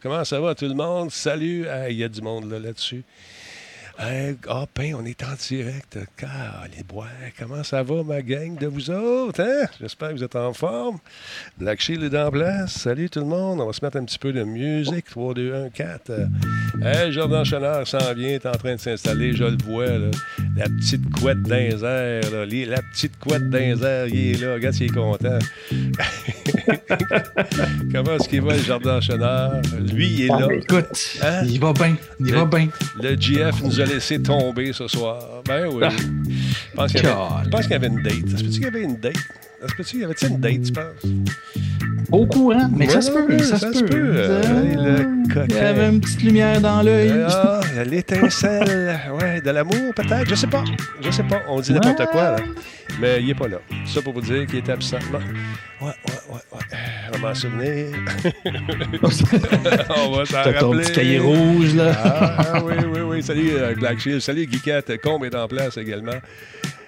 Comment 0.00 0.24
ça 0.24 0.40
va 0.40 0.54
tout 0.54 0.66
le 0.66 0.74
monde? 0.74 1.10
Salut! 1.10 1.66
Il 1.88 1.96
y 1.96 2.04
a 2.04 2.08
du 2.08 2.22
monde 2.22 2.50
là, 2.50 2.72
Ah, 4.02 4.64
ben, 4.74 4.94
on 4.94 5.04
est 5.04 5.22
en 5.22 5.34
direct. 5.38 5.98
Car 6.16 6.64
les 6.74 6.82
bois, 6.82 7.04
comment 7.38 7.62
ça 7.62 7.82
va, 7.82 8.02
ma 8.02 8.22
gang 8.22 8.58
de 8.58 8.66
vous 8.66 8.90
autres? 8.90 9.42
Hein? 9.42 9.66
J'espère 9.78 10.08
que 10.10 10.14
vous 10.14 10.24
êtes 10.24 10.36
en 10.36 10.54
forme. 10.54 10.96
Black 11.58 11.82
Shield 11.82 12.02
est 12.02 12.18
en 12.18 12.30
place. 12.30 12.72
Salut 12.72 13.10
tout 13.10 13.20
le 13.20 13.26
monde. 13.26 13.60
On 13.60 13.66
va 13.66 13.74
se 13.74 13.84
mettre 13.84 13.98
un 13.98 14.04
petit 14.06 14.18
peu 14.18 14.32
de 14.32 14.42
musique. 14.42 15.04
3, 15.10 15.34
2, 15.34 15.54
1, 15.66 15.68
4. 15.68 16.12
Hey, 16.82 17.12
Jordan 17.12 17.44
Chenard 17.44 17.86
s'en 17.86 18.14
vient, 18.14 18.30
est 18.30 18.46
en 18.46 18.52
train 18.52 18.76
de 18.76 18.80
s'installer. 18.80 19.34
Je 19.34 19.44
le 19.44 19.58
vois, 19.62 19.86
là. 19.86 20.10
La 20.56 20.64
petite 20.64 21.02
couette 21.20 21.42
d'un 21.42 21.56
air, 21.56 22.30
là. 22.30 22.46
La 22.46 22.80
petite 22.80 23.18
couette 23.18 23.50
d'un 23.50 23.78
air, 23.82 24.06
il 24.06 24.30
est 24.30 24.40
là. 24.40 24.54
Regarde 24.54 24.76
s'il 24.76 24.86
est 24.86 24.94
content. 24.94 25.38
comment 27.92 28.14
est-ce 28.14 28.30
qu'il 28.30 28.40
va, 28.40 28.54
le 28.54 28.62
Jordan 28.62 29.02
Chenard? 29.02 29.60
Lui, 29.92 30.08
il 30.08 30.22
est 30.22 30.28
là. 30.28 30.48
écoute, 30.50 31.18
hein? 31.22 31.42
il 31.44 31.60
va 31.60 31.74
bien. 31.74 31.96
Il 32.18 32.32
va 32.32 32.46
bien. 32.46 32.68
Le 33.02 33.14
GF 33.14 33.62
nous 33.62 33.78
a 33.80 33.89
laissé 33.94 34.22
tomber 34.22 34.72
ce 34.72 34.88
soir. 34.88 35.42
Ben 35.46 35.66
oui. 35.66 35.84
Je 35.90 36.76
pense 36.76 36.92
qu'il 36.92 37.00
y, 37.00 37.72
y, 37.72 37.74
avait 37.74 37.86
une 37.88 38.02
date. 38.02 38.14
Est-ce 38.14 38.42
que 38.42 38.48
tu 38.48 38.50
qu'il 38.50 38.62
y 38.62 38.66
avait 38.66 38.82
une 38.82 38.96
date? 38.96 39.16
Est-ce 39.62 39.74
que 39.74 39.82
tu 39.82 39.98
y 39.98 40.04
avait 40.04 40.14
une 40.22 40.40
date, 40.40 40.62
tu 40.62 40.72
penses? 40.72 41.89
Au 42.12 42.26
courant, 42.26 42.68
mais 42.74 42.88
ça, 42.88 43.00
se 43.00 43.10
peut, 43.10 43.38
ça, 43.38 43.58
se 43.58 43.84
peut. 43.84 44.12
Euh, 44.14 45.04
il 45.48 45.54
y 45.54 45.58
avait 45.58 45.88
une 45.88 46.00
petite 46.00 46.22
lumière 46.22 46.60
dans 46.60 46.82
l'œil. 46.82 47.12
Ah, 47.28 47.60
l'étincelle, 47.84 48.98
ouais, 49.20 49.40
de 49.40 49.50
l'amour 49.50 49.94
peut-être, 49.94 50.28
je 50.28 50.34
sais 50.34 50.46
pas. 50.46 50.64
Je 51.00 51.10
sais 51.10 51.22
pas, 51.22 51.40
on 51.48 51.60
dit 51.60 51.72
n'importe 51.72 52.06
quoi, 52.10 52.32
là. 52.32 52.36
mais 53.00 53.20
il 53.20 53.26
n'est 53.28 53.34
pas 53.34 53.48
là. 53.48 53.58
Ça 53.86 54.02
pour 54.02 54.12
vous 54.12 54.20
dire 54.20 54.46
qu'il 54.46 54.58
était 54.58 54.72
absent. 54.72 54.98
Ouais, 55.12 55.86
ouais, 55.86 55.86
ouais, 56.08 56.40
ouais. 56.52 56.78
On 57.08 57.18
va 57.18 57.28
m'en 57.28 57.34
souvenir. 57.34 57.86
on 59.02 60.10
va 60.10 60.24
s'en 60.24 60.36
rappeler. 60.36 60.58
ton 60.58 60.70
petit 60.72 60.92
cahier 60.92 61.18
rouge, 61.18 61.74
là. 61.74 61.92
ah, 62.04 62.62
oui, 62.64 62.74
oui, 62.92 63.00
oui. 63.00 63.22
Salut 63.22 63.50
euh, 63.52 63.74
Black 63.74 64.00
Shield, 64.00 64.20
salut 64.20 64.48
Geekette. 64.50 65.00
Combe 65.00 65.24
est 65.24 65.34
en 65.34 65.46
place 65.46 65.76
également. 65.76 66.20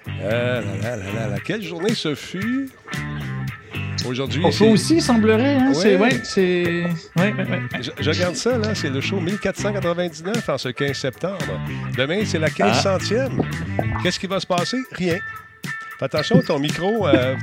Ah, 0.07 0.29
là, 0.29 0.61
là, 0.81 0.95
là, 0.95 1.27
là, 1.29 1.37
Quelle 1.43 1.61
journée 1.61 1.93
ce 1.93 2.13
fut? 2.13 2.69
Aujourd'hui. 4.05 4.41
On 4.45 4.51
peut 4.51 4.65
aussi, 4.65 5.01
semblerait. 5.01 5.55
Hein? 5.55 5.73
C'est, 5.73 5.97
ouais, 5.97 6.19
c'est... 6.23 6.83
Ouais, 7.15 7.33
ouais, 7.33 7.61
je, 7.81 7.91
je, 7.99 8.09
regarde 8.09 8.35
ça, 8.35 8.57
là. 8.57 8.75
C'est 8.75 8.89
le 8.89 9.01
show 9.01 9.19
1499 9.19 10.49
en 10.49 10.57
ce 10.57 10.69
15 10.69 10.97
septembre. 10.97 11.59
Demain, 11.97 12.23
c'est 12.25 12.39
la 12.39 12.49
1500e. 12.49 13.29
Ah. 13.39 13.83
Qu'est-ce 14.01 14.19
qui 14.19 14.27
va 14.27 14.39
se 14.39 14.47
passer? 14.47 14.77
Rien. 14.91 15.17
Fais 15.99 16.05
attention 16.05 16.39
à 16.39 16.43
ton 16.43 16.59
micro. 16.59 17.07
Euh, 17.07 17.35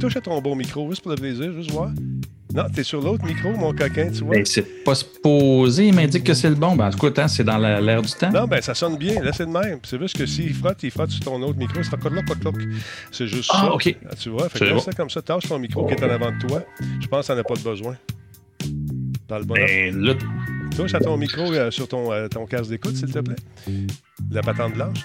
touche 0.00 0.16
à 0.16 0.20
ton 0.20 0.40
bon 0.40 0.56
micro, 0.56 0.88
juste 0.90 1.02
pour 1.02 1.12
le 1.12 1.16
plaisir, 1.16 1.52
juste 1.52 1.70
voir. 1.70 1.90
Non, 2.56 2.64
t'es 2.72 2.82
sur 2.82 3.02
l'autre 3.02 3.24
micro, 3.26 3.50
mon 3.52 3.74
coquin, 3.74 4.10
tu 4.10 4.24
vois. 4.24 4.36
Ben, 4.36 4.46
c'est 4.46 4.82
pas 4.82 4.94
supposé, 4.94 5.88
il 5.88 5.94
m'indique 5.94 6.24
que 6.24 6.32
c'est 6.32 6.48
le 6.48 6.54
bon. 6.54 6.74
Ben, 6.74 6.90
écoute, 6.90 7.18
hein, 7.18 7.28
c'est 7.28 7.44
dans 7.44 7.58
l'air 7.58 8.00
du 8.00 8.12
temps. 8.12 8.32
Non, 8.32 8.46
ben 8.46 8.62
ça 8.62 8.74
sonne 8.74 8.96
bien, 8.96 9.22
là, 9.22 9.30
c'est 9.34 9.44
de 9.44 9.50
même. 9.50 9.78
C'est 9.82 9.98
juste 9.98 10.16
que 10.16 10.24
s'il 10.24 10.54
frotte, 10.54 10.82
il 10.82 10.90
frotte 10.90 11.10
sur 11.10 11.24
ton 11.24 11.42
autre 11.42 11.58
micro, 11.58 11.82
ça 11.82 11.98
fait 11.98 12.08
là, 12.08 12.22
C'est 13.12 13.26
juste 13.26 13.50
ah, 13.52 13.66
ça. 13.66 13.72
OK. 13.72 13.94
Ah, 14.10 14.14
tu 14.16 14.30
vois, 14.30 14.48
fait 14.48 14.58
que 14.58 14.78
ça 14.78 14.92
comme 14.92 15.10
ça, 15.10 15.20
tâche 15.20 15.48
ton 15.48 15.58
micro 15.58 15.86
qui 15.86 15.92
est 15.92 16.02
en 16.02 16.08
avant 16.08 16.32
de 16.32 16.46
toi. 16.46 16.62
Je 16.98 17.06
pense 17.06 17.26
que 17.26 17.32
t'en 17.34 17.38
as 17.38 17.44
pas 17.44 17.56
de 17.56 17.60
besoin. 17.60 17.96
Dans 19.28 19.38
le 19.38 19.44
bon 19.44 19.54
ben, 19.54 20.02
là... 20.02 20.14
Touche 20.76 20.94
à 20.94 21.00
ton 21.00 21.16
micro 21.16 21.52
euh, 21.52 21.70
sur 21.70 21.88
ton, 21.88 22.12
euh, 22.12 22.28
ton 22.28 22.44
casque 22.44 22.68
d'écoute, 22.68 22.96
s'il 22.96 23.10
te 23.10 23.18
plaît. 23.18 23.36
La 24.30 24.42
patente 24.42 24.74
blanche. 24.74 24.98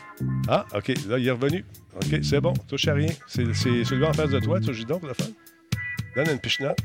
Ah, 0.48 0.66
OK, 0.76 0.90
là, 1.08 1.18
il 1.18 1.28
est 1.28 1.32
revenu. 1.32 1.64
OK, 1.96 2.20
c'est 2.24 2.42
bon, 2.42 2.54
touche 2.68 2.88
à 2.88 2.94
rien. 2.94 3.12
C'est 3.28 3.54
celui 3.54 4.06
en 4.06 4.14
face 4.14 4.30
de 4.30 4.40
toi, 4.40 4.60
touche 4.60 4.86
donc, 4.86 5.04
le 5.04 5.14
fun. 5.14 5.30
Donne 6.16 6.30
une 6.30 6.40
pichenote. 6.40 6.78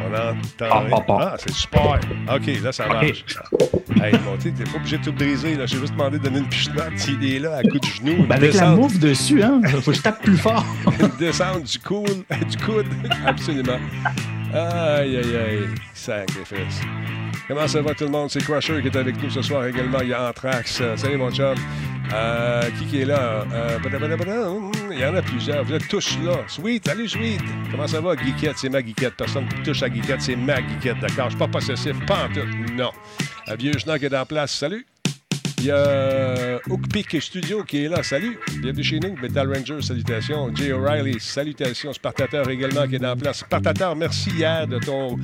On 0.00 0.92
entend. 0.92 1.18
Ah, 1.20 1.36
c'est 1.38 1.52
super. 1.52 2.00
OK, 2.32 2.62
là, 2.62 2.72
ça 2.72 2.86
marche. 2.86 3.24
Hey, 4.02 4.12
bon, 4.12 4.36
tu 4.40 4.52
t'es 4.52 4.64
pas 4.64 4.76
obligé 4.76 4.98
de 4.98 5.04
tout 5.04 5.12
briser. 5.12 5.54
Là. 5.54 5.66
J'ai 5.66 5.78
juste 5.78 5.92
demandé 5.92 6.18
de 6.18 6.24
donner 6.24 6.38
une 6.38 6.48
pichenote. 6.48 6.96
S'il 6.96 7.24
est 7.24 7.38
là, 7.38 7.56
à 7.56 7.62
coup 7.62 7.78
de 7.78 7.86
genou. 7.86 8.26
Ben 8.26 8.36
avec 8.36 8.54
la 8.54 8.70
mouffe 8.70 8.98
dessus, 8.98 9.42
hein. 9.42 9.60
Faut 9.82 9.90
que 9.90 9.96
je 9.96 10.02
tape 10.02 10.22
plus 10.22 10.36
fort. 10.36 10.64
une 11.00 11.08
descente 11.18 11.64
du 11.64 11.78
coude. 11.78 12.24
Du 12.48 12.56
coude. 12.64 12.86
Absolument. 13.26 13.78
Aïe, 14.54 15.16
aïe, 15.16 15.36
aïe. 15.36 15.68
Sacrifice. 15.92 16.80
Comment 17.46 17.68
ça 17.68 17.82
va 17.82 17.94
tout 17.94 18.04
le 18.04 18.10
monde? 18.10 18.30
C'est 18.30 18.42
Crusher 18.42 18.80
qui 18.80 18.88
est 18.88 18.96
avec 18.96 19.22
nous 19.22 19.30
ce 19.30 19.42
soir 19.42 19.66
également. 19.66 20.00
Il 20.00 20.08
y 20.08 20.14
a 20.14 20.28
Anthrax. 20.28 20.82
Salut 20.96 21.16
mon 21.16 21.30
chum. 21.30 21.54
Euh, 22.12 22.62
qui, 22.78 22.86
qui 22.86 23.00
est 23.02 23.04
là? 23.04 23.44
Euh, 23.52 23.78
il 24.90 24.98
y 24.98 25.04
en 25.04 25.14
a 25.14 25.22
plusieurs. 25.22 25.64
Vous 25.64 25.74
êtes 25.74 25.88
tous 25.88 26.18
là. 26.24 26.38
Sweet, 26.46 26.86
salut 26.86 27.08
Sweet. 27.08 27.42
Comment 27.70 27.86
ça 27.86 28.00
va? 28.00 28.16
Geekette, 28.16 28.56
c'est 28.56 28.70
ma 28.70 28.80
geekette. 28.80 29.14
Personne 29.14 29.44
ne 29.44 29.64
touche 29.64 29.82
à 29.82 29.88
geekette, 29.92 30.22
c'est 30.22 30.36
ma 30.36 30.56
geekette. 30.56 30.98
D'accord? 31.00 31.26
Je 31.26 31.30
suis 31.30 31.38
pas 31.38 31.48
possessif, 31.48 31.94
pas 32.06 32.24
en 32.24 32.32
tout. 32.32 32.72
Non. 32.74 32.90
Un 33.46 33.54
vieux 33.56 33.72
qui 33.72 34.04
est 34.06 34.16
en 34.16 34.26
place. 34.26 34.54
Salut. 34.54 34.86
Il 35.60 35.64
y 35.64 35.70
a 35.72 36.60
Hookpick 36.68 37.20
Studio 37.20 37.64
qui 37.64 37.84
est 37.84 37.88
là. 37.88 38.04
Salut. 38.04 38.38
Bienvenue 38.60 38.84
chez 38.84 39.00
nous. 39.00 39.16
Metal 39.20 39.52
Ranger, 39.52 39.82
salutations. 39.82 40.54
Jay 40.54 40.72
O'Reilly, 40.72 41.18
salutations. 41.18 41.92
Spartateur 41.92 42.48
également 42.48 42.86
qui 42.86 42.94
est 42.94 43.04
en 43.04 43.16
place. 43.16 43.38
Spartateur, 43.38 43.96
merci 43.96 44.30
hier 44.30 44.68
de 44.68 44.78
ton, 44.78 45.16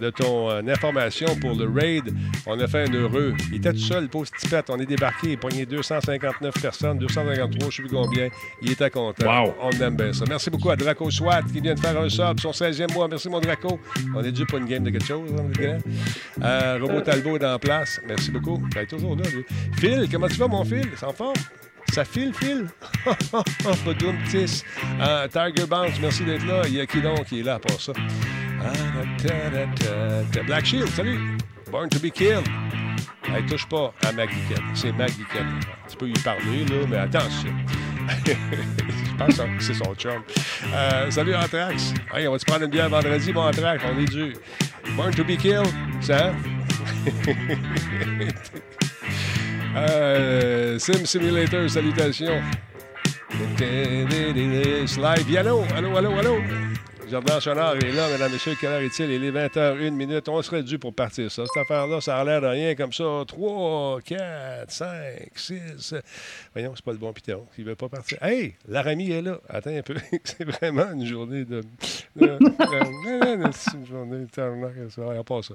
de 0.00 0.08
ton 0.08 0.50
euh, 0.50 0.62
information 0.66 1.36
pour 1.36 1.54
le 1.54 1.68
raid. 1.68 2.04
On 2.46 2.58
a 2.58 2.66
fait 2.66 2.88
un 2.88 2.94
heureux. 2.94 3.34
Il 3.50 3.56
était 3.56 3.72
tout 3.72 3.80
seul, 3.80 4.08
pauvre 4.08 4.30
tipette. 4.30 4.70
On 4.70 4.78
est 4.78 4.86
débarqué. 4.86 5.32
Il 5.32 5.34
a 5.34 5.36
pogné 5.36 5.66
259 5.66 6.54
personnes, 6.62 6.98
253, 6.98 7.58
je 7.60 7.66
ne 7.66 7.70
sais 7.70 7.82
plus 7.82 7.90
combien. 7.90 8.28
Il 8.62 8.72
était 8.72 8.88
content. 8.88 9.26
Wow. 9.26 9.54
On 9.60 9.70
aime 9.72 9.96
bien 9.96 10.14
ça. 10.14 10.24
Merci 10.26 10.48
beaucoup 10.48 10.70
à 10.70 10.76
Draco 10.76 11.10
Swat 11.10 11.42
qui 11.52 11.60
vient 11.60 11.74
de 11.74 11.80
faire 11.80 12.00
un 12.00 12.08
sub, 12.08 12.40
son 12.40 12.52
16e 12.52 12.94
mois. 12.94 13.08
Merci, 13.08 13.28
mon 13.28 13.40
Draco. 13.40 13.78
On 14.16 14.24
est 14.24 14.32
dû 14.32 14.46
pour 14.46 14.56
une 14.56 14.66
game 14.66 14.84
de 14.84 14.90
quelque 14.90 15.06
chose. 15.06 15.28
Hein, 15.38 15.78
euh, 16.42 16.78
Robot 16.80 17.02
Talbot 17.02 17.36
est 17.36 17.44
en 17.44 17.58
place. 17.58 18.00
Merci 18.08 18.30
beaucoup. 18.30 18.62
Il 18.74 18.78
est 18.78 18.86
toujours 18.86 19.16
là, 19.16 19.24
lui. 19.30 19.44
Phil, 19.82 20.06
comment 20.08 20.28
tu 20.28 20.36
vas, 20.36 20.46
mon 20.46 20.64
Phil? 20.64 20.88
C'est 20.96 21.06
en 21.06 21.12
forme? 21.12 21.34
Ça 21.92 22.04
file, 22.04 22.32
file. 22.32 22.68
Badoum 23.84 24.16
Tis. 24.30 24.62
Euh, 25.00 25.26
Tiger 25.26 25.66
Bounce, 25.66 25.98
merci 26.00 26.22
d'être 26.22 26.46
là. 26.46 26.62
Il 26.68 26.74
y 26.74 26.80
a 26.80 26.86
qui 26.86 27.00
donc 27.00 27.24
qui 27.24 27.40
est 27.40 27.42
là 27.42 27.58
pour 27.58 27.80
ça? 27.80 27.92
Ah, 28.64 28.72
Black 30.46 30.66
Shield, 30.66 30.86
salut. 30.90 31.18
Born 31.72 31.88
to 31.88 31.98
be 31.98 32.12
killed. 32.12 32.46
Hey, 33.24 33.44
touche 33.44 33.68
pas 33.68 33.92
à 34.06 34.12
ma 34.12 34.22
C'est 34.72 34.92
ma 34.92 35.06
Tu 35.06 35.96
peux 35.98 36.06
lui 36.06 36.12
parler, 36.22 36.64
là, 36.64 36.86
mais 36.88 36.98
attention. 36.98 37.52
Je 38.24 39.16
pense 39.18 39.36
que 39.36 39.64
c'est 39.64 39.74
son 39.74 39.96
chum. 39.96 40.22
Euh, 40.72 41.10
salut, 41.10 41.34
Anthrax. 41.34 41.92
Hey, 42.14 42.28
on 42.28 42.32
va 42.32 42.38
te 42.38 42.44
prendre 42.44 42.66
une 42.66 42.70
bière 42.70 42.88
vendredi, 42.88 43.32
mon 43.32 43.48
Anthrax? 43.48 43.82
On 43.84 44.00
est 44.00 44.04
dû. 44.04 44.36
Born 44.96 45.12
to 45.12 45.24
be 45.24 45.36
killed, 45.36 45.66
ça? 46.00 46.32
Euh, 49.74 50.78
Sim 50.78 51.04
Simulator, 51.06 51.68
salutations. 51.68 52.42
Slide, 54.86 55.36
allô, 55.36 55.64
allô, 55.74 55.96
allô, 55.96 56.18
allô. 56.18 56.36
Jordan 57.10 57.40
Chenard 57.40 57.76
est 57.76 57.92
là, 57.92 58.08
mesdames 58.08 58.32
messieurs. 58.32 58.54
Quelle 58.58 58.70
heure 58.70 58.80
est-il? 58.80 59.10
Il 59.10 59.24
est 59.24 59.30
20h01 59.30 59.90
minute. 59.90 60.28
On 60.28 60.40
serait 60.40 60.62
dû 60.62 60.78
pour 60.78 60.94
partir 60.94 61.30
ça. 61.30 61.44
Cette 61.46 61.62
affaire-là, 61.62 62.00
ça 62.00 62.16
a 62.16 62.24
l'air 62.24 62.40
de 62.40 62.46
rien 62.46 62.74
comme 62.74 62.92
ça. 62.92 63.24
3, 63.26 64.00
4, 64.00 64.70
5, 64.70 64.88
6. 65.34 65.94
Voyons, 66.54 66.72
c'est 66.74 66.84
pas 66.84 66.92
le 66.92 66.98
bon 66.98 67.12
piton. 67.12 67.46
Il 67.58 67.64
veut 67.64 67.74
pas 67.74 67.90
partir. 67.90 68.16
Hey, 68.22 68.54
Laramie 68.66 69.10
est 69.10 69.20
là. 69.20 69.38
Attends 69.48 69.76
un 69.76 69.82
peu. 69.82 69.94
c'est 70.24 70.44
vraiment 70.44 70.90
une 70.92 71.04
journée 71.04 71.44
de. 71.44 71.62
c'est 72.18 73.74
une 73.74 73.86
journée 73.86 74.20
de. 74.20 75.22
pas 75.22 75.42
ça. 75.42 75.54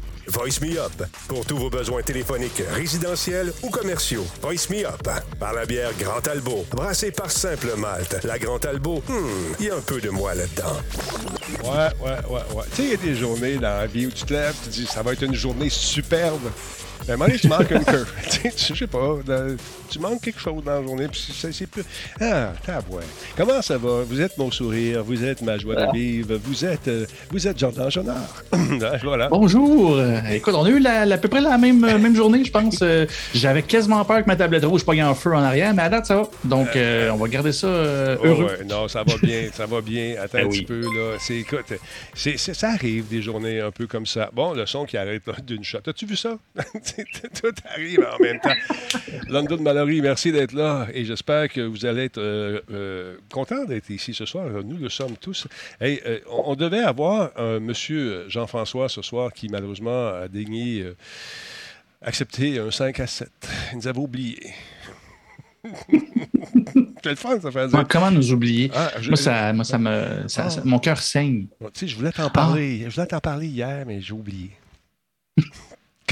Voice 0.31 0.61
Me 0.61 0.79
Up. 0.79 1.03
Pour 1.27 1.45
tous 1.45 1.57
vos 1.57 1.69
besoins 1.69 2.01
téléphoniques, 2.01 2.63
résidentiels 2.73 3.51
ou 3.63 3.69
commerciaux. 3.69 4.25
Voice 4.41 4.69
Me 4.69 4.85
Up. 4.85 5.05
Par 5.37 5.53
la 5.53 5.65
bière 5.65 5.91
Grand 5.99 6.25
Albo. 6.25 6.65
Brassée 6.71 7.11
par 7.11 7.29
Simple 7.29 7.75
Malte. 7.77 8.23
La 8.23 8.39
Grand 8.39 8.63
Albo, 8.63 9.03
hmm, 9.09 9.55
il 9.59 9.65
y 9.65 9.69
a 9.69 9.75
un 9.75 9.81
peu 9.81 9.99
de 9.99 10.09
moi 10.09 10.33
là-dedans. 10.33 10.77
Ouais, 11.63 11.89
ouais, 11.99 12.17
ouais, 12.29 12.55
ouais. 12.55 12.63
Tu 12.73 12.75
sais, 12.75 12.83
il 12.83 12.91
y 12.91 12.93
a 12.93 12.97
des 12.97 13.15
journées 13.15 13.55
dans 13.55 13.77
la 13.77 13.87
vie 13.87 14.07
où 14.07 14.11
tu 14.11 14.23
te 14.23 14.31
lèves, 14.31 14.55
tu 14.63 14.69
dis, 14.69 14.85
ça 14.85 15.03
va 15.03 15.11
être 15.11 15.23
une 15.23 15.35
journée 15.35 15.69
superbe. 15.69 16.49
Moment 17.09 17.25
donné, 17.25 17.37
tu 17.39 17.47
manques 17.47 17.71
une 17.71 17.83
curve. 17.83 18.07
je 18.57 18.73
sais 18.75 18.87
pas, 18.87 19.15
dans- 19.25 19.55
tu 19.89 19.99
manques 19.99 20.21
quelque 20.21 20.39
chose 20.39 20.63
dans 20.63 20.79
la 20.79 20.83
journée, 20.83 21.07
puis 21.09 21.21
c'est 21.51 21.67
plus... 21.67 21.83
Ah, 22.19 22.53
tabouin. 22.65 23.01
Comment 23.35 23.61
ça 23.61 23.77
va? 23.77 24.03
Vous 24.07 24.21
êtes 24.21 24.37
mon 24.37 24.49
sourire, 24.51 25.03
vous 25.03 25.23
êtes 25.23 25.41
ma 25.41 25.57
joie 25.57 25.75
de 25.87 25.91
vivre, 25.91 26.39
vous 26.43 26.63
êtes, 26.65 26.87
euh, 26.87 27.05
vous 27.29 27.45
êtes 27.47 27.57
Jordan 27.59 27.89
Jonard. 27.91 28.43
Ah, 28.53 28.57
voilà. 29.03 29.27
Bonjour. 29.29 29.97
Euh, 29.97 30.21
écoute, 30.31 30.53
on 30.55 30.63
a 30.63 30.69
eu 30.69 30.79
la- 30.79 31.05
la- 31.05 31.15
à 31.15 31.17
peu 31.17 31.27
près 31.27 31.41
la 31.41 31.57
même, 31.57 31.83
euh, 31.83 31.97
même 31.97 32.15
journée, 32.15 32.43
je 32.45 32.51
pense. 32.51 32.79
Euh, 32.81 33.05
J'avais 33.35 33.63
quasiment 33.63 34.03
peur 34.05 34.21
que 34.23 34.27
ma 34.27 34.35
tablette 34.35 34.63
rouge 34.65 34.85
pogne 34.85 35.03
en 35.03 35.13
feu 35.15 35.33
en 35.33 35.41
arrière, 35.43 35.73
mais 35.73 35.81
à 35.83 35.89
date, 35.89 36.05
ça 36.05 36.15
va. 36.15 36.29
Donc, 36.45 36.75
euh, 36.75 37.09
on 37.11 37.17
va 37.17 37.27
garder 37.27 37.51
ça 37.51 37.67
Oh, 37.67 38.25
heureux. 38.25 38.45
ouais, 38.45 38.63
non, 38.69 38.87
ça 38.87 39.03
va 39.03 39.13
bien, 39.21 39.49
ça 39.53 39.65
va 39.65 39.81
bien. 39.81 40.15
Attends 40.21 40.37
Ben 40.37 40.45
un 40.45 40.49
petit 40.49 40.63
peu, 40.63 40.81
là. 40.81 41.17
C'est, 41.19 41.37
écoute, 41.37 41.73
c'est, 42.13 42.37
c'est- 42.37 42.53
ça 42.53 42.69
arrive 42.71 43.07
des 43.09 43.21
journées 43.21 43.59
un 43.59 43.71
peu 43.71 43.87
comme 43.87 44.05
ça. 44.05 44.29
Bon, 44.33 44.53
le 44.53 44.65
son 44.65 44.85
qui 44.85 44.95
arrête 44.97 45.23
d'une 45.45 45.63
shot. 45.63 45.79
As-tu 45.87 46.05
vu 46.05 46.15
ça? 46.15 46.37
Tout 47.41 47.53
arrive 47.73 48.05
en 48.17 48.21
même 48.23 48.39
temps. 48.39 48.53
London 49.29 49.57
Mallory, 49.61 50.01
merci 50.01 50.31
d'être 50.31 50.53
là 50.53 50.87
et 50.93 51.05
j'espère 51.05 51.49
que 51.49 51.61
vous 51.61 51.85
allez 51.85 52.05
être 52.05 52.17
euh, 52.17 52.61
euh, 52.71 53.17
content 53.31 53.65
d'être 53.65 53.89
ici 53.89 54.13
ce 54.13 54.25
soir. 54.25 54.47
Nous 54.63 54.77
le 54.77 54.89
sommes 54.89 55.17
tous. 55.17 55.47
Hey, 55.79 56.01
euh, 56.05 56.19
on, 56.29 56.51
on 56.51 56.55
devait 56.55 56.79
avoir 56.79 57.31
un 57.37 57.59
monsieur 57.59 58.25
Jean-François 58.29 58.89
ce 58.89 59.01
soir 59.01 59.31
qui 59.33 59.47
malheureusement 59.49 60.09
a 60.09 60.27
daigné 60.27 60.81
euh, 60.81 60.95
accepter 62.01 62.59
un 62.59 62.71
5 62.71 62.99
à 62.99 63.07
7. 63.07 63.29
Il 63.73 63.77
nous 63.77 63.87
avait 63.87 63.99
oubliés. 63.99 64.53
C'est 67.03 67.09
le 67.09 67.15
fun, 67.15 67.39
ça 67.39 67.51
fait 67.51 67.67
dire. 67.67 67.85
Comment- 67.89 68.11
nous 68.11 68.31
oublier? 68.31 68.69
Ah, 68.75 68.91
je- 68.99 69.09
Moi, 69.09 69.17
ça, 69.17 69.53
moi, 69.53 69.63
ça 69.63 69.77
me, 69.79 70.27
ça- 70.27 70.43
Ah. 70.45 70.49
ça- 70.51 70.61
mon 70.63 70.77
cœur 70.79 70.99
saigne. 70.99 71.47
Tu 71.59 71.67
sais, 71.73 71.87
je 71.87 71.95
voulais 71.95 72.11
t'en 72.11 72.29
parler. 72.29 72.85
Je 72.87 72.93
voulais 72.95 73.07
t'en 73.07 73.19
parler 73.19 73.47
hier, 73.47 73.83
mais 73.87 74.01
j'ai 74.01 74.13
oublié. 74.13 74.51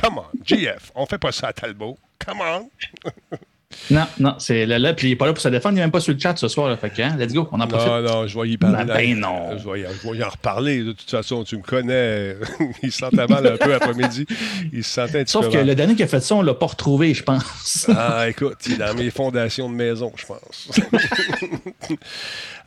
Come 0.02 0.18
on, 0.20 0.28
GF, 0.44 0.92
on 0.96 1.06
fait 1.06 1.18
pas 1.18 1.32
ça 1.32 1.48
à 1.48 1.54
Talbot. 1.54 1.98
Come 2.20 2.42
on. 2.42 2.70
Non, 3.92 4.08
non, 4.20 4.34
c'est 4.40 4.66
là, 4.66 4.80
là, 4.80 4.94
puis 4.96 5.10
il 5.10 5.12
est 5.12 5.16
pas 5.16 5.28
là 5.28 5.34
pour 5.34 5.42
se 5.44 5.48
défendre, 5.48 5.74
il 5.74 5.76
n'est 5.76 5.82
même 5.82 5.92
pas 5.92 6.00
sur 6.00 6.12
le 6.12 6.20
chat 6.20 6.36
ce 6.36 6.48
soir. 6.48 6.70
Là, 6.70 6.76
fait 6.78 6.90
que, 6.90 7.04
hein, 7.04 7.16
let's 7.20 7.34
go, 7.34 7.48
on 7.52 7.60
en 7.60 7.68
profite. 7.68 7.88
Non, 7.88 8.02
non, 8.02 8.28
je 8.28 8.40
vais 8.40 8.50
y 8.50 8.58
parler. 8.58 8.78
Ben, 8.84 8.96
ben 8.96 9.20
non. 9.20 9.58
Je 9.60 9.70
vais, 9.70 9.82
y, 9.82 9.84
je 10.04 10.10
vais 10.10 10.18
y 10.18 10.24
en 10.24 10.30
reparler. 10.30 10.80
De 10.84 10.92
toute 10.94 11.10
façon, 11.10 11.44
tu 11.44 11.56
me 11.58 11.62
connais. 11.62 12.36
il 12.84 12.92
se 12.92 12.98
sentait 12.98 13.28
mal 13.28 13.46
un 13.46 13.58
peu 13.58 13.72
après-midi. 13.76 14.26
Il 14.74 14.84
se 14.84 14.92
sentait 14.94 15.20
un 15.20 15.24
petit 15.24 15.32
Sauf 15.32 15.46
peu 15.46 15.52
que 15.52 15.58
mal. 15.58 15.68
le 15.68 15.76
dernier 15.76 15.96
qui 15.96 16.02
a 16.02 16.08
fait 16.08 16.20
ça, 16.20 16.34
on 16.34 16.42
l'a 16.42 16.56
pas 16.56 16.66
retrouvé, 16.66 17.14
je 17.14 17.22
pense. 17.24 17.88
Ah, 17.96 18.28
écoute, 18.28 18.58
il 18.66 18.74
est 18.74 18.78
dans 18.78 18.94
mes 18.96 19.12
fondations 19.12 19.70
de 19.70 19.76
maison, 19.76 20.12
je 20.16 20.26
pense. 20.26 20.70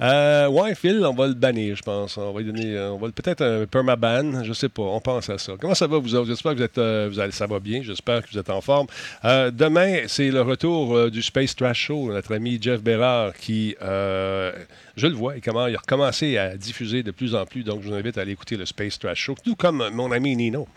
euh, 0.01 0.49
ouais, 0.49 0.75
Phil, 0.75 1.05
on 1.05 1.15
va 1.15 1.27
le 1.27 1.35
bannir, 1.35 1.77
je 1.77 1.83
pense. 1.83 2.17
On 2.17 2.33
va 2.33 2.41
lui 2.41 2.47
donner, 2.53 2.77
euh, 2.77 2.91
on 2.93 2.99
va 2.99 3.07
le- 3.07 3.13
peut-être 3.13 3.43
un 3.43 3.67
permaban, 3.67 4.45
je 4.45 4.53
sais 4.53 4.69
pas. 4.69 4.83
On 4.83 5.01
pense 5.01 5.29
à 5.31 5.39
ça. 5.39 5.53
Comment 5.61 5.75
ça 5.75 5.87
va, 5.87 5.99
vous 5.99 6.15
autres? 6.15 6.29
J'espère 6.29 6.53
que 6.53 6.59
vous 6.59 6.63
êtes, 6.65 6.79
euh, 6.79 7.09
vous 7.11 7.19
allez, 7.21 7.33
ça 7.33 7.47
va 7.47 7.59
bien. 7.61 7.83
J'espère 7.83 8.23
que 8.23 8.29
vous 8.33 8.39
êtes 8.39 8.51
en 8.51 8.61
forme. 8.61 8.87
Euh, 9.25 9.51
demain, 9.51 10.03
c'est 10.07 10.31
le 10.31 10.43
retour 10.43 10.92
euh, 10.97 11.11
du 11.11 11.23
Space 11.23 11.55
Trash 11.57 11.87
Show. 11.87 12.13
Notre 12.13 12.35
ami 12.35 12.59
Jeff 12.61 12.83
Bérard 12.83 13.35
qui, 13.35 13.77
euh, 13.83 14.53
je 14.97 15.07
le 15.07 15.15
vois, 15.15 15.37
il, 15.37 15.43
comment, 15.43 15.67
il 15.67 15.75
a 15.75 15.79
recommencé 15.79 16.37
à 16.39 16.57
diffuser 16.57 17.03
de 17.03 17.11
plus 17.11 17.35
en 17.35 17.45
plus. 17.45 17.63
Donc, 17.65 17.83
je 17.83 17.89
vous 17.89 17.95
invite 17.95 18.19
à 18.19 18.23
aller 18.23 18.33
écouter 18.33 18.57
le 18.57 18.67
Space 18.67 18.99
Trash 18.99 19.19
Show. 19.19 19.35
Tout 19.43 19.57
comme 19.57 19.89
mon 19.93 20.13
ami 20.13 20.37
Nino. 20.37 20.69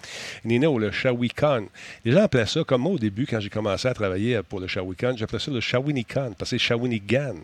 Nino, 0.44 0.78
le 0.80 0.92
Shawicon. 0.92 1.68
Les 2.04 2.12
gens 2.12 2.24
appelaient 2.24 2.46
ça, 2.46 2.64
comme 2.64 2.82
moi 2.82 2.94
au 2.94 3.00
début, 3.00 3.26
quand 3.26 3.40
j'ai 3.40 3.50
commencé 3.50 3.88
à 3.88 3.94
travailler 3.94 4.42
pour 4.44 4.60
le 4.60 4.68
Shawicon, 4.68 5.16
j'appelais 5.18 5.40
ça 5.40 5.52
le 5.52 5.62
Shawinican, 5.62 6.34
parce 6.38 6.52
que 6.52 6.58
c'est 6.58 6.64
Shawinigan. 6.64 7.36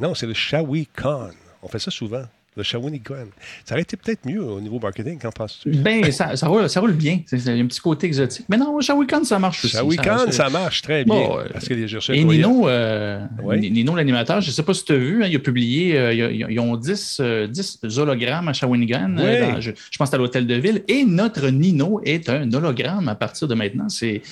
Non, 0.00 0.14
c'est 0.14 0.26
le 0.26 0.34
Shawicon. 0.34 1.30
On 1.62 1.68
fait 1.68 1.78
ça 1.78 1.90
souvent. 1.90 2.24
Le 2.56 2.62
Shawinigan. 2.62 3.26
Ça 3.64 3.74
aurait 3.74 3.82
été 3.82 3.96
peut-être 3.96 4.24
mieux 4.26 4.40
au 4.40 4.60
niveau 4.60 4.78
marketing, 4.78 5.18
qu'en 5.18 5.32
penses-tu? 5.32 5.70
Ben, 5.70 6.10
ça, 6.12 6.36
ça, 6.36 6.46
roule, 6.46 6.68
ça 6.68 6.78
roule 6.80 6.92
bien. 6.92 7.20
Il 7.32 7.38
y 7.44 7.48
a 7.48 7.52
un 7.54 7.66
petit 7.66 7.80
côté 7.80 8.06
exotique. 8.06 8.46
Mais 8.48 8.56
non, 8.56 8.80
Shawicon, 8.80 9.24
ça 9.24 9.40
marche 9.40 9.64
aussi. 9.64 9.74
Shawicon, 9.76 10.18
Ça- 10.26 10.30
ça 10.32 10.50
marche 10.50 10.82
très 10.82 11.04
bien. 11.04 11.14
Bon, 11.14 11.38
euh, 11.38 11.44
parce 11.52 11.66
que 11.66 11.74
un 11.74 12.14
Et. 12.14 12.22
Nino, 12.24 12.68
euh, 12.68 13.24
Oui. 13.42 13.70
Nino 13.72 13.96
l'animateur, 13.96 14.40
je 14.40 14.48
ne 14.48 14.52
sais 14.52 14.62
pas 14.62 14.72
si 14.72 14.84
tu 14.84 14.92
as 14.92 14.96
vu, 14.96 15.24
hein, 15.24 15.26
il 15.28 15.34
a 15.34 15.40
publié, 15.40 15.98
euh, 15.98 16.12
ils, 16.14 16.60
ont 16.60 16.76
10, 16.76 17.18
euh, 17.20 17.48
10 17.48 17.80
hologrammes 17.98 18.46
à 18.48 18.52
Shawinigan, 18.52 19.16
Oui. 19.18 19.40
dans- 19.40 19.60
je, 19.60 19.72
je 19.90 19.98
pense 19.98 20.14
à 20.14 20.16
l'hôtel 20.16 20.46
de 20.46 20.54
ville, 20.54 20.84
et 20.86 21.04
notre 21.04 21.48
Nino 21.48 22.00
est 22.04 22.28
un 22.28 22.52
hologramme 22.52 23.08
à 23.08 23.16
partir 23.16 23.48
de 23.48 23.54
maintenant. 23.54 23.88
C'est, 23.88 24.22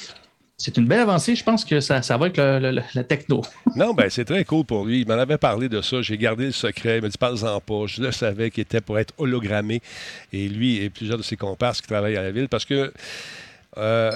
c'est 0.64 0.76
une 0.76 0.86
belle 0.86 1.00
avancée, 1.00 1.34
je 1.34 1.42
pense 1.42 1.64
que 1.64 1.80
ça, 1.80 2.02
ça 2.02 2.16
va 2.16 2.26
avec 2.26 2.36
le- 2.38 3.02
techno. 3.02 3.42
Non, 3.76 3.94
ben 3.94 4.08
c'est 4.10 4.24
très 4.24 4.44
cool 4.44 4.64
pour 4.64 4.84
lui. 4.84 5.00
Il 5.00 5.08
m'en 5.08 5.14
avait 5.14 5.38
parlé 5.38 5.68
de 5.68 5.80
ça. 5.80 6.02
J'ai 6.02 6.16
gardé 6.16 6.44
le 6.46 6.52
secret. 6.52 6.98
Il 6.98 7.02
m'a 7.02 7.08
dit, 7.08 7.18
parle-en 7.18 7.60
pas. 7.60 7.86
Je 7.86 8.00
le 8.00 8.12
savais 8.12 8.50
qu'il 8.50 8.60
était 8.62 8.80
pour 8.80 8.98
être 8.98 9.12
hologrammé. 9.18 9.82
Et 10.32 10.48
lui 10.48 10.76
et 10.76 10.88
plusieurs 10.88 11.18
de 11.18 11.22
ses 11.24 11.36
comparses 11.36 11.80
qui 11.80 11.88
travaillent 11.88 12.16
à 12.16 12.22
la 12.22 12.30
ville. 12.30 12.48
Parce 12.48 12.64
que, 12.64 12.92
euh, 13.78 14.10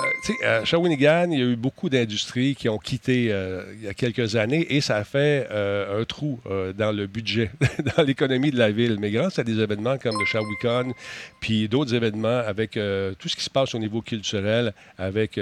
à 0.45 0.65
Shawinigan, 0.67 1.31
il 1.31 1.39
y 1.39 1.43
a 1.43 1.47
eu 1.47 1.57
beaucoup 1.57 1.89
d'industries 1.89 2.55
qui 2.55 2.69
ont 2.69 2.77
quitté 2.77 3.29
euh, 3.31 3.65
il 3.79 3.85
y 3.85 3.89
a 3.89 3.95
quelques 3.95 4.37
années 4.37 4.67
et 4.69 4.83
ça 4.83 4.97
a 4.97 5.05
fait 5.05 5.49
euh, 5.51 6.03
un 6.03 6.05
trou 6.05 6.41
euh, 6.47 6.75
dans 6.75 6.93
le 6.93 7.07
budget, 7.07 7.51
dans 7.97 8.03
l'économie 8.03 8.51
de 8.51 8.59
la 8.59 8.71
ville. 8.71 8.99
Mais 9.01 9.11
grâce 9.11 9.39
à 9.39 9.45
des 9.45 9.59
événements 9.59 9.97
comme 9.97 10.19
le 10.19 10.27
Shawicon, 10.27 10.93
puis 11.41 11.69
d'autres 11.69 11.95
événements 11.95 12.29
avec 12.47 12.73
tout 12.73 13.29
ce 13.29 13.37
qui 13.37 13.43
se 13.43 13.51
passe 13.51 13.75
au 13.75 13.79
niveau 13.79 14.03
culturel, 14.03 14.75
avec 14.99 15.41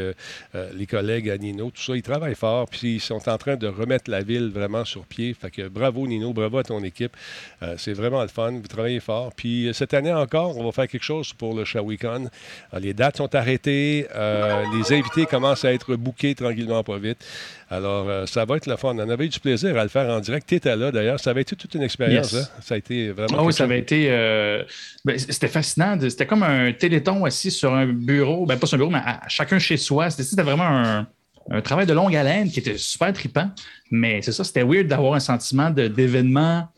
les 0.55 0.87
collègues 0.87 1.31
à 1.31 1.38
Nino, 1.38 1.70
tout 1.70 1.82
ça, 1.82 1.96
ils 1.96 2.02
travaillent 2.02 2.34
fort, 2.34 2.69
puis 2.69 2.96
ils 2.96 3.00
sont 3.00 3.28
en 3.28 3.38
train 3.38 3.56
de 3.56 3.67
remettre 3.67 4.10
la 4.10 4.22
ville 4.22 4.50
vraiment 4.50 4.84
sur 4.84 5.06
pied. 5.06 5.34
Fait 5.34 5.50
que 5.50 5.69
bravo 5.69 6.06
Nino, 6.06 6.32
bravo 6.32 6.58
à 6.58 6.62
ton 6.62 6.82
équipe. 6.82 7.17
C'est 7.76 7.94
vraiment 7.94 8.22
le 8.22 8.28
fun, 8.28 8.52
vous 8.52 8.69
travaillez 8.69 9.00
fort. 9.00 9.32
Puis 9.34 9.70
cette 9.72 9.94
année 9.94 10.12
encore, 10.12 10.56
on 10.56 10.64
va 10.64 10.72
faire 10.72 10.88
quelque 10.88 11.02
chose 11.02 11.32
pour 11.32 11.55
le 11.55 11.64
Shawicon. 11.64 12.28
Les 12.78 12.94
dates 12.94 13.17
sont 13.17 13.34
arrêtées, 13.34 14.04
euh, 14.15 14.65
les 14.77 14.93
invités 14.97 15.27
commencent 15.27 15.65
à 15.65 15.73
être 15.73 15.95
bookés 15.97 16.35
tranquillement, 16.35 16.83
pas 16.83 16.99
vite. 16.99 17.19
Alors, 17.71 18.09
euh, 18.09 18.27
ça 18.27 18.45
va 18.45 18.56
être 18.56 18.67
le 18.67 18.77
fun. 18.77 18.95
On 18.95 19.09
avait 19.09 19.27
eu 19.27 19.29
du 19.29 19.41
plaisir 19.41 19.77
à 19.79 19.83
le 19.83 19.89
faire 19.89 20.09
en 20.11 20.21
direct. 20.21 20.47
Tu 20.49 20.55
étais 20.56 20.77
là 20.77 20.91
d'ailleurs. 20.93 21.19
Ça 21.21 21.31
avait 21.31 21.43
été 21.43 21.56
toute 21.56 21.75
une 21.75 21.83
expérience. 21.83 22.33
Yes. 22.33 22.43
hein? 22.45 22.49
Ça 22.62 22.75
a 22.75 22.79
été 22.79 23.11
vraiment. 23.11 23.37
Ah 23.39 23.43
oui, 23.45 23.53
ça 23.53 23.65
avait 23.65 23.79
été. 23.79 24.06
euh, 24.11 24.62
ben, 25.05 25.19
c'était 25.19 25.49
fascinant. 25.49 25.99
C'était 26.01 26.27
comme 26.27 26.43
un 26.43 26.73
téléthon 26.73 27.25
assis 27.25 27.51
sur 27.51 27.73
un 27.75 27.87
bureau. 27.87 28.47
Ben, 28.47 28.59
pas 28.59 28.67
sur 28.67 28.77
un 28.77 28.79
bureau, 28.79 28.91
mais 28.91 29.03
à, 29.05 29.23
chacun 29.29 29.59
chez 29.59 29.77
soi. 29.77 30.11
C'était, 30.11 30.43
vraiment 30.43 30.65
un, 30.69 31.06
un 31.51 31.61
travail 31.62 31.87
de 31.87 31.93
longue 31.93 32.15
haleine 32.15 32.51
qui 32.51 32.61
était 32.61 32.79
super 32.79 33.12
tripant. 33.12 33.51
Mais 33.91 34.23
c'est 34.23 34.33
ça, 34.33 34.45
c'était 34.45 34.62
weird 34.65 34.87
d'avoir 34.87 35.15
un 35.15 35.21
sentiment 35.21 35.71
d'événement 35.71 36.69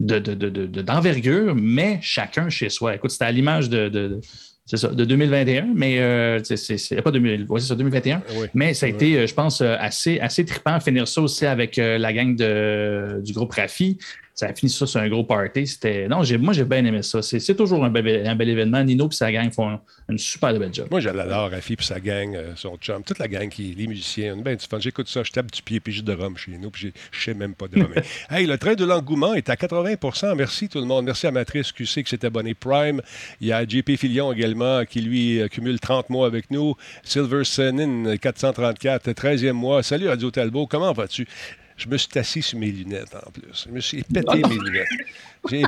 de, 0.00 0.18
de- 0.18 0.34
de- 0.34 0.48
de- 0.50 0.66
de- 0.66 0.82
d'envergure, 0.82 1.54
mais 1.54 2.00
chacun 2.02 2.48
chez 2.50 2.68
soi. 2.68 2.96
Écoute, 2.96 3.12
c'était 3.12 3.26
à 3.26 3.32
l'image 3.32 3.68
de. 3.70 4.20
C'est 4.66 4.76
ça, 4.78 4.88
de 4.88 5.04
2021, 5.04 5.68
mais 5.74 5.98
euh, 6.00 6.40
c'est, 6.42 6.56
c'est- 6.56 6.78
c'est 6.78 7.02
pas 7.02 7.10
2000, 7.10 7.46
ouais, 7.48 7.60
c'est 7.60 7.66
ça, 7.68 7.74
2021. 7.74 8.22
Oui. 8.36 8.46
Mais 8.54 8.72
ça 8.74 8.86
a 8.86 8.88
été, 8.88 9.18
euh, 9.18 9.26
je 9.26 9.34
pense, 9.34 9.60
euh, 9.60 9.76
assez, 9.78 10.18
assez 10.20 10.44
trippant. 10.44 10.80
Finir 10.80 11.06
ça 11.06 11.20
aussi 11.20 11.44
avec 11.46 11.78
euh, 11.78 11.98
la 11.98 12.12
gang 12.12 12.34
de, 12.34 13.20
du 13.22 13.32
groupe 13.34 13.52
Rafi. 13.52 13.98
Ça 14.36 14.48
a 14.48 14.52
fini 14.54 14.68
ça 14.68 14.84
sur 14.84 14.98
un 15.00 15.08
gros 15.08 15.22
party. 15.22 15.64
C'était... 15.64 16.08
Non, 16.08 16.24
j'ai, 16.24 16.36
moi, 16.38 16.52
j'ai 16.52 16.64
bien 16.64 16.84
aimé 16.84 17.02
ça. 17.02 17.22
C'est, 17.22 17.54
toujours 17.54 17.84
un 17.84 17.88
bel, 17.90 18.26
un 18.26 18.34
bel 18.34 18.48
événement. 18.48 18.82
Nino 18.82 19.08
et 19.08 19.14
sa 19.14 19.30
gang 19.30 19.48
font 19.52 19.68
un- 19.70 19.80
une 20.08 20.18
super 20.18 20.52
belle 20.58 20.74
job. 20.74 20.88
Moi, 20.90 20.98
j'adore 20.98 21.52
Rafi 21.52 21.76
puis 21.76 21.86
sa 21.86 22.00
gang, 22.00 22.34
euh, 22.34 22.52
son 22.56 22.76
chum, 22.78 23.04
toute 23.04 23.20
la 23.20 23.28
gang 23.28 23.48
qui 23.48 23.72
les 23.78 23.86
musiciens. 23.86 24.34
On 24.36 24.40
a 24.40 24.42
bien 24.42 24.56
du 24.56 24.66
fun. 24.66 24.80
J'écoute 24.80 25.06
ça, 25.08 25.22
je 25.22 25.30
tape 25.30 25.52
du 25.52 25.62
pied 25.62 25.78
puis 25.78 25.92
juste 25.92 26.04
de 26.04 26.12
rhum 26.12 26.36
chez 26.36 26.58
nous, 26.58 26.70
puis 26.72 26.82
j'ai- 26.88 26.92
je 27.12 27.24
sais 27.26 27.34
même 27.34 27.54
pas 27.54 27.68
de 27.68 27.80
rhum. 27.80 27.94
hey, 28.30 28.44
le 28.46 28.58
train 28.58 28.74
de 28.74 28.84
l'engouement 28.84 29.34
est 29.34 29.48
à 29.50 29.54
80% 29.54 30.34
Merci 30.34 30.68
tout 30.68 30.80
le 30.80 30.86
monde. 30.86 31.04
Merci 31.04 31.28
à 31.28 31.30
Matrice 31.30 31.70
QC 31.70 32.02
qui 32.02 32.10
s'est 32.10 32.24
abonné 32.26 32.54
Prime. 32.54 33.00
Il 33.40 33.46
y 33.46 33.52
a 33.52 33.64
JP 33.64 33.96
Filion 33.96 34.32
également 34.32 34.84
qui, 34.84 35.00
lui, 35.00 35.40
euh, 35.42 35.46
cumule 35.46 35.78
30 35.78 36.10
mois 36.10 36.26
avec 36.26 36.50
nous. 36.50 36.74
Silver 37.04 37.44
Senin, 37.44 38.16
434, 38.16 39.12
13e 39.12 39.52
mois. 39.52 39.84
Salut 39.84 40.08
Radio 40.08 40.32
Talbot, 40.32 40.66
comment 40.66 40.92
vas-tu? 40.92 41.28
Je 41.76 41.88
me 41.88 41.96
suis 41.96 42.18
assis 42.18 42.40
sur 42.42 42.58
mes 42.58 42.70
lunettes 42.70 43.14
en 43.14 43.30
plus. 43.30 43.66
Je 43.66 43.70
me 43.72 43.80
suis 43.80 44.02
pété 44.02 44.36
mes 44.48 44.56
lunettes. 44.58 44.88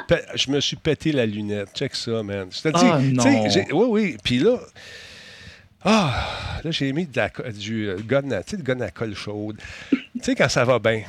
Pe- 0.07 0.23
Je 0.37 0.51
me 0.51 0.61
suis 0.61 0.77
pété 0.77 1.13
la 1.13 1.27
lunette. 1.27 1.71
Check 1.75 1.95
ça, 1.97 2.23
man. 2.23 2.49
Ah, 2.75 3.01
sais, 3.01 3.13
non. 3.13 3.51
j'ai- 3.51 3.73
oui, 3.73 3.87
oui. 3.89 4.17
Puis 4.23 4.39
là, 4.39 4.59
ah, 5.85 6.61
là, 6.65 6.71
j'ai 6.71 6.93
mis 6.93 7.07
de 7.07 7.17
la, 7.17 7.29
co- 7.31 7.43
du 7.51 7.89
euh, 7.89 7.97
gun 8.05 8.31
à, 8.31 8.43
tu 8.43 8.53
sais, 8.53 8.57
le 8.57 8.63
gun 8.63 8.81
à 8.81 8.91
colle 8.91 9.15
chaude. 9.15 9.59
tu 9.91 9.99
sais, 10.23 10.35
quand 10.35 10.49
ça 10.49 10.65
va 10.65 10.79
bien. 10.79 11.03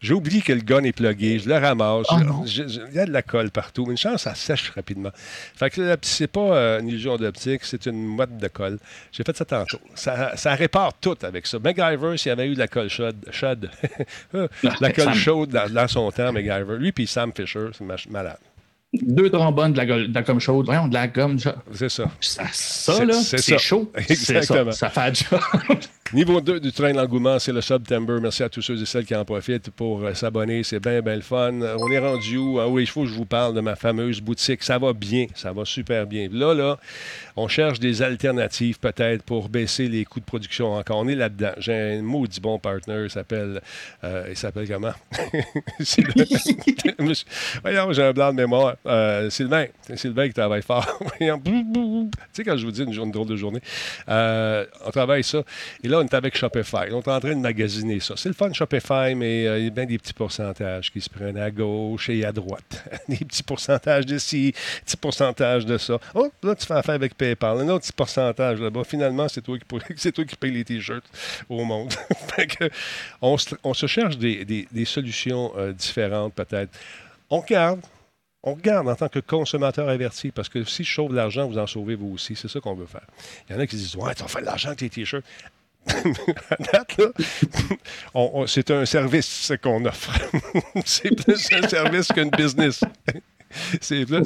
J'ai 0.00 0.14
oublié 0.14 0.42
que 0.42 0.52
le 0.52 0.60
gun 0.60 0.84
est 0.84 0.92
plugué, 0.92 1.40
je 1.40 1.48
le 1.48 1.56
ramasse. 1.56 2.06
Oh 2.10 2.44
je- 2.46 2.62
Il 2.90 2.94
y 2.94 3.00
a 3.00 3.04
de 3.06 3.10
la 3.12 3.22
colle 3.22 3.50
partout. 3.50 3.84
Une 3.90 3.96
chance, 3.96 4.22
ça 4.22 4.34
sèche 4.36 4.70
rapidement. 4.70 5.10
Fait 5.56 5.70
que 5.70 5.96
c'est 6.02 6.28
pas 6.28 6.40
euh, 6.56 6.80
une 6.80 6.88
illusion 6.88 7.16
d'optique, 7.16 7.62
c'est 7.64 7.84
une 7.86 8.04
motte 8.06 8.36
de 8.38 8.46
colle. 8.48 8.78
J'ai 9.10 9.24
fait 9.24 9.36
ça 9.36 9.44
tantôt. 9.44 9.80
Ça, 9.96 10.36
ça 10.36 10.54
répare 10.54 10.92
tout 11.00 11.16
avec 11.22 11.48
ça. 11.48 11.58
MacGyver, 11.58 12.16
s'il 12.16 12.28
y 12.28 12.32
avait 12.32 12.46
eu 12.46 12.54
de 12.54 12.58
la 12.60 12.68
colle 12.68 12.88
chaude, 12.88 13.16
chaude 13.32 13.68
la 14.32 14.92
colle 14.92 15.04
Sam. 15.04 15.14
chaude 15.14 15.50
dans, 15.50 15.68
dans 15.68 15.88
son 15.88 16.10
temps, 16.12 16.32
MacGyver. 16.32 16.76
Lui 16.78 16.92
puis 16.92 17.06
Sam 17.08 17.32
Fisher, 17.34 17.66
c'est 17.76 18.08
malade. 18.10 18.38
Deux 18.94 19.28
trombones 19.30 19.72
de 19.72 19.78
la, 19.78 19.84
gueule- 19.84 20.08
de 20.08 20.14
la 20.14 20.22
gomme 20.22 20.40
chaude. 20.40 20.64
Voyons, 20.64 20.88
de 20.88 20.94
la 20.94 21.08
gomme. 21.08 21.38
ça, 21.38 21.56
C'est 21.74 21.90
ça. 21.90 22.04
ça, 22.20 22.44
ça, 22.52 22.92
C'est- 22.94 23.04
là, 23.04 23.12
c'est 23.14 23.36
c'est 23.38 23.52
ça. 23.52 23.58
chaud. 23.58 23.92
Exactement. 23.96 24.72
Ça, 24.72 24.88
ça 24.88 24.90
fait 24.90 25.00
un 25.00 25.12
job. 25.12 25.78
Niveau 26.14 26.40
2 26.40 26.60
du 26.60 26.72
train 26.72 26.90
de 26.92 26.96
l'engouement, 26.96 27.38
c'est 27.38 27.52
le 27.52 27.60
September. 27.60 28.16
Merci 28.22 28.42
à 28.42 28.48
tous 28.48 28.62
ceux 28.62 28.80
et 28.80 28.86
celles 28.86 29.04
qui 29.04 29.14
en 29.14 29.26
profitent 29.26 29.70
pour 29.70 30.02
euh, 30.02 30.14
s'abonner. 30.14 30.62
C'est 30.62 30.80
bien, 30.80 31.02
bien 31.02 31.16
le 31.16 31.20
fun. 31.20 31.60
Euh, 31.60 31.76
On 31.78 31.90
est 31.92 31.98
rendu 31.98 32.38
où? 32.38 32.58
Ah 32.60 32.66
oui, 32.66 32.84
il 32.84 32.86
faut 32.86 33.02
que 33.02 33.08
je 33.08 33.14
vous 33.14 33.26
parle 33.26 33.54
de 33.54 33.60
ma 33.60 33.76
fameuse 33.76 34.22
boutique. 34.22 34.62
Ça 34.62 34.78
va 34.78 34.94
bien. 34.94 35.26
Ça 35.34 35.52
va 35.52 35.66
super 35.66 36.06
bien. 36.06 36.28
Là, 36.32 36.54
là, 36.54 36.78
on 37.36 37.46
cherche 37.46 37.78
des 37.78 38.00
alternatives 38.00 38.78
peut-être 38.78 39.22
pour 39.22 39.50
baisser 39.50 39.86
les 39.86 40.06
coûts 40.06 40.20
de 40.20 40.24
production 40.24 40.72
encore. 40.72 40.96
On 40.96 41.08
est 41.08 41.14
là-dedans. 41.14 41.52
J'ai 41.58 41.74
un 41.98 42.00
maudit 42.00 42.40
bon 42.40 42.58
partner. 42.58 43.02
Il 43.04 43.10
s'appelle... 43.10 43.60
euh, 44.02 44.28
il 44.30 44.36
s'appelle 44.36 44.66
comment? 44.66 44.94
Sylvain. 45.80 46.24
Voyons, 47.62 47.92
j'ai 47.92 48.02
un 48.02 48.12
blanc 48.14 48.30
de 48.32 48.36
mémoire. 48.36 48.76
Euh, 48.86 49.28
Sylvain. 49.28 49.66
C'est 49.82 49.98
Sylvain 49.98 50.28
qui 50.28 50.34
travaille 50.34 50.62
fort. 50.62 50.86
Tu 51.18 51.24
sais, 52.32 52.44
quand 52.44 52.56
je 52.56 52.64
vous 52.64 52.72
dis 52.72 52.82
une, 52.82 52.92
journée, 52.92 53.08
une 53.08 53.12
drôle 53.12 53.26
de 53.26 53.36
journée, 53.36 53.60
on 54.06 54.90
travaille 54.92 55.24
ça. 55.24 55.42
Et 55.82 55.88
là, 55.88 55.97
on 55.98 56.04
est 56.04 56.14
avec 56.14 56.36
Shopify. 56.36 56.90
On 56.92 57.00
est 57.00 57.08
en 57.08 57.20
train 57.20 57.34
de 57.34 57.40
magasiner 57.40 58.00
ça. 58.00 58.14
C'est 58.16 58.28
le 58.28 58.34
fun, 58.34 58.52
Shopify, 58.52 59.14
mais 59.14 59.46
euh, 59.46 59.58
il 59.58 59.64
y 59.64 59.66
a 59.68 59.70
bien 59.70 59.86
des 59.86 59.98
petits 59.98 60.12
pourcentages 60.12 60.90
qui 60.92 61.00
se 61.00 61.10
prennent 61.10 61.38
à 61.38 61.50
gauche 61.50 62.08
et 62.08 62.24
à 62.24 62.32
droite. 62.32 62.84
des 63.08 63.16
petits 63.18 63.42
pourcentages 63.42 64.06
de 64.06 64.18
ci, 64.18 64.54
petits 64.84 64.96
pourcentages 64.96 65.66
de 65.66 65.78
ça. 65.78 65.98
Oh, 66.14 66.28
là, 66.42 66.54
tu 66.54 66.66
fais 66.66 66.74
affaire 66.74 66.94
avec 66.94 67.16
PayPal. 67.16 67.58
Un 67.60 67.68
autre 67.68 67.84
petit 67.84 67.92
pourcentage 67.92 68.60
là-bas. 68.60 68.84
Finalement, 68.84 69.28
c'est 69.28 69.42
toi 69.42 69.58
qui, 69.58 69.64
pour- 69.64 69.80
toi 70.14 70.24
qui 70.24 70.36
payes 70.36 70.52
les 70.52 70.64
T-shirts 70.64 71.04
au 71.48 71.64
monde. 71.64 71.92
On, 73.20 73.36
se, 73.36 73.86
cherche 73.86 74.18
des, 74.18 74.44
des- 74.44 74.84
solutions 74.84 75.52
euh, 75.56 75.72
différentes, 75.72 76.34
peut-être. 76.34 76.70
On 77.30 77.40
regarde. 77.40 77.80
On 78.44 78.54
regarde 78.54 78.88
en 78.88 78.94
tant 78.94 79.08
que 79.08 79.18
consommateur 79.18 79.88
averti, 79.88 80.30
parce 80.30 80.48
que 80.48 80.62
si 80.64 80.84
je 80.84 80.94
sauve 80.94 81.10
de 81.10 81.16
l'argent, 81.16 81.48
vous 81.48 81.58
en 81.58 81.66
sauvez 81.66 81.96
vous 81.96 82.12
aussi. 82.14 82.36
C'est 82.36 82.48
ça 82.48 82.60
qu'on 82.60 82.74
veut 82.74 82.86
faire. 82.86 83.06
Il 83.48 83.54
y 83.54 83.58
en 83.58 83.60
a 83.60 83.66
qui 83.66 83.76
disent 83.76 83.96
Ouais, 83.96 84.14
tu 84.14 84.22
vas 84.22 84.28
faire 84.28 84.40
de 84.42 84.46
l'argent 84.46 84.68
avec 84.68 84.78
tes 84.78 84.88
t-shirts. 84.88 85.24
C'est 88.46 88.70
un 88.70 88.84
service 88.86 89.52
qu'on 89.62 89.84
offre. 89.84 90.12
c'est 90.84 91.14
plus 91.14 91.48
un 91.52 91.68
service 91.68 92.08
qu'une 92.08 92.30
business. 92.30 92.80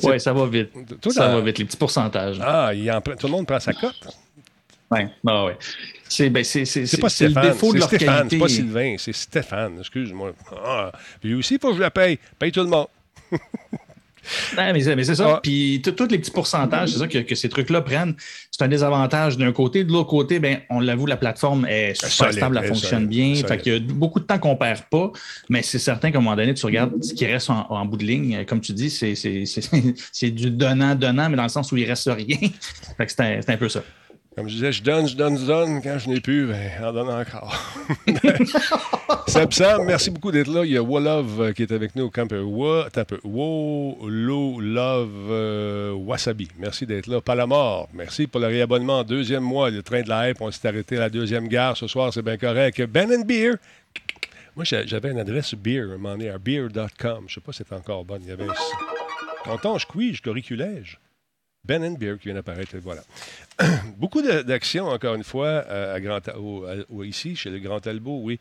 Ouais, 0.02 0.18
ça 0.18 0.32
va 0.32 0.46
vite. 0.46 0.70
Ça 1.10 1.28
dans- 1.28 1.34
va 1.36 1.40
vite, 1.40 1.58
les 1.58 1.64
petits 1.64 1.76
pourcentages. 1.76 2.38
Ah, 2.40 2.72
il 2.74 2.90
en 2.90 3.00
tout 3.00 3.14
le 3.22 3.28
monde 3.28 3.46
prend 3.46 3.60
sa 3.60 3.72
cote. 3.72 4.08
Ouais. 4.90 5.08
Ah 5.26 5.44
ouais. 5.46 5.56
C'est 6.08 6.28
ben, 6.28 6.40
pas 6.42 6.44
c'est 6.44 6.80
le 6.80 7.08
Stéphane, 7.08 7.42
défaut 7.42 7.72
de 7.72 7.78
leur 7.78 7.88
Stéphane, 7.88 8.28
qualité. 8.28 8.36
c'est 8.36 8.40
pas 8.40 8.48
Sylvain, 8.48 8.94
c'est 8.98 9.14
Stéphane, 9.14 9.78
excuse-moi. 9.78 10.32
Ah, 10.62 10.92
puis 11.20 11.34
aussi, 11.34 11.54
il 11.54 11.60
faut 11.60 11.70
que 11.70 11.76
je 11.76 11.80
la 11.80 11.90
paye. 11.90 12.18
Paye 12.38 12.52
tout 12.52 12.60
le 12.60 12.66
monde. 12.66 12.88
Ouais, 14.56 14.72
mais 14.72 14.80
c'est 14.80 14.94
mais 14.96 15.04
c'est 15.04 15.14
ça. 15.16 15.34
Ah. 15.36 15.40
Puis 15.42 15.82
tous 15.82 16.06
les 16.08 16.18
petits 16.18 16.30
pourcentages, 16.30 16.90
c'est 16.90 16.98
ça 16.98 17.08
que, 17.08 17.18
que 17.18 17.34
ces 17.34 17.48
trucs-là 17.48 17.80
prennent. 17.80 18.14
C'est 18.50 18.62
un 18.62 18.68
désavantage 18.68 19.36
d'un 19.36 19.52
côté. 19.52 19.84
De 19.84 19.92
l'autre 19.92 20.08
côté, 20.10 20.38
ben, 20.38 20.58
on 20.70 20.80
l'avoue, 20.80 21.06
la 21.06 21.16
plateforme 21.16 21.66
est 21.66 21.94
super 21.94 22.32
stable, 22.32 22.58
elle 22.62 22.68
fonctionne 22.68 22.90
solide, 23.04 23.08
bien. 23.08 23.34
solide. 23.34 23.48
Fait 23.48 23.58
qu'il 23.58 23.72
y 23.72 23.76
a 23.76 23.80
beaucoup 23.80 24.20
de 24.20 24.24
temps 24.24 24.38
qu'on 24.38 24.56
perd 24.56 24.82
pas. 24.90 25.10
Mais 25.48 25.62
c'est 25.62 25.78
certain 25.78 26.10
qu'à 26.10 26.18
un 26.18 26.20
moment 26.20 26.36
donné, 26.36 26.54
tu 26.54 26.64
regardes 26.66 27.02
ce 27.02 27.14
qui 27.14 27.26
reste 27.26 27.50
en, 27.50 27.66
en 27.70 27.84
bout 27.84 27.96
de 27.96 28.04
ligne. 28.04 28.36
euh, 28.36 28.44
Comme 28.44 28.60
tu 28.60 28.72
dis, 28.72 28.90
c'est- 28.90 29.12
du 30.30 30.50
donnant-donnant, 30.50 31.28
mais 31.30 31.36
dans 31.36 31.42
le 31.42 31.48
sens 31.48 31.72
où 31.72 31.76
il 31.76 31.84
reste 31.88 32.08
rien. 32.14 32.36
Fait 32.96 33.06
que 33.06 33.12
c'est 33.12 33.20
un, 33.20 33.40
c'est 33.40 33.50
un 33.52 33.56
peu 33.56 33.68
ça. 33.68 33.82
Comme 34.36 34.48
je 34.48 34.54
disais, 34.54 34.72
je 34.72 34.82
donne, 34.82 35.06
je 35.06 35.14
donne, 35.14 35.38
je 35.38 35.44
donne. 35.44 35.82
Quand 35.82 35.98
je 35.98 36.08
n'ai 36.08 36.20
plus, 36.20 36.46
ben, 36.46 36.70
en 36.82 36.92
donne 36.92 37.10
encore. 37.10 37.54
Seb 39.26 39.52
Sam, 39.52 39.84
merci 39.86 40.10
beaucoup 40.10 40.32
d'être 40.32 40.48
là. 40.50 40.64
Il 40.64 40.72
y 40.72 40.76
a 40.78 40.82
Wolove 40.82 41.40
euh, 41.42 41.52
qui 41.52 41.62
est 41.62 41.72
avec 41.72 41.94
nous 41.96 42.04
au 42.04 42.10
camp. 42.10 42.30
Wa, 42.32 42.86
attends 42.86 43.02
un 43.02 43.04
peu. 43.04 43.20
Love 43.24 45.10
euh, 45.30 45.92
Wasabi. 45.92 46.48
Merci 46.58 46.86
d'être 46.86 47.08
là. 47.08 47.20
Palamore, 47.20 47.88
merci 47.92 48.26
pour 48.26 48.40
le 48.40 48.46
réabonnement. 48.46 49.04
Deuxième 49.04 49.42
mois, 49.42 49.70
le 49.70 49.82
train 49.82 50.00
de 50.00 50.08
la 50.08 50.30
hype. 50.30 50.40
On 50.40 50.50
s'est 50.50 50.66
arrêté 50.66 50.96
à 50.96 51.00
la 51.00 51.10
deuxième 51.10 51.46
gare 51.46 51.76
ce 51.76 51.86
soir. 51.86 52.12
C'est 52.12 52.22
bien 52.22 52.38
correct. 52.38 52.80
Ben 52.86 53.12
and 53.12 53.24
Beer. 53.26 53.56
Moi, 54.56 54.64
j'a- 54.64 54.86
j'avais 54.86 55.10
une 55.10 55.18
adresse 55.18 55.54
beer, 55.54 55.82
un 55.84 55.98
moment 55.98 56.12
donné, 56.12 56.30
à 56.30 56.38
beer.com. 56.38 56.88
Je 57.00 57.04
ne 57.24 57.28
sais 57.28 57.40
pas 57.40 57.52
si 57.52 57.62
c'est 57.68 57.74
encore 57.74 58.04
bonne. 58.04 58.22
Il 58.24 58.28
y 58.28 58.32
avait 58.32 58.46
Canton, 59.44 59.76
je 59.78 59.86
cuis, 59.86 60.14
je 60.14 60.22
corriculège. 60.22 60.98
Ben 61.64 61.84
and 61.84 61.92
Beer 61.92 62.18
qui 62.18 62.24
vient 62.24 62.34
d'apparaître. 62.34 62.74
Beaucoup 63.96 64.20
d'actions, 64.20 64.88
encore 64.88 65.14
une 65.14 65.22
fois, 65.22 65.64
euh, 65.68 66.00
Grand, 66.00 66.20
ici, 67.04 67.36
chez 67.36 67.50
le 67.50 67.60
Grand 67.60 67.78
Talbot, 67.78 68.20
oui. 68.20 68.40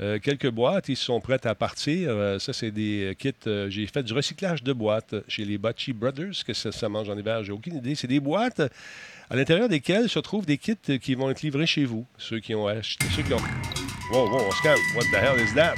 Euh, 0.00 0.18
quelques 0.18 0.48
boîtes, 0.48 0.88
ils 0.88 0.96
sont 0.96 1.20
prêts 1.20 1.46
à 1.46 1.54
partir. 1.54 2.08
Euh, 2.10 2.38
ça, 2.38 2.54
c'est 2.54 2.70
des 2.70 3.14
kits. 3.18 3.34
j'ai 3.44 3.86
fait 3.86 4.02
du 4.02 4.14
recyclage 4.14 4.62
de 4.62 4.72
boîtes 4.72 5.14
chez 5.28 5.44
les 5.44 5.58
Bocci 5.58 5.92
Brothers, 5.92 6.44
que 6.46 6.54
ça, 6.54 6.88
mange 6.88 7.10
en 7.10 7.18
hiver, 7.18 7.44
j'ai 7.44 7.52
aucune 7.52 7.76
idée. 7.76 7.94
C'est 7.94 8.08
des 8.08 8.20
boîtes 8.20 8.62
à 9.28 9.36
l'intérieur 9.36 9.68
desquelles 9.68 10.08
se 10.08 10.18
trouvent 10.20 10.46
des 10.46 10.56
kits 10.56 10.98
qui 10.98 11.14
vont 11.14 11.28
être 11.28 11.42
livrés 11.42 11.66
chez 11.66 11.84
vous. 11.84 12.06
Ceux 12.16 12.40
qui 12.40 12.54
ont 12.54 12.66
acheté, 12.66 13.04
ceux 13.14 13.22
qui 13.22 13.34
ont... 13.34 13.42
Wow, 14.12 14.30
wow, 14.30 14.46
on 14.48 14.50
scout. 14.50 14.78
What 14.96 15.04
the 15.12 15.22
hell 15.22 15.38
is 15.38 15.54
that? 15.54 15.74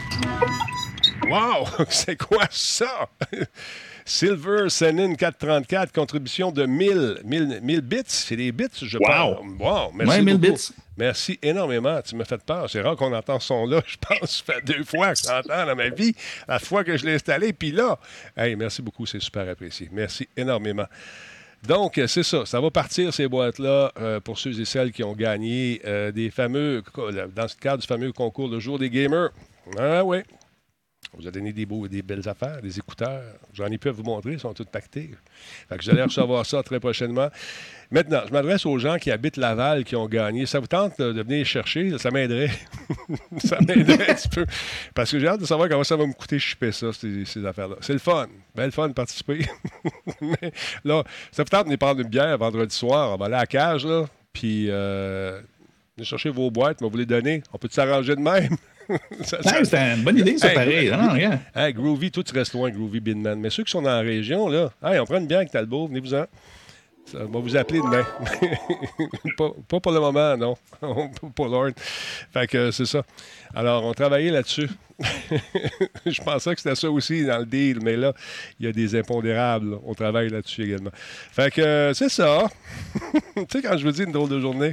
Wow! 1.29 1.67
C'est 1.89 2.17
quoi 2.17 2.47
ça? 2.51 3.09
Silver 4.05 4.69
Senin 4.69 5.15
434, 5.15 5.91
contribution 5.93 6.53
de 6.53 6.67
1000, 6.67 7.21
1000, 7.25 7.61
1000 7.63 7.81
bits. 7.81 8.03
C'est 8.07 8.37
des 8.37 8.53
bits, 8.53 8.67
je 8.83 8.99
Wow! 8.99 9.05
pense. 9.07 9.39
Wow! 9.59 9.93
Merci 9.95 10.11
Ouais, 10.19 10.23
1000 10.23 10.37
beaucoup. 10.39 10.53
bits. 10.55 10.69
Merci 10.97 11.39
énormément. 11.43 12.01
Tu 12.03 12.15
m'as 12.15 12.25
fait 12.27 12.43
peur. 12.45 12.69
C'est 12.71 12.81
rare 12.83 12.97
qu'on 12.97 13.13
entend 13.15 13.41
ce 13.41 13.47
son-là. 13.49 13.81
Je 13.87 13.97
pense 13.97 14.19
que 14.21 14.27
ça 14.27 14.43
fait 14.55 14.65
deux 14.65 14.85
fois 14.85 15.13
que 15.15 15.19
je 15.25 15.29
l'entends 15.29 15.67
dans 15.67 15.75
ma 15.75 15.89
vie. 15.89 16.15
La 16.47 16.59
fois 16.59 16.85
que 16.85 16.97
je 16.97 17.05
l'ai 17.07 17.15
installé, 17.15 17.53
puis 17.53 17.73
là. 17.73 17.99
Hey, 18.37 18.55
merci 18.57 18.83
beaucoup. 18.83 19.07
C'est 19.07 19.21
super 19.21 19.49
apprécié. 19.49 19.89
Merci 19.91 20.29
énormément. 20.37 20.87
Donc, 21.67 21.97
euh, 21.97 22.07
c'est 22.07 22.23
ça. 22.23 22.45
Ça 22.45 22.61
va 22.61 22.71
partir, 22.71 23.13
ces 23.15 23.27
boîtes-là, 23.27 23.91
euh, 23.99 24.21
pour 24.21 24.39
ceux 24.39 24.61
et 24.61 24.65
celles 24.67 24.93
qui 24.93 25.03
ont 25.03 25.15
gagné 25.15 25.81
euh, 25.87 26.13
des 26.13 26.31
fameux, 26.31 26.83
dans 26.95 27.09
le 27.43 27.61
cadre 27.61 27.79
du 27.81 27.87
fameux 27.87 28.13
concours 28.13 28.49
Le 28.49 28.61
Jour 28.61 28.79
des 28.79 28.91
Gamers. 28.91 29.31
Ah 29.79 30.05
oui. 30.05 30.19
Vous 31.19 31.29
a 31.29 31.31
donné 31.31 31.53
des, 31.53 31.67
beaux, 31.67 31.87
des 31.89 32.03
belles 32.03 32.29
affaires, 32.29 32.61
des 32.63 32.79
écouteurs. 32.79 33.23
J'en 33.53 33.67
ai 33.67 33.79
pu 33.79 33.89
vous 33.91 34.03
montrer, 34.03 34.33
ils 34.33 34.41
sont 34.41 34.53
tous 34.53 34.65
pactés. 34.65 35.11
Fait 35.69 35.77
que 35.77 35.85
vous 35.85 35.91
allez 35.91 36.03
recevoir 36.03 36.45
ça 36.45 36.63
très 36.63 36.81
prochainement. 36.81 37.29
Maintenant, 37.91 38.23
je 38.27 38.33
m'adresse 38.33 38.67
aux 38.67 38.79
gens 38.79 38.97
qui 38.97 39.11
habitent 39.11 39.37
Laval, 39.37 39.85
qui 39.85 39.95
ont 39.95 40.09
gagné. 40.09 40.47
Ça 40.47 40.59
vous 40.59 40.67
tente 40.67 40.99
de 40.99 41.23
venir 41.23 41.47
chercher? 41.47 41.97
Ça 41.99 42.11
m'aiderait. 42.11 42.51
ça 43.39 43.59
m'aiderait 43.61 44.11
un 44.11 44.15
petit 44.15 44.29
peu. 44.29 44.47
Parce 44.95 45.11
que 45.11 45.19
j'ai 45.19 45.29
hâte 45.29 45.41
de 45.41 45.47
savoir 45.47 45.69
comment 45.69 45.85
ça 45.85 45.97
va 45.97 46.07
me 46.07 46.13
coûter 46.13 46.39
chipper 46.39 46.73
ça, 46.73 46.93
ces, 46.93 47.47
affaires-là. 47.47 47.77
C'est 47.81 47.93
le 47.93 47.99
fun. 47.99 48.27
Ben 48.55 48.65
le 48.65 48.71
fun 48.71 48.89
de 48.89 48.95
participer. 48.95 49.47
Mais 50.21 50.53
là, 50.85 51.05
ça 51.31 51.43
vous 51.43 51.49
tente 51.49 51.61
de 51.61 51.67
venir 51.67 51.79
prendre 51.79 52.01
une 52.01 52.09
bière 52.09 52.37
vendredi 52.39 52.75
soir. 52.75 53.13
On 53.13 53.17
va 53.17 53.27
aller 53.27 53.35
à 53.35 53.41
la 53.41 53.47
cage, 53.47 53.87
là. 53.87 54.07
Puis, 54.33 54.69
euh, 54.69 55.41
chercher 56.03 56.31
vos 56.31 56.51
boîtes, 56.51 56.83
va 56.83 56.89
vous 56.89 56.97
les 56.97 57.07
donner. 57.07 57.43
On 57.53 57.59
peut 57.59 57.69
s'arranger 57.71 58.17
de 58.17 58.21
même? 58.21 58.57
Ça- 59.23 59.95
une 59.95 60.03
bonne 60.03 60.19
idée, 60.19 60.39
ça, 60.39 60.49
Hey, 60.49 60.55
pareil. 60.55 60.87
Groovy. 60.89 61.03
Non, 61.07 61.13
regarde. 61.13 61.39
Hey, 61.55 61.73
Groovy, 61.73 62.11
toi, 62.11 62.23
tu 62.25 62.35
restes 62.35 62.53
loin, 62.55 62.71
Groovy 62.71 63.01
Binman. 63.01 63.39
Mais 63.41 63.51
ceux 63.51 63.65
qui 63.65 63.71
sont 63.71 63.83
dans 63.83 63.91
la 63.91 64.01
région, 64.01 64.49
là, 64.49 64.71
hey, 64.85 64.99
on 65.01 65.05
prend 65.05 65.19
une 65.19 65.27
bière 65.27 65.39
avec 65.41 65.51
Talbot, 65.51 65.89
venez-vous-en. 65.89 66.27
Ça, 67.07 67.19
On 67.21 67.33
va 67.33 67.41
vous 67.41 67.55
appeler 67.57 67.81
demain. 67.81 68.03
pas, 69.37 69.51
pas 69.69 69.81
pour 69.81 69.93
le 69.93 70.01
moment, 70.01 70.37
non. 70.39 70.57
pas 70.81 71.29
pour 71.35 71.49
Lord. 71.49 71.73
Fait 72.33 72.47
que 72.47 72.57
euh, 72.57 72.73
c'est 72.73 72.87
ça. 72.87 73.03
Alors, 73.55 73.85
on 73.85 73.93
travaillait 73.93 74.31
là-dessus. 74.31 74.69
Je 76.07 76.23
pensais 76.23 76.55
que 76.55 76.61
c'était 76.63 76.75
ça 76.77 76.91
aussi 76.91 77.27
dans 77.27 77.39
le 77.39 77.45
deal, 77.47 77.79
mais 77.83 77.97
là, 77.97 78.15
il 78.59 78.67
y 78.67 78.69
a 78.69 78.73
des 78.73 78.95
impondérables. 78.99 79.73
là. 79.73 79.77
On 79.85 79.93
travaille 79.95 80.31
là-dessus 80.31 80.65
également. 80.65 80.91
Fait 80.95 81.51
que 81.53 81.61
euh, 81.61 81.93
c'est 81.95 82.09
ça. 82.09 82.45
tu 83.37 83.43
sais, 83.51 83.61
quand 83.63 83.77
je 83.77 83.85
vous 83.85 83.93
dis 83.93 84.03
une 84.05 84.13
drôle 84.13 84.31
de 84.31 84.41
journée. 84.41 84.73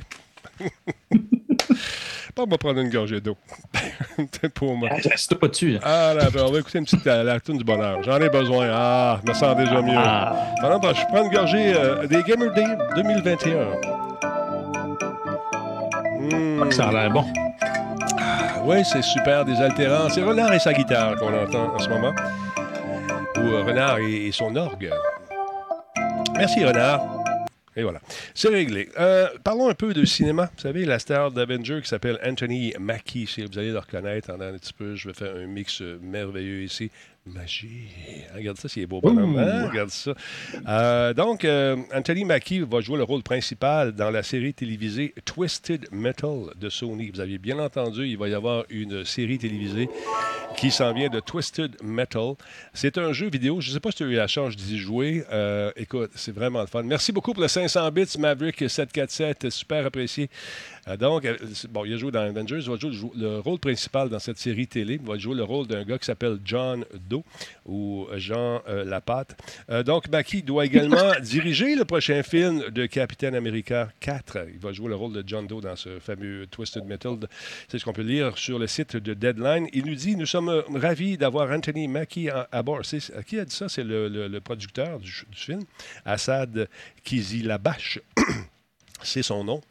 Pas 2.36 2.44
on 2.44 2.48
va 2.48 2.58
prendre 2.58 2.80
une 2.80 2.90
gorgée 2.90 3.20
d'eau. 3.22 3.36
C'est 4.42 4.50
pour 4.54 4.76
moi. 4.76 4.90
Reste 5.04 5.36
pas 5.36 5.48
dessus. 5.48 5.72
là. 5.72 5.80
Ah, 5.84 6.14
là, 6.14 6.30
ben, 6.34 6.44
on 6.48 6.52
va 6.52 6.60
écouter 6.60 6.78
une 6.80 6.86
petite 6.86 7.06
euh, 7.08 7.24
la 7.24 7.40
tune 7.40 7.58
du 7.58 7.64
bonheur. 7.64 8.02
J'en 8.04 8.18
ai 8.20 8.30
besoin. 8.30 8.68
Ah, 8.72 9.20
je 9.26 9.30
me 9.32 9.36
sens 9.36 9.56
déjà 9.58 9.82
mieux. 9.82 9.94
Ah. 9.98 10.36
Pendant 10.62 10.80
que 10.80 10.96
je 10.96 11.06
prends 11.08 11.24
une 11.24 11.30
gorgée 11.32 11.74
euh, 11.76 12.08
des 12.08 12.24
Gamer 12.24 12.54
Day 12.54 12.66
2021. 12.96 13.66
Hmm, 16.20 16.72
Ça 16.72 16.88
a 16.88 16.92
l'air 16.92 17.12
bon. 17.12 17.26
oui, 18.66 18.84
c'est 18.86 19.02
super, 19.04 19.44
des 19.46 19.60
altérants. 19.62 20.10
C'est 20.10 20.22
Renard 20.24 20.54
et 20.54 20.60
sa 20.60 20.74
guitare 20.74 21.16
qu'on 21.18 21.34
entend 21.34 21.74
en 21.76 21.80
ce 21.80 21.90
moment. 21.90 22.14
Ou 23.38 23.40
euh, 23.40 23.64
Renard 23.64 23.98
et, 24.00 24.28
et 24.28 24.32
son 24.32 24.56
orgue. 24.56 24.90
Merci, 26.36 26.64
Renard. 26.64 27.02
Et 27.75 27.84
voilà. 27.84 28.01
C'est 28.34 28.50
réglé. 28.50 28.90
Euh, 29.00 29.28
parlons 29.44 29.70
un 29.70 29.74
peu 29.74 29.94
de 29.94 30.04
cinéma. 30.04 30.51
Vous 30.56 30.62
savez, 30.62 30.86
la 30.86 31.00
star 31.00 31.32
d'Avenger 31.32 31.80
qui 31.82 31.88
s'appelle 31.88 32.20
Anthony 32.24 32.74
Mackie. 32.80 33.28
Si 33.28 33.44
vous 33.46 33.58
allez 33.58 33.72
le 33.72 33.80
reconnaître 33.80 34.28
pendant 34.28 34.46
un 34.46 34.58
petit 34.58 34.74
peu, 34.74 34.96
je 34.96 35.08
vais 35.08 35.13
faire 35.13 35.36
un 35.36 35.48
mix 35.48 35.82
euh, 35.82 35.98
merveilleux 36.01 36.63
ici. 36.63 36.92
Magie. 37.25 37.88
Regarde 38.36 38.58
ça, 38.58 38.68
c'est 38.68 38.86
beau 38.88 39.00
bonhomme. 39.00 39.38
Hein? 39.38 39.68
Regarde 39.70 39.90
ça. 39.90 40.13
Euh, 40.68 41.13
donc, 41.13 41.46
euh, 41.46 41.78
Anthony 41.94 42.25
Mackie 42.25 42.62
va 42.62 42.82
jouer 42.82 42.98
le 42.98 43.04
rôle 43.04 43.22
principal 43.22 43.92
dans 43.92 44.10
la 44.10 44.24
série 44.24 44.54
télévisée 44.54 45.13
Twisted 45.24 45.88
Metal 45.92 46.46
de 46.56 46.70
Sony. 46.70 47.12
Vous 47.13 47.20
aviez 47.20 47.38
bien 47.38 47.60
entendu, 47.60 48.08
il 48.08 48.18
va 48.18 48.28
y 48.28 48.34
avoir 48.34 48.66
une 48.70 49.06
série 49.06 49.38
télévisée 49.38 49.88
qui 50.58 50.72
s'en 50.72 50.94
vient 50.94 51.10
de 51.10 51.20
Twisted 51.20 51.78
Metal. 51.84 52.34
C'est 52.74 52.98
un 52.98 53.13
jeu 53.13 53.30
vidéo. 53.30 53.62
Je 53.62 53.70
ne 53.70 53.74
sais 53.75 53.80
pas 53.80 53.92
si 53.92 53.98
tu 53.98 54.04
as 54.04 54.08
eu 54.08 54.16
la 54.16 54.28
chance 54.28 54.56
d'y 54.56 54.80
jouer. 54.80 55.24
Euh, 55.32 55.72
écoute, 55.75 56.12
c'est 56.16 56.34
vraiment 56.34 56.62
le 56.62 56.68
fun. 56.68 56.84
Merci 56.84 57.12
beaucoup 57.12 57.34
pour 57.34 57.42
le 57.42 57.48
500 57.48 57.92
bits, 57.92 58.18
Maverick 58.18 58.70
747. 58.70 59.50
Super 59.50 59.86
apprécié. 59.86 60.30
Euh, 60.88 60.98
donc, 60.98 61.26
euh, 61.26 61.38
bon, 61.70 61.86
il 61.86 61.94
a 61.94 61.98
joué 61.98 62.12
dans 62.12 62.22
Avengers. 62.22 62.60
Il 62.62 62.70
va 62.70 62.78
jouer 62.78 62.92
le, 63.16 63.40
rôle 63.40 63.60
principal 63.60 64.10
dans 64.10 64.20
cette 64.20 64.38
série 64.38 64.68
télé. 64.68 65.00
Il 65.02 65.08
va 65.08 65.18
jouer 65.18 65.36
le 65.36 65.44
rôle 65.44 65.68
d'un 65.68 65.84
gars 65.84 65.98
qui 65.98 66.06
s'appelle 66.06 66.40
John 66.44 66.86
Doe 67.10 67.24
ou 67.66 68.08
Jean 68.16 68.62
Lapatte. 68.68 69.36
donc, 69.86 70.10
Mackie 70.10 70.42
doit 70.42 70.66
également 70.66 71.12
diriger 71.22 71.76
le 71.76 71.86
prochain 71.86 72.24
film 72.24 72.70
de 72.70 72.86
Capitaine 72.86 73.36
America 73.36 73.90
4. 74.00 74.48
Il 74.54 74.60
va 74.60 74.72
jouer 74.72 74.90
le 74.90 74.96
rôle 74.96 75.14
de 75.14 75.24
John 75.26 75.48
Doe 75.48 75.62
dans 75.62 75.76
ce 75.76 76.00
fameux 76.00 76.48
Twisted 76.48 76.86
Metal. 76.86 77.18
C'est 77.68 77.80
ce 77.80 77.86
qu'on 77.86 77.94
peut 77.94 78.02
lire 78.02 78.38
sur 78.38 78.60
le 78.60 78.68
site 78.68 78.98
de 78.98 79.14
Deadline. 79.14 79.68
Il 79.74 79.86
nous 79.86 79.96
dit 79.96 80.16
Nous 80.16 80.26
sommes 80.26 80.64
ravis 80.74 81.18
d'avoir 81.18 81.52
Anthony 81.52 81.88
Mackie 81.88 82.30
à, 82.30 82.64
bord. 82.64 82.82
Qui 82.82 83.40
a 83.40 83.46
dit 83.46 83.56
ça? 83.56 83.70
C'est 83.70 83.84
le, 83.84 84.40
producteur 84.40 85.00
du, 85.00 85.12
du 85.30 85.38
film, 85.38 85.62
Assad 86.06 86.68
Kizilabash. 87.04 88.00
C'est 89.04 89.24
son 89.24 89.44
nom 89.44 89.62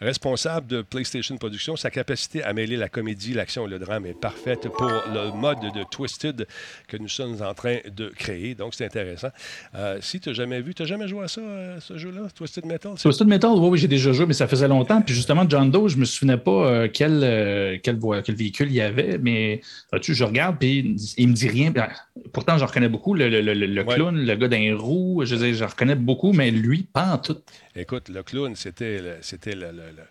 responsable 0.00 0.66
de 0.66 0.82
PlayStation 0.82 1.36
Productions. 1.36 1.76
Sa 1.76 1.90
capacité 1.90 2.42
à 2.42 2.52
mêler 2.52 2.76
la 2.76 2.88
comédie, 2.88 3.34
l'action 3.34 3.66
et 3.66 3.70
le 3.70 3.78
drame 3.78 4.06
est 4.06 4.18
parfaite 4.18 4.68
pour 4.68 4.90
le 5.12 5.32
mode 5.32 5.60
de 5.60 5.84
Twisted 5.90 6.46
que 6.88 6.96
nous 6.96 7.08
sommes 7.08 7.42
en 7.42 7.54
train 7.54 7.78
de 7.86 8.08
créer. 8.08 8.54
Donc, 8.54 8.74
c'est 8.74 8.84
intéressant. 8.84 9.30
Euh, 9.74 9.98
si 10.00 10.20
tu 10.20 10.28
n'as 10.28 10.34
jamais 10.34 10.60
vu, 10.60 10.74
tu 10.74 10.82
n'as 10.82 10.88
jamais 10.88 11.08
joué 11.08 11.24
à 11.24 11.28
ça, 11.28 11.40
euh, 11.40 11.80
ce 11.80 11.96
jeu-là, 11.98 12.28
Twisted 12.34 12.66
Metal? 12.66 12.94
Twisted 12.94 13.26
Metal, 13.26 13.52
oui, 13.52 13.68
oui 13.70 13.78
j'ai 13.78 13.88
déjà 13.88 14.12
joué, 14.12 14.26
mais 14.26 14.34
ça 14.34 14.48
faisait 14.48 14.68
longtemps. 14.68 15.00
Puis 15.02 15.14
justement, 15.14 15.46
John 15.48 15.70
Doe, 15.70 15.88
je 15.88 15.96
ne 15.96 16.00
me 16.00 16.04
souvenais 16.04 16.36
pas 16.36 16.50
euh, 16.50 16.88
quel, 16.92 17.80
quel, 17.82 17.98
quel, 18.24 18.34
véhicule 18.34 18.68
il 18.68 18.74
y 18.74 18.80
avait, 18.80 19.18
mais 19.18 19.60
tu 20.02 20.14
je 20.14 20.24
regarde, 20.24 20.58
puis 20.58 20.96
il 21.16 21.28
me 21.28 21.34
dit 21.34 21.48
rien. 21.48 21.70
Ben, 21.70 21.88
pourtant, 22.32 22.58
je 22.58 22.64
reconnais 22.64 22.88
beaucoup 22.88 23.14
le, 23.14 23.28
le, 23.28 23.40
le, 23.40 23.84
clown, 23.84 24.16
le 24.16 24.34
gars 24.36 24.48
d'un 24.48 24.76
roux. 24.76 25.22
Je, 25.24 25.36
je 25.36 25.64
reconnais 25.64 25.94
beaucoup, 25.94 26.32
mais 26.32 26.50
lui, 26.50 26.82
pas 26.82 27.14
en 27.14 27.18
tout. 27.18 27.38
Écoute, 27.76 28.08
le 28.08 28.22
clown, 28.22 28.56
c'était 28.56 29.00
c'était 29.20 29.54
le, 29.54 29.70
le, 29.72 29.90
le 29.96 30.04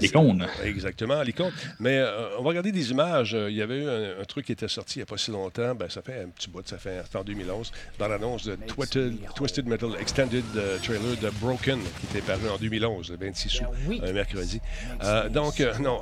L'icône. 0.00 0.46
Exactement, 0.64 1.22
l'icône. 1.22 1.52
Mais 1.80 1.98
euh, 1.98 2.38
on 2.38 2.42
va 2.42 2.50
regarder 2.50 2.72
des 2.72 2.90
images. 2.90 3.36
Il 3.48 3.54
y 3.54 3.62
avait 3.62 3.82
eu 3.82 3.88
un, 3.88 4.24
truc 4.24 4.46
qui 4.46 4.52
était 4.52 4.68
sorti 4.68 4.96
il 4.96 4.98
n'y 4.98 5.02
a 5.04 5.06
pas 5.06 5.16
si 5.16 5.30
longtemps. 5.30 5.74
Ben, 5.74 5.88
ça 5.88 6.02
fait 6.02 6.22
un 6.22 6.28
petit 6.28 6.48
bout, 6.48 6.66
ça 6.66 6.78
fait 6.78 7.02
en 7.14 7.24
2011, 7.24 7.72
dans 7.98 8.08
l'annonce 8.08 8.44
de 8.44 8.56
Twisted, 8.66 9.66
Metal 9.66 9.90
Extended 10.00 10.44
euh, 10.56 10.78
Trailer 10.78 11.16
de 11.20 11.30
Broken, 11.40 11.80
qui 11.80 12.06
était 12.06 12.26
paru 12.26 12.48
en 12.48 12.58
2011, 12.58 13.10
le 13.10 13.16
26 13.16 13.60
août, 13.60 13.66
ben 13.88 14.04
un 14.04 14.12
mercredi. 14.12 14.60
Euh, 15.02 15.28
donc, 15.28 15.60
non, 15.80 16.00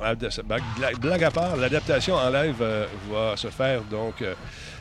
blague, 0.99 1.23
à 1.23 1.31
part, 1.31 1.57
l'adaptation 1.57 2.15
en 2.15 2.29
live 2.29 2.63
va 3.09 3.37
se 3.37 3.47
faire 3.47 3.83
donc 3.83 4.23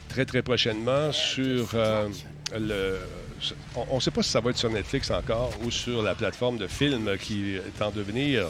très, 0.09 0.25
très 0.25 0.43
prochainement 0.43 1.13
sur 1.13 1.69
le 2.55 2.99
on 3.77 3.97
ne 3.97 4.01
sait 4.01 4.11
pas 4.11 4.23
si 4.23 4.31
ça 4.31 4.41
va 4.41 4.51
être 4.51 4.59
sur 4.59 4.71
Netflix 4.71 5.11
encore 5.11 5.51
ou 5.65 5.71
sur 5.71 6.03
la 6.03 6.15
plateforme 6.15 6.59
de 6.59 6.67
film 6.67 7.17
qui 7.19 7.57
est 7.57 7.83
en 7.83 7.91
devenir. 7.91 8.47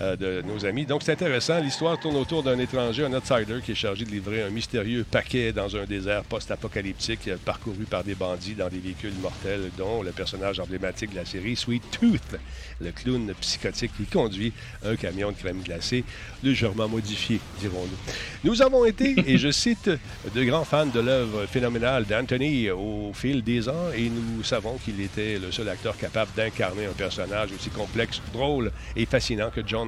Euh, 0.00 0.14
de 0.14 0.42
nos 0.46 0.64
amis. 0.64 0.86
Donc, 0.86 1.02
c'est 1.02 1.10
intéressant. 1.10 1.58
L'histoire 1.58 1.98
tourne 1.98 2.14
autour 2.14 2.44
d'un 2.44 2.56
étranger, 2.60 3.04
un 3.04 3.12
outsider, 3.12 3.60
qui 3.64 3.72
est 3.72 3.74
chargé 3.74 4.04
de 4.04 4.10
livrer 4.10 4.42
un 4.42 4.50
mystérieux 4.50 5.04
paquet 5.08 5.52
dans 5.52 5.74
un 5.74 5.86
désert 5.86 6.22
post-apocalyptique 6.22 7.26
euh, 7.26 7.36
parcouru 7.44 7.84
par 7.84 8.04
des 8.04 8.14
bandits 8.14 8.54
dans 8.54 8.68
des 8.68 8.78
véhicules 8.78 9.14
mortels, 9.20 9.70
dont 9.76 10.04
le 10.04 10.12
personnage 10.12 10.60
emblématique 10.60 11.10
de 11.10 11.16
la 11.16 11.24
série, 11.24 11.56
Sweet 11.56 11.82
Tooth, 11.90 12.38
le 12.80 12.92
clown 12.92 13.32
psychotique 13.40 13.90
qui 13.96 14.04
conduit 14.04 14.52
un 14.86 14.94
camion 14.94 15.32
de 15.32 15.36
crème 15.36 15.62
glacée 15.64 16.04
légèrement 16.44 16.88
modifié, 16.88 17.40
dirons-nous. 17.58 18.48
Nous 18.48 18.62
avons 18.62 18.84
été, 18.84 19.16
et 19.26 19.36
je 19.36 19.50
cite, 19.50 19.90
de 20.32 20.44
grands 20.44 20.64
fans 20.64 20.86
de 20.86 21.00
l'œuvre 21.00 21.46
phénoménale 21.46 22.04
d'Anthony 22.04 22.70
au 22.70 23.10
fil 23.14 23.42
des 23.42 23.68
ans, 23.68 23.90
et 23.96 24.08
nous 24.08 24.44
savons 24.44 24.78
qu'il 24.84 25.00
était 25.00 25.40
le 25.40 25.50
seul 25.50 25.68
acteur 25.68 25.96
capable 25.96 26.30
d'incarner 26.36 26.86
un 26.86 26.92
personnage 26.92 27.50
aussi 27.52 27.70
complexe, 27.70 28.22
drôle 28.32 28.70
et 28.94 29.04
fascinant 29.04 29.50
que 29.50 29.60
John 29.66 29.87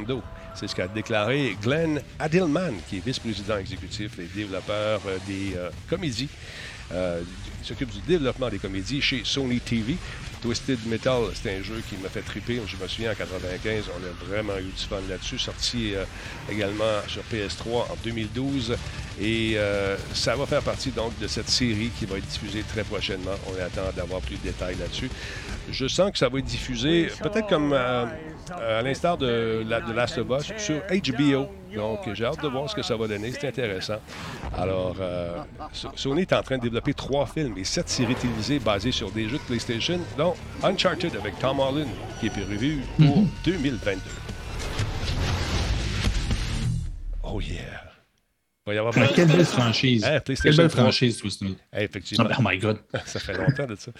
c'est 0.54 0.68
ce 0.68 0.74
qu'a 0.74 0.88
déclaré 0.88 1.56
Glenn 1.62 2.00
Adilman, 2.18 2.74
qui 2.88 2.98
est 2.98 3.04
vice-président 3.04 3.58
exécutif 3.58 4.18
et 4.18 4.26
développeur 4.34 5.00
euh, 5.06 5.18
des 5.26 5.56
euh, 5.56 5.70
comédies. 5.88 6.28
Euh, 6.92 7.22
il 7.60 7.66
s'occupe 7.66 7.90
du 7.90 8.00
développement 8.00 8.48
des 8.48 8.58
comédies 8.58 9.00
chez 9.00 9.22
Sony 9.24 9.60
TV. 9.60 9.96
Twisted 10.40 10.78
Metal, 10.86 11.24
c'est 11.34 11.58
un 11.58 11.62
jeu 11.62 11.82
qui 11.88 11.96
m'a 11.98 12.08
fait 12.08 12.22
triper. 12.22 12.60
Je 12.66 12.82
me 12.82 12.88
souviens, 12.88 13.12
en 13.12 13.14
95, 13.14 13.84
on 13.88 14.02
a 14.02 14.26
vraiment 14.26 14.58
eu 14.58 14.64
du 14.64 14.82
fun 14.88 14.96
là-dessus. 15.08 15.38
Sorti 15.38 15.92
également 16.50 17.02
sur 17.06 17.22
PS3 17.30 17.92
en 17.92 17.96
2012. 18.02 18.74
Et 19.20 19.58
ça 20.14 20.34
va 20.36 20.46
faire 20.46 20.62
partie 20.62 20.92
donc 20.92 21.18
de 21.18 21.26
cette 21.26 21.50
série 21.50 21.90
qui 21.98 22.06
va 22.06 22.16
être 22.16 22.26
diffusée 22.26 22.64
très 22.66 22.84
prochainement. 22.84 23.34
On 23.48 23.62
attend 23.62 23.92
d'avoir 23.94 24.22
plus 24.22 24.36
de 24.36 24.44
détails 24.44 24.76
là-dessus. 24.76 25.10
Je 25.70 25.86
sens 25.86 26.10
que 26.10 26.18
ça 26.18 26.28
va 26.28 26.38
être 26.38 26.44
diffusé 26.44 27.08
peut-être 27.22 27.48
comme 27.48 27.72
euh, 27.72 28.06
à 28.58 28.82
l'instar 28.82 29.16
de, 29.16 29.62
de 29.64 29.92
Last 29.92 30.18
of 30.18 30.28
Us, 30.30 30.52
sur 30.56 30.80
HBO. 30.90 31.48
Donc, 31.74 32.00
j'ai 32.14 32.24
hâte 32.24 32.42
de 32.42 32.48
voir 32.48 32.68
ce 32.68 32.74
que 32.74 32.82
ça 32.82 32.96
va 32.96 33.06
donner. 33.06 33.32
C'est 33.32 33.48
intéressant. 33.48 33.98
Alors, 34.56 34.96
euh, 35.00 35.38
Sony 35.94 36.22
est 36.22 36.32
en 36.32 36.42
train 36.42 36.58
de 36.58 36.62
développer 36.62 36.94
trois 36.94 37.26
films 37.26 37.56
et 37.56 37.64
sept 37.64 37.88
séries 37.88 38.14
télévisées 38.14 38.58
basées 38.58 38.92
sur 38.92 39.10
des 39.10 39.28
jeux 39.28 39.38
de 39.38 39.42
PlayStation, 39.42 40.00
dont 40.16 40.34
Uncharted 40.62 41.14
avec 41.16 41.38
Tom 41.38 41.60
Holland, 41.60 41.88
qui 42.18 42.26
est 42.26 42.30
prévu 42.30 42.82
pour 42.96 43.24
2022. 43.44 43.94
Mhm. 43.94 44.00
Oh 47.22 47.40
yeah! 47.40 47.89
Va 48.66 48.74
y 48.74 48.78
avoir 48.78 48.94
Quelle 49.14 49.28
belle 49.28 49.44
franchise. 49.44 50.04
Hein, 50.04 50.20
Quelle 50.42 50.56
belle 50.56 50.70
franchise, 50.70 51.16
Twisted. 51.18 51.56
effectivement. 51.72 52.28
Oh 52.38 52.42
my 52.42 52.58
God. 52.58 52.78
ça 53.06 53.18
fait 53.18 53.36
longtemps 53.36 53.66
de 53.66 53.76
ça. 53.76 53.90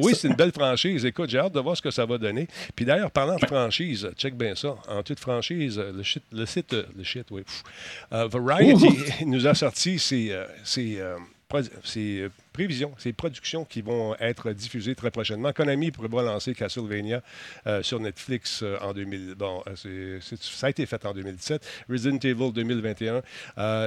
oui, 0.00 0.14
c'est 0.14 0.28
une 0.28 0.34
belle 0.34 0.52
franchise. 0.52 1.04
Écoute, 1.04 1.30
j'ai 1.30 1.38
hâte 1.38 1.52
de 1.52 1.60
voir 1.60 1.76
ce 1.76 1.82
que 1.82 1.90
ça 1.90 2.04
va 2.04 2.18
donner. 2.18 2.48
Puis 2.74 2.84
d'ailleurs, 2.84 3.10
parlant 3.10 3.36
de 3.36 3.46
franchise, 3.46 4.08
check 4.16 4.36
bien 4.36 4.54
ça. 4.54 4.76
En 4.88 5.02
toute 5.02 5.20
franchise, 5.20 5.78
le, 5.78 6.02
le 6.32 6.46
site, 6.46 6.72
le 6.96 7.04
shit, 7.04 7.26
oui. 7.30 7.42
Euh, 8.12 8.26
Variety 8.26 8.88
nous 9.26 9.46
a 9.46 9.54
sorti 9.54 9.98
ses, 9.98 10.32
euh, 10.32 10.46
ses, 10.64 10.98
euh, 11.00 11.16
ses 11.84 12.28
prévisions, 12.52 12.92
ces 12.98 13.12
productions 13.12 13.64
qui 13.64 13.82
vont 13.82 14.14
être 14.20 14.52
diffusées 14.52 14.94
très 14.94 15.10
prochainement. 15.10 15.52
Konami 15.52 15.90
prévoit 15.90 16.22
lancer 16.22 16.54
Castlevania 16.54 17.22
euh, 17.66 17.82
sur 17.82 17.98
Netflix 17.98 18.62
euh, 18.62 18.76
en 18.80 18.92
2000. 18.92 19.34
Bon, 19.34 19.62
euh, 19.86 20.18
ça 20.20 20.66
a 20.66 20.70
été 20.70 20.86
fait 20.86 21.04
en 21.06 21.14
2017. 21.14 21.66
Resident 21.88 22.18
Evil 22.18 22.52
2021. 22.52 23.22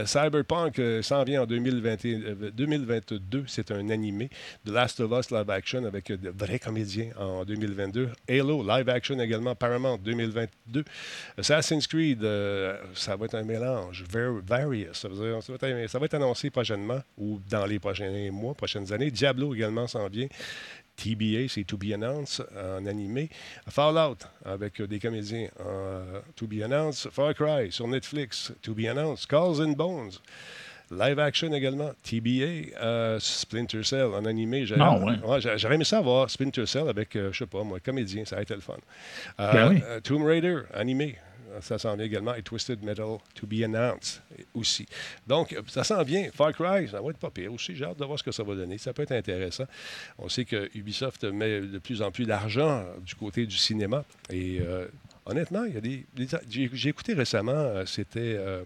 Cyberpunk 0.06 0.82
s'en 1.02 1.24
vient 1.24 1.44
en 1.44 1.46
2022. 1.46 3.44
C'est 3.48 3.72
un 3.72 3.90
animé. 3.90 4.30
The 4.66 4.70
Last 4.70 5.00
of 5.00 5.12
Us 5.12 5.32
live 5.32 5.50
action 5.50 5.86
avec 5.86 6.12
de 6.12 6.30
vrais 6.30 6.60
comédiens 6.60 7.12
en 7.18 7.46
2022. 7.46 8.10
Halo 8.28 8.64
live 8.64 8.90
action 8.90 9.20
également. 9.20 9.56
Paramount 9.56 9.98
2022. 9.98 10.84
Assassin's 11.38 11.88
Creed, 11.88 12.22
ça 12.94 13.16
va 13.16 13.26
être 13.26 13.36
un 13.36 13.44
mélange. 13.44 14.04
various. 14.46 14.94
Ça, 14.94 15.10
ça 15.88 16.00
va 16.00 16.06
être 16.06 16.14
annoncé 16.14 16.50
prochainement 16.50 17.02
ou 17.18 17.40
dans 17.50 17.66
les 17.66 17.80
prochains 17.80 18.32
mois 18.32 18.55
prochaines 18.56 18.92
années. 18.92 19.12
Diablo 19.12 19.54
également 19.54 19.88
s'en 19.88 20.08
vient. 20.08 20.28
TBA, 20.96 21.50
c'est 21.50 21.66
To 21.66 21.78
Be 21.78 21.92
Announced 21.94 22.42
en 22.56 22.86
animé. 22.86 23.30
Fallout 23.68 24.18
avec 24.46 24.82
des 24.82 25.00
comédiens 25.00 25.50
en 25.60 26.22
To 26.36 26.48
Be 26.48 26.62
Announced. 26.64 27.10
Far 27.12 27.34
Cry 27.34 27.72
sur 27.72 27.88
Netflix, 27.88 28.54
To 28.62 28.74
Be 28.74 28.86
Announced. 28.86 29.28
Calls 29.28 29.62
and 29.62 29.74
Bones. 29.74 30.20
Live 30.92 31.18
action 31.18 31.52
également, 31.52 31.92
TBA, 32.04 32.78
euh, 32.80 33.18
Splinter 33.20 33.84
Cell 33.84 34.06
en 34.14 34.24
animé. 34.26 34.66
J'aurais 34.68 34.82
ah, 34.82 35.74
aimé 35.74 35.84
ça 35.84 36.00
voir 36.00 36.30
Splinter 36.30 36.68
Cell 36.68 36.88
avec, 36.88 37.16
euh, 37.16 37.32
je 37.32 37.40
sais 37.40 37.46
pas 37.48 37.64
moi, 37.64 37.80
comédien, 37.80 38.24
ça 38.24 38.38
a 38.38 38.42
été 38.44 38.54
le 38.54 38.62
fun. 38.62 38.78
Euh, 39.40 39.70
ben 39.70 40.02
Tomb 40.04 40.24
Raider, 40.24 40.60
animé, 40.74 41.18
ça 41.62 41.78
s'en 41.78 41.96
vient 41.96 42.06
également. 42.06 42.36
Et 42.36 42.42
Twisted 42.42 42.84
Metal 42.84 43.18
to 43.34 43.48
be 43.48 43.64
announced 43.64 44.22
aussi. 44.54 44.86
Donc, 45.28 45.56
ça 45.68 45.84
s'en 45.84 46.02
vient. 46.04 46.30
Far 46.34 46.54
Cry, 46.54 46.88
ça 46.90 47.02
va 47.02 47.10
être 47.10 47.18
pas 47.18 47.30
pire 47.30 47.54
aussi. 47.54 47.76
J'ai 47.76 47.86
hâte 47.86 48.00
de 48.00 48.06
voir 48.06 48.18
ce 48.20 48.24
que 48.24 48.32
ça 48.32 48.44
va 48.44 48.56
donner. 48.56 48.78
Ça 48.78 48.94
peut 48.94 49.04
être 49.04 49.12
intéressant. 49.12 49.66
On 50.18 50.30
sait 50.30 50.46
que 50.46 50.70
Ubisoft 50.76 51.24
met 51.24 51.62
de 51.62 51.80
plus 51.80 52.02
en 52.02 52.12
plus 52.12 52.26
d'argent 52.26 52.86
du 53.06 53.16
côté 53.16 53.46
du 53.46 53.58
cinéma. 53.58 54.04
Et 54.30 54.60
euh, 54.62 54.88
honnêtement, 55.26 55.64
il 55.66 55.74
y 55.74 55.78
a 55.78 55.82
des. 55.82 56.06
j'ai 56.48 56.90
écouté 56.90 57.14
récemment, 57.14 57.52
euh, 57.52 57.86
c'était. 57.86 58.36
Euh, 58.38 58.64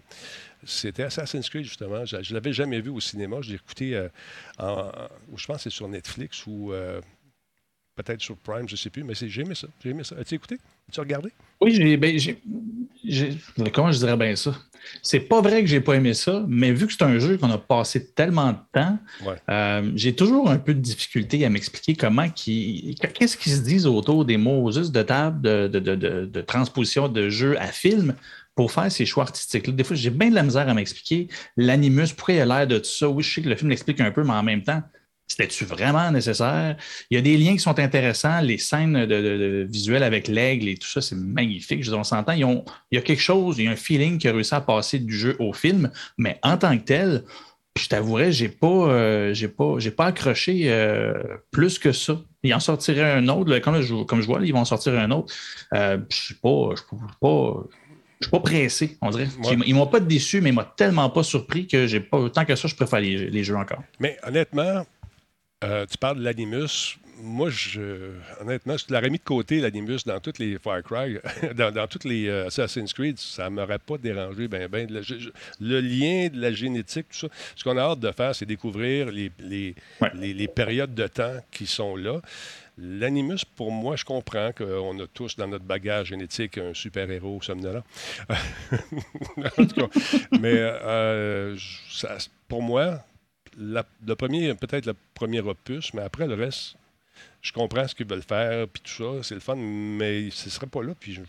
c'était 0.66 1.04
Assassin's 1.04 1.50
Creed, 1.50 1.64
justement. 1.64 2.04
Je 2.04 2.18
ne 2.18 2.34
l'avais 2.34 2.52
jamais 2.52 2.82
vu 2.82 2.90
au 2.90 3.00
cinéma. 3.00 3.38
Je 3.40 3.52
l'ai 3.52 3.56
écouté, 3.56 3.98
en, 4.58 4.92
je 5.34 5.46
pense 5.48 5.56
que 5.56 5.64
c'est 5.64 5.70
sur 5.70 5.88
Netflix 5.88 6.46
ou 6.48 6.74
peut-être 8.04 8.22
sur 8.22 8.38
Prime, 8.38 8.68
je 8.68 8.74
ne 8.74 8.78
sais 8.78 8.90
plus, 8.90 9.04
mais 9.04 9.14
j'ai 9.14 9.42
aimé 9.42 9.56
ça. 9.56 9.68
J'ai 9.84 9.90
aimé 9.90 10.04
ça. 10.04 10.16
As-tu 10.18 10.36
écouté? 10.36 10.58
As-tu 10.90 11.00
regardé? 11.00 11.32
Oui, 11.62 11.74
j'ai, 11.74 11.98
ben, 11.98 12.18
comment 13.74 13.92
je 13.92 14.00
dirais 14.00 14.18
bien 14.18 14.36
ça? 14.36 14.54
C'est 15.02 15.20
pas 15.20 15.42
vrai 15.42 15.62
que 15.62 15.68
j'ai 15.68 15.82
pas 15.82 15.94
aimé 15.94 16.14
ça, 16.14 16.44
mais 16.48 16.72
vu 16.72 16.88
que 16.88 16.94
c'est 16.94 17.04
un 17.04 17.20
jeu 17.20 17.38
qu'on 17.38 17.52
a 17.52 17.58
passé 17.58 18.12
tellement 18.12 18.52
de 18.52 18.58
temps, 18.74 18.98
euh, 19.50 19.92
j'ai 19.96 20.16
toujours 20.16 20.50
un 20.50 20.58
peu 20.58 20.74
de 20.74 20.80
difficulté 20.80 21.46
à 21.46 21.50
m'expliquer 21.50 21.96
comment 21.96 22.30
qui, 22.30 22.96
qu'est-ce 23.14 23.38
qu'ils 23.38 23.54
se 23.54 23.62
disent 23.62 23.86
autour 23.86 24.26
des 24.26 24.38
mots 24.38 24.72
juste 24.72 24.92
de 24.92 25.04
table 25.04 25.42
de, 25.42 25.68
de, 25.68 26.42
transposition 26.42 27.08
de 27.08 27.30
jeu 27.30 27.60
à 27.60 27.68
film 27.68 28.16
pour 28.56 28.72
faire 28.72 28.92
ces 28.92 29.06
choix 29.06 29.24
artistiques-là. 29.24 29.74
Des 29.74 29.84
fois, 29.84 29.96
j'ai 29.96 30.10
bien 30.10 30.30
de 30.30 30.36
la 30.36 30.44
misère 30.44 30.68
à 30.68 30.74
m'expliquer 30.74 31.28
l'animus, 31.56 32.14
pourquoi 32.16 32.34
il 32.34 32.42
a 32.42 32.46
l'air 32.46 32.68
de 32.68 32.80
tout 32.80 32.90
ça? 32.90 33.08
Oui, 33.08 33.24
je 33.24 33.34
sais 33.34 33.42
que 33.42 33.50
le 33.50 33.56
film 33.56 33.70
l'explique 33.70 34.02
un 34.02 34.12
peu, 34.12 34.24
mais 34.24 34.34
en 34.34 34.44
même 34.44 34.64
temps, 34.64 34.82
C'était-tu 35.30 35.64
vraiment 35.64 36.12
nécessaire? 36.12 36.76
Il 37.12 37.16
y 37.16 37.18
a 37.18 37.22
des 37.22 37.38
liens 37.38 37.54
qui 37.54 37.60
sont 37.60 37.78
intéressants, 37.78 38.42
les 38.42 38.58
scènes 38.58 39.06
de, 39.06 39.66
visuelles 39.70 40.04
avec 40.04 40.28
l'aigle 40.28 40.68
et 40.68 40.76
tout 40.76 40.88
ça, 40.88 41.02
c'est 41.02 41.16
magnifique. 41.16 41.84
Je 41.84 41.92
on 41.94 42.04
s'entend, 42.04 42.34
il 42.34 42.64
y 42.92 42.98
a 42.98 43.02
quelque 43.02 43.22
chose, 43.22 43.60
il 43.60 43.66
y 43.66 43.68
a 43.68 43.72
un 43.72 43.76
feeling 43.76 44.18
qui 44.18 44.28
a 44.28 44.34
réussi 44.34 44.56
à 44.56 44.62
passer 44.62 44.98
du 44.98 45.16
jeu 45.16 45.36
au 45.40 45.54
film, 45.54 45.92
mais 46.18 46.40
en 46.42 46.58
tant 46.58 46.76
que 46.78 46.84
tel, 46.84 47.24
je 47.78 47.88
t'avouerais, 47.88 48.32
j'ai 48.32 48.50
pas, 48.50 48.68
euh, 48.68 49.34
j'ai 49.34 49.48
pas, 49.48 49.76
j'ai 49.78 49.92
pas 49.92 50.08
accroché 50.08 50.64
euh, 50.66 51.14
plus 51.52 51.78
que 51.78 51.92
ça. 51.92 52.20
Il 52.42 52.54
en 52.54 52.60
sortirait 52.60 53.12
un 53.12 53.28
autre, 53.28 53.60
comme, 53.60 53.82
je, 53.82 54.04
comme 54.04 54.22
je 54.22 54.26
vois, 54.26 54.40
ils 54.44 54.52
vont 54.52 54.60
en 54.60 54.66
sortir 54.66 54.98
un 54.98 55.12
autre. 55.12 55.34
Euh, 55.74 56.00
je 56.10 56.16
suis 56.16 56.34
pas, 56.36 56.72
je 56.72 56.78
suis 56.78 56.88
pas, 57.22 57.54
je 58.20 58.26
suis 58.26 58.32
pas 58.32 58.40
pressé, 58.40 58.98
on 59.02 59.12
dirait. 59.12 59.28
Ils, 59.66 59.76
m'ont 59.76 59.88
pas 59.88 60.00
déçu, 60.00 60.42
mais 60.42 60.50
ils 60.50 60.56
m'ont 60.56 60.66
tellement 60.76 61.10
pas 61.10 61.24
surpris 61.24 61.68
que 61.68 61.86
j'ai 61.86 62.00
pas 62.00 62.30
tant 62.30 62.46
que 62.46 62.56
ça, 62.56 62.68
je 62.68 62.76
préfère 62.76 63.00
les 63.00 63.44
jeux 63.44 63.56
encore. 63.56 63.84
Mais 64.00 64.18
honnêtement, 64.26 64.84
euh, 65.64 65.86
tu 65.86 65.98
parles 65.98 66.20
de 66.20 66.24
l'Animus. 66.24 66.98
Moi, 67.22 67.50
je, 67.50 68.14
honnêtement, 68.40 68.78
je 68.78 68.86
l'aurais 68.90 69.10
mis 69.10 69.18
de 69.18 69.24
côté, 69.24 69.60
l'Animus, 69.60 70.06
dans 70.06 70.22
toutes 70.22 70.40
les 70.40 70.58
Far 70.58 70.82
Cry, 70.82 71.18
dans, 71.56 71.70
dans 71.70 71.86
toutes 71.86 72.06
les 72.06 72.30
euh, 72.30 72.48
Assassin's 72.48 72.94
Creed. 72.94 73.20
Ça 73.20 73.50
ne 73.50 73.56
m'aurait 73.56 73.80
pas 73.80 73.98
dérangé. 73.98 74.48
Ben, 74.48 74.70
ben, 74.70 74.88
le, 74.90 75.82
lien 75.82 76.30
de 76.30 76.40
la 76.40 76.54
génétique, 76.54 77.08
tout 77.10 77.28
ça. 77.28 77.28
Ce 77.58 77.64
qu'on 77.64 77.76
a 77.78 77.82
hâte 77.82 78.00
de 78.00 78.12
faire, 78.12 78.34
c'est 78.34 78.46
découvrir 78.46 79.12
les, 79.12 79.32
les, 79.40 79.76
les, 80.14 80.48
périodes 80.48 80.96
de 80.96 81.08
temps 81.08 81.36
qui 81.52 81.66
sont 81.68 81.98
là. 81.98 82.22
L'animus, 82.78 83.44
pour 83.58 83.74
moi, 83.74 83.98
je 83.98 84.06
comprends 84.06 84.54
qu'on 84.54 84.98
a 85.00 85.08
tous 85.14 85.36
dans 85.36 85.48
notre 85.48 85.66
bagage 85.66 86.08
génétique 86.08 86.58
un 86.58 86.74
super-héros 86.74 87.42
somnolent. 87.42 87.84
en 88.30 89.66
tout 89.66 89.76
cas, 89.76 90.00
mais 90.40 90.54
euh, 90.56 91.58
ça, 91.90 92.18
pour 92.48 92.62
moi, 92.62 93.04
le 93.60 94.16
premier, 94.16 94.54
peut-être 94.56 94.86
le 94.86 94.96
premier 95.14 95.42
opus, 95.42 95.94
mais 95.94 96.02
après 96.02 96.28
le 96.28 96.36
reste, 96.36 96.76
je 97.42 97.52
comprends 97.52 97.88
ce 97.88 97.96
qu'ils 97.96 98.08
veulent 98.08 98.24
faire, 98.24 98.68
puis 98.68 98.82
tout 98.84 99.04
ça, 99.04 99.24
c'est 99.24 99.36
le 99.36 99.42
fun, 99.42 99.56
mais 99.56 100.30
ce 100.32 100.46
ne 100.46 100.50
serait 100.52 100.68
pas 100.68 100.82
là, 100.84 100.94
puis 101.00 101.20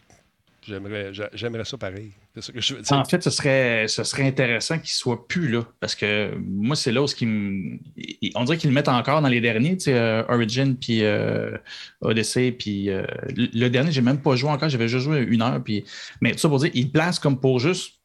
j'aimerais, 0.62 1.64
ça 1.64 1.78
pareil. 1.78 2.12
Je. 2.36 2.74
En 2.94 3.04
fait, 3.04 3.22
ce 3.22 3.30
serait, 3.30 3.86
ce 3.88 4.04
serait 4.04 4.26
intéressant 4.26 4.76
qu'il 4.76 4.84
ne 4.84 4.98
soit 4.98 5.26
plus 5.26 5.48
là, 5.48 5.66
parce 5.80 5.94
que 5.94 6.32
moi, 6.36 6.76
c'est 6.76 6.92
là 6.92 7.02
où 7.02 7.06
on 7.06 8.44
dirait 8.44 8.58
qu'ils 8.58 8.70
le 8.70 8.74
mettent 8.74 8.88
encore 8.88 9.20
dans 9.20 9.28
les 9.28 9.40
derniers, 9.40 9.76
euh, 9.88 10.22
Origin, 10.28 10.76
puis 10.76 11.02
euh, 11.02 11.56
Odyssey, 12.00 12.52
puis 12.52 12.90
euh, 12.90 13.04
le 13.36 13.68
dernier, 13.68 13.90
j'ai 13.90 14.02
même 14.02 14.20
pas 14.20 14.36
joué 14.36 14.50
encore, 14.50 14.68
j'avais 14.68 14.88
juste 14.88 15.04
joué 15.04 15.20
une 15.20 15.42
heure, 15.42 15.62
puis... 15.62 15.84
mais 16.20 16.32
tout 16.32 16.38
ça 16.38 16.48
pour 16.48 16.58
dire, 16.58 16.70
ils 16.74 16.90
placent 16.90 17.18
comme 17.18 17.40
pour 17.40 17.58
juste 17.58 17.98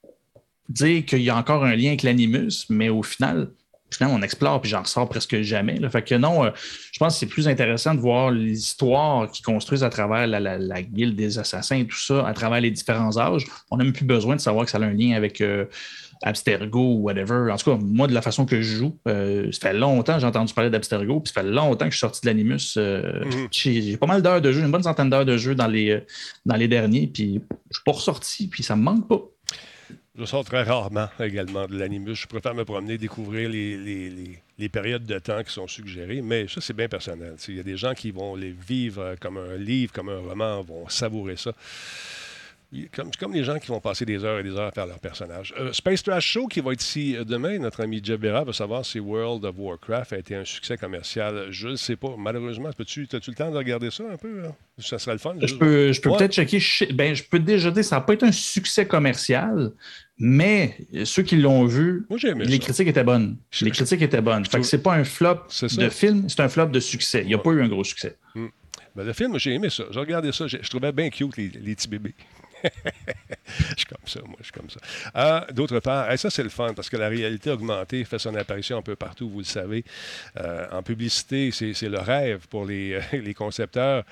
dire 0.69 1.05
qu'il 1.05 1.21
y 1.21 1.29
a 1.29 1.38
encore 1.38 1.63
un 1.63 1.75
lien 1.75 1.89
avec 1.89 2.01
l'animus, 2.03 2.65
mais 2.69 2.89
au 2.89 3.03
final, 3.03 3.51
finalement, 3.97 4.17
on 4.17 4.21
explore, 4.21 4.62
puis 4.62 4.69
j'en 4.69 4.81
ressors 4.81 5.08
presque 5.08 5.41
jamais. 5.41 5.79
Fait 5.89 6.01
que 6.01 6.15
non, 6.15 6.45
euh, 6.45 6.49
je 6.91 6.99
pense 6.99 7.13
que 7.13 7.19
c'est 7.19 7.25
plus 7.25 7.47
intéressant 7.47 7.95
de 7.95 7.99
voir 7.99 8.31
l'histoire 8.31 9.29
qu'ils 9.31 9.45
construisent 9.45 9.84
à 9.84 9.89
travers 9.89 10.27
la, 10.27 10.81
guilde 10.81 11.15
des 11.15 11.39
assassins 11.39 11.77
et 11.77 11.86
tout 11.86 11.97
ça, 11.97 12.27
à 12.27 12.34
travers 12.34 12.62
les 12.62 12.71
différents 12.71 13.17
âges. 13.17 13.45
On 13.71 13.77
n'a 13.77 13.84
même 13.84 13.93
plus 13.93 14.05
besoin 14.05 14.36
de 14.36 14.41
savoir 14.41 14.65
que 14.65 14.71
ça 14.71 14.77
a 14.77 14.81
un 14.81 14.93
lien 14.93 15.15
avec 15.15 15.41
euh, 15.41 15.65
Abstergo 16.23 16.79
ou 16.79 17.01
whatever. 17.03 17.51
En 17.51 17.58
tout 17.58 17.71
cas, 17.71 17.77
moi, 17.81 18.08
de 18.08 18.13
la 18.13 18.21
façon 18.21 18.45
que 18.45 18.62
je 18.62 18.77
joue, 18.77 18.97
euh, 19.08 19.51
ça 19.51 19.69
fait 19.69 19.73
longtemps 19.73 20.15
que 20.15 20.19
j'ai 20.19 20.27
entendu 20.27 20.53
parler 20.53 20.69
d'Abstergo, 20.69 21.19
puis 21.19 21.34
ça 21.34 21.41
fait 21.41 21.47
longtemps 21.47 21.86
que 21.86 21.91
je 21.91 21.97
suis 21.97 22.01
sorti 22.01 22.21
de 22.21 22.27
l'Animus. 22.27 22.77
Mhm. 22.77 23.47
J'ai 23.51 23.97
pas 23.97 24.08
mal 24.08 24.21
d'heures 24.21 24.41
de 24.41 24.51
jeu, 24.51 24.62
une 24.62 24.71
bonne 24.71 24.84
centaine 24.84 25.10
d'heures 25.10 25.25
de 25.25 25.38
jeu 25.38 25.55
dans 25.55 25.67
les, 25.67 26.01
dans 26.45 26.55
les 26.55 26.67
derniers, 26.67 27.08
puis 27.08 27.41
je 27.69 27.77
suis 27.77 27.84
pas 27.86 27.93
ressorti, 27.93 28.47
puis 28.47 28.63
ça 28.63 28.75
me 28.75 28.81
manque 28.81 29.08
pas. 29.08 29.21
Je 30.17 30.23
sors 30.23 30.45
très 30.45 30.63
rarement 30.63 31.10
également 31.19 31.67
de 31.67 31.78
l'animus. 31.78 32.15
Je 32.15 32.28
préfère 32.28 32.56
me 32.56 32.63
promener, 32.63 32.97
découvrir 32.97 33.49
les, 33.49 34.69
périodes 34.69 35.06
de 35.06 35.19
temps 35.19 35.43
qui 35.43 35.51
sont 35.51 35.67
suggérées, 35.67 36.21
mais 36.21 36.47
ça, 36.47 36.62
c'est 36.62 36.73
bien 36.73 36.88
personnel. 36.88 37.36
Il 37.49 37.56
y 37.56 37.60
a 37.60 37.63
des 37.63 37.75
gens 37.75 37.93
qui 37.93 38.12
vont 38.12 38.36
les 38.36 38.51
vivre 38.51 39.15
comme 39.19 39.38
un 39.38 39.58
livre, 39.58 39.91
comme 39.91 40.08
un 40.08 40.19
roman, 40.19 40.62
vont 40.62 40.88
savourer 40.88 41.36
ça. 41.36 41.51
Comme, 42.93 43.12
comme 43.17 43.34
les 43.34 43.43
gens 43.43 43.58
qui 43.58 43.67
vont 43.67 43.80
passer 43.80 44.06
des 44.06 44.23
heures 44.23 44.39
et 44.39 44.43
des 44.43 44.51
heures 44.51 44.67
à 44.67 44.71
faire 44.71 44.86
leur 44.86 44.99
personnage. 44.99 45.54
Euh, 45.58 45.71
Space 45.71 46.04
Trash 46.04 46.25
Show 46.25 46.47
qui 46.47 46.60
va 46.60 46.73
être 46.73 46.82
ici 46.82 47.15
euh, 47.15 47.23
demain, 47.23 47.58
notre 47.58 47.82
ami 47.82 48.01
Jeff 48.04 48.19
Berra 48.19 48.43
va 48.43 48.54
savoir 48.54 48.86
si 48.86 48.99
World 48.99 49.45
of 49.45 49.56
Warcraft 49.58 50.13
a 50.13 50.17
été 50.17 50.36
un 50.36 50.43
succès 50.43 50.78
commercial. 50.78 51.47
Je 51.51 51.69
ne 51.69 51.75
sais 51.75 51.95
pas. 51.95 52.15
Malheureusement, 52.17 52.69
as-tu 52.69 53.08
le 53.12 53.34
temps 53.36 53.51
de 53.51 53.58
regarder 53.58 53.91
ça 53.91 54.04
un 54.12 54.17
peu? 54.17 54.43
Ça 54.78 54.99
serait 54.99 55.13
le 55.13 55.19
fun. 55.19 55.36
Je 55.41 55.56
peux, 55.56 55.93
je 55.93 56.01
peux 56.01 56.12
peut-être 56.12 56.34
checker. 56.34 56.60
Ben, 56.93 57.15
je 57.15 57.23
peux 57.23 57.39
déjà 57.39 57.71
dire 57.71 57.86
ça 57.86 57.97
n'a 57.97 58.01
pas 58.01 58.13
été 58.13 58.25
un 58.25 58.32
succès 58.32 58.86
commercial, 58.86 59.71
mais 60.17 60.78
ceux 61.06 61.23
qui 61.23 61.38
l'ont 61.38 61.65
vu, 61.65 62.06
les 62.10 62.60
critiques 62.60 62.88
étaient 62.88 63.04
bonnes. 63.04 63.38
Les 63.62 63.71
critiques 63.71 64.01
étaient 64.01 64.21
bonnes. 64.21 64.45
Fait 64.45 64.60
que 64.60 64.65
c'est 64.65 64.84
pas 64.84 64.95
un 64.95 65.04
flop 65.04 65.47
de 65.62 65.89
film, 65.89 66.28
c'est 66.28 66.41
un 66.41 66.49
flop 66.49 66.67
de 66.67 66.80
succès. 66.80 67.21
Il 67.21 67.28
n'y 67.28 67.36
a 67.36 67.39
pas 67.39 67.51
eu 67.51 67.62
un 67.62 67.67
gros 67.67 67.84
succès. 67.84 68.17
Hmm. 68.34 68.47
Ben, 68.95 69.06
le 69.06 69.13
film, 69.13 69.38
j'ai 69.38 69.54
aimé 69.54 69.69
ça. 69.69 69.84
J'ai 69.91 69.99
regardé 69.99 70.32
ça. 70.32 70.47
Je 70.47 70.69
trouvais 70.69 70.91
bien 70.91 71.10
cute 71.10 71.36
les, 71.38 71.49
les 71.49 71.75
petits 71.75 71.88
bébés. 71.89 72.15
je 73.47 73.75
suis 73.75 73.86
comme 73.86 74.08
ça, 74.08 74.19
moi, 74.25 74.38
je 74.39 74.43
suis 74.43 74.54
comme 74.54 74.69
ça. 74.69 74.80
Euh, 75.15 75.54
d'autre 75.54 75.80
part, 75.80 76.17
ça, 76.17 76.30
c'est 76.30 76.43
le 76.43 76.49
fun 76.49 76.73
parce 76.73 76.89
que 76.89 76.97
la 76.97 77.08
réalité 77.08 77.51
augmentée 77.51 78.04
fait 78.04 78.19
son 78.19 78.36
apparition 78.36 78.78
un 78.78 78.82
peu 78.82 78.95
partout, 78.95 79.30
vous 79.30 79.39
le 79.39 79.45
savez. 79.45 79.84
Euh, 80.38 80.67
en 80.71 80.84
publicité, 80.84 81.51
c'est 81.51 81.89
le 81.89 81.99
rêve 81.99 82.47
pour 82.47 82.65
les, 82.65 83.34
concepteurs 83.36 84.04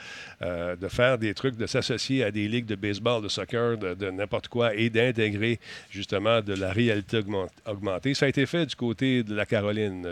euh, 0.42 0.76
de 0.76 0.88
faire 0.88 1.18
des 1.18 1.34
trucs, 1.34 1.56
de 1.56 1.66
s'associer 1.66 2.24
à 2.24 2.32
des 2.32 2.48
ligues 2.48 2.66
de 2.66 2.76
baseball, 2.76 3.22
de 3.22 3.30
soccer, 3.30 3.78
de, 3.78 4.12
n'importe 4.12 4.48
quoi 4.48 4.76
et 4.76 4.89
d'intégrer 4.89 5.60
justement 5.89 6.42
de 6.42 6.54
la 6.54 6.72
réalité 6.72 7.22
augmentée. 7.66 8.13
Ça 8.13 8.26
a 8.26 8.30
été 8.30 8.46
fait 8.46 8.66
du 8.66 8.76
côté 8.76 9.24
de 9.24 9.34
la 9.34 9.46
Caroline, 9.46 10.08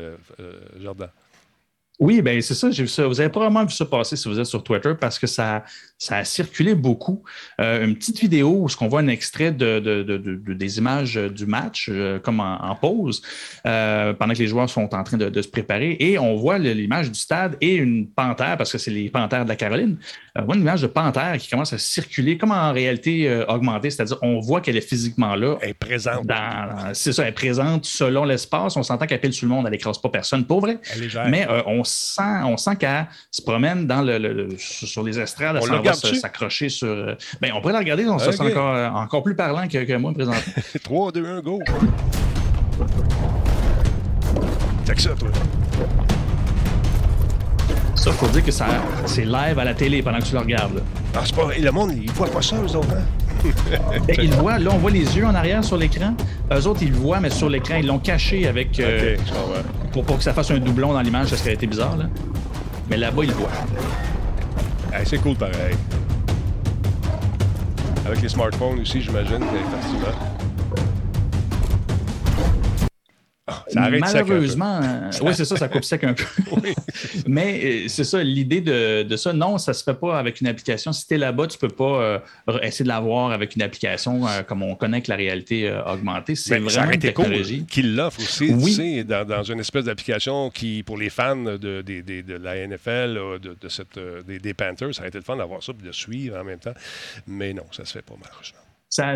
Jordan. 0.79 1.09
Oui, 1.99 2.21
ben 2.21 2.41
c'est 2.41 2.55
ça, 2.55 2.71
j'ai 2.71 2.83
vu 2.83 2.89
ça. 2.89 3.05
Vous 3.05 3.19
avez 3.19 3.29
probablement 3.29 3.63
vu 3.63 3.73
ça 3.73 3.85
passer 3.85 4.15
si 4.15 4.27
vous 4.27 4.39
êtes 4.39 4.47
sur 4.47 4.63
Twitter 4.63 4.93
parce 4.99 5.19
que 5.19 5.27
ça, 5.27 5.63
ça 6.01 6.17
a 6.17 6.23
circulé 6.23 6.73
beaucoup. 6.73 7.21
Euh, 7.59 7.85
une 7.85 7.95
petite 7.95 8.19
vidéo 8.19 8.49
où 8.49 8.67
on 8.81 8.87
voit 8.87 9.01
un 9.01 9.07
extrait 9.07 9.51
de, 9.51 10.01
des 10.51 10.77
images 10.79 11.13
du 11.13 11.45
match, 11.45 11.89
euh, 11.91 12.17
comme 12.17 12.39
en, 12.39 12.75
pause, 12.75 13.21
euh, 13.67 14.11
pendant 14.13 14.33
que 14.33 14.39
les 14.39 14.47
joueurs 14.47 14.67
sont 14.67 14.95
en 14.95 15.03
train 15.03 15.17
de, 15.17 15.41
se 15.41 15.47
préparer. 15.47 15.97
Et 15.99 16.17
on 16.17 16.35
voit 16.37 16.57
l'image 16.57 17.11
du 17.11 17.19
stade 17.19 17.55
et 17.61 17.75
une 17.75 18.07
panthère, 18.07 18.57
parce 18.57 18.71
que 18.71 18.79
c'est 18.79 18.89
les 18.89 19.11
panthères 19.11 19.43
de 19.43 19.49
la 19.49 19.55
Caroline. 19.55 19.97
on 20.35 20.43
voit 20.45 20.55
une 20.55 20.61
image 20.61 20.81
de 20.81 20.87
panthère 20.87 21.37
qui 21.37 21.51
commence 21.51 21.71
à 21.71 21.77
circuler 21.77 22.35
comme 22.35 22.51
en 22.51 22.73
réalité 22.73 23.43
augmentée, 23.47 23.91
c'est-à-dire 23.91 24.17
on 24.23 24.39
voit 24.39 24.61
qu'elle 24.61 24.77
est 24.77 24.81
physiquement 24.81 25.35
là. 25.35 25.59
Elle 25.61 25.69
est 25.69 25.73
présente. 25.75 26.25
C'est 26.93 27.13
ça, 27.13 27.23
elle 27.23 27.29
est 27.29 27.33
présente 27.33 27.85
selon 27.85 28.25
l'espace. 28.25 28.75
On 28.75 28.81
s'entend 28.81 29.05
qu'elle 29.05 29.21
pile 29.21 29.33
sur 29.33 29.47
le 29.47 29.53
monde, 29.53 29.65
elle 29.67 29.71
n'écrase 29.73 30.01
pas 30.01 30.09
personne, 30.09 30.45
pour 30.45 30.61
vrai. 30.61 30.79
Mais 31.27 31.45
on 31.67 31.80
sent, 31.83 32.43
on 32.45 32.57
sent 32.57 32.75
qu'elle 32.77 33.07
se 33.29 33.41
promène 33.41 33.87
dans 33.87 34.01
le, 34.01 34.49
sur 34.57 35.03
les 35.03 35.19
estrades. 35.19 35.59
On 35.61 35.81
va 35.81 35.93
s'accrocher 35.93 36.69
sur. 36.69 36.87
Euh, 36.87 37.15
ben, 37.41 37.51
on 37.53 37.61
pourrait 37.61 37.73
la 37.73 37.79
regarder, 37.79 38.07
on 38.07 38.19
se 38.19 38.31
sent 38.31 38.43
encore, 38.43 38.75
euh, 38.75 38.89
encore 38.89 39.23
plus 39.23 39.35
parlant 39.35 39.67
que, 39.67 39.83
que 39.83 39.93
moi 39.97 40.13
présentement. 40.13 40.41
3, 40.83 41.11
2, 41.11 41.25
1, 41.25 41.39
go! 41.41 41.59
C'est 44.85 44.95
que 44.95 45.01
ça, 45.01 45.11
toi. 45.15 45.29
Ça, 48.01 48.11
faut 48.11 48.27
dire 48.29 48.43
que 48.43 48.51
ça, 48.51 48.65
c'est 49.05 49.25
live 49.25 49.59
à 49.59 49.63
la 49.63 49.75
télé 49.75 50.01
pendant 50.01 50.17
que 50.17 50.23
tu 50.23 50.33
le 50.33 50.39
regardes. 50.39 50.81
Ah, 51.15 51.19
c'est 51.23 51.35
pas... 51.35 51.49
Le 51.55 51.71
monde, 51.71 51.93
il 51.95 52.09
voit 52.09 52.25
pas 52.25 52.41
ça, 52.41 52.55
eux 52.55 52.75
autres, 52.75 52.95
hein? 52.95 53.03
ben, 54.07 54.15
ils 54.17 54.33
voient, 54.33 54.57
là, 54.57 54.71
on 54.73 54.79
voit 54.79 54.89
les 54.89 55.15
yeux 55.15 55.23
en 55.23 55.35
arrière 55.35 55.63
sur 55.63 55.77
l'écran. 55.77 56.15
Eux 56.51 56.65
autres, 56.65 56.81
ils 56.81 56.89
le 56.89 56.97
voient, 56.97 57.19
mais 57.19 57.29
sur 57.29 57.47
l'écran, 57.47 57.75
ils 57.75 57.85
l'ont 57.85 57.99
caché 57.99 58.47
avec. 58.47 58.79
Euh, 58.79 59.17
pour, 59.91 60.03
pour 60.03 60.17
que 60.17 60.23
ça 60.23 60.33
fasse 60.33 60.49
un 60.49 60.57
doublon 60.57 60.93
dans 60.93 61.01
l'image, 61.01 61.27
ça 61.27 61.37
serait 61.37 61.53
été 61.53 61.67
bizarre, 61.67 61.95
là. 61.95 62.05
Mais 62.89 62.97
là-bas, 62.97 63.23
ils 63.23 63.29
le 63.29 63.35
voient 63.35 63.49
c'est 65.05 65.19
cool 65.19 65.35
pareil. 65.35 65.75
Avec 68.05 68.21
les 68.21 68.29
smartphones 68.29 68.79
aussi, 68.79 68.99
j'imagine, 68.99 69.43
effectivement. 69.43 70.40
Malheureusement, 73.75 74.79
euh, 74.83 75.11
oui, 75.21 75.33
c'est 75.33 75.45
ça, 75.45 75.57
ça 75.57 75.67
coupe 75.67 75.83
sec 75.83 76.03
un 76.03 76.13
peu. 76.13 76.23
Mais 77.27 77.61
euh, 77.63 77.87
c'est 77.87 78.03
ça, 78.03 78.23
l'idée 78.23 78.61
de, 78.61 79.15
ça, 79.15 79.33
non, 79.33 79.57
ça 79.57 79.73
se 79.73 79.83
fait 79.83 79.93
pas 79.93 80.17
avec 80.17 80.41
une 80.41 80.47
application. 80.47 80.91
Si 80.91 81.07
tu 81.07 81.15
es 81.15 81.17
là-bas, 81.17 81.47
tu 81.47 81.57
peux 81.57 81.69
pas 81.69 81.83
euh, 82.47 82.59
essayer 82.61 82.83
de 82.83 82.89
l'avoir 82.89 83.31
avec 83.31 83.55
une 83.55 83.61
application 83.61 84.21
comme 84.47 84.63
on 84.63 84.75
connaît 84.75 85.01
que 85.01 85.09
la 85.09 85.17
réalité 85.17 85.71
augmentée. 85.85 86.35
C'est 86.35 86.59
ben, 86.59 86.63
vraiment 86.63 86.91
une 86.91 86.99
technologie. 86.99 87.59
Cool 87.59 87.67
qu'il 87.67 87.95
l'offre 87.95 88.19
aussi, 88.21 88.47
tu 88.47 88.71
sais, 88.71 89.03
dans, 89.03 89.43
une 89.43 89.59
espèce 89.59 89.85
d'application 89.85 90.49
qui, 90.49 90.83
pour 90.83 90.97
les 90.97 91.09
fans 91.09 91.35
de, 91.35 91.57
de, 91.57 92.35
la 92.35 92.67
NFL, 92.67 93.39
de, 93.41 93.69
cette, 93.69 93.99
des, 94.27 94.53
Panthers, 94.53 94.93
ça 94.93 95.01
aurait 95.01 95.09
été 95.09 95.17
le 95.17 95.23
fun 95.23 95.37
d'avoir 95.37 95.63
ça 95.63 95.71
et 95.79 95.85
de 95.85 95.91
suivre 95.91 96.37
en 96.37 96.43
même 96.43 96.59
temps. 96.59 96.73
Mais 97.27 97.53
non, 97.53 97.63
ça 97.71 97.85
se 97.85 97.93
fait 97.93 98.01
pas 98.01 98.15
malheureusement. 98.19 98.59
Ça, 98.89 99.15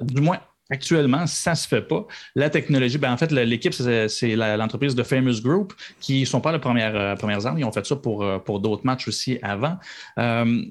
du 0.00 0.20
moins, 0.20 0.38
Actuellement, 0.72 1.26
ça 1.26 1.50
ne 1.50 1.56
se 1.56 1.68
fait 1.68 1.82
pas. 1.82 2.06
La 2.34 2.48
technologie, 2.48 2.96
ben 2.96 3.12
en 3.12 3.18
fait, 3.18 3.30
l'équipe, 3.30 3.74
c'est 3.74 4.36
l'entreprise 4.36 4.94
de 4.94 5.02
Famous 5.02 5.42
Group 5.42 5.74
qui 6.00 6.20
ne 6.20 6.24
sont 6.24 6.40
pas 6.40 6.50
les 6.50 6.58
premières, 6.58 6.96
euh, 6.96 7.14
premières 7.14 7.46
armes. 7.46 7.58
Ils 7.58 7.64
ont 7.66 7.72
fait 7.72 7.84
ça 7.84 7.94
pour, 7.94 8.22
euh, 8.22 8.38
pour 8.38 8.58
d'autres 8.58 8.86
matchs 8.86 9.06
aussi 9.06 9.38
avant. 9.42 9.76
Euh, 10.18 10.62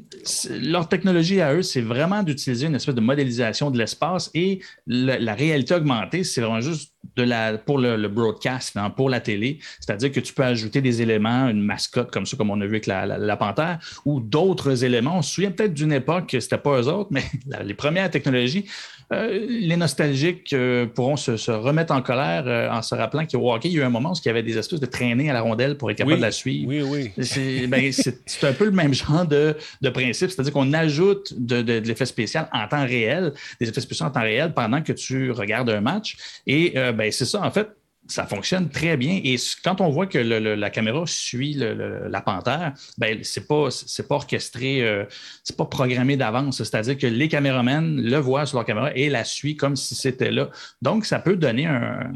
leur 0.60 0.90
technologie 0.90 1.40
à 1.40 1.54
eux, 1.54 1.62
c'est 1.62 1.82
vraiment 1.82 2.24
d'utiliser 2.24 2.66
une 2.66 2.74
espèce 2.74 2.96
de 2.96 3.02
modélisation 3.02 3.70
de 3.70 3.78
l'espace 3.78 4.32
et 4.34 4.62
la 4.88 5.36
réalité 5.36 5.76
augmentée, 5.76 6.24
c'est 6.24 6.42
vraiment 6.42 6.62
juste 6.62 6.92
de 7.16 7.24
la, 7.24 7.58
pour 7.58 7.78
le, 7.78 8.08
broadcast, 8.08 8.78
hein, 8.78 8.90
pour 8.90 9.10
la 9.10 9.20
télé. 9.20 9.60
C'est-à-dire 9.80 10.12
que 10.12 10.20
tu 10.20 10.34
peux 10.34 10.44
ajouter 10.44 10.82
des 10.82 11.02
éléments, 11.02 11.50
une 11.50 11.62
mascotte 11.62 12.12
comme 12.12 12.26
ça, 12.26 12.38
comme 12.38 12.50
on 12.50 12.62
a 12.62 12.66
vu 12.66 12.72
avec 12.72 12.88
la, 12.88 13.38
panthère, 13.38 13.80
ou 14.06 14.20
d'autres 14.20 14.84
éléments. 14.84 15.18
On 15.18 15.22
se 15.22 15.36
souvient 15.36 15.52
peut-être 15.52 15.74
d'une 15.74 15.94
époque, 15.94 16.30
ce 16.32 16.38
n'était 16.38 16.58
pas 16.58 16.82
eux 16.82 16.88
autres, 16.88 17.10
mais 17.12 17.24
les 17.64 17.74
premières 17.74 18.10
technologies, 18.10 18.66
euh, 19.14 19.46
les 19.48 19.76
nostalgiques 19.76 20.54
euh, 20.54 20.86
pourront 20.86 21.18
se, 21.18 21.52
remettre 21.52 21.94
en 21.94 22.02
colère 22.02 22.44
euh, 22.48 22.70
en 22.70 22.82
se 22.82 22.96
rappelant 22.96 23.26
qu'au 23.26 23.52
hockey, 23.52 23.68
il 23.68 23.74
y 23.74 23.80
a 23.80 23.82
eu 23.82 23.86
un 23.86 23.90
moment 23.90 24.12
où 24.12 24.16
il 24.16 24.26
y 24.26 24.30
avait 24.30 24.44
des 24.44 24.58
espèces 24.58 24.80
de 24.80 24.86
traînées 24.86 25.30
à 25.30 25.34
la 25.34 25.42
rondelle 25.42 25.76
pour 25.76 25.92
être 25.92 25.98
capable 25.98 26.16
de 26.16 26.22
la 26.22 26.32
suivre. 26.32 26.70
Oui, 26.70 26.82
oui. 26.82 27.68
Ben, 27.68 27.92
c'est 27.92 28.48
un 28.48 28.54
peu 28.54 28.66
le 28.66 28.72
même 28.72 28.94
genre 28.94 29.26
de, 29.26 29.56
principe, 29.94 30.32
c'est-à-dire 30.32 30.54
qu'on 30.54 30.72
ajoute 30.72 31.34
de, 31.38 31.62
de, 31.62 31.74
l'effet 31.80 32.06
spécial 32.06 32.48
en 32.54 32.68
temps 32.68 32.86
réel, 32.86 33.34
des 33.60 33.68
effets 33.68 33.82
spéciaux 33.82 34.06
en 34.06 34.12
temps 34.12 34.22
réel 34.22 34.54
pendant 34.54 34.82
que 34.82 34.94
tu 34.94 35.32
regardes 35.32 35.70
un 35.70 35.82
match. 35.82 36.16
Et 36.48 36.74
ben, 36.93 37.12
c'est 37.12 37.25
ça, 37.25 37.41
en 37.41 37.51
fait, 37.51 37.69
ça 38.08 38.25
fonctionne 38.25 38.69
très 38.69 38.97
bien. 38.97 39.21
Et 39.23 39.36
quand 39.63 39.80
on 39.80 39.89
voit 39.89 40.08
que 40.08 40.17
la 40.17 40.69
caméra 40.69 41.04
suit 41.06 41.54
la 41.54 42.21
panthère, 42.21 42.73
ben, 42.97 43.19
c'est 43.23 43.47
pas, 43.47 43.69
pas 44.10 44.15
orchestré, 44.15 44.84
euh, 44.84 45.06
c'est 45.43 45.56
pas 45.56 45.65
programmé 45.65 46.17
d'avance. 46.17 46.58
C'est-à-dire 46.58 46.97
que 46.97 47.08
les 47.08 47.27
caméramens 47.27 48.01
le 48.01 48.17
voient 48.17 48.45
sur 48.45 48.58
leur 48.58 48.65
caméra 48.65 48.91
et 48.95 49.10
la 49.10 49.23
suivent 49.23 49.56
comme 49.56 49.75
si 49.75 49.95
c'était 49.95 50.32
là. 50.32 50.49
Donc, 50.82 51.06
ça 51.06 51.19
peut 51.19 51.36
donner 51.36 51.67
un 51.67 52.12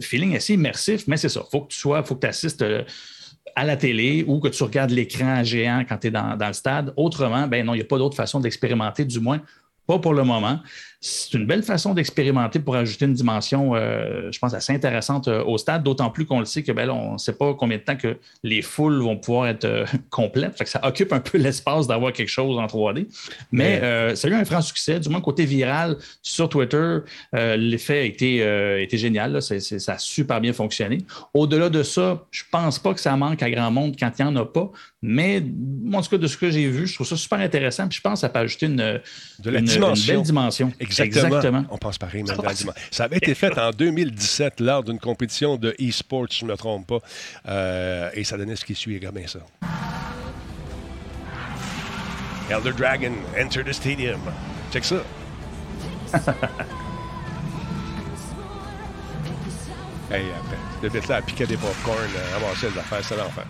feeling 0.00 0.36
assez 0.36 0.54
immersif, 0.54 1.06
mais 1.06 1.16
c'est 1.16 1.28
ça. 1.28 1.42
Il 1.46 1.50
faut 1.50 1.62
que 1.62 1.72
tu 1.72 1.78
sois, 1.78 2.02
faut 2.02 2.16
que 2.16 2.20
tu 2.20 2.26
assistes 2.26 2.62
euh, 2.62 2.82
à 3.54 3.64
la 3.64 3.76
télé 3.76 4.24
ou 4.26 4.40
que 4.40 4.48
tu 4.48 4.62
regardes 4.62 4.90
l'écran 4.90 5.44
géant 5.44 5.84
quand 5.88 5.98
tu 5.98 6.08
es 6.08 6.10
dans, 6.10 6.36
dans, 6.36 6.48
le 6.48 6.52
stade. 6.52 6.92
Autrement, 6.96 7.46
ben 7.46 7.64
non, 7.64 7.74
il 7.74 7.78
n'y 7.78 7.82
a 7.82 7.86
pas 7.86 7.98
d'autre 7.98 8.16
façon 8.16 8.40
d'expérimenter, 8.40 9.04
du 9.04 9.20
moins 9.20 9.40
pas 9.86 9.98
pour 9.98 10.14
le 10.14 10.24
moment. 10.24 10.60
C'est 11.04 11.34
une 11.34 11.46
belle 11.46 11.64
façon 11.64 11.94
d'expérimenter 11.94 12.60
pour 12.60 12.76
ajouter 12.76 13.06
une 13.06 13.12
dimension, 13.12 13.74
euh, 13.74 14.30
je 14.30 14.38
pense, 14.38 14.54
assez 14.54 14.72
intéressante 14.72 15.26
euh, 15.26 15.42
au 15.42 15.58
stade, 15.58 15.82
d'autant 15.82 16.10
plus 16.10 16.26
qu'on 16.26 16.38
le 16.38 16.44
sait 16.44 16.62
que 16.62 16.70
ben, 16.70 16.88
on 16.90 17.14
ne 17.14 17.18
sait 17.18 17.32
pas 17.32 17.54
combien 17.54 17.78
de 17.78 17.82
temps 17.82 17.96
que 17.96 18.18
les 18.44 18.62
foules 18.62 19.02
vont 19.02 19.16
pouvoir 19.16 19.48
être 19.48 19.64
euh, 19.64 19.84
complètes. 20.10 20.56
Fait 20.56 20.62
que 20.62 20.70
ça 20.70 20.78
occupe 20.86 21.12
un 21.12 21.18
peu 21.18 21.38
l'espace 21.38 21.88
d'avoir 21.88 22.12
quelque 22.12 22.28
chose 22.28 22.56
en 22.56 22.66
3D. 22.66 23.08
Mais 23.50 23.80
ça 24.14 24.28
a 24.28 24.30
eu 24.30 24.34
un 24.34 24.44
franc 24.44 24.60
succès, 24.60 25.00
du 25.00 25.08
moins 25.08 25.20
côté 25.20 25.44
viral 25.44 25.96
sur 26.22 26.48
Twitter. 26.48 26.98
L'effet 27.32 27.98
a 27.98 28.04
été, 28.04 28.96
génial. 28.96 29.42
Ça, 29.42 29.58
ça 29.58 29.94
a 29.94 29.98
super 29.98 30.40
bien 30.40 30.52
fonctionné. 30.52 30.98
Au-delà 31.34 31.68
de 31.68 31.82
ça, 31.82 32.24
je 32.30 32.44
ne 32.44 32.50
pense 32.50 32.78
pas 32.78 32.94
que 32.94 33.00
ça 33.00 33.16
manque 33.16 33.42
à 33.42 33.50
grand 33.50 33.72
monde 33.72 33.96
quand 33.98 34.10
il 34.20 34.24
n'y 34.24 34.30
en 34.30 34.36
a 34.36 34.44
pas. 34.44 34.70
Mais 35.02 35.42
en 35.92 36.00
tout 36.00 36.10
cas, 36.10 36.18
de 36.18 36.28
ce 36.28 36.36
que 36.36 36.48
j'ai 36.50 36.68
vu, 36.68 36.86
je 36.86 36.94
trouve 36.94 37.06
ça 37.08 37.16
super 37.16 37.40
intéressant. 37.40 37.88
Puis 37.88 37.96
je 37.96 38.02
pense 38.02 38.14
que 38.14 38.20
ça 38.20 38.28
peut 38.28 38.38
ajouter 38.38 38.66
une, 38.66 38.76
de 38.76 39.50
la 39.50 39.60
dimension. 39.60 40.14
belle 40.14 40.22
dimension. 40.22 40.72
Exactement. 40.78 40.91
On 41.70 41.78
pense 41.78 41.98
pareil, 41.98 42.22
même 42.22 42.36
Ça 42.90 43.04
avait 43.04 43.16
été 43.18 43.34
fait 43.34 43.58
en 43.58 43.70
2017 43.70 44.60
lors 44.60 44.82
d'une 44.82 44.98
compétition 44.98 45.56
de 45.56 45.74
e-sport, 45.80 46.26
si 46.30 46.40
je 46.40 46.44
ne 46.44 46.50
me 46.50 46.56
trompe 46.56 46.86
pas. 46.86 46.98
Euh, 47.48 48.10
et 48.14 48.24
ça 48.24 48.36
donnait 48.36 48.56
ce 48.56 48.64
qui 48.64 48.74
suit, 48.74 48.94
regardez 48.94 49.26
ça. 49.26 49.40
Elder 52.50 52.72
Dragon, 52.72 53.12
enter 53.38 53.64
the 53.64 53.72
stadium. 53.72 54.20
Check 54.72 54.84
ça. 54.84 54.96
hey, 60.10 60.26
après, 60.38 60.58
le 60.82 60.88
bête 60.90 61.08
là 61.08 61.16
à 61.16 61.22
piquer 61.22 61.46
des 61.46 61.56
popcorn, 61.56 61.96
euh, 61.98 62.36
avancer 62.36 62.68
les 62.70 62.78
affaires, 62.78 63.02
c'est 63.02 63.16
l'enfer. 63.16 63.46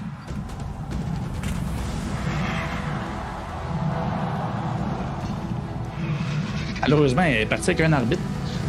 Malheureusement, 6.83 7.23
elle 7.23 7.43
est 7.43 7.47
partie 7.47 7.71
avec 7.71 7.81
un 7.81 7.93
arbitre. 7.93 8.23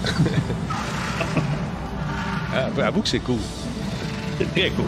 ah, 2.56 2.69
avoue 2.86 3.02
que 3.02 3.10
c'est 3.10 3.19
cool. 3.19 3.39
C'est 4.38 4.49
très 4.52 4.69
cool. 4.69 4.86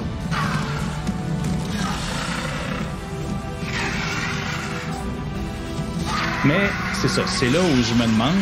Mais 6.45 6.69
c'est 6.93 7.07
ça, 7.07 7.23
c'est 7.25 7.49
là 7.49 7.59
où 7.59 7.83
je 7.83 7.93
me 7.95 8.05
demande 8.05 8.35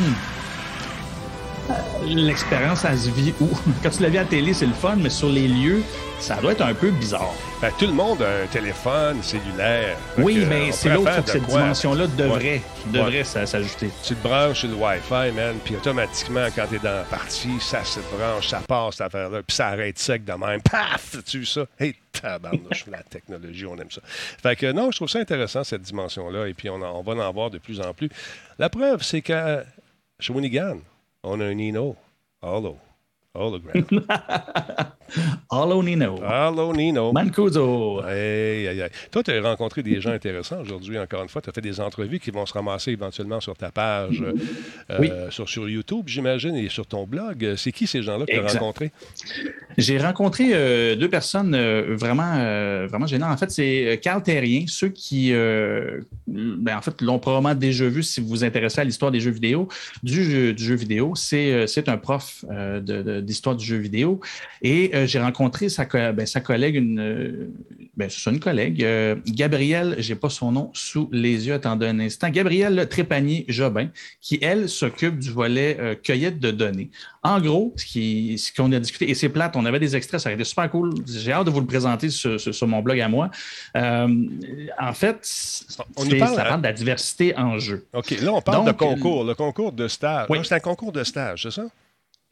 l'expérience, 2.06 2.86
elle 2.86 3.00
se 3.00 3.10
vit 3.10 3.34
où? 3.40 3.48
Quand 3.84 3.90
tu 3.90 4.04
la 4.04 4.10
vis 4.10 4.18
à 4.18 4.24
la 4.24 4.28
télé, 4.28 4.54
c'est 4.54 4.66
le 4.66 4.74
fun, 4.74 4.98
mais 4.98 5.10
sur 5.10 5.30
les 5.30 5.48
lieux, 5.48 5.84
ça 6.20 6.36
doit 6.36 6.52
être 6.52 6.62
un 6.62 6.74
peu 6.74 6.92
bizarre. 6.92 7.34
Ben, 7.64 7.72
tout 7.80 7.88
le 7.88 7.94
monde 7.94 8.22
a 8.22 8.44
un 8.44 8.48
téléphone 8.48 9.24
cellulaire. 9.24 9.98
Oui, 10.18 10.46
mais 10.50 10.74
c'est 10.74 10.90
l'autre 10.90 11.24
que 11.24 11.32
cette 11.32 11.46
dimension-là 11.46 12.08
devrait, 12.08 12.62
devrait 12.88 13.24
s'ajouter. 13.24 13.90
Tu 14.06 14.16
te 14.16 14.22
branches 14.22 14.60
sur 14.60 14.68
le 14.68 14.76
Wi-Fi, 14.76 15.32
man, 15.34 15.56
puis 15.64 15.78
automatiquement, 15.78 16.46
quand 16.54 16.68
tu 16.68 16.76
es 16.76 16.80
dans 16.80 16.94
la 16.94 17.04
partie, 17.04 17.58
ça 17.62 17.86
se 17.86 18.02
branche, 18.02 18.50
ça 18.50 18.60
passe, 18.68 18.96
cette 18.96 19.08
affaire-là, 19.08 19.44
puis 19.44 19.56
ça 19.56 19.68
arrête 19.70 19.98
sec 19.98 20.26
de 20.26 20.34
même. 20.34 20.62
Paf! 20.62 21.24
Tu 21.26 21.46
ça? 21.46 21.66
Hey, 21.80 21.96
tabarnouche, 22.12 22.86
la 22.92 23.02
technologie, 23.02 23.66
on 23.66 23.78
aime 23.78 23.92
ça. 23.92 24.02
Fait 24.04 24.58
que 24.58 24.70
non, 24.74 24.92
je 24.92 24.98
trouve 24.98 25.08
ça 25.08 25.20
intéressant, 25.20 25.64
cette 25.64 25.84
dimension-là, 25.84 26.50
et 26.50 26.54
puis 26.54 26.70
on, 26.70 26.82
on 26.82 27.02
va 27.02 27.14
en 27.26 27.32
voir 27.32 27.50
de 27.50 27.60
plus 27.60 27.80
en 27.80 27.94
plus. 27.94 28.10
La 28.60 28.68
preuve, 28.68 29.04
c'est 29.04 29.22
que 29.22 29.64
Shawinigan, 30.20 30.80
on 31.24 31.40
a 31.40 31.46
un 31.46 31.54
Nino. 31.54 31.96
Holo. 32.42 32.78
Hologram. 33.36 33.84
Holo 35.50 35.82
Nino. 35.82 36.20
Holo 36.22 36.72
Nino. 36.72 37.12
Mancuso. 37.12 38.04
Hey, 38.06 38.68
hey, 38.68 38.80
hey. 38.80 38.90
Toi, 39.12 39.24
tu 39.24 39.32
as 39.32 39.42
rencontré 39.42 39.82
des 39.82 40.00
gens 40.00 40.12
intéressants 40.12 40.62
aujourd'hui, 40.62 41.00
encore 41.00 41.24
une 41.24 41.30
fois. 41.30 41.42
Tu 41.42 41.50
as 41.50 41.54
fait 41.54 41.62
des 41.62 41.80
entrevues 41.80 42.20
qui 42.20 42.30
vont 42.30 42.46
se 42.46 42.54
ramasser 42.54 42.92
éventuellement 42.92 43.40
sur 43.40 43.56
ta 43.56 43.72
page, 43.72 44.24
euh, 44.92 45.32
sur, 45.32 45.50
sur, 45.50 45.68
YouTube, 45.68 46.04
j'imagine, 46.08 46.56
et 46.56 46.70
sur 46.70 46.86
ton 46.86 47.06
blog. 47.06 47.56
C'est 47.58 47.72
qui 47.72 47.88
ces 47.88 48.04
gens-là 48.04 48.26
que 48.28 48.32
tu 48.32 48.40
as 48.40 48.48
rencontrés? 48.48 48.92
J'ai 49.78 49.98
rencontré 49.98 50.52
euh, 50.54 50.96
deux 50.96 51.10
personnes 51.10 51.56
euh, 51.56 51.96
vraiment, 51.96 52.36
vraiment 52.88 53.08
gênantes. 53.08 53.32
En 53.32 53.38
fait, 53.38 53.50
c'est 53.50 54.00
Carl 54.02 54.22
Terrien, 54.22 54.66
ceux 54.68 54.90
qui, 54.90 55.32
ben, 55.34 56.78
en 56.78 56.82
fait, 56.82 57.02
l'ont 57.02 57.18
probablement 57.18 57.56
déjà 57.56 57.88
vu 57.88 58.04
si 58.04 58.22
vous 58.22 58.28
vous 58.28 58.44
intéressez 58.44 58.82
à 58.82 58.84
l'histoire 58.84 59.12
des 59.12 59.20
jeux 59.20 59.32
vidéo, 59.32 59.68
du 60.04 60.24
jeu, 60.24 60.54
du 60.54 60.64
jeu 60.64 60.76
vidéo. 60.76 61.14
C'est 61.16 61.90
un 61.90 61.98
prof 61.98 62.46
d'histoire 63.24 63.56
du 63.56 63.66
jeu 63.66 63.78
vidéo. 63.78 64.20
Et 64.62 64.92
j'ai 65.06 65.20
rencontré 65.20 65.70
sa, 65.70 65.86
ben, 65.86 66.26
sa 66.26 66.42
collègue, 66.42 66.76
une, 66.76 67.00
euh, 67.00 67.50
ben, 67.96 68.10
c'est 68.10 68.30
une 68.30 68.40
collègue, 68.40 68.84
euh, 68.84 69.16
Gabrielle, 69.28 69.96
je 70.00 70.14
n'ai 70.14 70.20
pas 70.20 70.30
son 70.30 70.52
nom 70.52 70.72
sous 70.74 71.10
les 71.12 71.48
yeux, 71.48 71.54
attendez 71.54 71.88
un 71.88 72.00
instant, 72.00 72.30
Gabrielle 72.30 72.88
Trépanier-Jobin, 72.90 73.90
qui, 74.22 74.40
elle, 74.42 74.70
s'occupe 74.70 75.20
du 75.20 75.32
volet 75.32 75.78
euh, 75.80 75.96
cueillette 75.96 76.40
de 76.40 76.52
données. 76.52 76.90
En 77.24 77.40
gros, 77.40 77.74
ce 77.78 78.56
qu'on 78.56 78.72
a 78.72 78.80
discuté, 78.80 79.10
et 79.10 79.16
c'est 79.16 79.30
plate, 79.30 79.56
on 79.56 79.66
avait 79.66 79.80
des 79.80 79.96
extraits, 79.96 80.20
ça 80.20 80.30
aurait 80.30 80.36
été 80.36 80.44
super 80.44 80.70
cool. 80.70 80.94
J'ai 81.08 81.32
hâte 81.32 81.46
de 81.46 81.52
vous 81.52 81.62
le 81.62 81.66
présenter 81.66 82.10
sur, 82.10 82.68
mon 82.68 82.82
blog 82.82 83.00
à 83.00 83.08
moi. 83.08 83.32
en 83.76 84.94
fait, 84.94 85.66
on 85.96 86.06
parle, 86.06 86.36
ça 86.36 86.44
parle 86.44 86.62
de 86.62 86.68
la 86.68 86.74
diversité 86.74 87.38
en 87.38 87.60
jeu. 87.60 87.86
OK, 87.94 88.12
là, 88.22 88.34
on 88.34 88.42
parle 88.42 88.68
de 88.68 88.72
concours, 88.72 89.24
le 89.24 89.36
concours 89.36 89.72
de 89.72 89.88
stage. 89.88 90.28
C'est 90.44 90.56
un 90.56 90.60
concours 90.60 90.92
de 90.92 91.04
stage, 91.04 91.44
c'est 91.44 91.52
ça? 91.52 91.66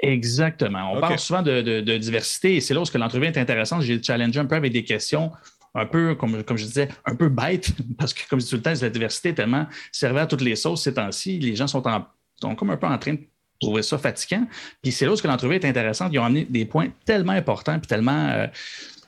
Exactement. 0.02 0.94
On 0.94 1.00
parle 1.00 1.20
souvent 1.20 1.42
de, 1.42 1.98
diversité 1.98 2.56
et 2.56 2.62
c'est 2.62 2.74
là 2.74 2.82
où 2.82 2.98
l'entrevue 2.98 3.26
est 3.26 3.38
intéressante. 3.38 3.84
J'ai 3.84 4.02
challengé 4.02 4.40
un 4.40 4.46
peu 4.46 4.56
avec 4.56 4.74
des 4.74 4.84
questions 4.84 5.32
un 5.74 5.86
peu, 5.86 6.16
comme, 6.16 6.44
comme 6.44 6.58
je 6.58 6.66
disais, 6.66 6.90
un 7.06 7.16
peu 7.16 7.30
bêtes, 7.30 7.72
parce 7.98 8.14
que, 8.14 8.28
comme 8.30 8.40
je 8.40 8.46
dis 8.46 8.50
tout 8.50 8.58
le 8.58 8.62
temps, 8.62 8.74
la 8.82 8.90
diversité 8.90 9.30
est 9.30 9.36
tellement 9.36 9.68
servée 9.92 10.20
à 10.20 10.26
toutes 10.26 10.42
les 10.42 10.56
sauces 10.56 10.84
ces 10.84 10.94
temps-ci. 10.94 11.40
Les 11.40 11.56
gens 11.56 11.68
sont, 11.68 11.88
en, 11.88 12.06
sont 12.42 12.56
comme 12.56 12.72
un 12.72 12.78
peu 12.78 12.88
en 12.88 12.98
train 12.98 13.14
de 13.14 13.20
trouver 13.62 13.84
ça 13.84 13.98
fatigant. 13.98 14.46
Puis 14.82 14.92
c'est 14.92 15.06
là 15.06 15.14
où 15.14 15.28
l'entrevue 15.28 15.56
est 15.56 15.66
intéressante. 15.66 16.10
Ils 16.12 16.20
ont 16.20 16.26
amené 16.26 16.46
des 16.50 16.66
points 16.66 16.90
tellement 17.06 17.34
importants 17.34 17.80
puis 17.80 17.88
tellement. 17.88 18.30
Euh, 18.30 18.48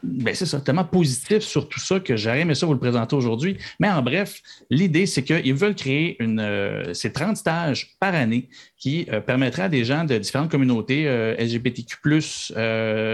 ben 0.03 0.35
c'est 0.35 0.45
ça, 0.45 0.59
tellement 0.59 0.83
positif 0.83 1.39
sur 1.39 1.69
tout 1.69 1.79
ça 1.79 1.99
que 1.99 2.17
j'aurais 2.17 2.41
aimé 2.41 2.55
ça 2.55 2.65
vous 2.65 2.73
le 2.73 2.79
présenter 2.79 3.15
aujourd'hui. 3.15 3.57
Mais 3.79 3.89
en 3.89 4.01
bref, 4.01 4.41
l'idée, 4.69 5.05
c'est 5.05 5.23
qu'ils 5.23 5.53
veulent 5.53 5.75
créer 5.75 6.17
euh, 6.21 6.93
ces 6.93 7.13
30 7.13 7.37
stages 7.37 7.95
par 8.01 8.13
année 8.13 8.49
qui 8.77 9.07
euh, 9.11 9.21
permettraient 9.21 9.63
à 9.63 9.69
des 9.69 9.85
gens 9.85 10.03
de 10.03 10.17
différentes 10.17 10.51
communautés 10.51 11.07
euh, 11.07 11.35
LGBTQ, 11.39 12.19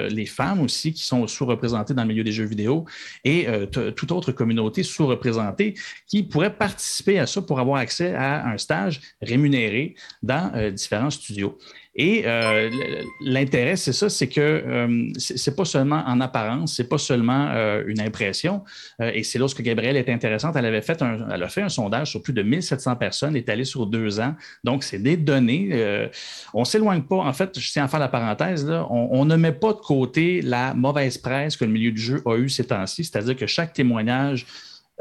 les 0.09 0.25
femmes 0.25 0.61
aussi 0.61 0.91
qui 0.91 1.03
sont 1.03 1.27
sous-représentées 1.27 1.93
dans 1.93 2.01
le 2.01 2.07
milieu 2.07 2.23
des 2.23 2.31
jeux 2.31 2.45
vidéo 2.45 2.85
et 3.23 3.47
toute 3.95 4.11
autre 4.11 4.31
communauté 4.31 4.81
sous-représentée 4.83 5.75
qui 6.07 6.23
pourrait 6.23 6.55
participer 6.55 7.19
à 7.19 7.27
ça 7.27 7.41
pour 7.41 7.59
avoir 7.59 7.79
accès 7.79 8.15
à 8.15 8.47
un 8.47 8.57
stage 8.57 8.99
rémunéré 9.21 9.95
dans 10.23 10.71
différents 10.71 11.09
studios. 11.11 11.57
Et 11.95 12.21
euh, 12.25 12.69
l'intérêt, 13.21 13.75
c'est 13.75 13.93
ça, 13.93 14.09
c'est 14.09 14.27
que 14.27 14.39
euh, 14.39 15.09
c'est 15.17 15.55
pas 15.55 15.65
seulement 15.65 16.03
en 16.05 16.21
apparence, 16.21 16.75
c'est 16.75 16.87
pas 16.87 16.99
seulement 16.99 17.47
euh, 17.49 17.83
une 17.87 17.99
impression. 17.99 18.63
et 19.01 19.23
c'est 19.23 19.39
lorsque 19.39 19.61
Gabrielle 19.61 19.97
est 19.97 20.07
intéressante, 20.07 20.55
elle 20.55 20.65
avait 20.65 20.83
fait 20.83 21.01
un, 21.01 21.27
elle 21.31 21.41
a 21.41 21.49
fait 21.49 21.63
un 21.63 21.69
sondage 21.69 22.11
sur 22.11 22.21
plus 22.21 22.33
de 22.33 22.43
1700 22.43 22.95
personnes, 22.95 23.35
étalé 23.35 23.65
sur 23.65 23.87
deux 23.87 24.19
ans. 24.19 24.35
Donc, 24.63 24.83
c'est 24.83 24.99
des 24.99 25.17
données. 25.17 26.09
on 26.53 26.63
s'éloigne 26.63 27.01
pas. 27.01 27.17
En 27.17 27.33
fait, 27.33 27.59
je 27.59 27.71
tiens 27.71 27.85
à 27.85 27.87
faire 27.87 27.99
la 27.99 28.07
parenthèse, 28.07 28.67
là, 28.67 28.85
on, 28.89 29.25
ne 29.25 29.35
met 29.35 29.51
pas 29.51 29.73
de 29.73 29.79
côté 29.79 30.41
la 30.41 30.73
mauvaise 30.73 31.17
presse 31.17 31.57
que 31.57 31.65
le 31.65 31.71
milieu 31.71 31.91
du 31.91 32.01
jeu 32.01 32.21
a 32.25 32.37
eu 32.37 32.49
ces 32.49 32.65
temps-ci, 32.65 33.03
c'est-à-dire 33.03 33.35
que 33.35 33.47
chaque 33.47 33.73
témoignage 33.73 34.45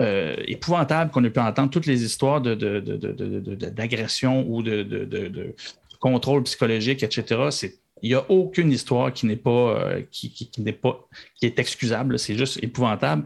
épouvantable 0.00 1.10
qu'on 1.10 1.24
a 1.24 1.30
pu 1.30 1.40
entendre, 1.40 1.70
toutes 1.70 1.86
les 1.86 2.04
histoires 2.04 2.40
d'agression 2.40 4.46
ou 4.48 4.62
de, 4.62 5.54
contrôle 5.98 6.42
psychologique, 6.44 7.02
etc., 7.02 7.50
il 8.02 8.10
n'y 8.10 8.14
a 8.14 8.30
aucune 8.30 8.70
histoire 8.70 9.12
qui 9.12 9.26
n'est 9.26 9.36
pas, 9.36 9.50
euh, 9.50 10.02
qui, 10.10 10.30
qui, 10.32 10.62
n'est 10.62 10.72
pas, 10.72 11.08
qui 11.34 11.46
est 11.46 11.58
excusable. 11.58 12.18
C'est 12.18 12.36
juste 12.36 12.62
épouvantable. 12.62 13.24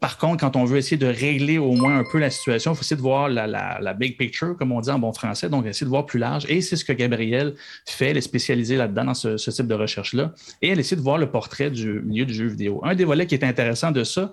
Par 0.00 0.16
contre, 0.16 0.40
quand 0.40 0.56
on 0.56 0.64
veut 0.64 0.78
essayer 0.78 0.96
de 0.96 1.06
régler 1.06 1.58
au 1.58 1.72
moins 1.72 1.98
un 1.98 2.04
peu 2.10 2.18
la 2.18 2.30
situation, 2.30 2.72
il 2.72 2.74
faut 2.74 2.80
essayer 2.80 2.96
de 2.96 3.02
voir 3.02 3.28
la, 3.28 3.94
big 3.94 4.16
picture, 4.16 4.56
comme 4.56 4.72
on 4.72 4.80
dit 4.80 4.90
en 4.90 4.98
bon 4.98 5.12
français, 5.12 5.50
donc 5.50 5.66
essayer 5.66 5.84
de 5.84 5.90
voir 5.90 6.06
plus 6.06 6.18
large. 6.18 6.46
Et 6.48 6.62
c'est 6.62 6.76
ce 6.76 6.84
que 6.86 6.92
Gabrielle 6.94 7.54
fait, 7.86 8.06
elle 8.06 8.16
est 8.16 8.22
spécialisée 8.22 8.76
là-dedans, 8.76 9.04
dans 9.04 9.14
ce, 9.14 9.50
type 9.50 9.66
de 9.66 9.74
recherche-là. 9.74 10.32
Et 10.62 10.68
elle 10.68 10.80
essaie 10.80 10.96
de 10.96 11.02
voir 11.02 11.18
le 11.18 11.30
portrait 11.30 11.70
du 11.70 12.00
milieu 12.00 12.24
du 12.24 12.32
jeu 12.32 12.46
vidéo. 12.46 12.80
Un 12.82 12.94
des 12.94 13.04
volets 13.04 13.26
qui 13.26 13.34
est 13.34 13.44
intéressant 13.44 13.90
de 13.90 14.04
ça, 14.04 14.32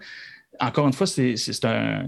encore 0.60 0.88
une 0.88 0.93
fois, 0.93 1.08
c'est 1.08 1.65
un, 1.65 2.08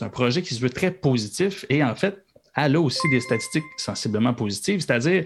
un 0.00 0.08
projet 0.08 0.40
qui 0.40 0.54
se 0.54 0.60
veut 0.60 0.70
très 0.70 0.90
positif 0.90 1.66
et 1.68 1.84
en 1.84 1.94
fait, 1.94 2.24
elle 2.56 2.76
a 2.76 2.80
aussi 2.80 3.08
des 3.10 3.20
statistiques 3.20 3.64
sensiblement 3.76 4.34
positives, 4.34 4.80
c'est-à-dire 4.80 5.24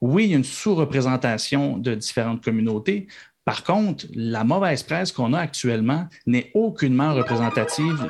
oui, 0.00 0.24
il 0.24 0.30
y 0.30 0.34
a 0.34 0.36
une 0.36 0.44
sous-représentation 0.44 1.78
de 1.78 1.94
différentes 1.94 2.44
communautés. 2.44 3.06
Par 3.46 3.62
contre, 3.62 4.06
la 4.12 4.42
mauvaise 4.42 4.82
presse 4.82 5.12
qu'on 5.12 5.32
a 5.32 5.38
actuellement 5.38 6.08
n'est 6.26 6.50
aucunement 6.52 7.14
représentative 7.14 8.08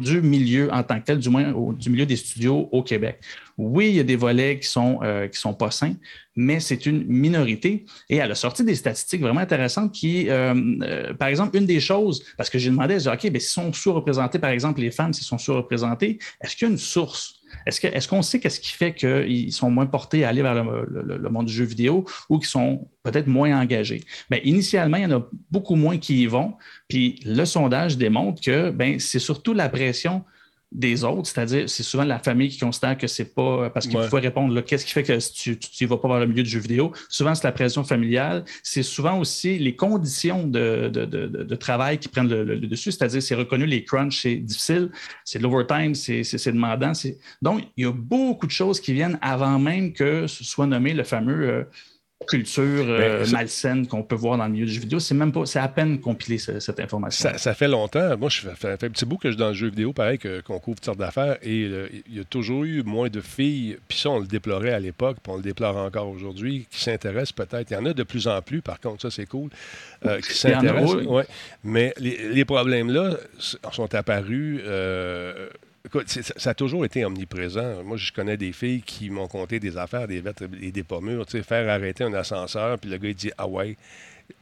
du, 0.00 0.22
milieu 0.22 0.72
en 0.72 0.82
tant 0.82 0.98
que 0.98 1.04
tel, 1.04 1.18
du 1.18 1.28
moins 1.28 1.52
du 1.74 1.90
milieu 1.90 2.06
des 2.06 2.16
studios 2.16 2.66
au 2.72 2.82
Québec. 2.82 3.20
Oui, 3.62 3.90
il 3.90 3.96
y 3.96 4.00
a 4.00 4.04
des 4.04 4.16
volets 4.16 4.58
qui 4.58 4.66
sont, 4.66 5.00
euh, 5.02 5.28
sont 5.32 5.52
pas 5.52 5.70
sains, 5.70 5.94
mais 6.34 6.60
c'est 6.60 6.86
une 6.86 7.04
minorité. 7.04 7.84
Et 8.08 8.16
elle 8.16 8.30
a 8.30 8.34
sorti 8.34 8.64
des 8.64 8.74
statistiques 8.74 9.20
vraiment 9.20 9.40
intéressantes 9.40 9.92
qui, 9.92 10.30
euh, 10.30 10.54
euh, 10.80 11.12
par 11.12 11.28
exemple, 11.28 11.58
une 11.58 11.66
des 11.66 11.78
choses, 11.78 12.24
parce 12.38 12.48
que 12.48 12.58
j'ai 12.58 12.70
demandé, 12.70 12.96
OK, 13.06 13.28
mais 13.30 13.38
si 13.38 13.50
sont 13.50 13.70
sous-représentés, 13.70 14.38
par 14.38 14.48
exemple, 14.48 14.80
les 14.80 14.90
femmes, 14.90 15.12
s'ils 15.12 15.26
sont 15.26 15.36
sous-représentés, 15.36 16.18
est-ce 16.40 16.56
qu'il 16.56 16.68
y 16.68 16.70
a 16.70 16.72
une 16.72 16.78
source? 16.78 17.34
Est-ce 17.66 18.08
qu'on 18.08 18.22
sait 18.22 18.40
qu'est-ce 18.40 18.60
qui 18.60 18.72
fait 18.72 18.94
qu'ils 18.94 19.52
sont 19.52 19.70
moins 19.70 19.86
portés 19.86 20.24
à 20.24 20.30
aller 20.30 20.40
vers 20.40 20.54
le, 20.54 21.28
monde 21.28 21.46
du 21.46 21.52
jeu 21.52 21.64
vidéo 21.64 22.06
ou 22.30 22.38
qu'ils 22.38 22.48
sont 22.48 22.88
peut-être 23.02 23.26
moins 23.26 23.60
engagés? 23.60 24.02
Bien, 24.30 24.40
initialement, 24.42 24.96
il 24.96 25.02
y 25.02 25.06
en 25.06 25.18
a 25.18 25.28
beaucoup 25.50 25.74
moins 25.74 25.98
qui 25.98 26.22
y 26.22 26.26
vont. 26.26 26.54
Puis 26.88 27.20
le 27.26 27.44
sondage 27.44 27.98
démontre 27.98 28.40
que 28.40 28.70
ben, 28.70 28.98
c'est 29.00 29.18
surtout 29.18 29.52
la 29.52 29.68
pression 29.68 30.24
des 30.72 31.02
autres, 31.02 31.28
c'est-à-dire 31.28 31.68
c'est 31.68 31.82
souvent 31.82 32.04
la 32.04 32.20
famille 32.20 32.48
qui 32.48 32.58
considère 32.58 32.96
que 32.96 33.08
c'est 33.08 33.34
pas 33.34 33.70
parce 33.70 33.88
qu'il 33.88 34.00
faut 34.02 34.16
répondre 34.16 34.60
qu'est-ce 34.60 34.86
qui 34.86 34.92
fait 34.92 35.02
que 35.02 35.18
tu 35.32 35.84
ne 35.84 35.88
vas 35.88 35.96
pas 35.96 36.08
vers 36.08 36.20
le 36.20 36.26
milieu 36.26 36.44
du 36.44 36.50
jeu 36.50 36.60
vidéo? 36.60 36.92
Souvent, 37.08 37.34
c'est 37.34 37.44
la 37.44 37.52
pression 37.52 37.82
familiale. 37.82 38.44
C'est 38.62 38.84
souvent 38.84 39.18
aussi 39.18 39.58
les 39.58 39.74
conditions 39.74 40.46
de, 40.46 41.54
travail 41.56 41.98
qui 41.98 42.08
prennent 42.08 42.28
le, 42.28 42.56
dessus, 42.58 42.92
c'est-à-dire 42.92 43.22
c'est 43.22 43.34
reconnu 43.34 43.66
les 43.66 43.84
crunchs, 43.84 44.22
c'est 44.22 44.36
difficile, 44.36 44.90
c'est 45.24 45.38
de 45.38 45.42
l'overtime, 45.42 45.94
c'est 45.94 46.52
demandant. 46.52 46.92
Donc, 47.42 47.64
il 47.76 47.84
y 47.84 47.86
a 47.86 47.92
beaucoup 47.92 48.46
de 48.46 48.52
choses 48.52 48.80
qui 48.80 48.92
viennent 48.92 49.18
avant 49.20 49.58
même 49.58 49.92
que 49.92 50.26
ce 50.26 50.44
soit 50.44 50.66
nommé 50.66 50.94
le 50.94 51.04
fameux 51.04 51.48
euh, 51.48 51.64
culture 52.26 52.84
ben, 52.84 52.90
euh, 52.90 53.26
malsaine 53.30 53.86
qu'on 53.86 54.02
peut 54.02 54.14
voir 54.14 54.36
dans 54.36 54.44
le 54.44 54.52
milieu 54.52 54.66
du 54.66 54.72
jeu 54.72 54.80
vidéo. 54.80 55.00
C'est 55.00 55.14
même 55.14 55.32
pas, 55.32 55.46
c'est 55.46 55.58
à 55.58 55.68
peine 55.68 56.00
compilé 56.00 56.38
cette 56.38 56.78
information. 56.78 57.30
Ça, 57.36 57.54
fait 57.54 57.68
longtemps. 57.68 58.16
Moi, 58.18 58.28
je 58.28 58.40
fais, 58.40 58.54
fait 58.54 58.84
un 58.84 58.90
petit 58.90 59.04
bout 59.04 59.16
que 59.16 59.28
je 59.28 59.32
suis 59.32 59.38
dans 59.38 59.48
le 59.48 59.54
jeu 59.54 59.68
vidéo, 59.68 59.92
pareil 59.92 60.18
qu'on 60.18 60.58
couvre 60.58 60.76
toutes 60.76 60.84
sortes 60.84 60.98
d'affaires, 60.98 61.38
et 61.42 61.64
euh, 61.64 61.88
il 62.06 62.16
y 62.16 62.20
a 62.20 62.24
toujours 62.24 62.64
eu 62.64 62.82
moins 62.82 63.08
de 63.08 63.20
filles. 63.20 63.78
Puis 63.88 63.98
ça, 63.98 64.10
on 64.10 64.18
le 64.18 64.26
déplorait 64.26 64.72
à 64.72 64.80
l'époque, 64.80 65.18
puis 65.22 65.32
on 65.32 65.36
le 65.36 65.42
déplore 65.42 65.76
encore 65.76 66.08
aujourd'hui, 66.08 66.66
qui 66.70 66.80
s'intéressent 66.80 67.32
peut-être. 67.32 67.70
Il 67.70 67.74
y 67.74 67.76
en 67.76 67.86
a 67.86 67.92
de 67.92 68.02
plus 68.02 68.28
en 68.28 68.40
plus, 68.42 68.60
par 68.60 68.80
contre, 68.80 69.02
ça 69.02 69.10
c'est 69.10 69.26
cool, 69.26 69.50
euh, 70.04 70.20
qui 70.20 70.34
s'intéressent. 70.34 71.06
Ouais. 71.06 71.26
Mais 71.64 71.94
les, 71.98 72.44
problèmes 72.44 72.90
là 72.90 73.16
sont 73.38 73.94
apparus. 73.94 74.60
Écoute, 75.84 76.08
ça 76.08 76.50
a 76.50 76.54
toujours 76.54 76.84
été 76.84 77.04
omniprésent. 77.04 77.82
Moi, 77.82 77.96
je 77.96 78.12
connais 78.12 78.36
des 78.36 78.52
filles 78.52 78.82
qui 78.82 79.08
m'ont 79.08 79.28
conté 79.28 79.58
des 79.58 79.78
affaires, 79.78 80.06
des 80.06 80.20
vêtres 80.20 80.44
et 80.60 80.72
des 80.72 80.82
pommures. 80.82 81.24
Tu 81.24 81.38
sais, 81.38 81.42
faire 81.42 81.68
arrêter 81.70 82.04
un 82.04 82.12
ascenseur, 82.12 82.78
puis 82.78 82.90
le 82.90 82.98
gars, 82.98 83.08
il 83.08 83.14
dit 83.14 83.30
Ah 83.38 83.46
ouais, 83.46 83.76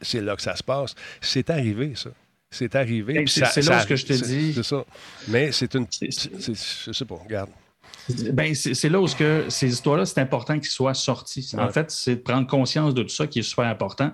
c'est 0.01 0.21
là 0.21 0.35
que 0.35 0.41
ça 0.41 0.55
se 0.55 0.63
passe. 0.63 0.95
C'est 1.21 1.49
arrivé, 1.49 1.93
ça. 1.95 2.09
C'est 2.51 2.75
arrivé. 2.75 3.25
C'est 3.27 3.61
là 3.63 3.85
que 3.85 3.95
je 3.95 4.05
te 4.05 4.13
dis. 4.13 4.53
C'est 4.53 4.63
ça. 4.63 4.83
Mais 5.27 5.51
c'est 5.51 5.73
une. 5.75 5.85
Je 6.01 6.91
sais 6.91 7.05
pas, 7.05 7.15
regarde. 7.15 7.49
Ben, 8.33 8.55
c'est 8.55 8.89
là 8.89 8.99
où 8.99 9.05
que 9.05 9.45
ces 9.49 9.71
histoires-là, 9.71 10.05
c'est 10.05 10.19
important 10.19 10.57
qu'ils 10.57 10.69
soient 10.69 10.95
sortis. 10.95 11.51
En 11.57 11.69
fait, 11.69 11.91
c'est 11.91 12.15
de 12.15 12.21
prendre 12.21 12.47
conscience 12.47 12.93
de 12.93 13.03
tout 13.03 13.09
ça 13.09 13.27
qui 13.27 13.39
est 13.39 13.43
super 13.43 13.65
important. 13.65 14.11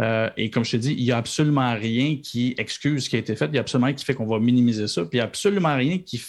Euh, 0.00 0.30
et 0.36 0.50
comme 0.50 0.64
je 0.64 0.72
te 0.72 0.76
dis, 0.78 0.94
il 0.94 1.04
n'y 1.04 1.12
a 1.12 1.18
absolument 1.18 1.74
rien 1.74 2.16
qui 2.22 2.54
excuse 2.56 3.04
ce 3.04 3.10
qui 3.10 3.16
a 3.16 3.18
été 3.18 3.36
fait. 3.36 3.46
Il 3.46 3.52
n'y 3.52 3.58
a 3.58 3.60
absolument 3.60 3.86
rien 3.86 3.94
qui 3.94 4.04
fait 4.04 4.14
qu'on 4.14 4.26
va 4.26 4.38
minimiser 4.38 4.88
ça. 4.88 5.02
Puis 5.02 5.10
il 5.12 5.16
n'y 5.16 5.20
a 5.20 5.24
absolument 5.24 5.76
rien 5.76 5.98
qui 5.98 6.22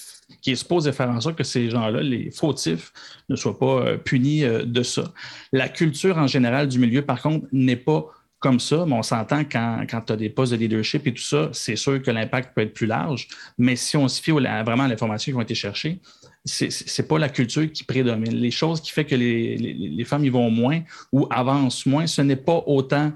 qui 0.45 0.51
est 0.51 0.55
supposé 0.55 0.91
faire 0.91 1.09
en 1.09 1.19
sorte 1.19 1.35
que 1.35 1.43
ces 1.43 1.71
gens-là, 1.71 2.03
les 2.03 2.29
fautifs, 2.29 2.93
ne 3.29 3.35
soient 3.35 3.57
pas 3.57 3.81
euh, 3.81 3.97
punis 3.97 4.43
euh, 4.43 4.63
de 4.63 4.83
ça. 4.83 5.11
La 5.51 5.69
culture 5.69 6.19
en 6.19 6.27
général 6.27 6.67
du 6.67 6.77
milieu, 6.77 7.01
par 7.01 7.19
contre, 7.19 7.47
n'est 7.51 7.75
pas 7.75 8.05
comme 8.37 8.59
ça, 8.59 8.85
mais 8.87 8.93
on 8.93 9.01
s'entend 9.01 9.39
quand, 9.39 9.87
quand 9.89 10.01
tu 10.01 10.13
as 10.13 10.15
des 10.15 10.29
postes 10.29 10.51
de 10.51 10.57
leadership 10.57 11.07
et 11.07 11.13
tout 11.15 11.23
ça, 11.23 11.49
c'est 11.51 11.75
sûr 11.75 11.99
que 11.99 12.11
l'impact 12.11 12.53
peut 12.53 12.61
être 12.61 12.75
plus 12.75 12.85
large. 12.85 13.27
Mais 13.57 13.75
si 13.75 13.97
on 13.97 14.07
se 14.07 14.21
fie 14.21 14.29
vraiment 14.29 14.83
à 14.83 14.87
l'information 14.87 15.31
qui 15.31 15.35
ont 15.35 15.41
été 15.41 15.55
cherchées, 15.55 15.99
c'est 16.43 16.69
n'est 16.69 17.07
pas 17.07 17.17
la 17.17 17.29
culture 17.29 17.71
qui 17.71 17.83
prédomine. 17.83 18.35
Les 18.35 18.51
choses 18.51 18.81
qui 18.81 18.91
font 18.91 19.03
que 19.03 19.15
les, 19.15 20.03
femmes 20.05 20.25
y 20.25 20.29
vont 20.29 20.51
moins 20.51 20.81
ou 21.11 21.25
avancent 21.31 21.87
moins, 21.87 22.05
ce 22.05 22.21
n'est 22.21 22.35
pas 22.35 22.63
autant 22.67 23.13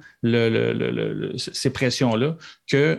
ces 1.37 1.69
pressions-là 1.69 2.37
que 2.65 2.97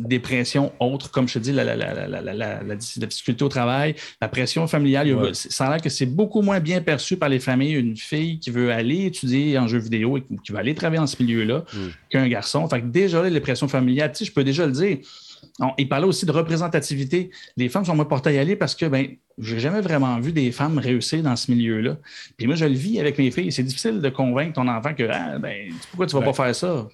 des 0.00 0.18
pressions 0.18 0.72
autres, 0.80 1.10
comme 1.10 1.28
je 1.28 1.34
te 1.34 1.38
dis, 1.38 1.52
la, 1.52 1.64
la, 1.64 2.74
difficulté 2.74 3.44
au 3.44 3.48
travail, 3.48 3.94
la 4.20 4.28
pression 4.28 4.66
familiale. 4.66 5.34
Ça 5.34 5.66
a 5.66 5.70
l'air 5.70 5.82
que 5.82 5.88
c'est 5.88 6.06
beaucoup 6.06 6.42
moins 6.42 6.60
bien 6.60 6.80
perçu 6.80 7.16
par 7.16 7.28
les 7.28 7.38
familles 7.38 7.74
une 7.74 7.96
fille 7.96 8.38
qui 8.38 8.50
veut 8.50 8.72
aller 8.72 9.06
étudier 9.06 9.58
en 9.58 9.66
jeu 9.66 9.78
vidéo 9.78 10.16
et 10.16 10.24
qui 10.44 10.52
veut 10.52 10.58
aller 10.58 10.74
travailler 10.74 11.00
dans 11.00 11.06
ce 11.06 11.22
milieu-là 11.22 11.64
mm. 11.72 11.78
qu'un 12.10 12.28
garçon. 12.28 12.68
Fait 12.68 12.80
que 12.80 12.86
déjà, 12.86 13.22
les 13.28 13.40
pressions 13.40 13.68
familiales, 13.68 14.12
tu 14.12 14.18
sais, 14.18 14.24
je 14.24 14.32
peux 14.32 14.44
déjà 14.44 14.66
le 14.66 14.72
dire. 14.72 14.98
il 15.78 15.88
parlait 15.88 16.06
aussi 16.06 16.26
de 16.26 16.32
représentativité. 16.32 17.30
Les 17.56 17.68
femmes 17.68 17.84
sont 17.84 17.96
moins 17.96 18.04
portées 18.04 18.30
à 18.30 18.32
y 18.32 18.38
aller 18.38 18.56
parce 18.56 18.74
que 18.74 18.86
ben, 18.86 19.06
j'ai 19.38 19.60
jamais 19.60 19.80
vraiment 19.80 20.18
vu 20.20 20.32
des 20.32 20.52
femmes 20.52 20.78
réussir 20.78 21.22
dans 21.22 21.36
ce 21.36 21.50
milieu-là. 21.50 21.96
Puis 22.36 22.46
moi, 22.46 22.56
je 22.56 22.64
le 22.64 22.74
vis 22.74 23.00
avec 23.00 23.18
mes 23.18 23.30
filles. 23.30 23.52
C'est 23.52 23.62
difficile 23.62 24.00
de 24.00 24.08
convaincre 24.08 24.54
ton 24.54 24.68
enfant 24.68 24.94
que 24.94 25.04
ah, 25.10 25.38
ben, 25.38 25.72
pourquoi 25.90 26.06
tu 26.06 26.16
ne 26.16 26.20
vas 26.20 26.26
pas 26.26 26.44
faire 26.44 26.54
ça? 26.54 26.88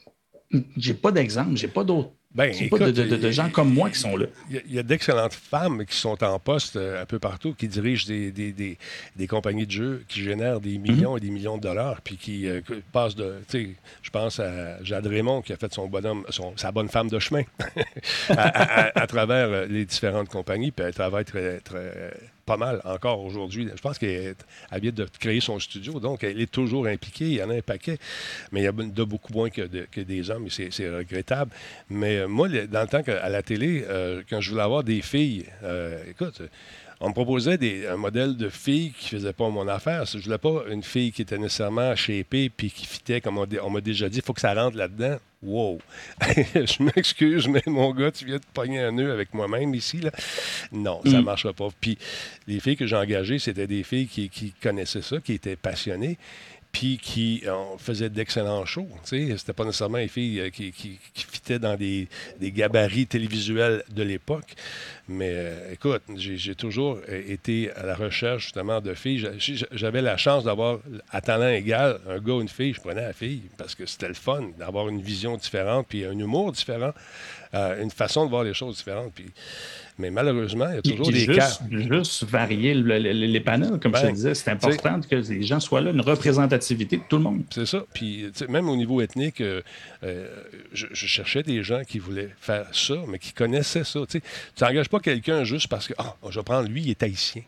J'ai 0.77 0.95
pas 0.95 1.11
d'exemple, 1.11 1.57
j'ai 1.57 1.69
pas 1.69 1.83
d'autre 1.83 2.11
ben, 2.37 2.53
pas 2.69 2.93
de, 2.93 3.31
gens 3.31 3.49
comme 3.49 3.73
moi 3.73 3.89
qui 3.89 3.99
sont 3.99 4.15
là. 4.15 4.27
Il 4.51 4.75
y 4.75 4.79
a, 4.79 4.83
d'excellentes 4.83 5.33
femmes 5.33 5.87
qui 5.87 5.97
sont 5.97 6.23
en 6.23 6.39
poste 6.39 6.77
euh, 6.77 7.03
un 7.03 7.07
peu 7.07 7.19
partout, 7.19 7.55
qui 7.55 7.67
dirigent 7.67 8.07
des, 8.07 8.31
des, 8.31 8.77
des, 9.17 9.27
compagnies 9.27 9.65
de 9.65 9.71
jeux 9.71 10.05
qui 10.07 10.21
génèrent 10.21 10.61
des 10.61 10.77
millions 10.77 11.13
mhm. 11.13 11.17
et 11.17 11.21
des 11.21 11.31
millions 11.31 11.57
de 11.57 11.63
dollars, 11.63 12.03
puis 12.03 12.19
qui 12.19 12.47
euh, 12.47 12.61
passent 12.93 13.15
de. 13.15 13.37
Je 14.03 14.11
pense 14.11 14.39
à 14.39 14.85
Jade 14.85 15.07
Raymond 15.07 15.41
qui 15.41 15.55
a 15.55 15.57
fait 15.57 15.73
son 15.73 15.89
bonhomme, 15.89 16.27
son, 16.29 16.55
sa 16.57 16.73
bonne 16.73 16.91
femme 16.91 17.09
de 17.09 17.19
chemin 17.19 17.43
à, 18.29 19.07
travers 19.07 19.49
euh, 19.49 19.67
les 19.67 19.87
différentes 19.87 20.29
compagnies, 20.29 20.73
puis 20.73 20.85
elle 20.85 20.95
travaille 20.95 21.25
très, 21.25 21.61
très 21.61 22.13
pas 22.47 22.57
mal 22.57 22.81
encore 22.85 23.23
aujourd'hui. 23.23 23.69
Je 23.75 23.83
pense 23.83 23.99
qu'elle 23.99 24.37
vient 24.81 24.93
de 24.93 25.07
créer 25.19 25.41
son 25.41 25.59
studio, 25.59 25.99
donc 25.99 26.23
elle 26.23 26.41
est 26.41 26.51
toujours 26.51 26.87
impliquée. 26.87 27.27
Il 27.27 27.35
y 27.35 27.43
en 27.43 27.51
a 27.51 27.55
un 27.55 27.61
paquet, 27.61 27.99
mais 28.53 28.61
il 28.61 28.65
y 28.65 28.69
a 28.69 28.73
beaucoup 28.73 29.33
moins 29.33 29.51
que, 29.51 29.63
des 30.01 30.31
hommes, 30.31 30.47
et 30.47 30.71
c'est 30.71 30.89
regrettable. 30.89 31.51
Mais 31.91 32.19
euh, 32.19 32.29
moi, 32.29 32.49
dans 32.49 32.83
le 32.83 32.89
temps 32.89 33.03
à 33.21 33.29
la 33.29 33.43
télé, 33.43 33.85
euh, 33.89 34.23
quand 34.31 34.41
je 34.41 34.51
voulais 34.51 34.63
avoir 34.63 34.85
des 34.85 35.03
filles, 35.03 35.47
euh, 35.65 36.03
écoute, 36.09 36.41
on 37.01 37.09
me 37.09 37.13
proposait 37.13 37.59
des, 37.59 37.87
un 37.87 37.97
modèle 37.97 38.37
de 38.37 38.49
fille 38.49 38.93
qui 38.93 39.11
faisait 39.11 39.33
pas 39.33 39.49
mon 39.51 39.69
affaire. 39.69 40.05
Je 40.07 40.19
voulais 40.19 40.39
pas 40.39 40.63
une 40.71 40.83
fille 40.83 41.13
qui 41.13 41.23
était 41.23 41.37
nécessairement 41.37 41.95
shapée 41.95 42.49
puis 42.49 42.71
qui 42.71 42.87
fitait, 42.87 43.21
comme 43.21 43.39
on, 43.39 43.71
m'a 43.71 43.81
déjà 43.81 44.09
dit, 44.09 44.19
il 44.19 44.25
faut 44.25 44.33
que 44.33 44.41
ça 44.41 44.55
rentre 44.55 44.77
là-dedans. 44.77 45.17
Wow! 45.43 45.79
je 46.55 46.83
m'excuse, 46.83 47.47
mais 47.49 47.63
mon 47.67 47.93
gars, 47.93 48.11
tu 48.11 48.25
viens 48.25 48.37
de 48.37 48.45
pogner 48.55 48.81
un 48.81 48.93
nœud 48.93 49.13
avec 49.13 49.35
moi-même 49.35 49.75
ici. 49.75 49.99
Là. 49.99 50.11
Non, 50.73 51.03
ça 51.05 51.13
ne 51.13 51.21
mm. 51.21 51.25
marchera 51.25 51.53
pas. 51.53 51.69
Puis 51.79 51.99
les 52.47 52.61
filles 52.61 52.77
que 52.77 52.87
j'ai 52.87 52.97
engagées, 52.97 53.39
c'était 53.39 53.67
des 53.67 53.83
filles 53.83 54.09
qui, 54.09 54.31
qui 54.31 54.53
connaissaient 54.63 55.03
ça, 55.03 55.21
qui 55.21 55.35
étaient 55.35 55.57
passionnées 55.57 56.17
puis 56.77 56.99
qui 56.99 57.43
faisaient 57.79 58.11
d'excellents 58.11 58.67
shows. 58.67 58.91
C'était 59.03 59.55
pas 59.55 59.65
nécessairement 59.65 59.97
les 59.97 60.09
filles 60.09 60.41
euh, 60.41 60.51
qui, 60.51 60.73
qui, 60.73 60.99
fitaient 61.15 61.59
dans 61.59 61.75
des, 61.75 62.07
gabarits 62.39 63.07
télévisuels 63.07 63.83
de 63.89 64.03
l'époque. 64.03 64.55
Mais 65.09 65.31
euh, 65.33 65.73
écoute, 65.73 66.03
j'ai 66.17 66.55
toujours 66.55 66.99
euh, 67.09 67.23
été 67.29 67.73
à 67.73 67.87
la 67.87 67.95
recherche 67.95 68.43
justement 68.45 68.83
de 68.83 68.93
filles. 68.93 69.27
J'avais 69.73 70.03
la 70.03 70.19
chance 70.19 70.45
d'avoir 70.45 70.81
à 71.11 71.23
talent 71.23 71.49
égal 71.49 71.99
un 72.11 72.19
gars 72.19 72.35
ou 72.35 72.43
une 72.43 72.49
fille. 72.49 72.75
Je 72.75 72.81
prenais 72.83 73.01
la 73.01 73.15
fille 73.15 73.45
parce 73.57 73.75
que 73.75 73.87
c'était 73.87 74.09
le 74.09 74.15
fun 74.15 74.51
d'avoir 74.59 74.91
une 74.91 75.01
vision 75.01 75.39
différente, 75.39 75.87
puis 75.89 76.05
un 76.05 76.19
humour 76.19 76.53
différent, 76.53 76.93
une 77.55 77.91
façon 77.91 78.27
de 78.27 78.31
voir 78.31 78.45
les 78.45 78.53
choses 78.53 78.77
différentes. 78.77 79.15
Puis 79.15 79.33
mais 79.99 80.11
malheureusement, 80.11 80.67
il 80.69 80.77
y 80.77 80.79
a 80.79 80.83
toujours 80.83 81.11
des 81.11 81.21
juste, 81.21 81.39
cas. 81.39 81.59
Juste 81.71 82.25
varier 82.25 82.75
les 82.75 83.41
panels, 83.41 83.79
comme 83.81 83.95
je 83.95 84.01
te 84.01 84.07
ben, 84.07 84.13
disais, 84.13 84.35
c'est 84.35 84.51
important 84.51 85.01
que 85.01 85.17
les 85.17 85.43
gens 85.43 85.61
soient 85.61 85.81
là, 85.81 85.91
une 85.91 86.03
représentativité 86.03 86.99
de 86.99 87.03
tout 87.09 87.17
le 87.17 87.23
monde. 87.23 87.43
C'est 87.51 87.67
ça. 87.67 87.85
Puis 87.95 88.31
même 88.49 88.69
au 88.69 88.77
niveau 88.77 89.01
ethnique, 89.01 89.41
euh, 89.41 89.63
euh, 90.05 90.29
je, 90.73 90.87
cherchais 90.93 91.43
des 91.43 91.63
gens 91.63 91.83
qui 91.87 91.99
voulaient 91.99 92.31
faire 92.41 92.67
ça, 92.73 92.95
mais 93.09 93.19
qui 93.19 93.33
connaissaient 93.33 93.85
ça. 93.85 94.01
Tu 94.09 94.21
n'engages 94.61 94.89
pas 94.89 95.01
quelqu'un 95.01 95.45
juste 95.45 95.69
parce 95.69 95.89
que, 95.89 95.95
ah, 95.99 96.15
je 96.29 96.39
vais 96.39 96.45
prendre 96.45 96.69
lui, 96.69 96.83
il 96.83 96.91
est 96.91 97.03
haïtien. 97.03 97.43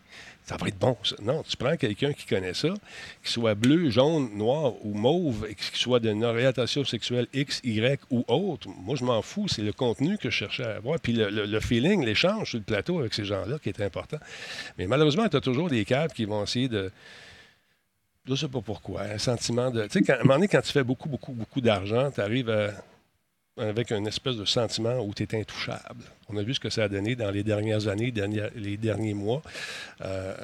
Ça 0.49 0.57
va 0.57 0.69
être 0.69 0.79
bon, 0.79 0.97
ça. 1.03 1.15
Non, 1.21 1.43
tu 1.47 1.59
prends 1.59 1.77
quelqu'un 1.77 2.15
qui 2.15 2.25
connaît 2.25 2.55
ça, 2.55 2.71
qui 3.23 3.31
soit 3.31 3.55
bleu, 3.55 3.91
jaune, 3.91 4.31
noir 4.35 4.73
ou 4.83 4.95
mauve, 4.95 5.47
et 5.47 5.55
qui 5.55 5.79
soit 5.79 6.01
d'une 6.01 6.25
orientation 6.25 6.87
sexuelle 6.87 7.27
X, 7.35 7.61
Y 7.65 8.01
ou 8.11 8.25
autre. 8.29 8.67
Moi, 8.69 8.97
je 8.97 9.05
m'en 9.05 9.21
fous. 9.21 9.47
C'est 9.47 9.61
le 9.61 9.75
contenu 9.75 10.17
que 10.17 10.31
je 10.31 10.37
cherchais 10.37 10.65
à 10.65 10.77
avoir. 10.77 10.99
Puis 11.01 11.13
le, 11.13 11.61
feeling, 11.61 12.03
l'échange 12.03 12.49
sur 12.51 12.59
le 12.59 12.65
plateau 12.65 12.99
avec 12.99 13.13
ces 13.13 13.27
gens-là 13.27 13.59
qui 13.59 13.69
est 13.69 13.83
important. 13.83 14.17
Mais 14.79 14.87
malheureusement, 14.87 15.29
tu 15.29 15.37
as 15.37 15.43
toujours 15.43 15.69
des 15.69 15.85
câbles 15.85 16.15
qui 16.15 16.25
vont 16.25 16.43
essayer 16.43 16.69
de. 16.69 16.91
Je 18.25 18.33
ne 18.33 18.37
sais 18.37 18.49
pas 18.49 18.63
pourquoi. 18.63 19.03
Un 19.03 19.19
sentiment 19.19 19.71
de. 19.71 19.87
Tu 19.87 20.03
sais, 20.03 20.13
à 20.13 20.17
un 20.17 20.19
moment 20.21 20.35
donné, 20.37 20.49
quand 20.49 20.63
tu 20.63 20.73
fais 20.73 20.85
beaucoup, 20.85 21.11
beaucoup, 21.11 21.33
beaucoup 21.33 21.61
d'argent, 21.61 22.11
tu 22.11 22.23
arrives 22.23 22.49
à 22.49 22.71
avec 23.59 23.93
un 23.93 24.05
espèce 24.05 24.37
de 24.37 24.45
sentiment 24.45 25.01
où 25.01 25.13
tu 25.15 25.23
es 25.23 25.41
intouchable. 25.41 26.05
On 26.29 26.37
a 26.37 26.43
vu 26.43 26.55
ce 26.55 26.61
que 26.61 26.71
ça 26.71 26.85
a 26.85 26.89
donné 26.89 27.17
dans 27.17 27.31
les 27.31 27.43
dernières 27.43 27.89
années, 27.89 28.13
les 28.57 28.77
derniers 28.77 29.15
mois. 29.15 29.43
Euh, 30.03 30.35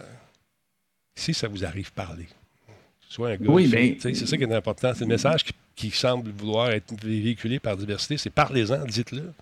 si 1.15 1.35
ça 1.35 1.49
vous 1.49 1.65
arrive, 1.65 1.93
parler. 1.93 2.27
Soit 3.09 3.31
un 3.31 3.37
gars, 3.37 3.51
oui, 3.51 3.69
mais... 3.71 3.97
c'est 4.01 4.15
ça 4.15 4.37
qui 4.37 4.43
est 4.43 4.53
important. 4.53 4.93
C'est 4.95 5.05
le 5.05 5.09
message 5.09 5.45
qui, 5.77 5.91
semble 5.91 6.31
vouloir 6.31 6.71
être 6.71 6.93
véhiculé 7.05 7.61
par 7.61 7.77
diversité. 7.77 8.17
C'est 8.17 8.31
parlez-en, 8.31 8.85
dites-le, 8.85 9.33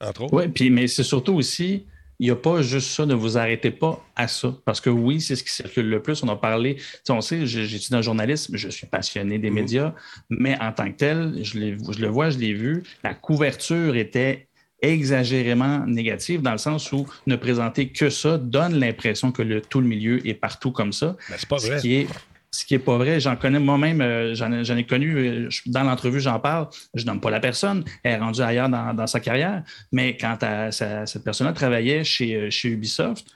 entre 0.00 0.22
autres. 0.22 0.34
Oui, 0.34 0.48
puis, 0.48 0.70
mais 0.70 0.86
c'est 0.86 1.02
surtout 1.02 1.34
aussi 1.34 1.84
il 2.22 2.26
n'y 2.26 2.30
a 2.30 2.36
pas 2.36 2.62
juste 2.62 2.92
ça, 2.92 3.04
ne 3.04 3.14
vous 3.14 3.36
arrêtez 3.36 3.72
pas 3.72 4.00
à 4.14 4.28
ça. 4.28 4.54
Parce 4.64 4.80
que 4.80 4.88
oui, 4.88 5.20
c'est 5.20 5.34
ce 5.34 5.42
qui 5.42 5.50
circule 5.50 5.88
le 5.88 6.00
plus. 6.00 6.22
On 6.22 6.28
a 6.28 6.36
parlé, 6.36 6.76
on 7.08 7.20
sait, 7.20 7.46
j'étudie 7.46 7.92
en 7.96 8.00
journalisme, 8.00 8.56
je 8.56 8.68
suis 8.68 8.86
passionné 8.86 9.40
des 9.40 9.50
mm-hmm. 9.50 9.54
médias, 9.54 9.94
mais 10.30 10.56
en 10.60 10.70
tant 10.70 10.86
que 10.86 10.96
tel, 10.96 11.40
je, 11.42 11.52
je 11.52 12.00
le 12.00 12.06
vois, 12.06 12.30
je 12.30 12.38
l'ai 12.38 12.52
vu, 12.52 12.84
la 13.02 13.12
couverture 13.14 13.96
était 13.96 14.46
exagérément 14.82 15.84
négative 15.84 16.42
dans 16.42 16.52
le 16.52 16.58
sens 16.58 16.92
où 16.92 17.08
ne 17.26 17.34
présenter 17.34 17.88
que 17.88 18.08
ça 18.08 18.38
donne 18.38 18.78
l'impression 18.78 19.32
que 19.32 19.42
le, 19.42 19.60
tout 19.60 19.80
le 19.80 19.88
milieu 19.88 20.24
est 20.24 20.34
partout 20.34 20.70
comme 20.70 20.92
ça. 20.92 21.16
Mais 21.28 21.34
c'est 21.38 21.48
pas 21.48 21.56
vrai. 21.56 21.78
Ce 21.78 21.82
qui 21.82 21.94
est 21.96 22.08
ce 22.52 22.66
qui 22.66 22.74
n'est 22.74 22.80
pas 22.80 22.98
vrai. 22.98 23.18
J'en 23.18 23.34
connais 23.34 23.58
moi-même, 23.58 24.00
euh, 24.00 24.34
j'en 24.34 24.52
ai, 24.52 24.84
connu, 24.84 25.16
euh, 25.16 25.48
dans 25.66 25.82
l'entrevue, 25.82 26.20
j'en 26.20 26.38
parle, 26.38 26.68
je 26.94 27.04
nomme 27.04 27.20
pas 27.20 27.30
la 27.30 27.40
personne, 27.40 27.84
elle 28.02 28.12
est 28.12 28.18
rendue 28.18 28.42
ailleurs 28.42 28.68
dans, 28.68 29.06
sa 29.06 29.20
carrière, 29.20 29.62
mais 29.90 30.16
quand 30.16 30.38
cette 30.70 31.24
personne-là 31.24 31.54
travaillait 31.54 32.04
chez, 32.04 32.36
euh, 32.36 32.50
chez 32.50 32.68
Ubisoft, 32.68 33.26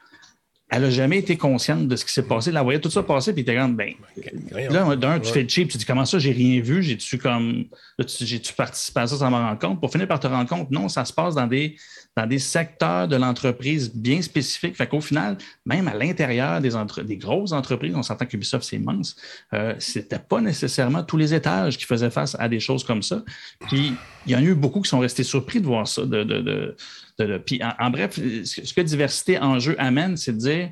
elle 0.69 0.83
n'a 0.83 0.91
jamais 0.91 1.19
été 1.19 1.37
consciente 1.37 1.87
de 1.87 1.95
ce 1.95 2.05
qui 2.05 2.12
s'est 2.12 2.27
passé. 2.27 2.51
Elle 2.51 2.59
voyait 2.61 2.81
tout 2.81 2.91
ça 2.91 3.03
passer, 3.05 3.33
puis 3.33 3.45
elle 3.47 3.55
était 3.55 3.61
comme, 3.61 3.77
ben, 3.77 3.95
là, 4.69 4.97
d'un, 4.97 5.21
tu 5.21 5.33
fais 5.33 5.43
le 5.43 5.49
cheap, 5.49 5.69
tu 5.69 5.79
dis, 5.79 5.85
comment 5.85 6.05
ça, 6.05 6.19
j'ai 6.19 6.33
rien 6.33 6.61
vu, 6.61 6.83
j'ai-tu 6.83 7.19
comme, 7.19 7.67
j'ai-tu 7.99 8.53
participé 8.53 9.01
à 9.01 9.07
ça 9.07 9.17
sans 9.17 9.31
m'en 9.31 9.39
rendre 9.39 9.61
compte? 9.61 9.81
Pour 9.81 9.93
finir 9.93 10.09
par 10.09 10.19
te 10.19 10.27
rendre 10.27 10.49
compte, 10.49 10.71
non, 10.73 10.89
ça 10.89 11.05
se 11.05 11.12
passe 11.12 11.37
dans 11.37 11.47
des, 11.47 11.77
dans 12.17 12.27
des 12.27 12.41
secteurs 12.41 13.07
de 13.07 13.14
l'entreprise 13.14 13.95
bien 13.95 14.21
spécifiques. 14.23 14.77
Fait 14.77 14.89
qu'au 14.89 15.01
final, 15.01 15.39
même 15.64 15.87
à 15.87 15.95
l'intérieur 15.95 16.61
des, 16.61 16.73
des 17.05 17.17
grosses 17.17 17.53
entreprises, 17.53 17.95
on 17.95 18.03
s'entend 18.03 18.27
qu'Ubisoft, 18.27 18.64
c'est 18.64 18.77
immense, 18.77 19.14
euh, 19.55 19.75
c'était 19.79 20.19
pas 20.19 20.41
nécessairement 20.41 21.05
tous 21.05 21.17
les 21.17 21.33
étages 21.33 21.79
qui 21.79 21.85
faisaient 21.85 22.11
face 22.11 22.35
à 22.41 22.49
des 22.49 22.59
choses 22.59 22.83
comme 22.83 23.03
ça. 23.03 23.23
Puis, 23.69 23.93
il 24.27 24.33
y 24.33 24.35
en 24.35 24.41
a 24.41 24.43
eu 24.43 24.55
beaucoup 24.55 24.81
qui 24.81 24.89
sont 24.91 24.99
restés 24.99 25.23
surpris 25.23 25.61
de 25.61 25.67
voir 25.67 25.87
ça, 25.87 26.03
de, 26.03 26.25
de, 26.25 26.41
de 26.41 26.77
puis 27.45 27.61
en, 27.79 27.91
bref, 27.91 28.14
ce 28.17 28.75
que 28.75 28.81
diversité 28.81 29.39
en 29.39 29.59
jeu 29.59 29.75
amène, 29.79 30.17
c'est 30.17 30.33
de 30.33 30.39
dire 30.39 30.71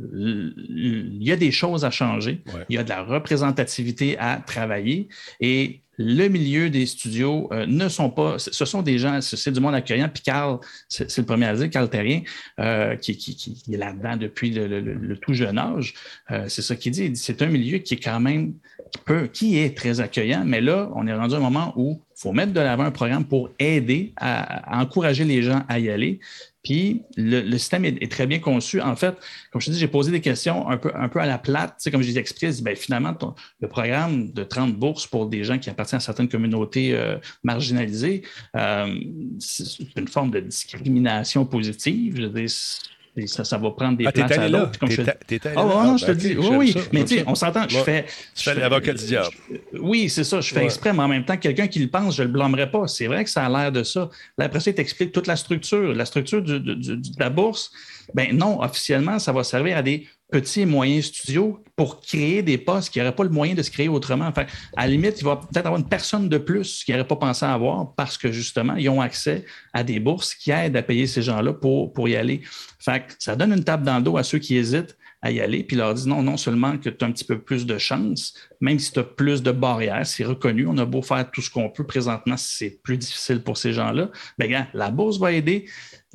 il 0.00 1.22
y 1.22 1.30
a 1.30 1.36
des 1.36 1.52
choses 1.52 1.84
à 1.84 1.90
changer, 1.90 2.42
il 2.68 2.74
y 2.74 2.78
a 2.78 2.84
de 2.84 2.88
la 2.88 3.02
représentativité 3.02 4.18
à 4.18 4.42
travailler. 4.44 5.08
Et 5.40 5.84
le 5.96 6.28
milieu 6.28 6.70
des 6.70 6.86
studios 6.86 7.48
euh, 7.52 7.66
ne 7.66 7.88
sont 7.88 8.10
pas, 8.10 8.38
ce 8.38 8.64
sont 8.64 8.82
des 8.82 8.98
gens, 8.98 9.20
c'est 9.20 9.52
du 9.52 9.60
monde 9.60 9.74
accueillant. 9.74 10.08
Puis 10.12 10.22
Carl, 10.22 10.58
c'est 10.88 11.16
le 11.18 11.24
premier 11.24 11.46
à 11.46 11.54
dire, 11.54 11.70
Carl 11.70 11.88
Terrien, 11.88 12.22
euh, 12.58 12.96
qui, 12.96 13.62
est 13.72 13.76
là-dedans 13.76 14.16
depuis 14.16 14.50
le, 14.50 15.16
tout 15.18 15.34
jeune 15.34 15.58
âge, 15.58 15.94
euh, 16.30 16.46
c'est 16.48 16.62
ça 16.62 16.74
qu'il 16.76 16.92
dit. 16.92 17.14
C'est 17.14 17.42
un 17.42 17.46
milieu 17.46 17.78
qui 17.78 17.94
est 17.94 18.02
quand 18.02 18.20
même, 18.20 18.54
qui, 18.92 18.98
peut, 19.04 19.28
qui 19.32 19.58
est 19.58 19.76
très 19.76 20.00
accueillant, 20.00 20.44
mais 20.44 20.60
là, 20.60 20.90
on 20.94 21.06
est 21.06 21.14
rendu 21.14 21.34
à 21.34 21.38
un 21.38 21.40
moment 21.40 21.72
où 21.76 22.02
faut 22.24 22.32
mettre 22.32 22.54
de 22.54 22.60
l'avant 22.60 22.84
un 22.84 22.90
programme 22.90 23.26
pour 23.26 23.50
aider 23.58 24.14
à, 24.16 24.80
encourager 24.80 25.24
les 25.24 25.42
gens 25.42 25.62
à 25.68 25.78
y 25.78 25.90
aller. 25.90 26.20
Puis 26.62 27.02
le, 27.18 27.58
système 27.58 27.84
est, 27.84 28.10
très 28.10 28.26
bien 28.26 28.38
conçu. 28.38 28.80
En 28.80 28.96
fait, 28.96 29.14
comme 29.52 29.60
je 29.60 29.66
te 29.66 29.70
dis, 29.72 29.78
j'ai 29.78 29.88
posé 29.88 30.10
des 30.10 30.22
questions 30.22 30.66
un 30.66 30.78
peu, 30.78 31.20
à 31.20 31.26
la 31.26 31.36
plate. 31.36 31.76
Tu 31.76 31.82
sais, 31.82 31.90
comme 31.90 32.00
je 32.00 32.06
disais 32.06 32.20
expliqué, 32.20 32.50
ben, 32.62 32.74
finalement, 32.74 33.14
le 33.60 33.68
programme 33.68 34.32
de 34.32 34.42
30 34.42 34.74
bourses 34.74 35.06
pour 35.06 35.26
des 35.26 35.44
gens 35.44 35.58
qui 35.58 35.68
appartiennent 35.68 35.98
à 35.98 36.00
certaines 36.00 36.30
communautés 36.30 36.94
euh, 36.94 37.18
marginalisées, 37.42 38.22
euh, 38.56 38.94
c'est 39.38 39.94
une 39.96 40.08
forme 40.08 40.30
de 40.30 40.40
discrimination 40.40 41.44
positive. 41.44 42.16
Je 42.16 42.22
veux 42.22 42.46
ça, 43.26 43.44
ça, 43.44 43.58
va 43.58 43.70
prendre 43.70 43.96
des 43.96 44.06
ah, 44.06 44.12
places 44.12 44.38
à 44.38 44.48
l'autre. 44.48 44.78
Comme 44.78 44.90
je... 44.90 45.02
Ah, 45.02 45.64
non, 45.64 45.96
je 45.96 46.06
te 46.06 46.10
dis, 46.12 46.36
oui, 46.36 46.56
oui. 46.56 46.74
mais 46.92 47.04
tu 47.04 47.18
sais, 47.18 47.24
on 47.26 47.34
s'entend, 47.34 47.68
je 47.68 47.78
fais. 47.78 48.06
Tu 48.34 48.44
fais 48.44 48.54
l'avocat 48.54 48.92
du 48.92 49.04
diable. 49.04 49.34
Oui, 49.80 50.08
c'est 50.08 50.24
ça, 50.24 50.40
je 50.40 50.52
fais 50.52 50.64
exprès, 50.64 50.92
mais 50.92 51.02
en 51.02 51.08
même 51.08 51.24
temps, 51.24 51.36
quelqu'un 51.36 51.68
qui 51.68 51.78
le 51.78 51.88
pense, 51.88 52.16
je 52.16 52.22
ne 52.22 52.28
le 52.28 52.32
blâmerai 52.32 52.70
pas. 52.70 52.88
C'est 52.88 53.06
vrai 53.06 53.24
que 53.24 53.30
ça 53.30 53.44
a 53.46 53.48
l'air 53.48 53.72
de 53.72 53.82
ça. 53.82 54.10
Là, 54.36 54.46
après 54.46 54.60
ça, 54.60 54.70
il 54.70 54.74
t'explique 54.74 55.12
toute 55.12 55.26
la 55.26 55.36
structure. 55.36 55.94
La 55.94 56.04
structure 56.04 56.42
de 56.42 57.00
la 57.18 57.30
bourse, 57.30 57.70
ben 58.12 58.36
non, 58.36 58.60
officiellement, 58.60 59.18
ça 59.18 59.32
va 59.32 59.44
servir 59.44 59.76
à 59.76 59.82
des 59.82 60.06
petits 60.30 60.62
et 60.62 60.66
moyens 60.66 61.06
studios 61.06 61.62
pour 61.76 62.00
créer 62.00 62.42
des 62.42 62.58
postes 62.58 62.90
qui 62.90 62.98
n'auraient 62.98 63.14
pas 63.14 63.24
le 63.24 63.30
moyen 63.30 63.54
de 63.54 63.62
se 63.62 63.70
créer 63.70 63.88
autrement. 63.88 64.26
Enfin, 64.26 64.46
à 64.76 64.86
la 64.86 64.92
limite, 64.92 65.20
il 65.20 65.24
va 65.24 65.36
peut-être 65.36 65.66
avoir 65.66 65.80
une 65.80 65.88
personne 65.88 66.28
de 66.28 66.38
plus 66.38 66.82
qui 66.82 66.92
n'aurait 66.92 67.06
pas 67.06 67.16
pensé 67.16 67.44
à 67.44 67.52
avoir 67.52 67.94
parce 67.94 68.18
que 68.18 68.32
justement, 68.32 68.74
ils 68.74 68.88
ont 68.88 69.00
accès 69.00 69.44
à 69.72 69.84
des 69.84 70.00
bourses 70.00 70.34
qui 70.34 70.50
aident 70.50 70.76
à 70.76 70.82
payer 70.82 71.06
ces 71.06 71.22
gens-là 71.22 71.52
pour, 71.52 71.92
pour 71.92 72.08
y 72.08 72.16
aller. 72.16 72.42
Fait 72.78 73.04
ça 73.18 73.36
donne 73.36 73.52
une 73.52 73.64
tape 73.64 73.82
dans 73.82 73.98
le 73.98 74.02
dos 74.02 74.16
à 74.16 74.22
ceux 74.22 74.38
qui 74.38 74.56
hésitent 74.56 74.96
à 75.22 75.30
y 75.30 75.40
aller, 75.40 75.64
puis 75.64 75.74
leur 75.74 75.94
dit 75.94 76.06
non, 76.06 76.22
non 76.22 76.36
seulement 76.36 76.76
que 76.76 76.90
tu 76.90 77.02
as 77.02 77.08
un 77.08 77.12
petit 77.12 77.24
peu 77.24 77.38
plus 77.38 77.64
de 77.64 77.78
chance, 77.78 78.34
même 78.60 78.78
si 78.78 78.92
tu 78.92 78.98
as 78.98 79.04
plus 79.04 79.42
de 79.42 79.52
barrières, 79.52 80.06
c'est 80.06 80.24
reconnu, 80.24 80.66
on 80.66 80.76
a 80.78 80.84
beau 80.84 81.02
faire 81.02 81.30
tout 81.30 81.42
ce 81.42 81.50
qu'on 81.50 81.68
peut 81.68 81.84
présentement, 81.84 82.36
c'est 82.36 82.80
plus 82.82 82.98
difficile 82.98 83.42
pour 83.42 83.56
ces 83.56 83.72
gens-là, 83.72 84.10
mais 84.38 84.48
bien, 84.48 84.68
la 84.74 84.90
bourse 84.90 85.18
va 85.18 85.32
aider. 85.32 85.66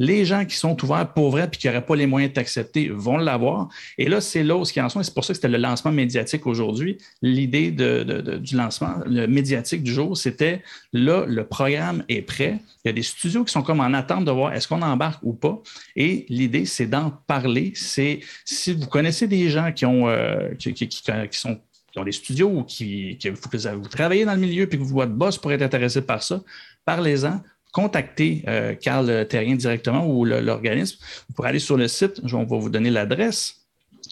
Les 0.01 0.23
gens 0.23 0.45
qui 0.45 0.55
sont 0.55 0.81
ouverts 0.81 1.13
pour 1.13 1.29
vrai 1.29 1.49
et 1.51 1.57
qui 1.57 1.67
n'auraient 1.67 1.85
pas 1.85 1.95
les 1.97 2.07
moyens 2.07 2.31
de 2.31 2.35
t'accepter 2.35 2.87
vont 2.87 3.17
l'avoir. 3.17 3.67
Et 3.97 4.07
là, 4.07 4.21
c'est 4.21 4.43
là 4.43 4.55
où 4.55 4.63
ce 4.63 4.71
qui 4.71 4.79
en 4.79 4.87
sont. 4.87 5.03
C'est 5.03 5.13
pour 5.13 5.25
ça 5.25 5.33
que 5.33 5.35
c'était 5.35 5.49
le 5.49 5.57
lancement 5.57 5.91
médiatique 5.91 6.47
aujourd'hui. 6.47 6.97
L'idée 7.21 7.71
du 7.71 8.55
lancement 8.55 8.95
médiatique 9.05 9.83
du 9.83 9.91
jour, 9.91 10.15
c'était 10.15 10.63
là, 10.93 11.25
le 11.27 11.45
programme 11.45 12.05
est 12.07 12.21
prêt. 12.21 12.61
Il 12.85 12.87
y 12.87 12.91
a 12.91 12.93
des 12.93 13.01
studios 13.01 13.43
qui 13.43 13.51
sont 13.51 13.61
comme 13.61 13.81
en 13.81 13.93
attente 13.93 14.23
de 14.23 14.31
voir 14.31 14.53
est-ce 14.53 14.69
qu'on 14.69 14.81
embarque 14.81 15.19
ou 15.21 15.33
pas. 15.33 15.61
Et 15.97 16.25
l'idée, 16.29 16.63
c'est 16.63 16.87
d'en 16.87 17.11
parler. 17.27 17.73
C'est 17.75 18.21
si 18.45 18.73
vous 18.73 18.87
connaissez 18.87 19.27
des 19.27 19.49
gens 19.49 19.73
qui 19.73 19.83
euh, 19.85 20.55
qui, 20.55 20.89
sont 21.31 21.59
ont 21.97 22.03
des 22.03 22.11
studios 22.11 22.49
ou 22.49 22.63
qui, 22.63 23.17
vous, 23.23 23.87
travaillez 23.87 24.25
dans 24.25 24.33
le 24.33 24.39
milieu 24.39 24.67
puis 24.67 24.77
que 24.77 24.83
votre 24.83 25.11
boss 25.11 25.37
pourrait 25.37 25.55
être 25.55 25.61
intéressé 25.63 26.01
par 26.01 26.21
ça, 26.21 26.41
parlez-en, 26.85 27.41
contactez 27.71 28.43
euh, 28.47 28.75
Carl 28.75 29.27
Terrien 29.27 29.55
directement 29.55 30.07
ou 30.07 30.25
l'organisme. 30.25 30.97
Vous 31.27 31.33
pourrez 31.33 31.49
aller 31.49 31.59
sur 31.59 31.77
le 31.77 31.87
site, 31.87 32.21
on 32.31 32.43
va 32.43 32.57
vous 32.57 32.69
donner 32.69 32.89
l'adresse. 32.89 33.55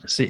C'est 0.06 0.28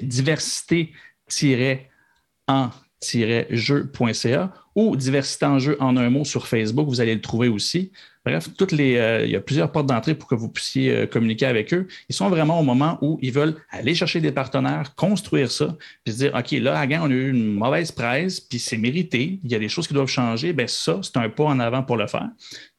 diversité-en-jeu.ca 3.02 4.54
ou 4.76 4.96
diversité 4.96 5.46
en 5.46 5.60
jeu 5.60 5.76
en 5.80 5.98
un 5.98 6.10
mot 6.10 6.24
sur 6.24 6.48
Facebook. 6.48 6.88
Vous 6.88 7.02
allez 7.02 7.16
le 7.16 7.22
trouver 7.22 7.48
aussi. 7.48 7.92
Bref, 8.24 8.50
toutes 8.58 8.74
les, 8.74 8.98
euh, 8.98 9.26
il 9.26 9.32
y 9.32 9.36
a 9.36 9.40
plusieurs 9.40 9.72
portes 9.72 9.88
d'entrée 9.88 10.14
pour 10.14 10.28
que 10.28 10.36
vous 10.36 10.50
puissiez 10.50 10.92
euh, 10.92 11.06
communiquer 11.08 11.46
avec 11.46 11.74
eux. 11.74 11.88
Ils 12.10 12.16
sont 12.16 12.30
vraiment 12.30 12.60
au 12.60 12.64
moment 12.64 13.00
où 13.02 13.18
ils 13.22 13.32
veulent 13.32 13.56
aller 13.72 13.96
chercher 13.96 14.20
des 14.20 14.34
partenaires, 14.34 14.94
construire 14.96 15.50
ça, 15.50 15.78
puis 16.04 16.14
se 16.14 16.18
dire, 16.20 16.36
OK, 16.36 16.52
là, 16.52 16.78
à 16.78 16.86
on 17.02 17.06
a 17.06 17.14
eu 17.14 17.30
une 17.30 17.54
mauvaise 17.54 17.92
presse, 17.92 18.42
puis 18.42 18.60
c'est 18.60 18.78
mérité, 18.78 19.40
il 19.44 19.50
y 19.50 19.56
a 19.56 19.60
des 19.60 19.70
choses 19.70 19.88
qui 19.88 19.94
doivent 19.94 20.10
changer. 20.10 20.52
Bien, 20.52 20.68
ça, 20.68 21.00
c'est 21.02 21.16
un 21.16 21.30
pas 21.30 21.46
en 21.46 21.60
avant 21.60 21.84
pour 21.84 21.96
le 21.96 22.06
faire. 22.06 22.28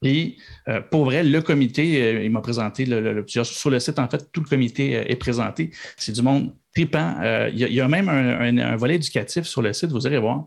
Puis, 0.02 0.36
euh, 0.68 0.82
pour 0.82 1.06
vrai, 1.06 1.24
le 1.24 1.40
comité, 1.40 2.24
il 2.24 2.30
m'a 2.30 2.42
présenté 2.42 2.84
le, 2.84 3.24
sur 3.26 3.70
le 3.70 3.80
site, 3.80 3.98
en 3.98 4.08
fait, 4.08 4.30
tout 4.30 4.42
le 4.42 4.48
comité 4.48 4.92
est 5.10 5.16
présenté. 5.16 5.70
C'est 5.96 6.12
du 6.12 6.20
monde 6.20 6.52
tripant. 6.78 7.16
il, 7.52 7.58
y 7.58 7.80
a, 7.80 7.88
même 7.88 8.08
un, 8.08 8.76
volet 8.76 8.96
éducatif 8.96 9.44
sur 9.44 9.62
le 9.62 9.72
site, 9.72 9.90
vous 9.90 10.06
allez 10.06 10.18
voir. 10.18 10.46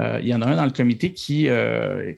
il 0.00 0.26
y 0.26 0.34
en 0.34 0.42
a 0.42 0.46
un 0.46 0.56
dans 0.56 0.64
le 0.64 0.70
comité 0.70 1.12
qui, 1.12 1.48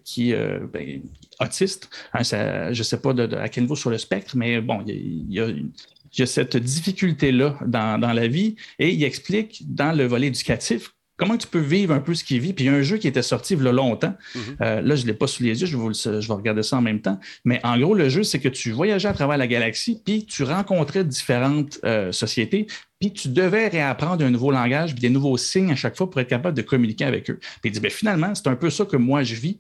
qui 0.04 0.32
ben, 0.72 1.02
autiste. 1.40 1.88
Hein, 2.12 2.22
je 2.22 2.78
ne 2.78 2.82
sais 2.82 3.00
pas 3.00 3.12
à 3.40 3.48
quel 3.48 3.64
niveau 3.64 3.76
sur 3.76 3.90
le 3.90 3.98
spectre, 3.98 4.36
mais 4.36 4.60
bon, 4.60 4.82
il 4.86 5.32
y 5.32 5.40
a, 5.40 6.26
cette 6.26 6.56
difficulté-là 6.56 7.58
dans, 7.66 8.12
la 8.12 8.26
vie 8.26 8.56
et 8.78 8.90
il 8.90 9.02
explique 9.04 9.62
dans 9.74 9.96
le 9.96 10.04
volet 10.06 10.26
éducatif 10.26 10.92
comment 11.22 11.36
tu 11.36 11.46
peux 11.46 11.60
vivre 11.60 11.94
un 11.94 12.00
peu 12.00 12.14
ce 12.14 12.24
qu'il 12.24 12.40
vit? 12.40 12.52
Puis 12.52 12.64
il 12.64 12.68
y 12.68 12.70
a 12.70 12.74
un 12.74 12.82
jeu 12.82 12.96
qui 12.96 13.08
était 13.08 13.22
sorti 13.22 13.54
il 13.54 13.62
y 13.62 13.68
a 13.68 13.72
longtemps. 13.72 14.14
Mhm. 14.34 14.42
Euh, 14.60 14.80
là, 14.80 14.96
je 14.96 15.02
ne 15.02 15.06
l'ai 15.08 15.14
pas 15.14 15.26
sous 15.26 15.42
les 15.42 15.60
yeux, 15.60 15.66
je 15.66 15.76
vais, 15.76 16.20
je 16.20 16.28
vais, 16.28 16.34
regarder 16.34 16.62
ça 16.62 16.76
en 16.76 16.82
même 16.82 17.00
temps. 17.00 17.18
Mais 17.44 17.60
en 17.64 17.78
gros, 17.78 17.94
le 17.94 18.08
jeu, 18.08 18.22
c'est 18.22 18.40
que 18.40 18.48
tu 18.48 18.72
voyageais 18.72 19.08
à 19.08 19.12
travers 19.12 19.38
la 19.38 19.46
galaxie, 19.46 20.00
puis 20.04 20.26
tu 20.26 20.42
rencontrais 20.42 21.04
différentes 21.04 21.78
euh, 21.84 22.12
sociétés, 22.12 22.66
puis 23.00 23.12
tu 23.12 23.28
devais 23.28 23.68
réapprendre 23.68 24.24
un 24.24 24.30
nouveau 24.30 24.50
langage, 24.50 24.92
puis 24.92 25.00
des 25.00 25.10
nouveaux 25.10 25.36
signes 25.36 25.72
à 25.72 25.76
chaque 25.76 25.96
fois 25.96 26.08
pour 26.08 26.20
être 26.20 26.28
capable 26.28 26.56
de 26.56 26.62
communiquer 26.62 27.04
avec 27.04 27.30
eux. 27.30 27.38
Puis 27.40 27.70
il 27.70 27.72
dit, 27.72 27.80
bien, 27.80 27.90
finalement, 27.90 28.34
c'est 28.34 28.46
un 28.46 28.56
peu 28.56 28.70
ça 28.70 28.84
que 28.84 28.96
moi 28.96 29.22
je 29.22 29.34
vis 29.34 29.58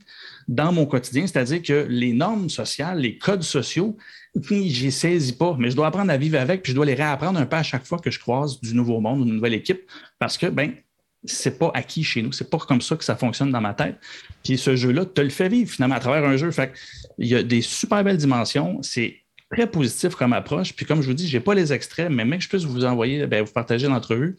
dans 0.48 0.72
mon 0.72 0.86
quotidien, 0.86 1.26
c'est-à-dire 1.26 1.62
que 1.62 1.86
les 1.88 2.12
normes 2.12 2.48
sociales, 2.48 3.00
les 3.00 3.18
codes 3.18 3.42
sociaux, 3.42 3.96
je 4.34 4.84
les 4.84 4.90
saisis 4.90 5.32
pas, 5.32 5.56
mais 5.58 5.70
je 5.70 5.76
dois 5.76 5.88
apprendre 5.88 6.10
à 6.10 6.16
vivre 6.16 6.38
avec, 6.38 6.62
puis 6.62 6.72
je 6.72 6.76
dois 6.76 6.86
les 6.86 6.94
réapprendre 6.94 7.38
un 7.38 7.46
peu 7.46 7.56
à 7.56 7.62
chaque 7.62 7.84
fois 7.84 7.98
que 7.98 8.10
je 8.10 8.18
croise 8.18 8.60
du 8.60 8.74
nouveau 8.74 9.00
monde, 9.00 9.26
une 9.26 9.34
nouvelle 9.34 9.54
équipe, 9.54 9.82
parce 10.18 10.38
que, 10.38 10.46
ben, 10.46 10.72
c'est 11.24 11.58
pas 11.58 11.70
acquis 11.74 12.04
chez 12.04 12.22
nous. 12.22 12.32
C'est 12.32 12.50
pas 12.50 12.58
comme 12.58 12.80
ça 12.80 12.96
que 12.96 13.04
ça 13.04 13.16
fonctionne 13.16 13.50
dans 13.50 13.60
ma 13.60 13.74
tête. 13.74 13.96
Puis 14.42 14.58
ce 14.58 14.76
jeu-là 14.76 15.04
te 15.04 15.20
le 15.20 15.30
fait 15.30 15.48
vivre 15.48 15.70
finalement 15.70 15.94
à 15.94 16.00
travers 16.00 16.28
un 16.28 16.36
jeu. 16.36 16.50
Fait 16.50 16.72
il 17.18 17.28
y 17.28 17.34
a 17.34 17.42
des 17.42 17.62
super 17.62 18.02
belles 18.02 18.16
dimensions. 18.16 18.80
C'est 18.82 19.16
très 19.50 19.66
positif 19.66 20.14
comme 20.14 20.32
approche. 20.32 20.74
Puis 20.74 20.86
comme 20.86 21.02
je 21.02 21.06
vous 21.06 21.14
dis, 21.14 21.28
je 21.28 21.36
n'ai 21.36 21.42
pas 21.42 21.54
les 21.54 21.72
extraits, 21.72 22.10
mais 22.10 22.24
même 22.24 22.38
que 22.38 22.44
je 22.44 22.48
puisse 22.48 22.64
vous 22.64 22.84
envoyer, 22.84 23.26
bien, 23.26 23.42
vous 23.42 23.52
partager 23.52 23.86
l'entrevue 23.86 24.36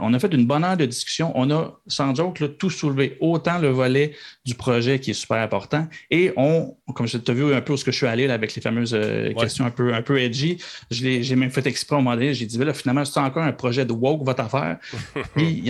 on 0.00 0.14
a 0.14 0.18
fait 0.18 0.32
une 0.32 0.46
bonne 0.46 0.64
heure 0.64 0.76
de 0.76 0.86
discussion. 0.86 1.32
On 1.34 1.50
a, 1.50 1.80
sans 1.86 2.14
joke, 2.14 2.42
tout 2.58 2.70
soulevé, 2.70 3.16
autant 3.20 3.58
le 3.58 3.68
volet 3.68 4.14
du 4.44 4.54
projet 4.54 5.00
qui 5.00 5.10
est 5.10 5.14
super 5.14 5.38
important. 5.38 5.86
Et 6.10 6.32
on, 6.36 6.76
comme 6.94 7.06
je 7.06 7.18
t'ai 7.18 7.34
vu 7.34 7.52
un 7.54 7.60
peu 7.60 7.72
où 7.72 7.76
ce 7.76 7.84
que 7.84 7.90
je 7.90 7.96
suis 7.96 8.06
allé 8.06 8.28
avec 8.30 8.54
les 8.54 8.62
fameuses 8.62 8.94
euh, 8.94 9.32
questions 9.34 9.64
un 9.64 9.70
peu, 9.70 9.92
un 9.94 10.02
peu 10.02 10.20
edgy, 10.20 10.58
j'ai 10.90 11.36
même 11.36 11.50
fait 11.50 11.66
exprès 11.66 11.96
au 11.96 12.00
moment 12.00 12.14
donné. 12.14 12.34
J'ai 12.34 12.46
dit, 12.46 12.58
là, 12.58 12.72
finalement, 12.72 13.04
c'est 13.04 13.20
encore 13.20 13.42
un 13.42 13.52
projet 13.52 13.84
de 13.84 13.92
woke, 13.92 14.24
votre 14.24 14.42
affaire. 14.42 14.78
puis, 15.34 15.62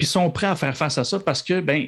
ils 0.00 0.06
sont 0.06 0.30
prêts 0.30 0.48
à 0.48 0.56
faire 0.56 0.76
face 0.76 0.98
à 0.98 1.04
ça 1.04 1.20
parce 1.20 1.42
que, 1.42 1.60
ben, 1.60 1.86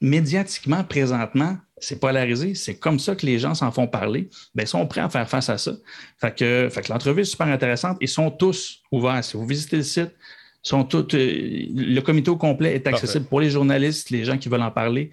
médiatiquement, 0.00 0.82
présentement, 0.82 1.56
c'est 1.78 1.98
polarisé, 1.98 2.54
c'est 2.54 2.76
comme 2.76 2.98
ça 2.98 3.16
que 3.16 3.26
les 3.26 3.40
gens 3.40 3.54
s'en 3.54 3.72
font 3.72 3.88
parler, 3.88 4.30
ben, 4.54 4.62
ils 4.62 4.68
sont 4.68 4.86
prêts 4.86 5.00
à 5.00 5.08
faire 5.08 5.28
face 5.28 5.48
à 5.48 5.58
ça. 5.58 5.72
Fait 6.20 6.34
que, 6.34 6.68
fait 6.70 6.82
que 6.82 6.92
l'entrevue 6.92 7.22
est 7.22 7.24
super 7.24 7.48
intéressante. 7.48 7.98
Ils 8.00 8.08
sont 8.08 8.30
tous 8.30 8.82
ouverts. 8.92 9.22
Si 9.24 9.36
vous 9.36 9.46
visitez 9.46 9.76
le 9.76 9.82
site, 9.82 10.12
sont 10.62 10.84
toutes, 10.84 11.14
euh, 11.14 11.66
le 11.74 12.00
comité 12.00 12.30
au 12.30 12.36
complet 12.36 12.74
est 12.74 12.86
accessible 12.86 13.26
pour 13.26 13.40
les 13.40 13.50
journalistes, 13.50 14.10
les 14.10 14.24
gens 14.24 14.38
qui 14.38 14.48
veulent 14.48 14.62
en 14.62 14.70
parler. 14.70 15.10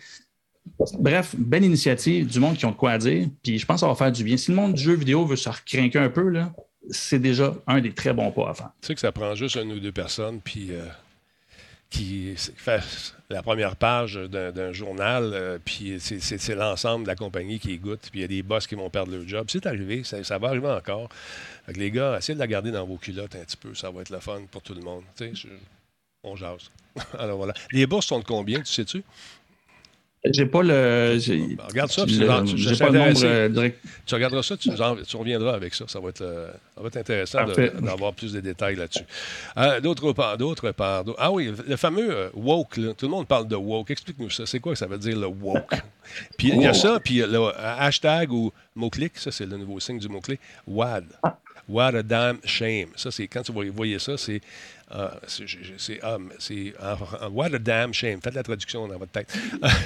Bref, 1.00 1.36
belle 1.38 1.66
initiative, 1.66 2.28
du 2.28 2.39
monde 2.39 2.56
qui 2.56 2.66
ont 2.66 2.72
de 2.72 2.76
quoi 2.76 2.97
dire. 2.97 3.28
Puis 3.43 3.58
je 3.58 3.66
pense 3.66 3.78
que 3.78 3.80
ça 3.82 3.88
va 3.88 3.95
faire 3.95 4.12
du 4.12 4.24
bien. 4.24 4.38
Si 4.38 4.52
le 4.52 4.58
monde 4.58 4.74
du 4.74 4.84
jeu 4.84 4.93
vidéo 4.93 5.26
veut 5.26 5.36
se 5.36 5.50
recrinquer 5.50 5.97
un 5.97 6.10
peu, 6.10 6.30
là, 6.30 6.54
c'est 6.89 7.20
déjà 7.20 7.56
un 7.66 7.82
des 7.82 7.91
très 7.91 8.14
bons 8.14 8.32
pas 8.32 8.50
à 8.50 8.54
faire. 8.54 8.70
Tu 8.82 8.88
sais 8.88 8.95
que 8.95 9.02
ça 9.02 9.12
prend 9.12 9.34
juste 9.36 9.56
une 9.56 9.72
ou 9.72 9.80
deux 9.80 9.91
personnes, 9.91 10.39
puis 10.43 10.70
euh, 10.72 10.86
qui 11.90 12.36
fait 12.38 12.82
la 13.30 13.42
première 13.42 13.76
page 13.76 14.16
d'un 14.16 14.72
journal, 14.74 15.32
euh, 15.34 15.60
puis 15.64 16.00
c'est 16.00 16.56
l'ensemble 16.56 17.04
de 17.04 17.08
la 17.08 17.16
compagnie 17.16 17.60
qui 17.60 17.78
goûte, 17.78 18.10
puis 18.12 18.20
il 18.20 18.22
y 18.22 18.26
a 18.26 18.28
des 18.28 18.44
boss 18.44 18.68
qui 18.68 18.76
vont 18.76 18.90
perdre 18.90 19.12
leur 19.12 19.28
job. 19.28 19.48
C'est 19.50 19.66
arrivé, 19.66 20.04
ça, 20.04 20.38
va 20.38 20.50
arriver 20.50 20.68
encore. 20.68 21.10
Les 21.68 21.92
gars, 21.92 22.18
essayez 22.18 22.36
de 22.36 22.40
la 22.40 22.48
garder 22.48 22.72
dans 22.72 22.86
vos 22.86 22.98
culottes 22.98 23.36
un 23.36 23.44
petit 23.44 23.58
peu, 23.58 23.74
ça 23.74 23.90
va 23.90 24.02
être 24.02 24.12
le 24.12 24.20
fun 24.20 24.42
pour 24.52 24.62
tout 24.62 24.74
le 24.74 24.82
monde. 24.82 25.04
On 26.24 26.36
jase. 26.36 26.70
Alors 27.18 27.38
voilà. 27.38 27.54
Les 27.72 27.88
bourses 27.88 28.08
sont 28.08 28.20
de 28.20 28.26
combien, 28.26 28.60
tu 28.60 28.74
sais-tu? 28.74 29.04
J'ai 30.26 30.46
pas 30.46 30.64
le. 30.64 31.18
Ben, 31.28 31.66
regarde 31.66 31.92
ça, 31.92 32.06
tu, 32.06 32.20
pas 32.20 32.42
le 32.42 33.00
nombre 33.00 33.24
euh, 33.24 33.48
direct. 33.48 33.80
Tu 34.06 34.16
regarderas 34.16 34.44
ça, 34.44 34.58
tu, 34.58 34.70
tu, 34.70 35.18
reviendras 35.18 35.54
avec 35.54 35.74
ça. 35.74 35.86
Ça 35.88 36.02
va 36.02 36.10
être, 36.10 36.22
euh, 36.22 36.52
ça 36.76 36.82
va 36.82 36.88
être 36.88 36.98
intéressant 36.98 37.46
d'avoir 37.82 38.14
plus 38.14 38.34
de 38.34 38.42
détails 38.42 38.76
là-dessus. 38.76 39.06
Euh, 39.58 39.80
d'autre 39.80 40.12
part, 40.12 40.38
d'autre 40.38 40.72
part. 40.72 41.06
Ah 41.18 41.32
oui, 41.32 41.54
le 41.66 41.76
fameux 41.78 42.32
woke, 42.34 42.74
tout 42.98 43.06
le 43.06 43.08
monde 43.08 43.28
parle 43.28 43.48
de 43.48 43.56
woke. 43.56 43.92
Explique-nous 43.92 44.30
ça. 44.30 44.46
C'est 44.46 44.60
quoi 44.60 44.74
que 44.74 44.80
ça 44.80 44.88
veut 44.88 44.98
dire 44.98 45.18
le 45.18 45.28
woke? 45.28 45.74
Puis 46.38 46.50
il 46.50 46.62
y 46.62 46.68
a 46.68 46.74
ça, 46.74 47.00
puis 47.00 47.18
le 47.18 47.52
hashtag 47.56 48.34
ou 48.34 48.52
mot-clic, 48.76 49.16
ça 49.16 49.32
c'est 49.32 49.46
le 49.46 49.58
nouveau 49.58 49.80
signe 49.80 50.00
du 50.00 50.10
mot-clic, 50.10 50.40
WAD. 50.66 51.06
Ah. 51.22 51.38
What 51.70 51.94
a 51.94 52.02
damn 52.02 52.40
shame. 52.44 52.88
Ça, 52.96 53.12
c'est 53.12 53.28
quand 53.28 53.44
tu 53.44 53.52
voyez 53.52 54.00
ça, 54.00 54.18
c'est 54.18 54.42
c'est 55.28 56.00
ah, 56.02 56.98
What 57.32 57.54
a 57.54 57.60
damn 57.60 57.94
shame. 57.94 58.20
Faites 58.22 58.36
la 58.36 58.44
traduction 58.44 58.88
dans 58.88 58.98
votre 58.98 59.12
tête. 59.12 59.34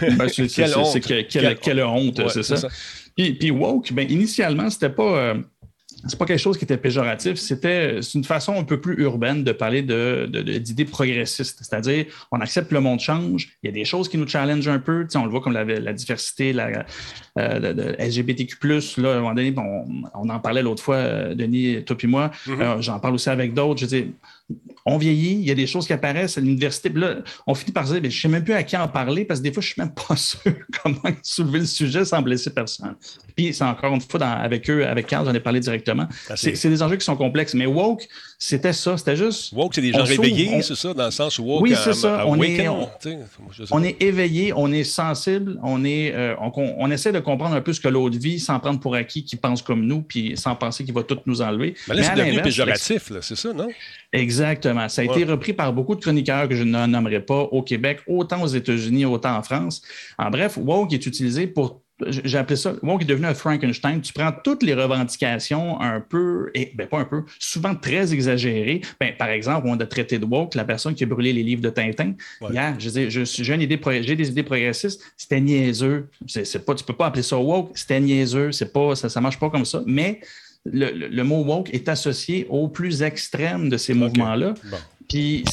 Ben, 0.01 0.27
quelle, 0.29 0.77
honte. 0.77 1.59
quelle, 1.61 1.83
honte, 1.83 2.29
c'est 2.29 2.43
ça. 2.43 2.67
Puis, 3.15 3.33
puis, 3.33 3.51
woke, 3.51 3.91
ben, 3.93 4.09
initialement, 4.09 4.69
c'était 4.69 4.89
pas. 4.89 5.17
Euh, 5.17 5.41
c'est 6.07 6.17
pas 6.17 6.25
quelque 6.25 6.39
chose 6.39 6.57
qui 6.57 6.65
était 6.65 6.77
péjoratif, 6.77 7.35
c'était 7.35 7.99
une 8.13 8.23
façon 8.23 8.59
un 8.59 8.63
peu 8.63 8.79
plus 8.79 9.01
urbaine 9.01 9.43
de 9.43 9.51
parler 9.51 9.81
d'idées 9.81 10.83
de, 10.83 10.89
progressistes. 10.89 11.59
C'est-à-dire, 11.61 12.05
on 12.31 12.41
accepte 12.41 12.69
que 12.69 12.75
le 12.75 12.81
monde 12.81 12.99
change, 12.99 13.49
il 13.63 13.67
y 13.67 13.69
a 13.69 13.71
des 13.71 13.85
choses 13.85 14.09
qui 14.09 14.17
nous 14.17 14.27
challengent 14.27 14.67
un 14.67 14.79
peu, 14.79 15.07
on 15.15 15.25
le 15.25 15.31
voit 15.31 15.41
comme 15.41 15.53
la, 15.53 15.93
diversité, 15.93 16.51
la, 16.51 16.85
euh, 17.39 17.95
LGBTQ, 17.99 18.57
là, 18.97 19.13
à 19.13 19.15
un 19.15 19.21
moment 19.21 19.33
donné, 19.33 19.53
on, 20.13 20.29
en 20.29 20.39
parlait 20.39 20.61
l'autre 20.61 20.83
fois, 20.83 20.95
euh, 20.95 21.35
Denis, 21.35 21.83
toi 21.85 21.95
et 22.01 22.07
moi, 22.07 22.31
mm-hmm. 22.47 22.61
euh, 22.61 22.81
j'en 22.81 22.99
parle 22.99 23.13
aussi 23.13 23.29
avec 23.29 23.53
d'autres. 23.53 23.81
Je 23.81 23.85
dis, 23.85 24.11
on 24.85 24.97
vieillit, 24.97 25.33
il 25.33 25.45
y 25.45 25.51
a 25.51 25.55
des 25.55 25.67
choses 25.67 25.87
qui 25.87 25.93
apparaissent 25.93 26.37
à 26.37 26.41
l'université. 26.41 26.89
Là, 26.89 27.23
on 27.47 27.55
finit 27.55 27.71
par 27.71 27.85
dire, 27.85 27.95
je 27.95 27.99
ne 27.99 28.09
sais 28.09 28.27
même 28.27 28.43
plus 28.43 28.53
à 28.53 28.63
qui 28.63 28.75
en 28.75 28.87
parler 28.87 29.23
parce 29.25 29.39
que 29.39 29.43
des 29.43 29.53
fois, 29.53 29.61
je 29.61 29.69
ne 29.69 29.73
suis 29.73 29.81
même 29.81 29.93
pas 29.93 30.15
sûr 30.17 30.53
comment 30.81 31.15
soulever 31.21 31.59
le 31.59 31.65
sujet 31.65 32.05
sans 32.05 32.21
blesser 32.21 32.53
personne. 32.53 32.95
Puis, 33.35 33.53
c'est 33.53 33.63
encore 33.63 33.93
une 33.93 34.01
fois, 34.01 34.23
avec 34.25 34.69
eux, 34.69 34.85
avec 34.85 35.07
Carl, 35.07 35.25
j'en 35.25 35.33
ai 35.33 35.39
parlé 35.39 35.59
directement. 35.59 36.07
Ah, 36.29 36.35
c'est 36.35 36.69
des 36.69 36.83
enjeux 36.83 36.97
qui 36.97 37.05
sont 37.05 37.15
complexes. 37.15 37.53
Mais 37.53 37.65
woke, 37.65 38.07
c'était 38.37 38.73
ça. 38.73 38.97
C'était 38.97 39.15
juste. 39.15 39.53
Woke, 39.53 39.73
c'est 39.75 39.81
des 39.81 39.91
gens 39.91 40.03
réveillés, 40.03 40.61
c'est 40.61 40.75
ça, 40.75 40.93
dans 40.93 41.05
le 41.05 41.11
sens 41.11 41.39
où 41.39 41.43
woke. 41.43 41.61
Oui, 41.61 41.73
c'est 41.81 41.93
ça. 41.93 42.25
on, 42.27 42.41
est, 42.41 42.67
on, 43.71 43.83
est 43.83 44.01
éveillé, 44.01 44.53
on 44.55 44.71
est 44.71 44.83
sensible, 44.83 45.59
on, 45.63 45.83
est, 45.83 46.13
euh, 46.13 46.35
on, 46.39 46.91
essaie 46.91 47.11
de 47.11 47.19
comprendre 47.19 47.55
un 47.55 47.61
peu 47.61 47.73
ce 47.73 47.79
que 47.79 47.87
l'autre 47.87 48.17
vit 48.17 48.39
sans 48.39 48.59
prendre 48.59 48.79
pour 48.79 48.95
acquis 48.95 49.23
qu'il 49.23 49.39
pense 49.39 49.61
comme 49.61 49.85
nous, 49.85 50.01
puis 50.01 50.37
sans 50.37 50.55
penser 50.55 50.83
qu'il 50.83 50.93
va 50.93 51.03
tout 51.03 51.19
nous 51.25 51.41
enlever. 51.41 51.75
Mais 51.87 51.95
là, 51.95 52.03
c'est 52.03 52.15
devenu 52.15 52.41
péjoratif, 52.41 53.11
c'est 53.21 53.35
ça, 53.35 53.53
non? 53.53 53.67
Exactement. 54.11 54.89
Ça 54.89 55.01
a 55.01 55.05
été 55.05 55.23
repris 55.23 55.53
par 55.53 55.73
beaucoup 55.73 55.95
de 55.95 56.01
chroniqueurs 56.01 56.47
que 56.47 56.55
je 56.55 56.63
ne 56.63 56.85
nommerai 56.85 57.19
pas 57.19 57.41
au 57.41 57.61
Québec, 57.61 57.99
autant 58.07 58.41
aux 58.43 58.47
États-Unis, 58.47 59.05
autant 59.05 59.35
en 59.37 59.43
France. 59.43 59.81
En 60.17 60.29
bref, 60.29 60.57
woke 60.57 60.93
est 60.93 61.05
utilisé 61.05 61.47
pour 61.47 61.82
j'ai 62.07 62.37
appelé 62.37 62.55
ça, 62.55 62.73
woke 62.81 63.03
est 63.03 63.05
devenu 63.05 63.27
un 63.27 63.33
Frankenstein. 63.33 64.01
Tu 64.01 64.13
prends 64.13 64.31
toutes 64.43 64.63
les 64.63 64.73
revendications 64.73 65.79
un 65.79 66.01
peu, 66.01 66.49
et 66.53 66.71
ben 66.75 66.87
pas 66.87 66.99
un 66.99 67.05
peu, 67.05 67.23
souvent 67.39 67.75
très 67.75 68.13
exagérées. 68.13 68.81
Ben, 68.99 69.15
par 69.17 69.29
exemple, 69.29 69.67
on 69.67 69.79
a 69.79 69.85
traité 69.85 70.17
de 70.17 70.25
woke, 70.25 70.55
la 70.55 70.65
personne 70.65 70.95
qui 70.95 71.03
a 71.03 71.07
brûlé 71.07 71.33
les 71.33 71.43
livres 71.43 71.61
de 71.61 71.69
Tintin. 71.69 72.13
Hier, 72.49 72.75
je 72.79 73.23
j'ai 73.23 73.63
idée, 73.63 73.79
j'ai 74.01 74.15
des 74.15 74.29
idées 74.29 74.43
progressistes, 74.43 75.01
c'était 75.17 75.39
niaiseux. 75.39 76.09
C'est, 76.27 76.65
pas, 76.65 76.75
tu 76.75 76.83
peux 76.83 76.93
pas 76.93 77.07
appeler 77.07 77.23
ça 77.23 77.37
woke, 77.37 77.71
c'était 77.75 77.99
niaiseux, 77.99 78.51
c'est 78.51 78.73
pas, 78.73 78.95
ça, 78.95 79.09
ça 79.09 79.21
marche 79.21 79.39
pas 79.39 79.49
comme 79.49 79.65
ça. 79.65 79.83
Mais 79.85 80.19
le, 80.65 81.23
mot 81.23 81.43
woke 81.43 81.73
est 81.73 81.89
associé 81.89 82.47
au 82.49 82.67
plus 82.67 83.01
extrême 83.03 83.69
de 83.69 83.77
ces 83.77 83.93
mouvements-là. 83.93 84.53
Puis, 85.13 85.43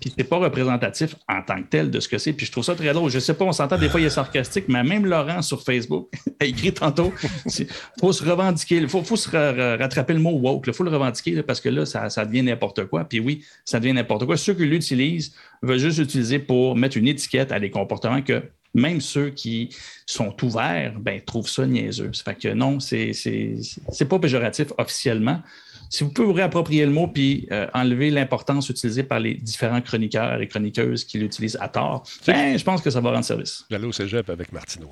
puis 0.00 0.14
c'est 0.16 0.24
pas 0.24 0.38
représentatif 0.38 1.14
en 1.28 1.42
tant 1.42 1.60
que 1.60 1.68
tel 1.68 1.90
de 1.90 2.00
ce 2.00 2.08
que 2.08 2.16
c'est. 2.16 2.32
Puis 2.32 2.46
je 2.46 2.52
trouve 2.52 2.64
ça 2.64 2.74
très 2.74 2.94
drôle. 2.94 3.10
Je 3.10 3.18
sais 3.18 3.34
pas, 3.34 3.44
on 3.44 3.52
s'entend 3.52 3.76
des 3.76 3.90
fois, 3.90 4.00
il 4.00 4.06
est 4.06 4.10
sarcastique, 4.10 4.64
mais 4.68 4.82
même 4.82 5.04
Laurent 5.04 5.42
sur 5.42 5.62
Facebook 5.62 6.08
a 6.40 6.46
écrit 6.46 6.72
tantôt 6.72 7.12
il 7.58 7.66
faut 8.00 8.14
se 8.14 8.24
revendiquer, 8.24 8.76
il 8.76 8.88
faut, 8.88 9.04
se 9.04 9.28
rattraper 9.76 10.14
le 10.14 10.20
mot 10.20 10.30
woke, 10.30 10.64
il 10.68 10.72
faut 10.72 10.84
le 10.84 10.90
revendiquer 10.90 11.42
parce 11.42 11.60
que 11.60 11.68
là, 11.68 11.84
ça, 11.84 12.24
devient 12.24 12.42
n'importe 12.42 12.86
quoi. 12.86 13.04
Puis 13.04 13.20
oui, 13.20 13.44
ça 13.66 13.78
devient 13.78 13.92
n'importe 13.92 14.24
quoi. 14.24 14.38
Ceux 14.38 14.54
qui 14.54 14.64
l'utilisent 14.64 15.34
veulent 15.60 15.78
juste 15.78 15.98
l'utiliser 15.98 16.38
pour 16.38 16.74
mettre 16.74 16.96
une 16.96 17.08
étiquette 17.08 17.52
à 17.52 17.60
des 17.60 17.68
comportements 17.68 18.22
que 18.22 18.42
même 18.72 19.02
ceux 19.02 19.28
qui 19.28 19.68
sont 20.06 20.34
ouverts 20.42 20.94
ben, 20.98 21.20
trouvent 21.20 21.48
ça 21.48 21.66
niaiseux. 21.66 22.12
Ça 22.14 22.22
fait 22.24 22.36
que 22.36 22.54
non, 22.54 22.80
c'est 22.80 24.08
pas 24.08 24.18
péjoratif 24.18 24.68
officiellement. 24.78 25.42
Si 25.90 26.04
vous 26.04 26.10
pouvez 26.10 26.26
vous 26.28 26.32
réapproprier 26.32 26.86
le 26.86 26.92
mot 26.92 27.08
puis 27.08 27.48
euh, 27.50 27.66
enlever 27.74 28.10
l'importance 28.10 28.68
utilisée 28.68 29.02
par 29.02 29.18
les 29.18 29.34
différents 29.34 29.80
chroniqueurs 29.80 30.40
et 30.40 30.46
chroniqueuses 30.46 31.04
qui 31.04 31.18
l'utilisent 31.18 31.58
à 31.60 31.68
tort, 31.68 32.04
ben, 32.26 32.56
je 32.56 32.64
pense 32.64 32.80
que 32.80 32.90
ça 32.90 33.00
va 33.00 33.10
rendre 33.10 33.24
service. 33.24 33.64
J'allais 33.68 33.86
au 33.86 33.92
cégep 33.92 34.30
avec 34.30 34.52
Martino. 34.52 34.88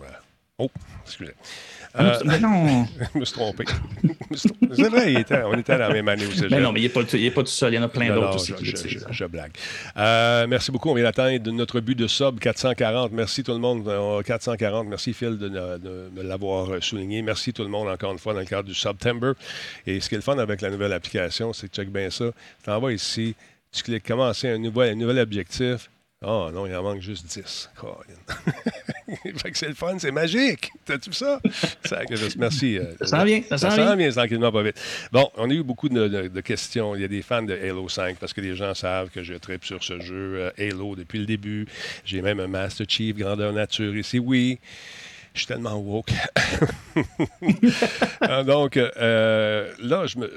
Oh, 0.58 0.68
excusez. 1.06 1.34
Euh, 1.98 2.18
mais 2.24 2.38
non. 2.38 2.86
je 3.14 3.18
me 3.18 3.24
suis 3.24 3.34
trompé. 3.34 3.64
C'est 4.34 4.88
vrai, 4.88 5.24
on 5.46 5.58
était 5.58 5.72
à 5.72 5.78
la 5.78 5.88
même 5.90 6.08
année 6.08 6.26
aussi. 6.26 6.44
Mais 6.50 6.60
non, 6.60 6.72
mais 6.72 6.80
il 6.80 6.84
n'est 6.84 6.88
pas, 6.90 7.02
pas, 7.02 7.42
tout 7.42 7.46
seul. 7.46 7.72
Il 7.72 7.76
y 7.76 7.78
en 7.78 7.82
a 7.82 7.88
plein 7.88 8.14
d'autres 8.14 8.36
aussi. 8.36 8.52
Je, 8.60 8.98
je, 9.10 9.24
blague. 9.24 9.52
Euh, 9.96 10.46
merci 10.46 10.70
beaucoup. 10.70 10.90
On 10.90 10.94
vient 10.94 11.04
d'atteindre 11.04 11.50
notre 11.50 11.80
but 11.80 11.94
de 11.94 12.06
sub 12.06 12.38
440. 12.38 13.12
Merci 13.12 13.42
tout 13.42 13.52
le 13.52 13.58
monde. 13.58 13.84
440. 14.24 14.86
Euh, 14.86 14.88
merci 14.88 15.12
Phil 15.14 15.38
de, 15.38 15.48
de, 15.48 16.22
l'avoir 16.22 16.82
souligné. 16.82 17.22
Merci 17.22 17.52
tout 17.52 17.62
le 17.62 17.70
monde 17.70 17.88
encore 17.88 18.12
une 18.12 18.18
fois 18.18 18.34
dans 18.34 18.40
le 18.40 18.46
cadre 18.46 18.68
du 18.68 18.74
September. 18.74 19.32
Et 19.86 20.00
ce 20.00 20.08
qui 20.08 20.14
est 20.14 20.18
le 20.18 20.22
fun 20.22 20.38
avec 20.38 20.60
la 20.60 20.70
nouvelle 20.70 20.92
application, 20.92 21.52
c'est 21.52 21.68
que 21.68 21.74
check 21.74 21.90
bien 21.90 22.10
ça. 22.10 22.26
Tu 22.64 22.70
envoies 22.70 22.92
ici, 22.92 23.34
tu 23.72 23.82
cliques 23.82 24.06
commencer 24.06 24.48
un 24.48 24.58
nouvel, 24.58 24.92
un 24.92 24.94
nouvel 24.94 25.18
objectif. 25.18 25.90
Oh 26.20 26.50
non, 26.52 26.66
il 26.66 26.74
en 26.74 26.82
manque 26.82 27.00
juste 27.00 27.26
10. 27.26 27.70
fait 29.36 29.52
que 29.52 29.58
c'est 29.58 29.68
le 29.68 29.74
fun, 29.74 29.96
c'est 30.00 30.10
magique. 30.10 30.68
T'as-tu 30.84 31.12
ça? 31.12 31.40
ça 31.84 32.00
merci. 32.36 32.76
Euh, 32.76 32.92
ça 33.00 33.06
sent 33.06 33.24
bien. 33.24 33.42
Ça, 33.48 33.58
ça 33.58 33.70
sent 33.70 33.96
bien, 33.96 34.10
tranquillement, 34.10 34.50
pas 34.50 34.64
vite. 34.64 34.80
Bon, 35.12 35.30
on 35.36 35.48
a 35.48 35.52
eu 35.52 35.62
beaucoup 35.62 35.88
de, 35.88 36.40
questions. 36.40 36.96
Il 36.96 37.02
y 37.02 37.04
a 37.04 37.08
des 37.08 37.22
fans 37.22 37.42
de 37.42 37.54
Halo 37.54 37.88
5 37.88 38.16
parce 38.18 38.32
que 38.32 38.40
les 38.40 38.56
gens 38.56 38.74
savent 38.74 39.10
que 39.10 39.22
je 39.22 39.34
tripe 39.34 39.64
sur 39.64 39.84
ce 39.84 40.00
jeu 40.00 40.38
euh, 40.40 40.50
Halo 40.58 40.96
depuis 40.96 41.20
le 41.20 41.26
début. 41.26 41.66
J'ai 42.04 42.20
même 42.20 42.40
un 42.40 42.48
Master 42.48 42.86
Chief 42.88 43.16
grandeur 43.16 43.52
nature 43.52 43.96
ici. 43.96 44.18
Oui. 44.18 44.58
Je 45.34 45.40
suis 45.40 45.46
tellement 45.46 45.76
woke. 45.76 46.10
Ah, 48.20 48.42
donc, 48.42 48.76
euh, 48.76 49.72
là, 49.78 50.06
je 50.06 50.18
me, 50.18 50.30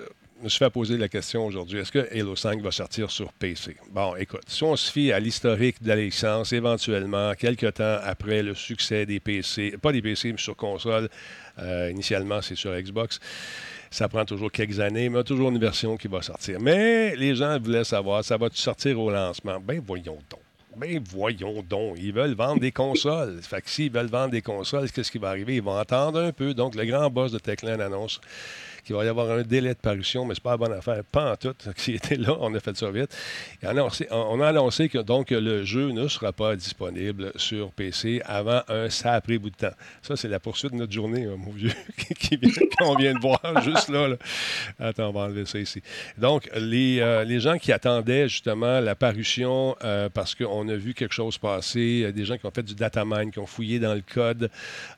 me 0.44 0.50
suis 0.50 0.60
fait 0.60 0.70
poser 0.70 0.98
la 0.98 1.08
question 1.08 1.46
aujourd'hui, 1.46 1.80
est-ce 1.80 1.92
que 1.92 2.08
Halo 2.18 2.36
5 2.36 2.62
va 2.62 2.72
sortir 2.72 3.12
sur 3.12 3.32
PC? 3.34 3.78
Bon, 3.92 4.16
écoute, 4.16 4.44
si 4.48 4.64
on 4.64 4.76
se 4.76 4.92
fie 4.92 5.12
à 5.12 5.20
l'historique 5.20 5.82
de 5.82 5.88
la 5.90 5.96
licence, 5.96 6.54
éventuellement, 6.54 7.34
quelques 7.36 7.76
temps 7.76 8.00
après 8.04 8.42
le 8.42 8.56
succès 8.56 9.06
des 9.06 9.20
PC, 9.20 9.76
pas 9.82 9.92
des 9.92 10.02
PC, 10.02 10.32
mais 10.32 10.38
sur 10.38 10.56
console, 10.56 11.10
euh, 11.60 11.92
initialement 11.92 12.42
c'est 12.42 12.56
sur 12.56 12.74
Xbox, 12.74 13.20
ça 13.90 14.08
prend 14.08 14.26
toujours 14.26 14.52
quelques 14.52 14.80
années, 14.80 15.10
mais 15.10 15.24
toujours 15.24 15.50
une 15.50 15.60
version 15.60 15.98
qui 15.98 16.08
va 16.08 16.22
sortir. 16.22 16.60
Mais 16.60 17.16
les 17.16 17.36
gens 17.36 17.60
voulaient 17.60 17.84
savoir, 17.84 18.24
ça 18.24 18.38
va-tu 18.38 18.58
sortir 18.58 19.00
au 19.00 19.12
lancement? 19.12 19.60
Ben 19.60 19.82
voyons 19.86 20.18
donc. 20.30 20.42
Ben 20.78 21.04
voyons 21.10 21.62
donc, 21.64 21.98
ils 22.00 22.14
veulent 22.14 22.34
vendre 22.34 22.62
des 22.62 22.72
consoles. 22.72 23.40
Fait 23.42 23.62
que 23.62 23.70
s'ils 23.70 23.92
veulent 23.92 24.08
vendre 24.08 24.32
des 24.32 24.42
consoles, 24.42 24.90
qu'est-ce 24.90 25.12
qui 25.12 25.18
va 25.18 25.30
arriver? 25.30 25.58
Ils 25.58 25.62
vont 25.62 25.76
attendre 25.76 26.20
un 26.20 26.32
peu. 26.32 26.54
Donc, 26.54 26.76
le 26.76 26.86
grand 26.86 27.10
boss 27.10 27.34
de 27.34 27.40
Techland 27.40 27.82
annonce 27.82 28.22
qu'il 28.84 28.96
va 28.96 29.06
y 29.06 29.08
avoir 29.08 29.30
un 29.32 29.44
délai 29.44 29.70
de 29.70 29.80
parution, 29.80 30.26
mais 30.26 30.36
c'est 30.36 30.44
pas 30.44 30.52
la 30.52 30.58
bonne 30.58 30.74
affaire. 30.74 31.04
Pas 31.12 31.34
en 31.34 31.36
tout. 31.36 31.56
S'il 31.76 31.96
était 31.96 32.16
là, 32.16 32.36
on 32.40 32.54
a 32.54 32.60
fait 32.60 32.76
ça 32.76 32.92
vite. 32.92 33.16
on 34.12 34.42
a 34.42 34.48
annoncé 34.48 34.90
que 34.90 35.00
donc 35.00 35.32
le 35.32 35.64
jeu 35.64 35.92
ne 35.92 36.08
sera 36.08 36.32
pas 36.32 36.56
disponible 36.56 37.32
sur 37.36 37.72
PC 37.72 38.22
avant 38.26 38.62
un 38.68 38.90
sacré 38.90 39.38
bout 39.38 39.50
de 39.50 39.56
temps. 39.56 39.76
Ça, 40.02 40.16
c'est 40.16 40.28
la 40.28 40.40
poursuite 40.40 40.72
de 40.72 40.78
notre 40.78 40.92
journée, 40.92 41.26
hein, 41.26 41.36
mon 41.38 41.52
vieux, 41.52 41.72
qu'on 42.80 42.96
vient 42.96 43.14
de 43.14 43.20
voir 43.20 43.40
juste 43.64 43.90
là, 43.90 44.08
Attends, 44.80 45.10
on 45.10 45.12
va 45.12 45.22
enlever 45.22 45.46
ça 45.46 45.60
ici. 45.60 45.82
Donc, 46.18 46.50
les, 46.56 47.00
euh, 47.00 47.24
les 47.24 47.40
gens 47.40 47.58
qui 47.58 47.72
attendaient 47.72 48.28
justement 48.28 48.80
la 48.80 48.96
parution 48.96 49.76
euh, 49.84 50.10
parce 50.10 50.36
qu'on 50.36 50.68
a 50.68 50.76
vu 50.76 50.94
quelque 50.94 51.14
chose 51.14 51.38
passer, 51.38 52.12
des 52.14 52.26
gens 52.26 52.38
qui 52.38 52.46
ont 52.46 52.52
fait 52.52 52.64
du 52.64 52.76
data 52.76 53.04
mine, 53.06 53.32
qui 53.32 53.40
ont 53.40 53.46
fouillé 53.46 53.80
dans 53.80 53.94
le 53.94 54.02
code, 54.02 54.50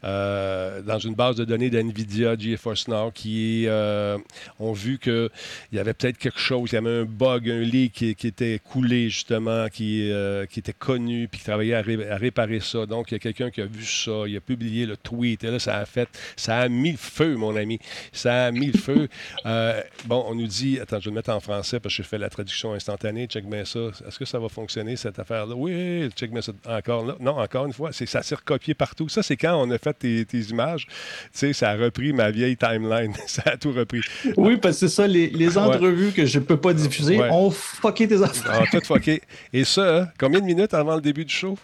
euh, 0.04 0.82
dans 0.82 1.00
une 1.00 1.16
base 1.16 1.36
de 1.36 1.46
données 1.46 1.70
d'NVIDIA, 1.70 2.36
GeForce 2.38 2.88
Now, 2.88 3.12
qui 3.12 3.66
est 3.66 3.70
euh, 3.74 4.18
ont 4.60 4.74
vu 4.74 5.00
qu'il 5.00 5.30
y 5.72 5.80
avait 5.80 5.94
peut-être 5.94 6.18
quelque 6.18 6.40
chose, 6.40 6.72
il 6.72 6.76
y 6.76 6.78
avait 6.78 7.02
un 7.02 7.06
bug, 7.06 7.50
un 7.50 7.62
leak 7.62 8.16
qui, 8.16 8.28
était 8.28 8.60
coulé 8.60 9.10
justement, 9.10 9.68
qui, 9.70 10.12
euh, 10.12 10.46
qui 10.46 10.60
était 10.60 10.74
connu, 10.74 11.28
puis 11.28 11.40
qui 11.40 11.46
travaillait 11.46 11.76
à, 11.76 12.18
réparer 12.18 12.60
ça. 12.60 12.86
Donc, 12.86 13.12
il 13.12 13.16
y 13.16 13.18
a 13.18 13.20
quelqu'un 13.20 13.50
qui 13.50 13.62
a 13.62 13.66
vu 13.66 13.84
ça, 13.84 14.24
il 14.28 14.36
a 14.38 14.42
publié 14.42 14.86
le 14.86 14.98
tweet, 14.98 15.44
et 15.44 15.52
là, 15.52 15.60
ça 15.60 15.78
a 15.78 15.86
fait, 15.86 16.10
ça 16.36 16.60
a 16.60 16.70
mis 16.70 16.92
le 16.92 16.98
feu, 16.98 17.36
mon 17.36 17.56
ami. 17.56 17.80
Ça 18.12 18.46
a 18.46 18.52
mis 18.52 18.68
le 18.68 18.78
feu. 18.78 19.08
Euh, 19.46 19.82
bon, 20.06 20.24
on 20.28 20.36
nous 20.36 20.48
dit, 20.48 20.80
attends, 20.80 21.00
je 21.00 21.06
vais 21.06 21.12
le 21.12 21.16
mettre 21.16 21.32
en 21.32 21.40
français 21.40 21.80
parce 21.80 21.96
que 21.96 22.04
je 22.04 22.08
fais 22.08 22.18
la 22.18 22.30
traduction 22.30 22.74
instantanée, 22.74 23.28
check 23.28 23.46
bien 23.46 23.66
ça. 23.66 23.80
Est-ce 24.08 24.18
que 24.18 24.26
ça 24.26 24.40
va 24.40 24.48
fonctionner, 24.48 24.96
cette 24.96 25.20
affaire-là? 25.20 25.54
Oui, 25.56 26.10
check 26.12 26.32
bien 26.32 26.42
ça. 26.42 26.54
Encore 26.66 27.06
là. 27.06 27.16
Non, 27.20 27.38
encore 27.38 27.66
une 27.66 27.74
fois, 27.74 27.92
c'est, 27.92 28.06
ça 28.06 28.22
s'est 28.22 28.36
recopié 28.36 28.74
partout. 28.74 29.10
Ça, 29.10 29.22
c'est 29.22 29.36
quand 29.36 29.56
on 29.56 29.70
a 29.72 29.78
fait 29.78 29.94
tes, 29.94 30.26
tes 30.26 30.40
images. 30.40 30.86
Tu 30.86 31.30
sais, 31.34 31.54
ça 31.54 31.72
a 31.72 31.76
repris 31.76 32.14
ma 32.14 32.32
vieille 32.32 32.58
timeline. 32.58 33.14
ça 33.28 33.44
a 33.46 33.58
tout 33.64 33.72
repris. 33.72 34.02
Oui, 34.38 34.58
parce 34.58 34.80
que 34.80 34.88
c'est 34.88 34.96
ça, 34.96 35.08
les, 35.08 35.58
entrevues 35.58 36.12
que 36.12 36.26
je 36.26 36.40
ne 36.40 36.44
peux 36.44 36.58
pas 36.58 36.74
diffuser 36.74 37.20
ont 37.20 37.50
fucké 37.50 38.08
tes 38.08 38.22
affaires. 38.22 38.62
Ah, 38.62 38.66
tout 38.70 38.86
fucké. 38.86 39.22
Et 39.54 39.64
ça, 39.64 40.02
hein, 40.02 40.08
combien 40.20 40.40
de 40.40 40.46
minutes 40.46 40.74
avant 40.74 40.96
le 40.96 41.02
début 41.02 41.26
du 41.26 41.34
show? 41.34 41.58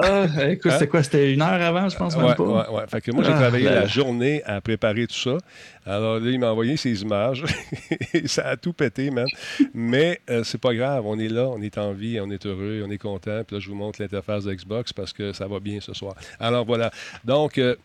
Ah, 0.00 0.24
écoute, 0.48 0.72
c'était 0.72 0.86
quoi? 0.86 1.02
C'était 1.02 1.34
une 1.34 1.42
heure 1.42 1.60
avant, 1.60 1.86
je 1.88 1.96
pense, 1.96 2.16
même 2.16 2.34
pas. 2.34 2.42
Ouais, 2.42 2.68
ouais. 2.70 2.86
Fait 2.88 3.02
que 3.02 3.10
moi, 3.10 3.22
j'ai 3.24 3.32
ah, 3.32 3.38
travaillé 3.38 3.66
ben 3.66 3.74
la 3.74 3.86
journée 3.86 4.42
à 4.44 4.62
préparer 4.62 5.06
tout 5.06 5.14
ça. 5.14 5.36
Alors 5.84 6.18
là, 6.18 6.30
il 6.30 6.38
m'a 6.38 6.50
envoyé 6.50 6.78
ses 6.78 7.02
images. 7.02 7.44
ça 8.24 8.48
a 8.48 8.56
tout 8.56 8.72
pété, 8.72 9.10
man. 9.10 9.26
Mais 9.74 10.20
euh, 10.30 10.44
c'est 10.44 10.60
pas 10.60 10.74
grave. 10.74 11.04
On 11.04 11.18
est 11.18 11.28
là, 11.28 11.46
on 11.48 11.60
est 11.60 11.76
en 11.76 11.92
vie, 11.92 12.18
on 12.22 12.30
est 12.30 12.46
heureux, 12.46 12.82
on 12.86 12.90
est 12.90 12.98
content. 12.98 13.42
Puis 13.46 13.56
là, 13.56 13.60
je 13.60 13.68
vous 13.68 13.74
montre 13.74 14.00
l'interface 14.00 14.44
de 14.44 14.54
Xbox 14.54 14.94
parce 14.94 15.12
que 15.12 15.34
ça 15.34 15.46
va 15.46 15.60
bien 15.60 15.78
ce 15.80 15.92
soir. 15.92 16.14
Alors 16.40 16.64
voilà. 16.64 16.90
Donc, 17.24 17.58
euh, 17.58 17.76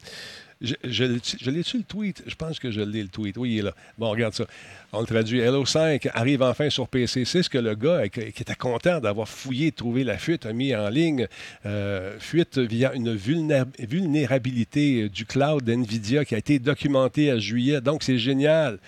je, 0.61 1.03
l'ai-tu 1.51 1.77
le 1.77 1.83
tweet? 1.83 2.23
Je 2.25 2.35
pense 2.35 2.59
que 2.59 2.71
je 2.71 2.81
l'ai 2.81 3.03
le 3.03 3.09
tweet. 3.09 3.37
Oui, 3.37 3.53
il 3.53 3.59
est 3.59 3.63
là. 3.63 3.73
Bon, 3.97 4.09
regarde 4.09 4.33
ça. 4.33 4.45
On 4.93 5.01
le 5.01 5.05
traduit. 5.05 5.41
Halo 5.43 5.65
5 5.65 6.07
arrive 6.13 6.41
enfin 6.41 6.69
sur 6.69 6.87
PC. 6.87 7.25
C'est 7.25 7.43
ce 7.43 7.49
que 7.49 7.57
le 7.57 7.75
gars 7.75 8.07
qui 8.07 8.21
était 8.21 8.55
content 8.55 8.99
d'avoir 8.99 9.27
fouillé, 9.27 9.71
trouvé 9.71 10.03
la 10.03 10.17
fuite, 10.17 10.45
a 10.45 10.53
mis 10.53 10.73
en 10.75 10.89
ligne. 10.89 11.27
Euh, 11.65 12.15
fuite 12.19 12.57
via 12.57 12.93
une 12.93 13.13
vulnérabilité 13.13 15.09
du 15.09 15.25
cloud 15.25 15.63
d'NVIDIA 15.63 16.25
qui 16.25 16.35
a 16.35 16.37
été 16.37 16.57
documentée 16.57 17.29
à 17.29 17.37
juillet. 17.37 17.81
Donc, 17.81 18.01
c'est 18.01 18.17
génial. 18.17 18.79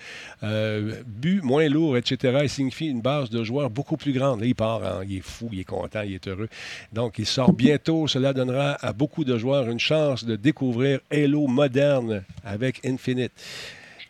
Euh, 0.42 1.02
but 1.06 1.44
moins 1.44 1.68
lourd, 1.68 1.96
etc. 1.98 2.40
Il 2.42 2.48
signifie 2.48 2.86
une 2.86 3.02
base 3.02 3.30
de 3.30 3.44
joueurs 3.44 3.70
beaucoup 3.70 3.96
plus 3.96 4.12
grande. 4.12 4.40
Là, 4.40 4.46
il 4.46 4.54
part, 4.54 5.04
il 5.04 5.18
est 5.18 5.20
fou, 5.20 5.50
il 5.52 5.60
est 5.60 5.64
content, 5.64 6.00
il 6.00 6.14
est 6.14 6.26
heureux. 6.26 6.48
Donc, 6.92 7.18
il 7.18 7.26
sort 7.26 7.52
bientôt. 7.52 8.08
Cela 8.08 8.32
donnera 8.32 8.72
à 8.84 8.92
beaucoup 8.92 9.24
de 9.24 9.36
joueurs 9.38 9.68
une 9.68 9.78
chance 9.78 10.24
de 10.24 10.34
découvrir 10.34 11.00
Halo 11.10 11.46
moderne 11.60 12.24
avec 12.42 12.80
Infinite. 12.86 13.32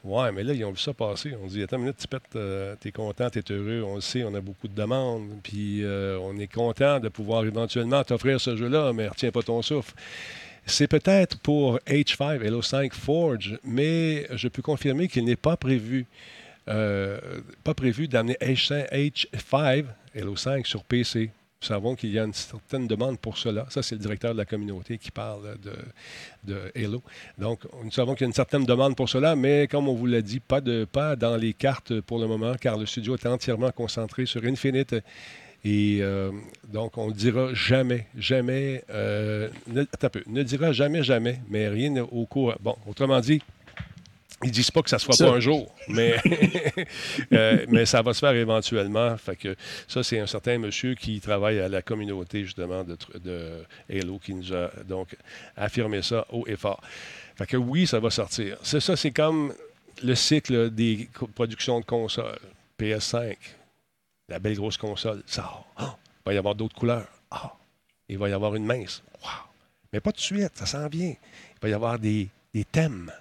Ouais, 0.04 0.30
mais 0.30 0.44
là, 0.44 0.54
ils 0.54 0.64
ont 0.64 0.70
vu 0.70 0.78
ça 0.78 0.94
passer. 0.94 1.34
On 1.42 1.48
dit 1.48 1.62
Attends 1.64 1.78
une 1.78 1.92
tu 1.92 2.06
pètes, 2.06 2.22
euh, 2.36 2.76
t'es 2.78 2.92
content, 2.92 3.28
heureux, 3.50 3.82
on 3.84 3.96
le 3.96 4.00
sait, 4.00 4.22
on 4.22 4.32
a 4.34 4.40
beaucoup 4.40 4.68
de 4.68 4.74
demandes, 4.74 5.28
puis 5.42 5.84
euh, 5.84 6.16
on 6.22 6.38
est 6.38 6.46
content 6.46 7.00
de 7.00 7.08
pouvoir 7.08 7.44
éventuellement 7.44 8.04
t'offrir 8.04 8.40
ce 8.40 8.56
jeu-là, 8.56 8.92
mais 8.92 9.08
retiens 9.08 9.32
pas 9.32 9.42
ton 9.42 9.60
souffle. 9.62 9.92
C'est 10.64 10.86
peut-être 10.86 11.38
pour 11.40 11.78
H5, 11.88 12.46
Halo 12.46 12.62
5 12.62 12.94
Forge, 12.94 13.58
mais 13.64 14.28
je 14.30 14.46
peux 14.46 14.62
confirmer 14.62 15.08
qu'il 15.08 15.24
n'est 15.24 15.36
pas 15.36 15.56
prévu. 15.56 16.06
Euh, 16.68 17.18
prévu 17.76 18.06
d'amener 18.06 18.36
H5, 18.40 19.84
Halo 20.14 20.36
5 20.36 20.66
sur 20.66 20.84
PC. 20.84 21.30
Nous 21.62 21.66
savons 21.66 21.94
qu'il 21.94 22.10
y 22.10 22.18
a 22.18 22.24
une 22.24 22.32
certaine 22.32 22.86
demande 22.86 23.18
pour 23.18 23.36
cela. 23.36 23.66
Ça, 23.68 23.82
c'est 23.82 23.94
le 23.94 24.00
directeur 24.00 24.32
de 24.32 24.38
la 24.38 24.46
communauté 24.46 24.96
qui 24.96 25.10
parle 25.10 25.58
de, 26.42 26.72
Halo. 26.74 27.02
Donc, 27.36 27.66
nous 27.84 27.90
savons 27.90 28.14
qu'il 28.14 28.22
y 28.22 28.24
a 28.24 28.28
une 28.28 28.32
certaine 28.32 28.64
demande 28.64 28.96
pour 28.96 29.10
cela, 29.10 29.36
mais 29.36 29.68
comme 29.68 29.86
on 29.86 29.92
vous 29.92 30.06
l'a 30.06 30.22
dit, 30.22 30.40
pas, 30.40 30.62
de, 30.62 30.86
pas 30.90 31.16
dans 31.16 31.36
les 31.36 31.52
cartes 31.52 32.00
pour 32.00 32.18
le 32.18 32.26
moment, 32.26 32.54
car 32.58 32.78
le 32.78 32.86
studio 32.86 33.14
est 33.14 33.26
entièrement 33.26 33.72
concentré 33.72 34.24
sur 34.24 34.42
Infinite. 34.44 34.94
Et 35.62 35.98
euh, 36.00 36.32
donc, 36.72 36.96
on 36.96 37.08
ne 37.08 37.12
dira 37.12 37.52
jamais, 37.52 38.06
jamais, 38.16 38.82
euh, 38.88 39.50
ne, 39.66 39.84
peu, 39.84 40.22
ne 40.28 40.42
dira 40.42 40.72
jamais, 40.72 41.02
jamais, 41.02 41.42
mais 41.50 41.68
rien 41.68 41.94
au 41.98 42.24
cours. 42.24 42.54
Bon, 42.62 42.74
autrement 42.86 43.20
dit, 43.20 43.42
ils 44.42 44.50
disent 44.50 44.70
pas 44.70 44.82
que 44.82 44.90
ça 44.90 44.98
se 44.98 45.04
fera 45.04 45.16
pas 45.16 45.36
un 45.36 45.40
jour, 45.40 45.74
mais, 45.88 46.16
euh, 47.32 47.66
mais 47.68 47.84
ça 47.84 48.00
va 48.02 48.14
se 48.14 48.20
faire 48.20 48.32
éventuellement. 48.32 49.16
Fait 49.16 49.36
que 49.36 49.54
ça, 49.86 50.02
c'est 50.02 50.18
un 50.18 50.26
certain 50.26 50.58
monsieur 50.58 50.94
qui 50.94 51.20
travaille 51.20 51.60
à 51.60 51.68
la 51.68 51.82
communauté, 51.82 52.44
justement, 52.44 52.84
de, 52.84 52.96
de 53.22 53.64
Halo, 53.90 54.18
qui 54.18 54.34
nous 54.34 54.54
a 54.54 54.70
donc 54.88 55.16
affirmé 55.56 56.02
ça 56.02 56.26
haut 56.30 56.44
et 56.46 56.56
fort. 56.56 56.80
Fait 57.36 57.46
que 57.46 57.56
oui, 57.56 57.86
ça 57.86 58.00
va 58.00 58.10
sortir. 58.10 58.56
C'est 58.62 58.80
ça, 58.80 58.96
c'est 58.96 59.10
comme 59.10 59.52
le 60.02 60.14
cycle 60.14 60.70
des 60.70 61.08
productions 61.34 61.80
de 61.80 61.84
consoles. 61.84 62.38
PS5, 62.78 63.36
la 64.30 64.38
belle 64.38 64.56
grosse 64.56 64.78
console, 64.78 65.22
sort. 65.26 65.66
Ah! 65.76 65.96
il 66.24 66.30
va 66.30 66.34
y 66.34 66.38
avoir 66.38 66.54
d'autres 66.54 66.74
couleurs. 66.74 67.08
Ah! 67.30 67.52
il 68.08 68.18
va 68.18 68.28
y 68.28 68.32
avoir 68.32 68.54
une 68.54 68.64
mince. 68.64 69.02
Mais 69.92 70.00
pas 70.00 70.12
de 70.12 70.18
suite, 70.18 70.52
ça 70.54 70.66
s'en 70.66 70.88
vient. 70.88 71.10
Il 71.10 71.60
va 71.62 71.68
y 71.68 71.72
avoir 71.72 71.98
des, 71.98 72.28
des 72.54 72.64
thèmes. 72.64 73.12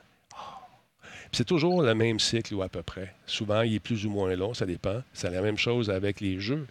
C'est 1.31 1.45
toujours 1.45 1.83
le 1.83 1.93
même 1.93 2.19
cycle 2.19 2.55
ou 2.55 2.63
à 2.63 2.69
peu 2.69 2.81
près. 2.81 3.13
Souvent, 3.27 3.61
il 3.61 3.75
est 3.75 3.79
plus 3.79 4.05
ou 4.05 4.09
moins 4.09 4.35
long, 4.35 4.53
ça 4.53 4.65
dépend. 4.65 5.03
C'est 5.13 5.29
la 5.29 5.41
même 5.41 5.57
chose 5.57 5.89
avec 5.89 6.21
les 6.21 6.39
jeux. 6.39 6.65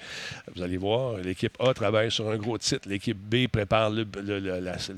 Vous 0.54 0.62
allez 0.62 0.76
voir, 0.76 1.18
l'équipe 1.18 1.56
A 1.60 1.72
travaille 1.74 2.10
sur 2.10 2.28
un 2.28 2.36
gros 2.36 2.58
titre, 2.58 2.88
l'équipe 2.88 3.16
B 3.16 3.46
prépare 3.46 3.90
le, 3.90 4.04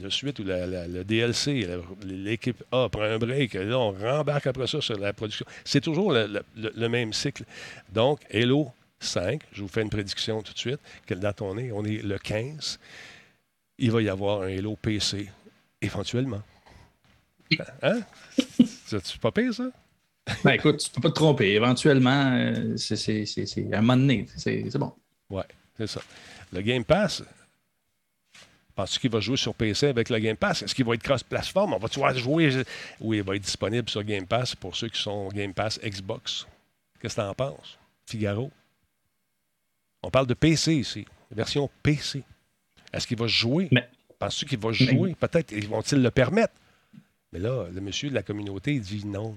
suite 0.09 0.39
ou 0.39 0.45
le 0.45 1.03
DLC. 1.03 1.69
L'équipe 2.05 2.63
A 2.73 2.89
prend 2.89 3.03
un 3.03 3.19
break, 3.19 3.55
là, 3.55 3.79
on 3.79 3.93
rembarque 3.93 4.47
après 4.47 4.67
ça 4.67 4.81
sur 4.81 4.99
la 4.99 5.13
production. 5.13 5.45
C'est 5.65 5.83
toujours 5.83 6.13
le, 6.13 6.89
même 6.89 7.13
cycle. 7.13 7.45
Donc, 7.93 8.21
Hello 8.31 8.73
5, 9.01 9.43
je 9.53 9.63
vous 9.63 9.69
fais 9.69 9.83
une 9.83 9.91
prédiction 9.91 10.43
tout 10.43 10.55
de 10.55 10.59
suite. 10.59 10.81
Quelle 11.07 11.21
date 11.21 11.43
on 11.43 11.59
est? 11.59 11.71
On 11.71 11.85
est 11.85 12.03
le 12.03 12.19
15. 12.19 12.79
Il 13.79 13.91
va 13.91 14.01
y 14.01 14.09
avoir 14.09 14.43
un 14.43 14.49
Hello 14.49 14.77
PC, 14.81 15.29
éventuellement. 15.83 16.43
Hein? 17.83 18.01
C'est 18.91 19.18
pas 19.18 19.30
pire, 19.32 19.55
ça? 19.55 19.70
ben 20.45 20.53
écoute, 20.53 20.78
tu 20.78 20.91
peux 20.91 21.01
pas 21.01 21.11
te 21.11 21.14
tromper. 21.14 21.53
Éventuellement, 21.55 22.32
euh, 22.32 22.76
c'est 22.76 23.64
à 23.72 23.78
un 23.78 23.80
moment 23.80 23.97
donné. 23.97 24.26
C'est 24.36 24.76
bon. 24.78 24.93
Ouais, 25.30 25.45
c'est 25.76 25.86
ça. 25.86 26.03
Le 26.53 26.61
Game 26.61 26.84
Pass, 26.84 27.22
Penses-tu 28.80 29.01
qu'il 29.01 29.11
va 29.11 29.20
jouer 29.20 29.36
sur 29.36 29.55
PC 29.55 29.88
avec 29.88 30.09
le 30.09 30.18
Game 30.18 30.38
Pass? 30.38 30.62
Est-ce 30.62 30.74
qu'il 30.74 30.86
va 30.86 30.95
être 30.95 31.03
cross-platform? 31.03 31.74
On 31.74 31.78
va-tu 31.78 31.99
voir 31.99 32.16
jouer? 32.16 32.64
Oui, 33.01 33.18
il 33.18 33.22
va 33.22 33.36
être 33.36 33.43
disponible 33.43 33.91
sur 33.91 34.03
Game 34.03 34.26
Pass 34.26 34.55
pour 34.55 34.74
ceux 34.74 34.88
qui 34.88 34.99
sont 34.99 35.28
Game 35.28 35.53
Pass 35.53 35.78
Xbox. 35.82 36.47
Qu'est-ce 37.01 37.16
que 37.16 37.20
tu 37.20 37.26
en 37.26 37.34
penses? 37.34 37.78
Figaro? 38.07 38.51
On 40.03 40.11
parle 40.11 40.26
de 40.26 40.32
PC 40.32 40.76
ici, 40.76 41.05
version 41.30 41.68
PC. 41.82 42.22
Est-ce 42.91 43.07
qu'il 43.07 43.18
va 43.18 43.26
jouer? 43.26 43.68
Penses-tu 44.18 44.47
qu'il 44.47 44.59
va 44.59 44.72
jouer? 44.72 45.14
Peut-être 45.14 45.55
vont-ils 45.66 46.03
le 46.03 46.11
permettre? 46.11 46.55
Mais 47.33 47.39
là, 47.39 47.66
le 47.72 47.81
monsieur 47.81 48.11
de 48.11 48.14
la 48.14 48.22
communauté, 48.22 48.74
il 48.74 48.81
dit 48.81 49.07
non. 49.07 49.37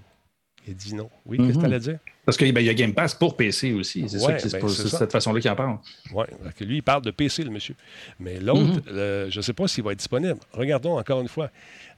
Il 0.68 0.76
dit 0.76 0.96
non. 0.96 1.10
Oui, 1.26 1.38
qu'est-ce 1.38 1.56
que 1.56 1.60
tu 1.60 1.66
allais 1.66 1.80
dire? 1.80 2.00
Parce 2.26 2.38
qu'il 2.38 2.52
ben, 2.54 2.62
y 2.62 2.70
a 2.70 2.74
Game 2.74 2.94
Pass 2.94 3.14
pour 3.14 3.36
PC 3.36 3.74
aussi. 3.74 4.08
C'est 4.08 4.20
ça, 4.20 4.40
c'est 4.40 4.62
ben, 4.62 4.70
cette 4.70 5.12
façon-là 5.12 5.42
qu'il 5.42 5.52
en 5.52 5.56
parle. 5.56 5.78
Oui, 6.14 6.26
lui, 6.62 6.78
il 6.78 6.84
parle 6.84 7.02
de 7.02 7.12
PC, 7.12 7.44
le 7.44 7.50
monsieur. 7.50 7.76
Mais 8.20 8.40
l'autre, 8.40 8.62
mhm. 8.62 9.30
je 9.30 9.38
ne 9.38 9.42
sais 9.42 9.52
pas 9.52 9.68
s'il 9.68 9.84
va 9.84 9.92
être 9.92 10.00
disponible. 10.00 10.40
Regardons 10.54 10.98
encore 10.98 11.20
une 11.20 11.28
fois. 11.28 11.52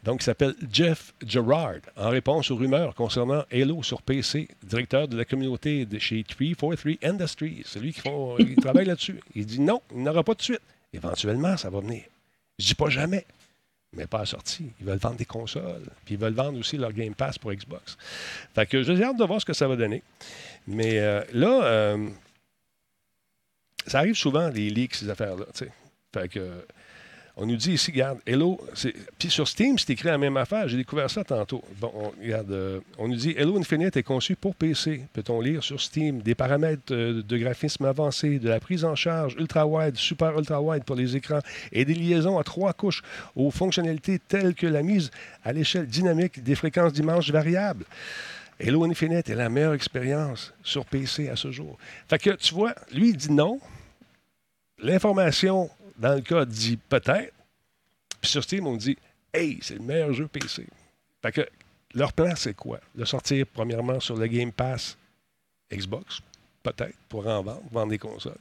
Donc, 0.03 0.21
il 0.21 0.25
s'appelle 0.25 0.55
Jeff 0.71 1.13
Gerard, 1.25 1.75
en 1.95 2.09
réponse 2.09 2.49
aux 2.49 2.55
rumeurs 2.55 2.95
concernant 2.95 3.43
Halo 3.51 3.83
sur 3.83 4.01
PC, 4.01 4.47
directeur 4.63 5.07
de 5.07 5.15
la 5.15 5.25
communauté 5.25 5.85
de 5.85 5.99
chez 5.99 6.23
343 6.23 7.07
Industries. 7.07 7.61
C'est 7.65 7.79
lui 7.79 7.93
qui, 7.93 8.01
qui 8.01 8.55
travaille 8.61 8.85
là-dessus. 8.85 9.19
Il 9.35 9.45
dit 9.45 9.61
non, 9.61 9.81
il 9.95 10.01
n'aura 10.01 10.23
pas 10.23 10.33
de 10.33 10.41
suite. 10.41 10.61
Éventuellement, 10.91 11.55
ça 11.55 11.69
va 11.69 11.81
venir. 11.81 12.03
Je 12.57 12.63
ne 12.63 12.67
dis 12.67 12.75
pas 12.75 12.89
jamais 12.89 13.25
mais 13.95 14.07
pas 14.07 14.25
sorti. 14.25 14.71
Ils 14.79 14.85
veulent 14.85 14.97
vendre 14.97 15.15
des 15.15 15.25
consoles. 15.25 15.83
Puis 16.05 16.15
ils 16.15 16.19
veulent 16.19 16.33
vendre 16.33 16.59
aussi 16.59 16.77
leur 16.77 16.93
Game 16.93 17.15
Pass 17.15 17.37
pour 17.37 17.53
Xbox. 17.53 17.97
Fait 18.53 18.65
que 18.65 18.83
j'ai 18.83 19.03
hâte 19.03 19.17
de 19.17 19.23
voir 19.23 19.39
ce 19.39 19.45
que 19.45 19.53
ça 19.53 19.67
va 19.67 19.75
donner. 19.75 20.03
Mais 20.67 20.99
euh, 20.99 21.23
là, 21.33 21.63
euh, 21.63 22.09
ça 23.87 23.99
arrive 23.99 24.15
souvent, 24.15 24.49
les 24.49 24.69
leaks, 24.69 24.95
ces 24.95 25.09
affaires-là. 25.09 25.45
Fait 26.13 26.27
que 26.27 26.65
on 27.37 27.45
nous 27.45 27.57
dit 27.57 27.73
ici, 27.73 27.91
regarde, 27.91 28.19
Hello, 28.25 28.57
puis 29.19 29.29
sur 29.29 29.47
Steam, 29.47 29.77
c'est 29.77 29.89
écrit 29.89 30.07
la 30.07 30.17
même 30.17 30.37
affaire. 30.37 30.69
J'ai 30.69 30.77
découvert 30.77 31.09
ça 31.09 31.23
tantôt. 31.25 31.61
Bon, 31.81 31.91
on, 31.93 32.09
regarde, 32.21 32.51
euh, 32.51 32.79
on 32.97 33.09
nous 33.09 33.15
dit 33.15 33.35
Hello 33.37 33.57
Infinite 33.57 33.97
est 33.97 34.03
conçu 34.03 34.37
pour 34.37 34.55
PC. 34.55 35.01
Peut-on 35.11 35.41
lire 35.41 35.61
sur 35.61 35.81
Steam 35.81 36.21
des 36.21 36.33
paramètres 36.33 36.93
euh, 36.93 37.21
de 37.21 37.37
graphisme 37.37 37.83
avancés, 37.83 38.39
de 38.39 38.47
la 38.47 38.61
prise 38.61 38.85
en 38.85 38.95
charge 38.95 39.35
ultra-wide, 39.37 39.97
super 39.97 40.37
ultra-wide 40.37 40.85
pour 40.85 40.95
les 40.95 41.17
écrans 41.17 41.41
et 41.73 41.83
des 41.83 41.93
liaisons 41.93 42.39
à 42.39 42.43
trois 42.43 42.71
couches 42.71 43.01
aux 43.35 43.51
fonctionnalités 43.51 44.19
telles 44.19 44.55
que 44.55 44.67
la 44.67 44.81
mise 44.81 45.11
à 45.43 45.51
l'échelle 45.51 45.87
dynamique 45.87 46.41
des 46.41 46.55
fréquences 46.55 46.93
d'image 46.93 47.31
variables? 47.31 47.83
Hello 48.57 48.85
Infinite 48.85 49.29
est 49.29 49.35
la 49.35 49.49
meilleure 49.49 49.73
expérience 49.73 50.53
sur 50.63 50.85
PC 50.85 51.27
à 51.27 51.35
ce 51.35 51.51
jour. 51.51 51.77
Fait 52.07 52.17
que 52.17 52.29
tu 52.29 52.53
vois, 52.53 52.73
lui, 52.93 53.09
il 53.09 53.17
dit 53.17 53.33
non. 53.33 53.59
L'information 54.79 55.69
dans 55.97 56.15
le 56.15 56.21
cas, 56.21 56.45
dit 56.45 56.77
peut-être. 56.77 57.33
Puis 58.21 58.31
sur 58.31 58.43
Steam, 58.43 58.67
on 58.67 58.75
dit 58.75 58.97
Hey, 59.33 59.59
c'est 59.61 59.75
le 59.75 59.81
meilleur 59.81 60.13
jeu 60.13 60.27
PC. 60.27 60.65
Fait 61.21 61.31
que 61.31 61.47
leur 61.93 62.13
plan, 62.13 62.33
c'est 62.35 62.53
quoi? 62.55 62.79
Le 62.95 63.05
sortir 63.05 63.45
premièrement 63.53 63.99
sur 63.99 64.15
le 64.15 64.27
Game 64.27 64.51
Pass 64.51 64.97
Xbox, 65.71 66.19
peut-être, 66.63 66.95
pour 67.09 67.25
en 67.27 67.41
vendre, 67.41 67.61
vendre 67.71 67.89
des 67.89 67.97
consoles. 67.97 68.37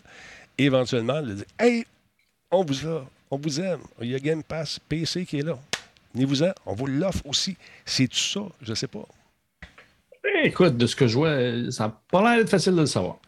éventuellement, 0.58 1.20
le 1.20 1.34
dire 1.34 1.46
Hey, 1.58 1.84
on 2.50 2.64
vous 2.64 2.86
a, 2.86 3.06
on 3.30 3.38
vous 3.38 3.60
aime. 3.60 3.80
Il 4.00 4.08
y 4.08 4.14
a 4.14 4.18
Game 4.18 4.42
Pass 4.42 4.78
PC 4.88 5.24
qui 5.26 5.38
est 5.38 5.42
là. 5.42 5.58
Venez-vous-en, 6.14 6.52
on 6.66 6.74
vous 6.74 6.86
l'offre 6.86 7.26
aussi. 7.26 7.56
C'est 7.84 8.06
tout 8.06 8.16
ça? 8.16 8.42
Je 8.62 8.70
ne 8.70 8.74
sais 8.74 8.86
pas. 8.86 9.06
Eh, 10.24 10.46
écoute, 10.46 10.76
de 10.76 10.86
ce 10.86 10.94
que 10.94 11.06
je 11.06 11.16
vois, 11.16 11.72
ça 11.72 11.88
n'a 11.88 12.00
pas 12.10 12.22
l'air 12.22 12.38
d'être 12.38 12.50
facile 12.50 12.74
de 12.74 12.80
le 12.80 12.86
savoir. 12.86 13.18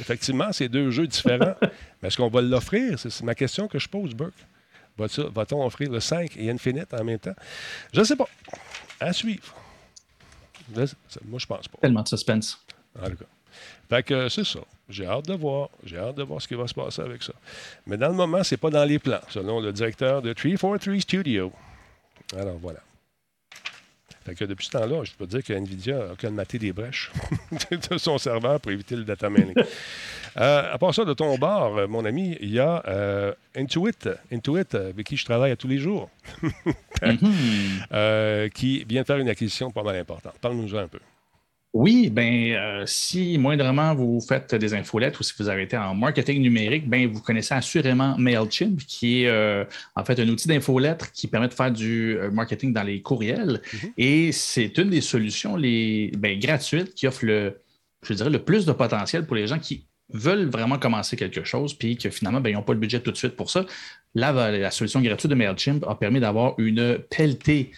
Effectivement, 0.00 0.52
c'est 0.52 0.68
deux 0.68 0.90
jeux 0.90 1.06
différents. 1.06 1.54
Mais 2.02 2.08
est-ce 2.08 2.16
qu'on 2.16 2.28
va 2.28 2.40
l'offrir? 2.40 2.98
C'est 2.98 3.22
ma 3.22 3.34
question 3.34 3.68
que 3.68 3.78
je 3.78 3.88
pose, 3.88 4.14
Burke. 4.14 4.34
Va-t-on 4.96 5.64
offrir 5.64 5.90
le 5.90 6.00
5 6.00 6.36
et 6.36 6.50
Infinite 6.50 6.92
en 6.92 7.04
même 7.04 7.18
temps? 7.18 7.34
Je 7.92 8.00
ne 8.00 8.04
sais 8.04 8.16
pas. 8.16 8.28
À 8.98 9.12
suivre. 9.12 9.54
Moi, 10.74 11.38
je 11.38 11.46
pense 11.46 11.68
pas. 11.68 11.78
Tellement 11.80 12.02
de 12.02 12.08
suspense. 12.08 12.58
En 13.00 13.08
tout 13.08 13.16
cas. 13.16 13.24
Fait 13.88 14.02
que 14.02 14.28
c'est 14.28 14.44
ça. 14.44 14.60
J'ai 14.88 15.06
hâte 15.06 15.26
de 15.26 15.34
voir. 15.34 15.70
J'ai 15.84 15.98
hâte 15.98 16.16
de 16.16 16.22
voir 16.22 16.40
ce 16.40 16.46
qui 16.46 16.54
va 16.54 16.66
se 16.66 16.74
passer 16.74 17.02
avec 17.02 17.22
ça. 17.22 17.32
Mais 17.86 17.96
dans 17.96 18.08
le 18.08 18.14
moment, 18.14 18.42
c'est 18.44 18.56
pas 18.56 18.70
dans 18.70 18.84
les 18.84 18.98
plans, 18.98 19.20
selon 19.28 19.60
le 19.60 19.72
directeur 19.72 20.22
de 20.22 20.32
343 20.32 21.00
Studio. 21.00 21.52
Alors 22.36 22.58
voilà. 22.58 22.80
Fait 24.24 24.34
que 24.34 24.44
depuis 24.44 24.66
ce 24.66 24.72
temps-là, 24.72 25.02
je 25.04 25.12
peux 25.12 25.26
dire 25.26 25.42
que 25.42 25.52
NVIDIA 25.52 26.10
a 26.12 26.16
colmaté 26.16 26.58
des 26.58 26.72
brèches 26.72 27.10
de 27.90 27.98
son 27.98 28.18
serveur 28.18 28.60
pour 28.60 28.70
éviter 28.70 28.96
le 28.96 29.04
data 29.04 29.30
mining. 29.30 29.54
Euh, 30.36 30.72
à 30.72 30.78
part 30.78 30.94
ça, 30.94 31.04
de 31.04 31.12
ton 31.12 31.36
bord, 31.38 31.76
euh, 31.76 31.88
mon 31.88 32.04
ami, 32.04 32.36
il 32.40 32.50
y 32.50 32.60
a 32.60 32.84
euh, 32.86 33.34
Intuit, 33.56 33.90
Intuit, 34.30 34.76
avec 34.76 35.04
qui 35.04 35.16
je 35.16 35.24
travaille 35.24 35.50
à 35.50 35.56
tous 35.56 35.66
les 35.66 35.78
jours, 35.78 36.08
mm-hmm. 37.02 38.50
qui 38.54 38.84
vient 38.84 39.02
de 39.02 39.06
faire 39.06 39.16
une 39.16 39.28
acquisition 39.28 39.72
pas 39.72 39.82
mal 39.82 39.96
importante. 39.96 40.34
Parle-nous 40.40 40.76
un 40.76 40.86
peu. 40.86 41.00
Oui, 41.72 42.10
ben 42.10 42.52
euh, 42.52 42.84
si 42.84 43.38
moindrement 43.38 43.94
vous 43.94 44.20
faites 44.20 44.56
des 44.56 44.74
infolettes 44.74 45.20
ou 45.20 45.22
si 45.22 45.32
vous 45.38 45.48
avez 45.48 45.62
été 45.62 45.76
en 45.76 45.94
marketing 45.94 46.42
numérique, 46.42 46.88
ben 46.88 47.06
vous 47.06 47.20
connaissez 47.20 47.54
assurément 47.54 48.18
Mailchimp, 48.18 48.80
qui 48.88 49.22
est 49.22 49.28
euh, 49.28 49.64
en 49.94 50.04
fait 50.04 50.18
un 50.18 50.28
outil 50.28 50.48
d'infolettre 50.48 51.12
qui 51.12 51.28
permet 51.28 51.46
de 51.46 51.54
faire 51.54 51.70
du 51.70 52.18
euh, 52.18 52.30
marketing 52.32 52.72
dans 52.72 52.82
les 52.82 53.02
courriels. 53.02 53.62
Mm-hmm. 53.62 53.92
Et 53.98 54.32
c'est 54.32 54.76
une 54.78 54.90
des 54.90 55.00
solutions 55.00 55.54
les 55.54 56.10
ben, 56.18 56.40
gratuites 56.40 56.92
qui 56.94 57.06
offre 57.06 57.24
le, 57.24 57.60
je 58.02 58.14
dirais, 58.14 58.30
le 58.30 58.42
plus 58.42 58.66
de 58.66 58.72
potentiel 58.72 59.24
pour 59.24 59.36
les 59.36 59.46
gens 59.46 59.60
qui 59.60 59.86
veulent 60.12 60.48
vraiment 60.48 60.76
commencer 60.76 61.14
quelque 61.14 61.44
chose, 61.44 61.74
puis 61.74 61.96
que 61.96 62.10
finalement, 62.10 62.40
ben, 62.40 62.50
ils 62.50 62.54
n'ont 62.54 62.62
pas 62.62 62.72
le 62.72 62.80
budget 62.80 62.98
tout 62.98 63.12
de 63.12 63.16
suite 63.16 63.36
pour 63.36 63.48
ça. 63.48 63.64
Là, 64.16 64.50
la 64.50 64.70
solution 64.72 65.00
gratuite 65.00 65.30
de 65.30 65.36
MailChimp 65.36 65.84
a 65.86 65.94
permis 65.94 66.18
d'avoir 66.18 66.58
une 66.58 66.98
pelletée 66.98 67.70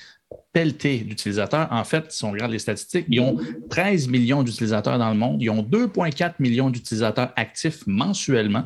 pelleté 0.53 0.99
d'utilisateurs. 0.99 1.69
En 1.71 1.85
fait, 1.85 2.13
si 2.13 2.25
on 2.25 2.31
regarde 2.31 2.53
les 2.53 2.59
statistiques, 2.59 3.07
ils 3.09 3.21
ont 3.21 3.39
13 3.71 4.09
millions 4.09 4.43
d'utilisateurs 4.43 4.99
dans 4.99 5.09
le 5.09 5.17
monde. 5.17 5.43
Ils 5.43 5.51
ont 5.51 5.63
2,4 5.63 6.35
millions 6.41 6.69
d'utilisateurs 6.69 7.33
actifs 7.37 7.87
mensuellement. 7.87 8.65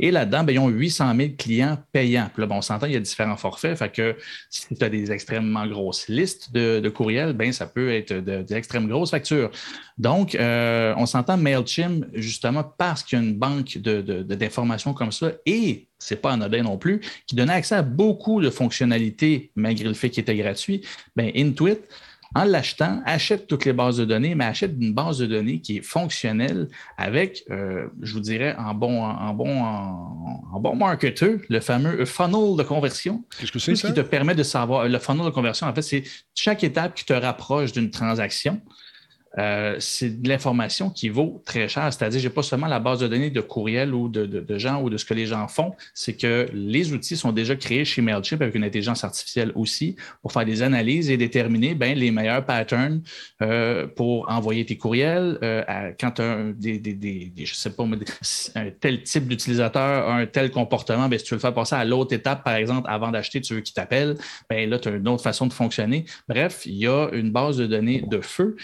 Et 0.00 0.10
là-dedans, 0.10 0.44
ben, 0.44 0.52
ils 0.52 0.58
ont 0.58 0.68
800 0.68 1.14
000 1.16 1.28
clients 1.36 1.78
payants. 1.92 2.30
Puis 2.32 2.40
là, 2.40 2.46
bon, 2.46 2.56
on 2.56 2.62
s'entend, 2.62 2.86
il 2.86 2.92
y 2.92 2.96
a 2.96 3.00
différents 3.00 3.36
forfaits. 3.36 3.76
Fait 3.76 3.92
que 3.92 4.16
si 4.48 4.74
tu 4.74 4.84
as 4.84 4.88
des 4.88 5.12
extrêmement 5.12 5.66
grosses 5.66 6.08
listes 6.08 6.52
de, 6.52 6.88
courriels, 6.88 7.34
ben, 7.34 7.52
ça 7.52 7.66
peut 7.66 7.92
être 7.92 8.14
des 8.14 8.54
extrêmement 8.54 8.88
grosses 8.88 9.10
factures. 9.10 9.50
Donc, 9.98 10.34
euh, 10.34 10.94
on 10.96 11.06
s'entend 11.06 11.36
MailChimp, 11.36 12.06
justement, 12.14 12.64
parce 12.64 13.02
qu'il 13.02 13.18
y 13.18 13.22
a 13.22 13.24
une 13.24 13.34
banque 13.34 13.76
d'informations 13.78 14.94
comme 14.94 15.12
ça 15.12 15.32
et 15.44 15.88
c'est 15.98 16.20
pas 16.20 16.32
anodin 16.32 16.62
non 16.62 16.78
plus, 16.78 17.00
qui 17.26 17.34
donnait 17.34 17.52
accès 17.52 17.74
à 17.74 17.82
beaucoup 17.82 18.40
de 18.40 18.50
fonctionnalités 18.50 19.50
malgré 19.56 19.88
le 19.88 19.94
fait 19.94 20.10
qu'il 20.10 20.22
était 20.22 20.36
gratuit, 20.36 20.82
ben 21.18 21.32
Intuit, 21.34 21.78
en 22.34 22.44
l'achetant, 22.44 23.00
achète 23.06 23.46
toutes 23.46 23.64
les 23.64 23.72
bases 23.72 23.96
de 23.96 24.04
données, 24.04 24.34
mais 24.34 24.44
achète 24.44 24.72
une 24.78 24.92
base 24.92 25.18
de 25.18 25.26
données 25.26 25.60
qui 25.60 25.78
est 25.78 25.82
fonctionnelle 25.82 26.68
avec, 26.96 27.44
euh, 27.50 27.86
je 28.02 28.12
vous 28.12 28.20
dirais, 28.20 28.54
en 28.58 28.74
bon, 28.74 29.02
en 29.02 29.32
bon, 29.32 29.62
en, 29.62 30.60
bon 30.60 30.76
marketeur, 30.76 31.38
le 31.48 31.60
fameux 31.60 32.04
funnel 32.04 32.56
de 32.56 32.62
conversion. 32.62 33.24
Qu'est-ce 33.38 33.52
que 33.52 33.58
c'est 33.58 33.74
ça? 33.76 33.88
qui 33.88 33.94
te 33.94 34.00
permet 34.00 34.34
de 34.34 34.42
savoir, 34.42 34.86
le 34.88 34.98
funnel 34.98 35.26
de 35.26 35.30
conversion, 35.30 35.66
en 35.66 35.74
fait, 35.74 35.82
c'est 35.82 36.04
chaque 36.34 36.62
étape 36.64 36.94
qui 36.94 37.04
te 37.04 37.14
rapproche 37.14 37.72
d'une 37.72 37.90
transaction. 37.90 38.60
Euh, 39.36 39.76
c'est 39.78 40.22
de 40.22 40.28
l'information 40.28 40.90
qui 40.90 41.08
vaut 41.08 41.42
très 41.44 41.68
cher. 41.68 41.92
C'est-à-dire, 41.92 42.20
je 42.20 42.28
n'ai 42.28 42.32
pas 42.32 42.42
seulement 42.42 42.66
la 42.66 42.80
base 42.80 43.00
de 43.00 43.08
données 43.08 43.30
de 43.30 43.40
courriel 43.40 43.94
ou 43.94 44.08
de, 44.08 44.58
gens 44.58 44.82
ou 44.82 44.90
de 44.90 44.96
ce 44.96 45.04
que 45.04 45.14
les 45.14 45.26
gens 45.26 45.46
font, 45.48 45.74
c'est 45.94 46.14
que 46.14 46.48
les 46.52 46.92
outils 46.92 47.16
sont 47.16 47.32
déjà 47.32 47.54
créés 47.54 47.84
chez 47.84 48.00
MailChimp 48.02 48.42
avec 48.42 48.54
une 48.54 48.64
intelligence 48.64 49.04
artificielle 49.04 49.52
aussi 49.54 49.96
pour 50.22 50.32
faire 50.32 50.44
des 50.44 50.62
analyses 50.62 51.10
et 51.10 51.16
déterminer 51.16 51.74
ben, 51.74 51.96
les 51.96 52.10
meilleurs 52.10 52.44
patterns 52.44 53.02
euh, 53.42 53.86
pour 53.86 54.30
envoyer 54.30 54.64
tes 54.64 54.76
courriels. 54.76 55.38
Euh, 55.42 55.92
quand 56.00 56.12
tu 56.12 56.22
as 56.22 56.52
des, 56.54 57.32
je 57.36 57.54
sais 57.54 57.70
pas, 57.70 57.84
un 58.54 58.70
tel 58.80 59.02
type 59.02 59.28
d'utilisateur, 59.28 60.08
un 60.08 60.26
tel 60.26 60.50
comportement, 60.50 61.08
ben, 61.08 61.18
si 61.18 61.24
tu 61.24 61.34
veux 61.34 61.36
le 61.36 61.40
faire 61.40 61.54
passer 61.54 61.74
à 61.74 61.84
l'autre 61.84 62.14
étape, 62.14 62.44
par 62.44 62.54
exemple, 62.54 62.88
avant 62.90 63.10
d'acheter, 63.10 63.40
tu 63.40 63.54
veux 63.54 63.60
qu'il 63.60 63.74
t'appelle, 63.74 64.16
ben, 64.48 64.68
là, 64.68 64.78
tu 64.78 64.88
as 64.88 64.92
une 64.92 65.08
autre 65.08 65.22
façon 65.22 65.46
de 65.46 65.52
fonctionner. 65.52 66.06
Bref, 66.28 66.62
il 66.64 66.76
y 66.76 66.86
a 66.86 67.08
une 67.12 67.30
base 67.30 67.58
de 67.58 67.66
données 67.66 68.02
de 68.06 68.20
feu 68.20 68.56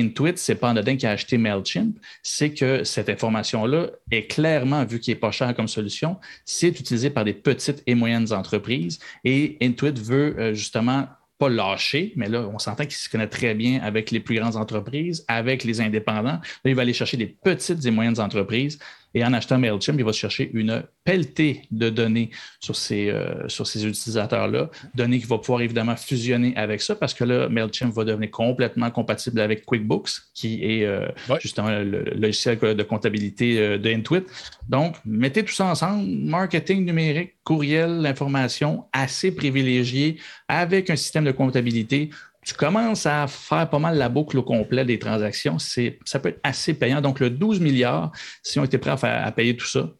Intuit, 0.00 0.32
c'est 0.36 0.54
pas 0.54 0.70
anodin 0.70 0.96
qui 0.96 1.06
a 1.06 1.10
acheté 1.10 1.38
MailChimp, 1.38 1.98
c'est 2.22 2.52
que 2.52 2.84
cette 2.84 3.08
information-là 3.08 3.90
est 4.10 4.26
clairement, 4.30 4.84
vu 4.84 5.00
qu'il 5.00 5.14
n'est 5.14 5.20
pas 5.20 5.30
cher 5.30 5.54
comme 5.54 5.68
solution, 5.68 6.18
c'est 6.44 6.68
utilisé 6.68 7.10
par 7.10 7.24
des 7.24 7.34
petites 7.34 7.82
et 7.86 7.94
moyennes 7.94 8.32
entreprises 8.32 8.98
et 9.24 9.56
Intuit 9.60 10.00
veut 10.00 10.34
euh, 10.38 10.54
justement 10.54 11.06
pas 11.38 11.48
lâcher, 11.48 12.12
mais 12.16 12.28
là, 12.28 12.46
on 12.52 12.58
s'entend 12.58 12.84
qu'il 12.84 12.92
se 12.92 13.08
connaît 13.08 13.26
très 13.26 13.54
bien 13.54 13.80
avec 13.80 14.10
les 14.10 14.20
plus 14.20 14.38
grandes 14.38 14.56
entreprises, 14.56 15.24
avec 15.26 15.64
les 15.64 15.80
indépendants. 15.80 16.38
Là, 16.38 16.40
il 16.66 16.74
va 16.74 16.82
aller 16.82 16.92
chercher 16.92 17.16
des 17.16 17.26
petites 17.26 17.84
et 17.86 17.90
moyennes 17.90 18.20
entreprises 18.20 18.78
et 19.14 19.24
en 19.24 19.32
achetant 19.32 19.58
MailChimp, 19.58 19.98
il 19.98 20.04
va 20.04 20.12
chercher 20.12 20.50
une 20.54 20.84
pelletée 21.04 21.62
de 21.70 21.90
données 21.90 22.30
sur 22.60 22.76
ces, 22.76 23.10
euh, 23.10 23.48
sur 23.48 23.66
ces 23.66 23.86
utilisateurs-là, 23.86 24.70
données 24.94 25.18
qu'il 25.18 25.28
va 25.28 25.38
pouvoir 25.38 25.62
évidemment 25.62 25.96
fusionner 25.96 26.56
avec 26.56 26.80
ça 26.80 26.94
parce 26.94 27.14
que 27.14 27.24
là, 27.24 27.48
MailChimp 27.48 27.92
va 27.92 28.04
devenir 28.04 28.30
complètement 28.30 28.90
compatible 28.90 29.40
avec 29.40 29.64
QuickBooks, 29.64 30.10
qui 30.34 30.64
est 30.64 30.84
euh, 30.84 31.08
justement 31.40 31.70
le, 31.70 32.04
logiciel 32.14 32.58
de 32.58 32.82
comptabilité 32.82 33.58
euh, 33.58 33.78
de 33.78 33.90
Intuit. 33.90 34.24
Donc, 34.68 34.96
mettez 35.04 35.44
tout 35.44 35.52
ça 35.52 35.66
ensemble, 35.66 36.06
marketing 36.06 36.84
numérique, 36.84 37.34
courriel, 37.42 38.06
information 38.06 38.84
assez 38.92 39.34
privilégié 39.34 40.18
avec 40.48 40.90
un 40.90 40.96
système 40.96 41.24
de 41.24 41.32
comptabilité 41.32 42.10
tu 42.44 42.54
commences 42.54 43.06
à 43.06 43.26
faire 43.26 43.68
pas 43.68 43.78
mal 43.78 43.98
la 43.98 44.08
boucle 44.08 44.38
au 44.38 44.42
complet 44.42 44.84
des 44.84 44.98
transactions. 44.98 45.58
Ça 45.58 46.18
peut 46.18 46.30
être 46.30 46.40
assez 46.42 46.74
payant. 46.74 47.00
Donc, 47.00 47.20
le 47.20 47.30
12 47.30 47.60
milliards, 47.60 48.12
si 48.42 48.58
on 48.58 48.64
était 48.64 48.78
prêt 48.78 48.96
à, 49.02 49.32
payer 49.32 49.56
tout 49.56 49.66
ça, 49.66 49.90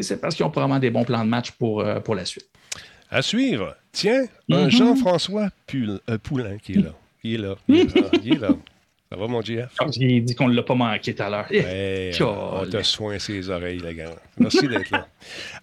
c'est 0.00 0.20
parce 0.20 0.34
qu'ils 0.34 0.44
ont 0.44 0.50
probablement 0.50 0.78
des 0.80 0.90
bons 0.90 1.04
plans 1.04 1.24
de 1.24 1.28
match 1.28 1.52
pour, 1.52 1.80
euh, 1.80 2.00
pour 2.00 2.14
la 2.14 2.24
suite. 2.24 2.48
À 3.10 3.22
suivre. 3.22 3.76
Tiens, 3.92 4.24
un 4.50 4.64
Mhm. 4.64 4.70
Jean-François 4.70 5.48
euh, 5.74 6.18
Poulain 6.18 6.58
qui 6.58 6.72
est 6.72 6.82
là. 6.82 6.94
Il 7.22 7.34
est 7.34 7.38
là. 7.38 7.54
Il 7.68 7.76
est 7.80 7.94
là. 7.94 8.10
Il 8.22 8.32
est 8.34 8.38
là. 8.38 8.48
Ça 9.12 9.18
va, 9.18 9.26
mon 9.26 9.42
GF? 9.42 9.74
Ah, 9.80 9.86
J'ai 9.90 10.20
dit 10.20 10.36
qu'on 10.36 10.48
ne 10.48 10.54
l'a 10.54 10.62
pas 10.62 10.76
manqué 10.76 11.12
tout 11.16 11.22
à 11.24 11.28
l'heure. 11.28 11.48
On 12.62 12.70
t'a 12.70 12.84
soin 12.84 13.18
ses 13.18 13.50
oreilles, 13.50 13.80
le 13.80 13.92
gars. 13.92 14.14
Merci 14.38 14.68
d'être 14.68 14.90
là. 14.90 15.08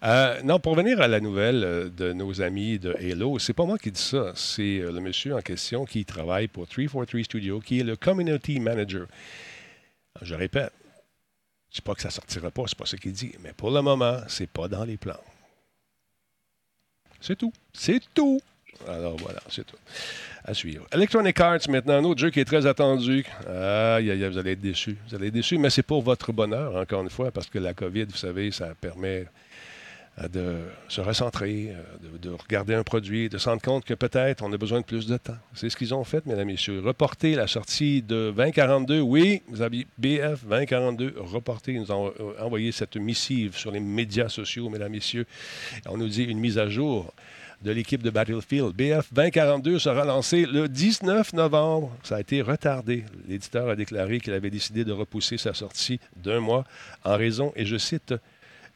Euh, 0.03 0.41
non, 0.43 0.59
pour 0.59 0.75
venir 0.75 1.01
à 1.01 1.07
la 1.07 1.19
nouvelle 1.19 1.63
euh, 1.63 1.89
de 1.89 2.13
nos 2.13 2.41
amis 2.41 2.77
de 2.77 2.93
Halo, 2.93 3.39
c'est 3.39 3.53
pas 3.53 3.65
moi 3.65 3.79
qui 3.79 3.91
dis 3.91 3.99
ça. 3.99 4.31
C'est 4.35 4.79
euh, 4.79 4.91
le 4.91 4.99
monsieur 4.99 5.35
en 5.35 5.41
question 5.41 5.85
qui 5.85 6.05
travaille 6.05 6.47
pour 6.47 6.67
343 6.67 7.23
Studio, 7.23 7.59
qui 7.59 7.79
est 7.79 7.83
le 7.83 7.95
Community 7.95 8.59
Manager. 8.59 9.07
Je 10.21 10.35
répète, 10.35 10.71
je 11.71 11.77
dis 11.77 11.81
pas 11.81 11.95
que 11.95 12.01
ça 12.01 12.11
sortira 12.11 12.51
pas, 12.51 12.63
c'est 12.67 12.77
pas 12.77 12.85
ce 12.85 12.97
qu'il 12.97 13.13
dit, 13.13 13.31
mais 13.41 13.53
pour 13.53 13.71
le 13.71 13.81
moment, 13.81 14.19
c'est 14.27 14.49
pas 14.49 14.67
dans 14.67 14.83
les 14.83 14.97
plans. 14.97 15.23
C'est 17.19 17.37
tout. 17.37 17.53
C'est 17.73 18.01
tout. 18.13 18.39
Alors 18.87 19.15
voilà, 19.17 19.41
c'est 19.49 19.65
tout. 19.65 19.77
À 20.49 20.53
suivre. 20.53 20.87
Electronic 20.93 21.37
Arts, 21.41 21.59
maintenant, 21.67 21.95
un 21.95 22.03
autre 22.05 22.21
jeu 22.21 22.29
qui 22.29 22.39
est 22.39 22.45
très 22.45 22.65
attendu. 22.65 23.25
Aïe, 23.45 24.09
aïe, 24.09 24.23
aïe, 24.23 24.29
vous 24.29 24.37
allez 24.37 24.53
être 24.53 24.61
déçus. 24.61 24.95
Vous 25.09 25.13
allez 25.13 25.27
être 25.27 25.33
déçus, 25.33 25.57
mais 25.57 25.69
c'est 25.69 25.83
pour 25.83 26.01
votre 26.01 26.31
bonheur, 26.31 26.77
encore 26.77 27.01
une 27.01 27.09
fois, 27.09 27.31
parce 27.31 27.47
que 27.47 27.59
la 27.59 27.73
COVID, 27.73 28.05
vous 28.05 28.15
savez, 28.15 28.49
ça 28.51 28.67
permet 28.79 29.25
euh, 30.21 30.27
de 30.29 30.55
se 30.87 31.01
recentrer, 31.01 31.71
euh, 31.71 32.13
de, 32.13 32.29
de 32.29 32.33
regarder 32.33 32.75
un 32.75 32.83
produit, 32.83 33.27
de 33.27 33.37
se 33.37 33.49
rendre 33.49 33.61
compte 33.61 33.83
que 33.83 33.93
peut-être 33.93 34.41
on 34.41 34.53
a 34.53 34.57
besoin 34.57 34.79
de 34.79 34.85
plus 34.85 35.05
de 35.05 35.17
temps. 35.17 35.35
C'est 35.53 35.69
ce 35.69 35.75
qu'ils 35.75 35.93
ont 35.93 36.05
fait, 36.05 36.25
mesdames 36.25 36.47
et 36.47 36.53
messieurs. 36.53 36.79
Reporter 36.79 37.35
la 37.35 37.47
sortie 37.47 38.01
de 38.01 38.31
2042. 38.33 39.01
Oui, 39.01 39.41
vous 39.49 39.61
avez 39.61 39.85
BF 39.97 40.45
2042 40.45 41.15
reporté. 41.17 41.73
Ils 41.73 41.81
nous 41.81 41.91
ont 41.91 42.13
envoyé 42.39 42.71
cette 42.71 42.95
missive 42.95 43.57
sur 43.57 43.69
les 43.69 43.81
médias 43.81 44.29
sociaux, 44.29 44.69
mesdames 44.69 44.93
et 44.93 44.97
messieurs. 44.97 45.25
On 45.89 45.97
nous 45.97 46.07
dit 46.07 46.23
une 46.23 46.39
mise 46.39 46.57
à 46.57 46.69
jour 46.69 47.13
de 47.61 47.71
l'équipe 47.71 48.03
de 48.03 48.09
Battlefield. 48.09 48.75
BF 48.75 49.13
2042 49.13 49.79
sera 49.79 50.05
lancé 50.05 50.45
le 50.45 50.67
19 50.67 51.33
novembre. 51.33 51.91
Ça 52.03 52.17
a 52.17 52.19
été 52.19 52.41
retardé. 52.41 53.03
L'éditeur 53.27 53.69
a 53.69 53.75
déclaré 53.75 54.19
qu'il 54.19 54.33
avait 54.33 54.49
décidé 54.49 54.85
de 54.85 54.91
repousser 54.91 55.37
sa 55.37 55.53
sortie 55.53 55.99
d'un 56.15 56.39
mois 56.39 56.65
en 57.03 57.17
raison, 57.17 57.51
et 57.55 57.65
je 57.65 57.77
cite, 57.77 58.13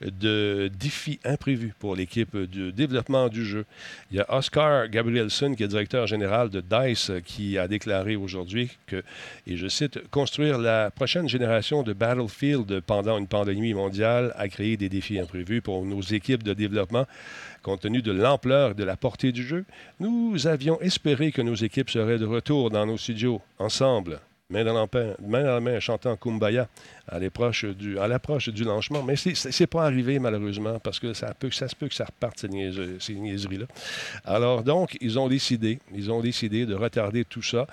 de 0.02 0.72
défis 0.80 1.20
imprévus 1.24 1.74
pour 1.78 1.96
l'équipe 1.96 2.36
de 2.36 2.72
développement 2.72 3.30
du 3.30 3.46
jeu. 3.46 3.66
Il 4.12 4.18
y 4.18 4.20
a 4.20 4.34
Oscar 4.34 4.88
Gabrielson, 4.90 5.54
qui 5.54 5.64
est 5.64 5.68
directeur 5.68 6.08
général 6.08 6.50
de 6.50 6.62
DICE, 6.62 7.12
qui 7.26 7.58
a 7.58 7.68
déclaré 7.68 8.16
aujourd'hui 8.16 8.72
que, 8.88 9.04
et 9.48 9.58
je 9.58 9.68
cite, 9.68 10.08
construire 10.10 10.58
la 10.58 10.92
prochaine 10.92 11.30
génération 11.30 11.84
de 11.84 11.94
Battlefield 11.94 12.82
pendant 12.82 13.18
une 13.18 13.28
pandémie 13.28 13.74
mondiale 13.74 14.34
a 14.38 14.48
créé 14.48 14.78
des 14.78 14.90
défis 14.90 15.20
imprévus 15.20 15.62
pour 15.62 15.86
nos 15.86 16.02
équipes 16.02 16.44
de 16.44 16.54
développement. 16.54 17.06
Compte 17.64 17.82
tenu 17.82 18.02
de 18.02 18.12
l'ampleur 18.12 18.72
et 18.72 18.74
de 18.74 18.84
la 18.84 18.98
portée 18.98 19.32
du 19.32 19.44
jeu, 19.44 19.66
nous 20.00 20.48
avions 20.48 20.82
espéré 20.82 21.32
que 21.32 21.44
nos 21.44 21.54
équipes 21.54 21.92
seraient 21.92 22.18
de 22.18 22.26
retour 22.26 22.72
dans 22.72 22.88
nos 22.88 22.98
studios, 22.98 23.40
ensemble, 23.60 24.20
main 24.50 24.64
dans 24.64 24.74
la 24.74 25.60
main, 25.60 25.80
chantant 25.80 26.16
Kumbaya 26.16 26.68
à 27.12 27.20
l'approche 27.20 27.66
du, 27.66 28.54
du 28.54 28.64
lancement. 28.64 29.04
Mais 29.04 29.16
c'est, 29.16 29.68
pas 29.68 29.86
arrivé, 29.86 30.18
malheureusement, 30.20 30.80
parce 30.80 31.00
que 31.00 31.14
ça, 31.14 31.28
se 31.30 31.76
peut 31.76 31.88
que 31.88 31.96
ça 31.96 32.06
reparte, 32.06 32.40
ces, 32.40 32.48
niaise- 32.48 33.00
ces 33.00 33.14
niaiseries-là. 33.16 33.66
Alors, 34.26 34.64
donc, 34.64 34.98
ils 35.02 35.20
ont 35.20 35.28
décidé, 35.28 35.80
ils 35.94 36.12
ont 36.12 36.22
décidé 36.22 36.66
de 36.66 36.74
retarder 36.76 37.26
tout 37.26 37.42
ça. 37.42 37.68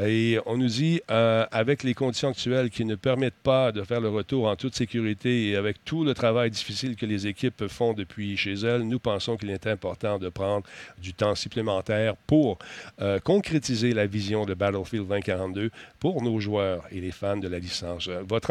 Et 0.00 0.38
on 0.46 0.56
nous 0.56 0.68
dit, 0.68 1.00
euh, 1.10 1.44
avec 1.50 1.82
les 1.82 1.94
conditions 1.94 2.28
actuelles 2.28 2.70
qui 2.70 2.84
ne 2.84 2.94
permettent 2.94 3.34
pas 3.42 3.72
de 3.72 3.82
faire 3.82 4.00
le 4.00 4.08
retour 4.08 4.46
en 4.48 4.56
toute 4.56 4.74
sécurité 4.74 5.48
et 5.50 5.56
avec 5.56 5.84
tout 5.84 6.04
le 6.04 6.14
travail 6.14 6.50
difficile 6.50 6.96
que 6.96 7.06
les 7.06 7.26
équipes 7.26 7.66
font 7.68 7.92
depuis 7.92 8.36
chez 8.36 8.54
elles, 8.54 8.82
nous 8.82 8.98
pensons 8.98 9.36
qu'il 9.36 9.50
est 9.50 9.66
important 9.66 10.18
de 10.18 10.28
prendre 10.28 10.64
du 10.98 11.14
temps 11.14 11.34
supplémentaire 11.34 12.16
pour 12.26 12.58
euh, 13.00 13.18
concrétiser 13.20 13.92
la 13.92 14.06
vision 14.06 14.44
de 14.44 14.54
Battlefield 14.54 15.06
2042 15.08 15.70
pour 15.98 16.22
nos 16.22 16.38
joueurs 16.40 16.84
et 16.90 17.00
les 17.00 17.10
fans 17.10 17.36
de 17.36 17.48
la 17.48 17.58
licence. 17.58 18.08
Euh, 18.08 18.22
Votre 18.28 18.50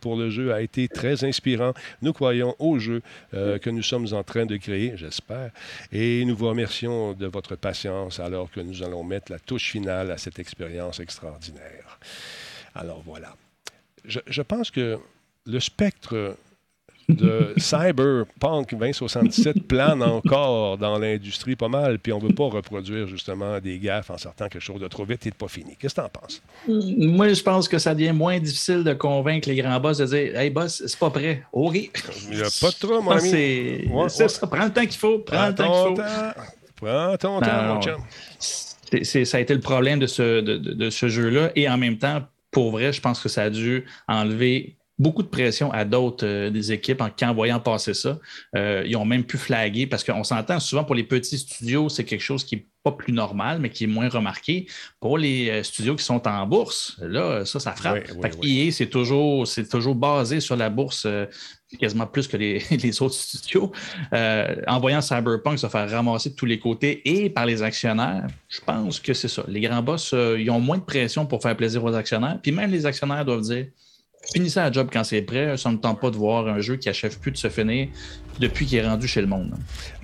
pour 0.00 0.16
le 0.16 0.30
jeu 0.30 0.52
a 0.52 0.60
été 0.60 0.88
très 0.88 1.24
inspirant. 1.24 1.74
Nous 2.00 2.12
croyons 2.12 2.54
au 2.58 2.78
jeu 2.78 3.02
euh, 3.34 3.58
que 3.58 3.70
nous 3.70 3.82
sommes 3.82 4.06
en 4.12 4.22
train 4.22 4.46
de 4.46 4.56
créer, 4.56 4.96
j'espère, 4.96 5.50
et 5.92 6.24
nous 6.24 6.36
vous 6.36 6.48
remercions 6.48 7.12
de 7.12 7.26
votre 7.26 7.56
patience 7.56 8.20
alors 8.20 8.50
que 8.50 8.60
nous 8.60 8.82
allons 8.82 9.04
mettre 9.04 9.30
la 9.30 9.38
touche 9.38 9.70
finale 9.70 10.10
à 10.10 10.18
cette 10.18 10.38
expérience 10.38 11.00
extraordinaire. 11.00 11.98
Alors 12.74 13.02
voilà. 13.04 13.36
Je 14.04 14.42
pense 14.42 14.70
que 14.70 14.98
le 15.46 15.60
spectre 15.60 16.36
de 17.08 17.52
Cyberpunk 17.56 18.70
2077 18.74 19.66
plane 19.66 20.02
encore 20.02 20.78
dans 20.78 20.98
l'industrie 20.98 21.56
pas 21.56 21.68
mal, 21.68 21.98
puis 21.98 22.12
on 22.12 22.20
ne 22.20 22.28
veut 22.28 22.34
pas 22.34 22.48
reproduire 22.48 23.06
justement 23.06 23.58
des 23.60 23.78
gaffes 23.78 24.10
en 24.10 24.18
sortant 24.18 24.48
quelque 24.48 24.62
chose 24.62 24.80
de 24.80 24.88
trop 24.88 25.04
vite 25.04 25.26
et 25.26 25.30
de 25.30 25.34
pas 25.34 25.48
fini. 25.48 25.76
Qu'est-ce 25.78 25.94
que 25.94 26.00
tu 26.00 26.06
en 26.06 26.08
penses? 26.08 26.42
Moi, 26.68 27.32
je 27.32 27.42
pense 27.42 27.68
que 27.68 27.78
ça 27.78 27.94
devient 27.94 28.12
moins 28.12 28.38
difficile 28.38 28.84
de 28.84 28.92
convaincre 28.94 29.48
les 29.48 29.56
grands 29.56 29.80
boss 29.80 29.98
de 29.98 30.06
dire 30.06 30.36
Hey, 30.38 30.50
boss, 30.50 30.82
c'est 30.86 30.98
pas 30.98 31.10
prêt. 31.10 31.42
OK. 31.52 31.74
Il 32.30 32.36
n'y 32.36 32.42
a 32.42 32.48
pas 32.60 32.70
de 32.70 32.76
trop, 32.78 33.02
mon 33.02 33.10
ami. 33.12 33.28
c'est 33.30 33.86
Ouais, 33.90 34.08
c'est 34.08 34.22
ouais. 34.24 34.28
ça. 34.28 34.46
Prends 34.46 34.64
le 34.64 34.72
temps 34.72 34.80
qu'il 34.82 34.92
faut. 34.98 35.18
Prends 35.20 35.36
Prends 35.36 35.48
le 35.48 35.54
temps 35.54 35.86
qu'il 35.86 35.96
faut. 35.96 36.02
temps. 36.02 36.42
Prends 36.76 37.16
ton 37.16 37.34
Non, 37.34 37.40
temps, 37.40 37.74
mon 37.74 37.80
chum. 37.80 38.00
Ça 39.04 39.38
a 39.38 39.40
été 39.40 39.54
le 39.54 39.60
problème 39.60 39.98
de 39.98 40.06
ce, 40.06 40.40
de, 40.40 40.56
de- 40.56 40.72
de 40.74 40.90
ce 40.90 41.08
jeu-là. 41.08 41.50
Et 41.56 41.68
en 41.68 41.78
même 41.78 41.96
temps, 41.98 42.22
pour 42.50 42.70
vrai, 42.72 42.92
je 42.92 43.00
pense 43.00 43.20
que 43.20 43.28
ça 43.28 43.42
a 43.44 43.50
dû 43.50 43.86
enlever 44.08 44.76
beaucoup 44.98 45.22
de 45.22 45.28
pression 45.28 45.72
à 45.72 45.84
d'autres 45.84 46.26
euh, 46.26 46.50
des 46.50 46.72
équipes 46.72 47.00
en, 47.02 47.34
voyant 47.34 47.60
passer 47.60 47.94
ça. 47.94 48.18
Euh, 48.56 48.84
ils 48.86 48.96
ont 48.96 49.04
même 49.04 49.24
pu 49.24 49.38
flaguer 49.38 49.86
parce 49.86 50.04
qu'on 50.04 50.24
s'entend 50.24 50.60
souvent 50.60 50.84
pour 50.84 50.94
les 50.94 51.04
petits 51.04 51.38
studios, 51.38 51.88
c'est 51.88 52.04
quelque 52.04 52.22
chose 52.22 52.44
qui 52.44 52.56
n'est 52.56 52.66
pas 52.82 52.92
plus 52.92 53.12
normal, 53.12 53.58
mais 53.60 53.70
qui 53.70 53.84
est 53.84 53.88
moins 53.88 54.08
remarqué. 54.08 54.66
Pour 55.00 55.18
les 55.18 55.48
euh, 55.48 55.62
studios 55.62 55.96
qui 55.96 56.04
sont 56.04 56.26
en 56.26 56.46
bourse, 56.46 56.98
là, 57.00 57.44
ça, 57.44 57.60
ça 57.60 57.72
frappe. 57.72 58.04
Oui. 58.40 58.68
EA, 58.68 58.72
c'est 58.72 58.88
toujours, 58.88 59.46
c'est 59.46 59.68
toujours 59.68 59.94
basé 59.94 60.40
sur 60.40 60.56
la 60.56 60.68
bourse. 60.68 61.06
quasiment 61.78 62.06
plus 62.06 62.28
que 62.28 62.36
les, 62.36 62.58
les 62.70 63.02
autres 63.02 63.14
studios, 63.14 63.72
euh, 64.12 64.56
en 64.66 64.80
voyant 64.80 65.00
Cyberpunk 65.00 65.58
se 65.58 65.68
faire 65.68 65.90
ramasser 65.90 66.30
de 66.30 66.34
tous 66.34 66.46
les 66.46 66.58
côtés 66.58 67.02
et 67.04 67.30
par 67.30 67.46
les 67.46 67.62
actionnaires, 67.62 68.26
je 68.48 68.60
pense 68.60 69.00
que 69.00 69.14
c'est 69.14 69.28
ça. 69.28 69.44
Les 69.48 69.60
grands 69.60 69.82
boss, 69.82 70.12
euh, 70.12 70.40
ils 70.40 70.50
ont 70.50 70.60
moins 70.60 70.78
de 70.78 70.84
pression 70.84 71.26
pour 71.26 71.42
faire 71.42 71.56
plaisir 71.56 71.82
aux 71.84 71.94
actionnaires. 71.94 72.38
Puis 72.42 72.52
même 72.52 72.70
les 72.70 72.86
actionnaires 72.86 73.24
doivent 73.24 73.42
dire 73.42 73.66
finissez 74.30 74.60
la 74.60 74.70
job 74.70 74.88
quand 74.92 75.04
c'est 75.04 75.22
prêt. 75.22 75.56
Ça 75.56 75.70
ne 75.70 75.76
me 75.76 75.80
tente 75.80 76.00
pas 76.00 76.10
de 76.10 76.16
voir 76.16 76.46
un 76.48 76.60
jeu 76.60 76.76
qui 76.76 76.88
achève 76.88 77.18
plus 77.18 77.32
de 77.32 77.36
se 77.36 77.48
finir 77.48 77.88
depuis 78.38 78.66
qu'il 78.66 78.78
est 78.78 78.86
rendu 78.86 79.06
chez 79.06 79.20
le 79.20 79.26
monde. 79.26 79.52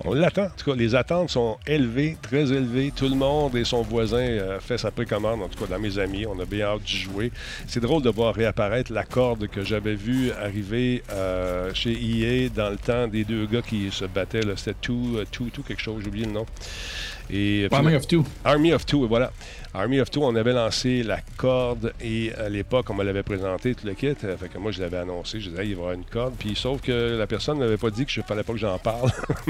On 0.05 0.13
l'attend. 0.13 0.45
En 0.45 0.49
tout 0.49 0.71
cas, 0.71 0.75
les 0.75 0.95
attentes 0.95 1.29
sont 1.29 1.57
élevées, 1.65 2.17
très 2.21 2.51
élevées. 2.51 2.91
Tout 2.95 3.09
le 3.09 3.15
monde 3.15 3.55
et 3.55 3.63
son 3.63 3.81
voisin 3.81 4.17
euh, 4.17 4.59
fait 4.59 4.77
sa 4.77 4.91
précommande, 4.91 5.41
en 5.41 5.47
tout 5.47 5.59
cas 5.59 5.69
dans 5.69 5.79
mes 5.79 5.97
amis. 5.97 6.25
On 6.25 6.39
a 6.39 6.45
bien 6.45 6.67
hâte 6.67 6.83
d'y 6.83 6.97
jouer. 6.97 7.31
C'est 7.67 7.79
drôle 7.79 8.03
de 8.03 8.09
voir 8.09 8.35
réapparaître 8.35 8.93
la 8.93 9.03
corde 9.03 9.47
que 9.47 9.63
j'avais 9.63 9.95
vue 9.95 10.31
arriver 10.31 11.03
euh, 11.11 11.71
chez 11.73 11.91
EA 11.91 12.49
dans 12.49 12.69
le 12.69 12.77
temps 12.77 13.07
des 13.07 13.23
deux 13.23 13.45
gars 13.45 13.61
qui 13.61 13.89
se 13.91 14.05
battaient. 14.05 14.41
C'était 14.55 14.75
tout, 14.79 15.15
euh, 15.15 15.25
tout, 15.31 15.49
tout 15.51 15.63
quelque 15.63 15.81
chose, 15.81 16.01
j'ai 16.01 16.07
oublié 16.07 16.25
le 16.25 16.33
nom. 16.33 16.45
Et, 17.31 17.67
Army 17.71 17.95
of 17.95 18.07
Two. 18.07 18.25
Army 18.43 18.73
of 18.73 18.85
Two, 18.85 19.05
et 19.05 19.07
voilà. 19.07 19.31
Army 19.73 19.99
of 20.01 20.09
Two, 20.09 20.23
on 20.23 20.35
avait 20.35 20.53
lancé 20.53 21.03
la 21.03 21.19
corde 21.37 21.93
et 22.01 22.33
à 22.33 22.49
l'époque, 22.49 22.89
on 22.89 22.95
me 22.95 23.03
l'avait 23.03 23.21
présenté, 23.21 23.75
tout 23.75 23.85
le 23.85 23.93
kit. 23.93 24.15
Euh, 24.23 24.35
que 24.51 24.57
moi, 24.57 24.71
je 24.71 24.81
l'avais 24.81 24.97
annoncé. 24.97 25.39
Je 25.39 25.49
disais, 25.49 25.61
il 25.63 25.63
va 25.63 25.63
y 25.69 25.73
avoir 25.73 25.91
une 25.93 26.05
corde. 26.05 26.33
Puis 26.39 26.55
sauf 26.55 26.81
que 26.81 27.15
la 27.17 27.27
personne 27.27 27.59
ne 27.59 27.65
m'avait 27.65 27.77
pas 27.77 27.91
dit 27.91 28.03
que 28.05 28.11
je 28.11 28.21
fallait 28.21 28.41
pas 28.43 28.53
que 28.53 28.57
j'en 28.59 28.79
parle. 28.79 29.11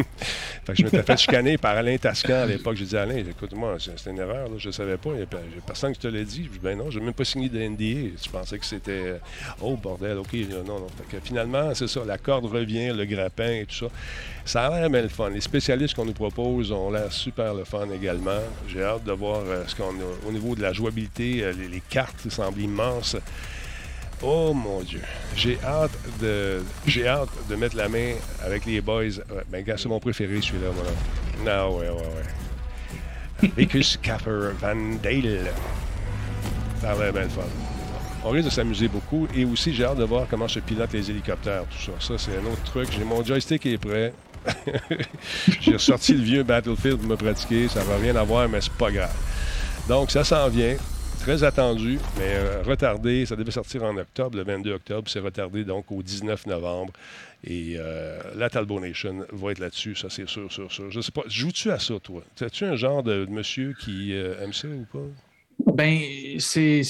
fait 0.66 0.74
que 0.74 0.76
je 0.76 0.84
m'étais 0.84 1.04
fait 1.04 1.18
chicaner 1.18 1.58
par 1.58 1.78
Alain 1.78 1.96
Tascan 1.98 2.34
à 2.42 2.46
l'époque. 2.46 2.76
J'ai 2.76 2.86
dit, 2.86 2.98
Alain, 2.98 3.16
écoute-moi, 3.16 3.78
c'est 3.80 4.10
une 4.10 4.18
erreur. 4.20 4.50
Je 4.58 4.68
ne 4.68 4.74
savais 4.74 4.98
pas. 4.98 5.12
Il 5.14 5.20
y 5.22 5.24
a 5.24 5.28
personne 5.66 5.94
qui 5.94 6.00
te 6.00 6.08
l'a 6.08 6.24
dit. 6.24 6.44
Je 6.46 6.50
dis, 6.50 6.60
ben 6.62 6.78
non, 6.78 6.92
je 6.92 7.00
n'ai 7.00 7.06
même 7.06 7.14
pas 7.14 7.24
signé 7.26 7.48
de 7.48 7.58
NDA. 7.58 8.18
Tu 8.22 8.30
pensais 8.30 8.60
que 8.60 8.66
c'était. 8.66 8.92
euh, 8.92 9.18
Oh, 9.62 9.78
bordel, 9.78 10.18
OK. 10.18 10.34
Non, 10.34 10.64
non. 10.66 10.88
Finalement, 11.24 11.74
c'est 11.74 11.88
ça. 11.88 12.02
La 12.06 12.18
corde 12.18 12.46
revient, 12.46 12.92
le 12.94 13.06
grappin 13.06 13.52
et 13.52 13.66
tout 13.66 13.76
ça. 13.76 13.94
Ça 14.46 14.66
a 14.68 14.80
l'air 14.80 14.90
bien 14.90 15.02
le 15.04 15.08
fun. 15.10 15.30
Les 15.30 15.42
spécialistes 15.42 15.96
qu'on 15.96 16.06
nous 16.06 16.14
propose 16.14 16.72
ont 16.72 16.92
l'air 16.92 17.12
super 17.14 17.54
le 17.54 17.64
fun 17.64 17.88
également. 17.94 18.40
J'ai 18.68 18.84
hâte 18.84 19.04
de 19.04 19.12
voir 19.12 19.42
euh, 19.46 19.64
ce 19.68 19.76
qu'on 19.76 19.92
a 19.92 20.09
au 20.28 20.32
niveau 20.32 20.56
de 20.56 20.62
la 20.62 20.74
jouabilité. 20.74 21.44
euh, 21.44 21.54
les, 21.54 21.82
cartes 21.90 22.30
semblent 22.30 22.62
immenses. 22.62 23.16
Oh 24.22 24.54
mon 24.54 24.82
Dieu. 24.82 25.02
J'ai 25.36 25.58
hâte 25.64 25.98
de 26.22 26.62
j'ai 26.86 27.08
hâte 27.08 27.30
de 27.50 27.56
mettre 27.56 27.78
la 27.78 27.88
main 27.88 28.14
avec 28.44 28.66
les 28.66 28.82
boys. 28.82 29.22
Ben, 29.50 29.64
gars, 29.64 29.78
c'est 29.78 29.88
mon 29.88 30.00
préféré 30.00 30.42
celui-là, 30.42 30.70
voilà. 30.74 31.62
Non, 31.66 31.78
ouais, 31.78 31.90
ouais, 31.90 31.96
ouais. 31.96 33.52
Vicus 33.58 33.98
Capper 34.02 34.52
Van 34.60 34.76
Dale. 35.02 35.52
Ça 36.82 36.92
a 36.92 36.98
l'air 36.98 37.14
bien 37.14 37.24
le 37.24 37.30
fun. 37.30 37.42
On 38.26 38.32
risque 38.32 38.50
de 38.50 38.54
s'amuser 38.54 38.88
beaucoup. 38.88 39.28
Et 39.34 39.46
aussi, 39.46 39.74
j'ai 39.74 39.86
hâte 39.86 39.98
de 39.98 40.04
voir 40.04 40.28
comment 40.30 40.48
se 40.48 40.60
pilotent 40.60 40.94
les 40.94 41.10
hélicoptères, 41.10 41.64
tout 41.66 41.92
ça. 41.92 41.92
Ça, 42.00 42.18
c'est 42.18 42.38
un 42.38 42.52
autre 42.52 42.64
truc. 42.66 42.90
J'ai 42.92 43.06
mon 43.06 43.24
joystick 43.24 43.62
qui 43.62 43.74
est 43.74 43.78
prêt. 43.78 44.14
j'ai 45.62 45.74
ressorti 45.74 46.14
le 46.14 46.24
vieux 46.24 46.44
Battlefield 46.44 46.98
pour 46.98 47.08
me 47.08 47.16
pratiquer. 47.16 47.68
Ça 47.68 47.82
va 47.84 47.98
rien 47.98 48.16
avoir, 48.16 48.50
mais 48.50 48.60
c'est 48.62 48.74
pas 48.74 48.92
grave. 48.92 49.14
Donc, 49.90 50.12
ça 50.12 50.24
s'en 50.24 50.48
vient. 50.50 50.78
très 51.22 51.44
attendu, 51.44 51.98
mais 52.16 52.36
euh, 52.36 52.62
retardé. 52.62 53.26
Ça 53.26 53.36
devait 53.36 53.50
sortir 53.50 53.84
en 53.84 53.98
octobre, 53.98 54.38
le 54.38 54.44
22 54.44 54.74
octobre. 54.74 55.10
C'est 55.10 55.20
retardé 55.20 55.64
donc 55.64 55.92
au 55.92 56.04
19 56.04 56.46
novembre. 56.46 56.94
Et 57.44 57.74
euh, 57.80 58.20
la 58.36 58.52
Talbot 58.52 58.80
Nation 58.80 59.26
va 59.32 59.52
être 59.52 59.58
là-dessus, 59.58 59.96
ça 59.96 60.12
c'est 60.12 60.30
sûr, 60.30 60.52
sûr, 60.52 60.72
sûr. 60.72 60.92
Je 60.92 61.02
sais 61.02 61.12
pas, 61.12 61.24
joues-tu 61.28 61.72
à 61.72 61.80
ça, 61.80 61.96
toi? 62.00 62.22
Es-tu 62.40 62.66
un 62.66 62.76
genre 62.76 63.02
de 63.02 63.26
monsieur 63.28 63.74
qui 63.74 64.14
euh, 64.14 64.44
aime 64.44 64.54
ça 64.54 64.68
ou 64.68 64.86
pas? 64.94 65.08
Ben, 65.76 66.00
c'est 66.40 66.82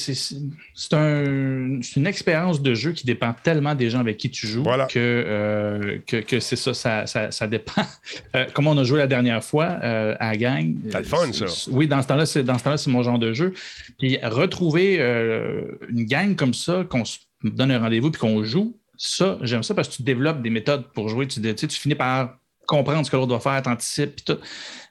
un, 0.93 1.79
une 1.95 2.07
expérience 2.07 2.61
de 2.61 2.73
jeu 2.73 2.91
qui 2.91 3.05
dépend 3.05 3.33
tellement 3.43 3.75
des 3.75 3.89
gens 3.89 3.99
avec 3.99 4.17
qui 4.17 4.29
tu 4.29 4.47
joues 4.47 4.63
Voilà. 4.63 4.85
que, 4.85 4.97
euh, 4.99 5.97
que, 6.05 6.17
que 6.17 6.39
c'est 6.39 6.55
ça, 6.55 6.73
ça, 6.73 7.05
ça, 7.07 7.31
ça 7.31 7.47
dépend. 7.47 7.81
Euh, 8.35 8.45
comme 8.53 8.67
on 8.67 8.77
a 8.77 8.83
joué 8.83 8.99
la 8.99 9.07
dernière 9.07 9.43
fois 9.43 9.79
euh, 9.83 10.15
à 10.19 10.31
la 10.31 10.37
gang. 10.37 10.75
T'as 10.91 10.99
le 10.99 11.05
fun, 11.05 11.31
ça. 11.33 11.45
Oui, 11.71 11.87
dans 11.87 12.01
ce 12.01 12.07
temps-là, 12.07 12.25
c'est 12.25 12.43
dans 12.43 12.57
ce 12.57 12.63
temps-là, 12.63 12.77
c'est 12.77 12.91
mon 12.91 13.01
genre 13.01 13.17
de 13.17 13.33
jeu. 13.33 13.53
Puis 13.97 14.17
retrouver 14.23 14.97
euh, 14.99 15.63
une 15.89 16.05
gang 16.05 16.35
comme 16.35 16.53
ça, 16.53 16.85
qu'on 16.87 17.05
se 17.05 17.17
donne 17.43 17.71
un 17.71 17.79
rendez-vous 17.79 18.11
puis 18.11 18.19
qu'on 18.19 18.43
joue, 18.43 18.75
ça, 18.97 19.37
j'aime 19.41 19.63
ça 19.63 19.73
parce 19.73 19.87
que 19.87 19.95
tu 19.95 20.03
développes 20.03 20.41
des 20.41 20.49
méthodes 20.49 20.83
pour 20.93 21.09
jouer. 21.09 21.27
Tu, 21.27 21.41
tu 21.41 21.47
sais, 21.55 21.67
tu 21.67 21.79
finis 21.79 21.95
par 21.95 22.37
comprendre 22.69 23.05
ce 23.05 23.11
que 23.11 23.17
l'autre 23.17 23.33
va 23.33 23.39
faire, 23.39 23.61
t'anticipes, 23.61 24.15
puis 24.15 24.25
tout. 24.25 24.39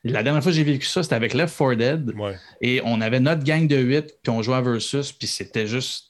La 0.04 0.22
dernière 0.22 0.42
fois 0.42 0.52
que 0.52 0.56
j'ai 0.56 0.64
vécu 0.64 0.86
ça, 0.86 1.02
c'était 1.02 1.14
avec 1.14 1.32
Left 1.32 1.56
4 1.56 1.74
Dead. 1.74 2.12
Ouais. 2.16 2.36
Et 2.60 2.80
on 2.84 3.00
avait 3.00 3.20
notre 3.20 3.44
gang 3.44 3.66
de 3.66 3.76
8, 3.76 4.16
puis 4.22 4.30
on 4.30 4.42
jouait 4.42 4.56
à 4.56 4.60
Versus, 4.60 5.12
puis 5.12 5.28
c'était 5.28 5.66
juste. 5.66 6.07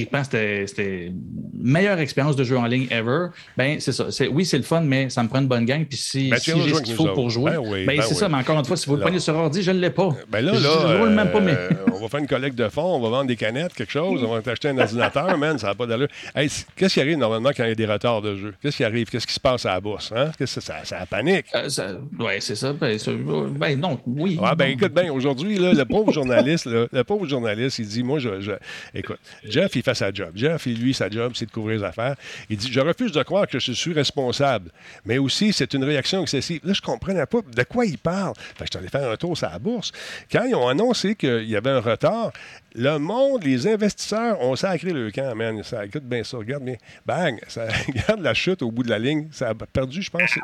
Je 0.00 0.06
pense 0.06 0.28
que 0.28 0.64
c'était- 0.66 1.12
meilleure 1.58 1.98
expérience 1.98 2.36
de 2.36 2.44
jeu 2.44 2.56
en 2.58 2.66
ligne 2.66 2.86
ever. 2.90 3.26
Ben, 3.56 3.80
c'est 3.80 3.92
ça. 3.92 4.06
Oui, 4.30 4.44
c'est 4.44 4.56
le 4.58 4.62
fun, 4.62 4.82
mais 4.82 5.10
ça 5.10 5.22
me 5.22 5.28
prend 5.28 5.40
une 5.40 5.48
bonne 5.48 5.64
gang. 5.64 5.84
Puis 5.84 5.98
si, 5.98 6.28
Ben, 6.30 6.38
si 6.38 6.52
j'ai 6.60 6.74
ce 6.74 6.82
qu'il 6.82 6.94
faut 6.94 7.08
pour 7.08 7.30
jouer, 7.30 7.52
Ben 7.52 7.58
oui, 7.58 7.84
ben, 7.86 7.96
ben 7.96 8.02
c'est 8.02 8.10
oui. 8.14 8.20
ça. 8.20 8.28
Mais 8.28 8.36
encore 8.36 8.58
une 8.58 8.64
fois, 8.64 8.76
si 8.76 8.86
vous 8.86 8.94
le 8.94 9.00
Là. 9.00 9.06
pognez 9.06 9.18
sur 9.20 9.34
ordi, 9.34 9.62
je 9.62 9.70
ne 9.70 9.80
l'ai 9.80 9.90
pas. 9.90 10.10
Ben 10.30 10.40
là, 10.44 10.52
Je- 10.54 10.62
là, 10.62 10.70
je 10.82 10.96
roule 10.98 11.10
même 11.10 11.30
pas, 11.30 11.40
mais. 11.40 11.52
euh, 11.52 11.70
on 11.92 11.98
va 12.00 12.08
faire 12.08 12.20
une 12.20 12.26
collecte 12.26 12.56
de 12.56 12.68
fonds, 12.68 12.94
on 12.96 13.00
va 13.00 13.08
vendre 13.08 13.26
des 13.26 13.36
canettes, 13.36 13.72
quelque 13.74 13.90
chose, 13.92 14.22
on 14.22 14.32
va 14.34 14.42
t'acheter 14.42 14.68
un 14.68 14.78
ordinateur, 14.78 15.36
man, 15.38 15.58
ça 15.58 15.68
n'a 15.68 15.74
pas 15.74 15.86
d'allure. 15.86 16.08
Hey, 16.34 16.48
qu'est-ce 16.76 16.94
qui 16.94 17.00
arrive 17.00 17.18
normalement 17.18 17.50
quand 17.56 17.64
il 17.64 17.68
y 17.68 17.72
a 17.72 17.74
des 17.74 17.86
retards 17.86 18.22
de 18.22 18.36
jeu? 18.36 18.54
Qu'est-ce 18.62 18.76
qui 18.76 18.84
arrive? 18.84 19.08
Qu'est-ce 19.08 19.26
qui 19.26 19.34
se 19.34 19.40
passe 19.40 19.66
à 19.66 19.70
la 19.74 19.80
bourse? 19.80 20.12
Hein? 20.14 20.30
Qu'est-ce 20.38 20.56
que 20.56 20.60
ça, 20.60 20.84
ça, 20.84 20.98
ça 20.98 21.06
panique? 21.06 21.46
Euh, 21.54 21.68
ouais, 22.20 22.38
c'est 22.40 22.54
ça. 22.56 22.72
Ben, 22.72 22.98
ça- 22.98 23.10
ben, 23.12 23.80
non, 23.80 23.98
oui. 24.06 24.38
Ah 24.42 24.54
ben 24.54 24.70
écoute 24.70 24.92
bien, 24.94 25.12
aujourd'hui, 25.12 25.58
le 25.58 25.84
pauvre 25.84 26.12
journaliste, 26.12 26.66
là, 26.66 26.86
le 26.92 27.04
pauvre 27.04 27.26
journaliste, 27.26 27.78
il 27.78 27.86
dit, 27.88 28.02
moi, 28.02 28.18
je, 28.18 28.40
je- 28.40 28.52
écoute, 28.94 29.18
Jeff, 29.48 29.74
il 29.74 29.82
fait 29.86 29.94
sa 29.94 30.12
job. 30.12 30.32
Jeff, 30.34 30.66
lui, 30.66 30.92
sa 30.92 31.08
job, 31.08 31.32
c'est 31.34 31.46
de 31.46 31.50
couvrir 31.50 31.78
les 31.78 31.84
affaires. 31.84 32.16
Il 32.50 32.56
dit, 32.56 32.70
je 32.70 32.80
refuse 32.80 33.12
de 33.12 33.22
croire 33.22 33.46
que 33.46 33.58
je 33.58 33.72
suis 33.72 33.92
responsable, 33.92 34.70
mais 35.04 35.18
aussi, 35.18 35.52
c'est 35.52 35.72
une 35.74 35.84
réaction 35.84 36.22
excessive. 36.22 36.60
Là, 36.64 36.72
je 36.72 36.82
comprenais 36.82 37.24
pas 37.26 37.38
de 37.40 37.62
quoi 37.62 37.86
il 37.86 37.98
parle. 37.98 38.34
Fait 38.36 38.64
que 38.64 38.66
je 38.66 38.70
suis 38.70 38.78
allé 38.78 38.88
faire 38.88 39.10
un 39.10 39.16
tour 39.16 39.36
sur 39.36 39.48
la 39.48 39.58
bourse. 39.58 39.92
Quand 40.30 40.44
ils 40.44 40.54
ont 40.54 40.68
annoncé 40.68 41.14
qu'il 41.14 41.48
y 41.48 41.56
avait 41.56 41.70
un 41.70 41.80
retard, 41.80 42.32
le 42.74 42.98
monde, 42.98 43.42
les 43.42 43.66
investisseurs 43.66 44.40
ont 44.42 44.54
sacré 44.54 44.92
le 44.92 45.10
camp, 45.10 45.34
man. 45.34 45.62
Ça, 45.62 45.86
écoute 45.86 46.04
bien 46.04 46.22
ça, 46.24 46.36
regarde 46.36 46.62
bien. 46.62 46.76
Bang! 47.06 47.40
Ça, 47.48 47.66
regarde 47.86 48.20
la 48.20 48.34
chute 48.34 48.60
au 48.60 48.70
bout 48.70 48.82
de 48.82 48.90
la 48.90 48.98
ligne. 48.98 49.28
Ça 49.32 49.48
a 49.48 49.54
perdu, 49.54 50.02
je 50.02 50.10
pense. 50.10 50.36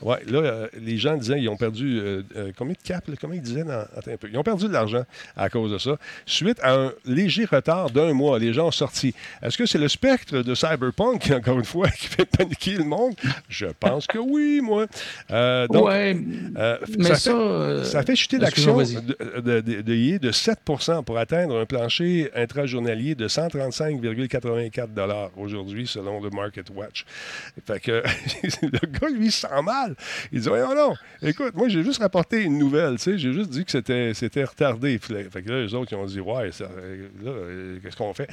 Ouais, 0.00 0.18
là, 0.26 0.38
euh, 0.38 0.68
les 0.80 0.98
gens 0.98 1.16
disaient 1.16 1.40
ils 1.40 1.48
ont 1.48 1.56
perdu 1.56 1.98
euh, 1.98 2.22
euh, 2.36 2.52
combien 2.56 2.74
de 2.74 2.86
caps, 2.86 3.08
là? 3.08 3.14
comment 3.20 3.34
ils 3.34 3.42
disaient 3.42 3.64
dans, 3.64 3.80
attends 3.96 4.12
un 4.12 4.16
peu. 4.16 4.28
Ils 4.30 4.38
ont 4.38 4.44
perdu 4.44 4.68
de 4.68 4.72
l'argent 4.72 5.04
à 5.36 5.48
cause 5.48 5.72
de 5.72 5.78
ça. 5.78 5.96
Suite 6.26 6.60
à 6.62 6.74
un 6.74 6.92
léger 7.04 7.44
retard 7.44 7.90
d'un 7.90 8.12
mois, 8.12 8.38
les 8.38 8.52
gens 8.52 8.68
ont 8.68 8.70
sorti. 8.70 8.89
Est-ce 9.42 9.56
que 9.56 9.66
c'est 9.66 9.78
le 9.78 9.88
spectre 9.88 10.42
de 10.42 10.54
Cyberpunk, 10.54 11.22
qui, 11.22 11.34
encore 11.34 11.58
une 11.58 11.64
fois, 11.64 11.88
qui 11.88 12.06
fait 12.06 12.24
paniquer 12.24 12.72
le 12.72 12.84
monde? 12.84 13.14
Je 13.48 13.66
pense 13.66 14.06
que 14.06 14.18
oui, 14.18 14.60
moi. 14.62 14.86
Euh, 15.30 15.66
donc, 15.68 15.86
ouais, 15.86 16.16
euh, 16.56 16.78
mais 16.98 17.08
ça, 17.08 17.14
ça. 17.16 17.30
fait, 17.30 17.36
euh, 17.36 17.84
ça 17.84 18.02
fait 18.02 18.16
chuter 18.16 18.38
excuse-moi, 18.40 18.82
l'action 18.82 19.00
de, 19.00 19.40
de, 19.40 19.60
de, 19.60 19.80
de 19.82 20.18
de 20.18 20.32
7% 20.32 21.04
pour 21.04 21.18
atteindre 21.18 21.58
un 21.58 21.66
plancher 21.66 22.30
intrajournalier 22.34 23.14
de 23.14 23.28
135,84 23.28 25.30
aujourd'hui, 25.36 25.86
selon 25.86 26.20
le 26.20 26.30
Market 26.30 26.70
Watch. 26.70 27.04
Fait 27.66 27.80
que 27.80 28.02
le 28.62 28.98
gars, 28.98 29.08
lui, 29.08 29.30
sent 29.30 29.48
mal. 29.62 29.94
Il 30.32 30.40
dit 30.40 30.48
Voyons 30.48 30.74
non, 30.74 30.94
écoute, 31.22 31.54
moi, 31.54 31.68
j'ai 31.68 31.82
juste 31.82 32.00
rapporté 32.00 32.42
une 32.42 32.58
nouvelle, 32.58 32.96
tu 32.96 33.02
sais, 33.02 33.18
j'ai 33.18 33.32
juste 33.32 33.50
dit 33.50 33.64
que 33.64 33.70
c'était, 33.70 34.44
retardé. 34.44 34.98
Fait 34.98 35.42
que 35.42 35.50
là, 35.50 35.62
les 35.62 35.74
autres, 35.74 35.92
ils 35.92 35.96
ont 35.96 36.06
dit 36.06 36.20
Ouais, 36.20 36.52
ça, 36.52 36.64
là, 36.64 37.30
euh, 37.30 37.78
qu'est-ce 37.82 37.96
qu'on 37.96 38.14
fait? 38.14 38.28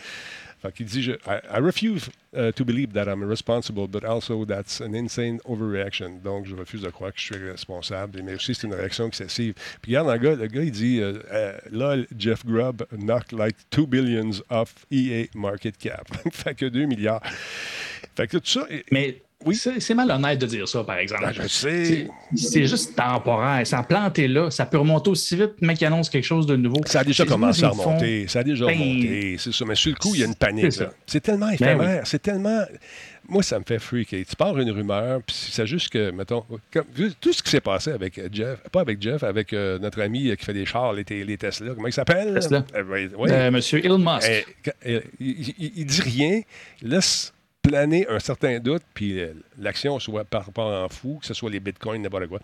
Fait 0.68 0.74
qu'il 0.78 0.86
dit 0.86 1.04
je, 1.04 1.12
I, 1.12 1.40
I 1.54 1.60
refuse 1.60 2.10
uh, 2.34 2.52
to 2.52 2.66
believe 2.66 2.94
that 2.94 3.08
I'm 3.08 3.24
responsible, 3.24 3.88
but 3.88 4.04
also 4.04 4.46
that's 4.46 4.82
an 4.82 4.94
insane 4.94 5.40
overreaction. 5.46 6.20
Donc, 6.24 6.46
je 6.46 6.56
refuse 6.56 6.82
de 6.82 6.90
croire 6.90 7.14
que 7.14 7.20
je 7.20 7.34
suis 7.34 7.50
responsable. 7.50 8.22
Mais 8.24 8.36
aussi, 8.36 8.54
c'est 8.56 8.68
une 8.68 8.74
réaction 8.74 9.08
excessive. 9.08 9.54
Puis, 9.82 9.98
regarde, 9.98 10.22
le 10.22 10.30
gars, 10.30 10.36
le 10.36 10.48
gars 10.48 10.64
il 10.64 10.72
dit 10.72 11.00
euh, 11.02 11.20
euh, 11.32 11.58
Là, 11.72 11.98
Jeff 12.18 12.46
Grubb 12.46 12.86
knocked 12.92 13.32
like 13.32 13.56
2 13.72 13.86
billions 13.86 14.42
off 14.50 14.86
EA 14.92 15.28
market 15.36 15.78
cap. 15.78 16.08
fait 16.32 16.56
que 16.56 16.66
2 16.66 16.86
milliards. 16.86 17.22
Fait 18.16 18.28
que 18.28 18.38
tout 18.38 18.46
ça. 18.46 18.68
Mais 18.92 19.22
Oui. 19.46 19.56
c'est 19.56 19.94
malhonnête 19.94 20.40
de 20.40 20.46
dire 20.48 20.68
ça, 20.68 20.84
par 20.84 20.98
exemple. 20.98 21.24
Ben, 21.24 21.32
je 21.32 21.48
sais. 21.48 22.08
C'est- 22.36 22.66
juste 22.66 22.96
temporaire. 22.96 23.66
Ça 23.66 23.80
a 23.80 23.84
planté 23.84 24.28
là. 24.28 24.50
Ça 24.50 24.66
peut 24.66 24.78
remonter 24.80 25.10
aussi 25.12 25.36
vite, 25.36 25.52
le 25.62 25.68
mec 25.68 25.78
qui 25.78 25.86
annonce 25.86 26.10
quelque 26.10 26.26
chose 26.26 26.46
de 26.48 26.56
nouveau. 26.56 26.82
Ça 26.86 27.02
a 27.02 27.04
déjà 27.04 27.26
commencé 27.26 27.64
à 27.64 27.70
font- 27.72 27.84
remonter. 27.84 28.28
Ça 28.28 28.40
a 28.40 28.44
déjà 28.44 28.66
Ben, 28.66 28.74
remonté. 28.78 29.36
C'est 29.38 29.54
ça. 29.54 29.64
Mais 29.66 29.76
sur 29.76 29.92
le 29.92 29.96
coup, 29.98 30.16
il 30.16 30.22
y 30.22 30.24
a 30.24 30.28
une 30.28 30.36
panique. 30.36 30.74
c'est 31.06 31.22
tellement 31.22 31.50
éphémère. 31.50 32.02
C'est 32.06 32.22
tellement. 32.22 32.64
Moi, 33.30 33.44
ça 33.44 33.60
me 33.60 33.66
fait 33.66 33.80
freaker. 33.80 34.24
Tu 34.26 34.36
pars 34.38 34.58
une 34.58 34.72
rumeur, 34.72 35.22
puis 35.22 35.36
c'est 35.52 35.68
juste 35.68 35.90
que, 35.90 36.12
mettons, 36.12 36.46
comme, 36.72 36.86
tout 37.20 37.34
ce 37.34 37.44
qui 37.44 37.50
s'est 37.50 37.60
passé 37.60 37.92
avec 37.92 38.20
Jeff, 38.34 38.60
pas 38.72 38.80
avec 38.80 39.02
Jeff, 39.02 39.22
avec 39.24 39.52
euh, 39.52 39.78
notre 39.80 40.02
ami 40.02 40.30
euh, 40.30 40.36
qui 40.36 40.46
fait 40.46 40.54
des 40.54 40.66
chars, 40.66 40.94
les, 40.94 41.04
Tesla, 41.04 41.74
comment 41.76 41.88
il 41.88 41.94
s'appelle? 41.94 42.36
Tesla. 42.36 42.64
Euh. 42.74 43.10
Euh, 43.20 43.52
Monsieur 43.52 43.86
Elon 43.86 43.98
Musk. 43.98 44.46
Eh, 44.86 45.02
il, 45.20 45.86
dit 45.86 46.02
rien, 46.02 46.42
laisse 46.82 47.34
planer 47.68 48.08
un 48.10 48.20
certain 48.20 48.60
doute, 48.60 48.84
puis 48.94 49.20
euh, 49.20 49.34
l'action 49.60 50.00
soit 50.00 50.24
par 50.26 50.46
rapport 50.46 50.86
en 50.86 50.90
fou, 50.90 51.18
que 51.22 51.26
ce 51.28 51.34
soit 51.34 51.50
les 51.50 51.60
bitcoins, 51.60 52.02
n'importe 52.02 52.28
quoi. 52.28 52.40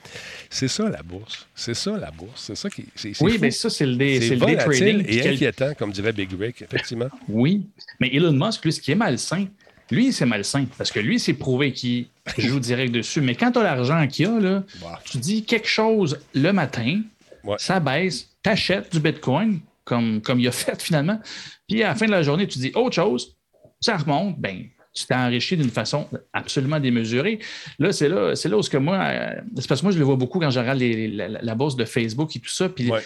C'est 0.50 0.68
ça 0.68 0.90
la 0.90 1.02
bourse. 1.04 1.48
C'est 1.56 1.74
ça 1.74 1.98
la 1.98 2.12
bourse. 2.12 2.44
C'est 2.48 2.56
ça 2.56 2.70
qui. 2.70 2.86
C'est, 2.96 3.10
oui, 3.22 3.34
fou. 3.34 3.38
mais 3.42 3.52
ça, 3.52 3.70
c'est 3.70 3.86
le 3.86 3.96
day, 3.96 4.20
c'est 4.22 4.28
c'est 4.30 4.36
le 4.36 4.46
day 4.46 4.56
volatile 4.56 4.94
trading. 4.98 5.06
et 5.08 5.22
quel- 5.22 5.34
inquiétant, 5.36 5.74
comme 5.78 5.92
dirait 5.92 6.14
Big 6.14 6.30
Rick, 6.40 6.62
effectivement. 6.62 7.10
Oui, 7.30 7.66
mais 8.00 8.10
Elon 8.14 8.34
Musk, 8.34 8.64
lui, 8.66 8.74
ce 8.74 8.82
qui 8.82 8.92
est 8.92 8.96
malsain, 8.96 9.48
lui, 9.92 10.12
c'est 10.14 10.26
malsain 10.26 10.66
parce 10.78 10.92
que 10.92 11.00
lui, 11.00 11.20
c'est 11.20 11.34
prouvé 11.34 11.72
qu'il 11.74 12.08
joue 12.38 12.60
direct 12.60 12.92
dessus. 12.94 13.22
Mais 13.22 13.36
quand 13.36 13.52
tu 13.52 13.60
as 13.60 13.64
l'argent 13.64 14.08
qu'il 14.08 14.28
a, 14.28 14.40
là, 14.40 14.64
Bah. 14.82 15.00
tu 15.06 15.18
dis 15.18 15.44
quelque 15.44 15.68
chose 15.68 16.20
le 16.34 16.52
matin, 16.52 17.02
Ouais. 17.44 17.58
ça 17.60 17.80
baisse, 17.82 18.30
tu 18.42 18.50
achètes 18.50 18.92
du 18.94 19.02
Bitcoin, 19.02 19.60
comme, 19.84 20.22
comme 20.22 20.40
il 20.40 20.48
a 20.48 20.52
fait 20.54 20.82
finalement, 20.82 21.20
puis 21.68 21.84
à 21.84 21.90
la 21.90 21.96
fin 21.96 22.06
de 22.06 22.12
la 22.12 22.24
journée, 22.24 22.48
tu 22.48 22.58
dis 22.60 22.72
autre 22.74 22.96
chose, 22.96 23.36
ça 23.82 23.98
remonte, 23.98 24.40
ben 24.40 24.64
tu 24.94 25.06
t'es 25.06 25.16
enrichi 25.16 25.58
d'une 25.58 25.70
façon 25.72 26.08
absolument 26.34 26.80
démesurée. 26.80 27.40
Là, 27.80 27.92
c'est 27.92 28.10
là, 28.10 28.36
c'est 28.36 28.50
là 28.50 28.58
où 28.58 28.62
ce 28.62 28.70
que 28.70 28.78
moi, 28.78 28.98
euh, 29.02 29.34
c'est 29.58 29.68
parce 29.68 29.82
que 29.82 29.86
moi, 29.88 29.92
je 29.94 29.98
le 30.00 30.06
vois 30.06 30.16
beaucoup 30.16 30.40
quand 30.40 30.50
je 30.52 30.60
regarde 30.60 30.80
les- 30.80 31.08
la, 31.08 31.56
bourse 31.56 31.76
de 31.76 31.86
Facebook 31.86 32.36
et 32.36 32.40
tout 32.40 32.50
ça, 32.50 32.70
puis 32.70 32.92
Ouais. 32.92 33.02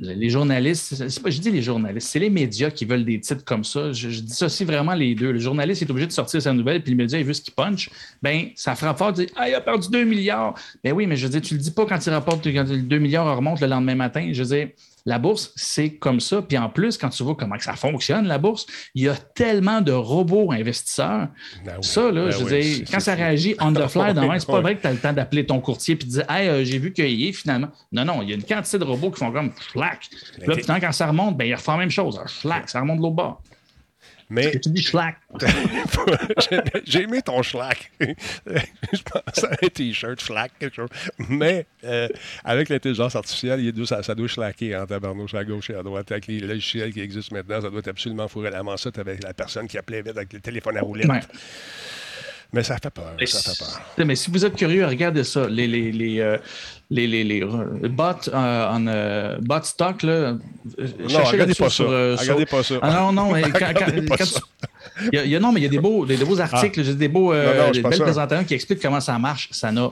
les 0.00 0.30
journalistes, 0.30 0.94
c'est 1.08 1.22
pas, 1.22 1.30
je 1.30 1.40
dis 1.40 1.50
les 1.50 1.62
journalistes, 1.62 2.08
c'est 2.08 2.18
les 2.20 2.30
médias 2.30 2.70
qui 2.70 2.84
veulent 2.84 3.04
des 3.04 3.20
titres 3.20 3.44
comme 3.44 3.64
ça. 3.64 3.92
Je, 3.92 4.10
je 4.10 4.20
dissocie 4.20 4.66
vraiment 4.66 4.94
les 4.94 5.14
deux. 5.14 5.32
Le 5.32 5.38
journaliste 5.38 5.82
est 5.82 5.90
obligé 5.90 6.06
de 6.06 6.12
sortir 6.12 6.40
sa 6.42 6.52
nouvelle, 6.52 6.82
puis 6.82 6.92
le 6.92 6.96
média, 6.96 7.18
il 7.18 7.24
veut 7.24 7.32
ce 7.34 7.40
qu'il 7.42 7.54
punch. 7.54 7.90
Ben, 8.22 8.48
ça 8.54 8.74
fera 8.76 8.94
fort 8.94 9.12
de 9.12 9.24
dire 9.24 9.28
Ah, 9.36 9.48
il 9.48 9.54
a 9.54 9.60
perdu 9.60 9.88
2 9.90 10.04
milliards. 10.04 10.54
Ben 10.84 10.92
oui, 10.92 11.06
mais 11.06 11.16
je 11.16 11.26
veux 11.26 11.32
dire, 11.32 11.40
tu 11.42 11.54
le 11.54 11.60
dis 11.60 11.70
pas 11.72 11.84
quand 11.86 12.04
il 12.04 12.10
rapporte 12.10 12.44
quand 12.46 12.68
le 12.68 12.78
2 12.82 12.98
milliards 12.98 13.36
remonte 13.36 13.60
le 13.60 13.66
lendemain 13.66 13.94
matin. 13.96 14.28
Je 14.32 14.42
veux 14.42 14.56
dire, 14.56 14.68
la 15.08 15.18
bourse, 15.18 15.52
c'est 15.56 15.94
comme 15.94 16.20
ça. 16.20 16.42
Puis 16.42 16.58
en 16.58 16.68
plus, 16.68 16.98
quand 16.98 17.08
tu 17.08 17.22
vois 17.22 17.34
comment 17.34 17.58
ça 17.58 17.72
fonctionne, 17.76 18.26
la 18.26 18.36
bourse, 18.36 18.66
il 18.94 19.04
y 19.04 19.08
a 19.08 19.14
tellement 19.14 19.80
de 19.80 19.90
robots 19.90 20.52
investisseurs. 20.52 21.28
Ben 21.64 21.72
oui. 21.78 21.82
Ça, 21.82 22.12
là, 22.12 22.26
Ben 22.26 22.30
je 22.30 22.44
oui, 22.44 22.74
c'est- 22.84 22.92
quand 22.92 23.00
ça 23.00 23.14
réagit 23.14 23.54
on 23.58 23.72
the 23.72 23.86
fly, 23.88 24.12
c'est 24.38 24.46
pas 24.46 24.60
vrai 24.60 24.76
que 24.76 24.82
tu 24.82 24.86
as 24.86 24.92
le 24.92 24.98
temps 24.98 25.12
d'appeler 25.14 25.46
ton 25.46 25.60
courtier 25.60 25.94
et 25.94 25.98
de 25.98 26.04
dire 26.04 26.30
Hey, 26.30 26.48
euh, 26.48 26.62
j'ai 26.64 26.78
vu 26.78 26.92
qu'il 26.92 27.10
y 27.10 27.28
est 27.28 27.32
finalement. 27.32 27.68
Non, 27.90 28.04
non, 28.04 28.20
il 28.22 28.28
y 28.28 28.32
a 28.32 28.34
une 28.34 28.44
quantité 28.44 28.78
de 28.78 28.84
robots 28.84 29.10
qui 29.10 29.18
font 29.20 29.32
comme. 29.32 29.50
Puis 29.52 29.80
Là, 30.46 30.56
putain, 30.56 30.78
quand 30.78 30.92
ça 30.92 31.06
remonte, 31.06 31.38
ben, 31.38 31.46
ils 31.46 31.54
refont 31.54 31.72
la 31.72 31.78
même 31.78 31.90
chose. 31.90 32.20
Schlack, 32.26 32.68
ça 32.68 32.80
remonte 32.80 32.98
de 32.98 33.02
l'autre 33.02 33.16
bord. 33.16 33.42
Mais 34.30 34.58
tu 34.60 34.68
dis 34.70 34.82
schlack. 34.82 35.16
j'ai- 36.84 37.02
aimé 37.02 37.22
ton 37.22 37.42
schlack. 37.42 37.90
je 38.00 39.02
pense 39.02 39.44
à 39.44 39.50
un 39.62 39.68
t-shirt 39.68 40.20
schlack, 40.20 40.52
quelque 40.58 40.74
chose. 40.76 40.88
Mais 41.28 41.66
euh, 41.84 42.08
avec 42.44 42.68
l'intelligence 42.68 43.16
artificielle, 43.16 43.60
il 43.60 43.86
ça 43.86 44.14
doit 44.14 44.28
schlacker 44.28 44.76
en 44.76 44.86
tabarnouche 44.86 45.34
à 45.34 45.44
gauche 45.44 45.70
et 45.70 45.74
à 45.74 45.82
droite. 45.82 46.10
Avec 46.12 46.26
les 46.26 46.40
logiciels 46.40 46.92
qui 46.92 47.00
existent 47.00 47.34
maintenant, 47.34 47.60
ça 47.62 47.70
doit 47.70 47.80
être 47.80 47.88
absolument 47.88 48.28
fourré 48.28 48.50
la 48.50 48.62
mansette 48.62 48.98
avec 48.98 49.22
la 49.22 49.32
personne 49.32 49.66
qui 49.66 49.78
appelait 49.78 50.02
vite 50.02 50.16
avec 50.16 50.32
le 50.32 50.40
téléphone 50.40 50.76
à 50.76 50.82
roulette. 50.82 51.08
Ouais. 51.08 51.20
Mais 52.52 52.62
ça 52.62 52.76
fait 52.82 52.88
peur. 52.90 53.12
Mais, 53.20 53.26
Ça 53.26 53.52
fait 53.52 53.58
peur. 53.58 54.06
mais 54.06 54.16
si 54.16 54.30
vous 54.30 54.44
êtes 54.44 54.56
curieux, 54.56 54.86
regardez 54.86 55.22
ça. 55.24 55.46
Les, 55.48 55.66
les, 55.66 55.92
les, 55.92 56.20
euh, 56.20 56.38
les, 56.90 57.06
les, 57.06 57.22
les, 57.22 57.42
euh, 57.42 57.88
bots, 57.90 58.04
euh, 58.32 58.68
en, 58.70 58.86
euh, 58.86 59.36
bot 59.40 59.62
stock, 59.62 60.02
là, 60.02 60.10
euh, 60.12 60.34
Non, 61.00 61.08
cherchez 61.10 61.32
regardez 61.32 61.54
pas 61.54 61.64
ça. 61.64 61.70
sur, 61.70 61.90
euh, 61.90 62.14
sur- 62.16 62.22
Regardez 62.22 62.46
pas 62.46 62.62
ça. 62.62 62.74
Ah 62.80 62.90
non, 63.00 63.12
non, 63.12 63.32
mais 63.32 63.42
quand, 63.52 63.58
quand- 63.74 64.06
pas 64.06 64.16
quand 64.16 64.24
ça. 64.24 64.40
tu- 65.00 65.10
il 65.12 65.30
y 65.30 65.36
a- 65.36 65.40
non, 65.40 65.52
mais 65.52 65.60
il 65.60 65.64
y 65.64 65.66
a 65.66 65.70
des 65.70 65.78
beaux, 65.78 66.06
des, 66.06 66.16
des 66.16 66.24
beaux 66.24 66.40
articles, 66.40 66.82
j'ai 66.82 66.94
des 66.94 67.08
beaux, 67.08 67.32
euh, 67.34 67.58
Non, 67.58 67.66
non, 67.66 67.70
des 67.70 67.82
belles 67.82 68.00
présentations 68.00 68.44
qui 68.46 68.54
expliquent 68.54 68.80
comment 68.80 69.00
ça 69.00 69.18
marche. 69.18 69.48
Ça 69.52 69.70
n'a 69.70 69.90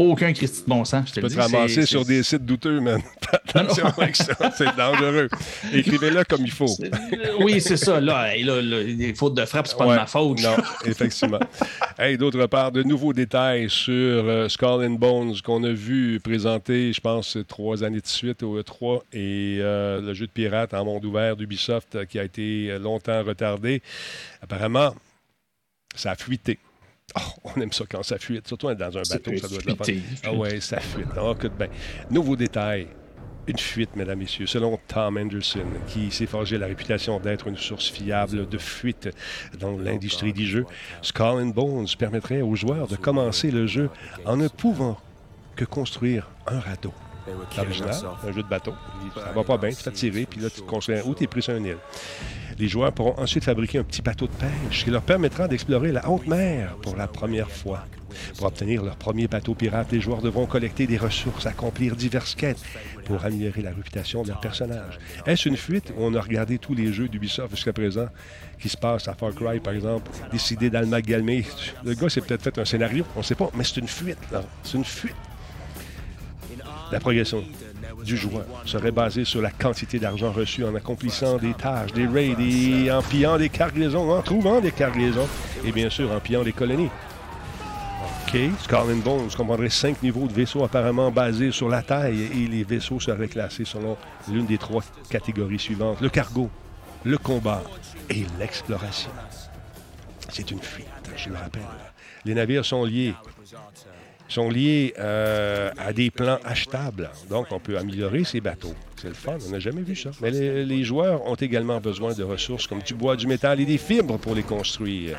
aucun 0.00 0.32
Christy 0.32 0.62
de 0.62 0.68
bon 0.68 0.84
sens. 0.84 1.08
Je 1.08 1.12
te 1.12 1.20
Tu 1.20 1.26
peux 1.26 1.28
te 1.28 1.38
ramasser 1.38 1.84
sur 1.86 2.04
des 2.04 2.22
sites 2.22 2.44
douteux, 2.44 2.80
man. 2.80 3.00
Attention 3.54 3.86
avec 3.86 4.16
ça, 4.16 4.34
c'est 4.56 4.74
dangereux. 4.76 5.28
Écrivez-le 5.72 6.24
comme 6.24 6.42
il 6.42 6.50
faut. 6.50 6.66
c'est- 6.68 6.90
Oui, 7.40 7.60
c'est 7.60 7.76
ça. 7.76 8.00
Là, 8.00 8.34
hey, 8.34 8.42
là, 8.44 8.60
là, 8.62 8.82
les 8.82 9.14
fautes 9.14 9.34
de 9.34 9.44
frappe, 9.44 9.66
c'est 9.66 9.76
pas 9.76 9.86
Ouais, 9.86 9.94
de 9.94 10.00
ma 10.00 10.06
faute. 10.06 10.40
Non, 10.42 10.56
effectivement. 10.86 11.40
Hey, 11.98 12.16
D'autre 12.16 12.46
part, 12.46 12.72
de 12.72 12.82
nouveaux 12.82 13.12
détails 13.12 13.68
sur 13.68 13.92
euh, 13.92 14.48
Skull 14.48 14.86
and 14.86 14.92
Bones 14.92 15.34
qu'on 15.44 15.62
a 15.64 15.70
vu 15.70 16.18
présenter, 16.18 16.94
je 16.94 17.00
pense, 17.00 17.36
trois 17.46 17.84
années 17.84 18.00
de 18.00 18.06
suite 18.06 18.42
au 18.42 18.58
E3 18.58 19.00
et 19.12 19.58
euh, 19.60 20.00
le 20.00 20.14
jeu 20.14 20.26
de 20.26 20.30
pirate 20.32 20.72
en 20.72 20.82
monde 20.86 21.04
ouvert 21.04 21.36
d'Ubisoft 21.36 21.96
euh, 21.96 22.04
qui 22.06 22.18
a 22.18 22.24
été 22.24 22.78
longtemps 22.78 23.22
retardé. 23.22 23.82
Apparemment, 24.40 24.94
ça 25.94 26.12
a 26.12 26.14
fuité. 26.16 26.58
On 27.42 27.60
aime 27.60 27.72
ça 27.72 27.84
quand 27.88 28.02
ça 28.02 28.18
fuite, 28.18 28.46
surtout 28.46 28.74
dans 28.74 28.98
un 28.98 29.02
bateau, 29.02 29.36
ça 29.38 29.48
doit 29.48 29.58
être 29.58 29.88
la. 29.88 29.94
Ah 30.24 30.32
ouais, 30.32 30.60
ça 30.60 30.78
fuite. 30.80 31.06
Ah, 31.16 31.32
écoute. 31.32 31.52
Nouveau 32.10 32.36
détail. 32.36 32.88
Une 33.46 33.58
fuite, 33.58 33.96
mesdames, 33.96 34.18
messieurs. 34.18 34.46
Selon 34.46 34.78
Tom 34.86 35.16
Anderson, 35.16 35.64
qui 35.88 36.10
s'est 36.10 36.26
forgé 36.26 36.58
la 36.58 36.66
réputation 36.66 37.18
d'être 37.18 37.46
une 37.48 37.56
source 37.56 37.88
fiable 37.90 38.46
de 38.48 38.58
fuite 38.58 39.08
dans 39.58 39.76
l'industrie 39.78 40.32
du 40.32 40.46
jeu, 40.46 40.66
Skull 41.02 41.40
and 41.40 41.46
Bones 41.46 41.88
permettrait 41.98 42.42
aux 42.42 42.54
joueurs 42.54 42.86
de 42.86 42.96
commencer 42.96 43.50
le 43.50 43.66
jeu 43.66 43.90
en 44.26 44.36
ne 44.36 44.46
pouvant 44.46 44.98
que 45.56 45.64
construire 45.64 46.30
un 46.46 46.60
radeau. 46.60 46.92
Original, 47.58 47.94
un 48.26 48.32
jeu 48.32 48.42
de 48.42 48.48
bateau. 48.48 48.74
Ça 49.14 49.32
va 49.32 49.44
pas 49.44 49.58
bien, 49.58 49.70
tu 49.70 49.76
te 49.76 49.82
fais 49.82 49.92
tirer, 49.92 50.26
puis 50.26 50.40
là, 50.40 50.50
tu 50.50 50.60
te 50.60 50.66
construis 50.66 50.96
un... 50.98 51.02
Ou 51.02 51.14
tu 51.14 51.24
es 51.24 51.26
pris 51.26 51.42
sur 51.42 51.54
une 51.54 51.66
île. 51.66 51.78
Les 52.58 52.68
joueurs 52.68 52.92
pourront 52.92 53.18
ensuite 53.18 53.44
fabriquer 53.44 53.78
un 53.78 53.84
petit 53.84 54.02
bateau 54.02 54.26
de 54.26 54.32
pêche 54.32 54.84
qui 54.84 54.90
leur 54.90 55.02
permettra 55.02 55.48
d'explorer 55.48 55.92
la 55.92 56.08
haute 56.08 56.26
mer 56.26 56.76
pour 56.82 56.96
la 56.96 57.06
première 57.06 57.50
fois. 57.50 57.86
Pour 58.36 58.48
obtenir 58.48 58.82
leur 58.82 58.96
premier 58.96 59.28
bateau 59.28 59.54
pirate, 59.54 59.92
les 59.92 60.00
joueurs 60.00 60.20
devront 60.20 60.44
collecter 60.44 60.86
des 60.86 60.98
ressources, 60.98 61.46
accomplir 61.46 61.96
diverses 61.96 62.34
quêtes 62.34 62.60
pour 63.04 63.24
améliorer 63.24 63.62
la 63.62 63.70
réputation 63.70 64.22
de 64.22 64.28
leur 64.28 64.40
personnage. 64.40 64.98
Est-ce 65.26 65.48
une 65.48 65.56
fuite? 65.56 65.92
Où 65.96 66.04
on 66.04 66.14
a 66.14 66.20
regardé 66.20 66.58
tous 66.58 66.74
les 66.74 66.92
jeux 66.92 67.08
d'Ubisoft 67.08 67.54
jusqu'à 67.54 67.72
présent 67.72 68.08
qui 68.58 68.68
se 68.68 68.76
passent 68.76 69.08
à 69.08 69.14
Far 69.14 69.34
Cry, 69.34 69.60
par 69.60 69.72
exemple, 69.72 70.10
décidé 70.32 70.68
d'Almagalmer? 70.70 71.46
Le 71.84 71.94
gars 71.94 72.08
s'est 72.10 72.20
peut-être 72.20 72.42
fait 72.42 72.58
un 72.58 72.64
scénario, 72.64 73.04
on 73.16 73.20
ne 73.20 73.24
sait 73.24 73.36
pas, 73.36 73.50
mais 73.54 73.64
c'est 73.64 73.80
une 73.80 73.88
fuite, 73.88 74.18
là. 74.32 74.42
C'est 74.64 74.76
une 74.76 74.84
fuite. 74.84 75.14
La 76.92 76.98
progression 76.98 77.44
du 78.04 78.16
joueur 78.16 78.44
serait 78.64 78.90
basée 78.90 79.24
sur 79.24 79.40
la 79.40 79.50
quantité 79.50 79.98
d'argent 79.98 80.32
reçu 80.32 80.64
en 80.64 80.74
accomplissant 80.74 81.36
des 81.36 81.54
tâches, 81.54 81.92
des 81.92 82.06
raids, 82.06 82.36
et 82.40 82.90
en 82.90 83.02
pillant 83.02 83.38
des 83.38 83.48
cargaisons, 83.48 84.10
en 84.10 84.22
trouvant 84.22 84.60
des 84.60 84.72
cargaisons, 84.72 85.28
et 85.64 85.72
bien 85.72 85.90
sûr 85.90 86.10
en 86.10 86.18
pillant 86.18 86.42
des 86.42 86.52
colonies. 86.52 86.90
OK. 88.26 88.38
Skull 88.60 88.92
and 88.92 88.96
Bones 89.04 89.30
comprendrait 89.36 89.70
cinq 89.70 90.02
niveaux 90.02 90.26
de 90.26 90.32
vaisseaux 90.32 90.64
apparemment 90.64 91.10
basés 91.10 91.50
sur 91.50 91.68
la 91.68 91.82
taille 91.82 92.22
et 92.22 92.46
les 92.46 92.64
vaisseaux 92.64 93.00
seraient 93.00 93.28
classés 93.28 93.64
selon 93.64 93.96
l'une 94.28 94.46
des 94.46 94.58
trois 94.58 94.82
catégories 95.10 95.58
suivantes 95.58 96.00
le 96.00 96.08
cargo, 96.08 96.48
le 97.04 97.18
combat 97.18 97.62
et 98.08 98.24
l'exploration. 98.38 99.10
C'est 100.28 100.50
une 100.50 100.60
fuite, 100.60 100.86
je 101.16 101.28
le 101.28 101.36
rappelle. 101.36 101.62
Les 102.24 102.34
navires 102.34 102.64
sont 102.64 102.84
liés 102.84 103.14
sont 104.30 104.48
liés 104.48 104.94
euh, 104.98 105.70
à 105.76 105.92
des 105.92 106.10
plans 106.10 106.38
achetables. 106.44 107.10
Donc, 107.28 107.48
on 107.50 107.58
peut 107.58 107.76
améliorer 107.76 108.24
ces 108.24 108.40
bateaux. 108.40 108.74
C'est 108.96 109.08
le 109.08 109.14
fun, 109.14 109.36
on 109.46 109.50
n'a 109.50 109.58
jamais 109.58 109.82
vu 109.82 109.96
ça. 109.96 110.10
Mais 110.20 110.30
les, 110.30 110.84
joueurs 110.84 111.26
ont 111.26 111.34
également 111.34 111.80
besoin 111.80 112.14
de 112.14 112.22
ressources 112.22 112.66
comme 112.66 112.80
du 112.80 112.94
bois, 112.94 113.16
du 113.16 113.26
métal 113.26 113.60
et 113.60 113.64
des 113.64 113.78
fibres 113.78 114.18
pour 114.18 114.34
les 114.34 114.42
construire. 114.42 115.18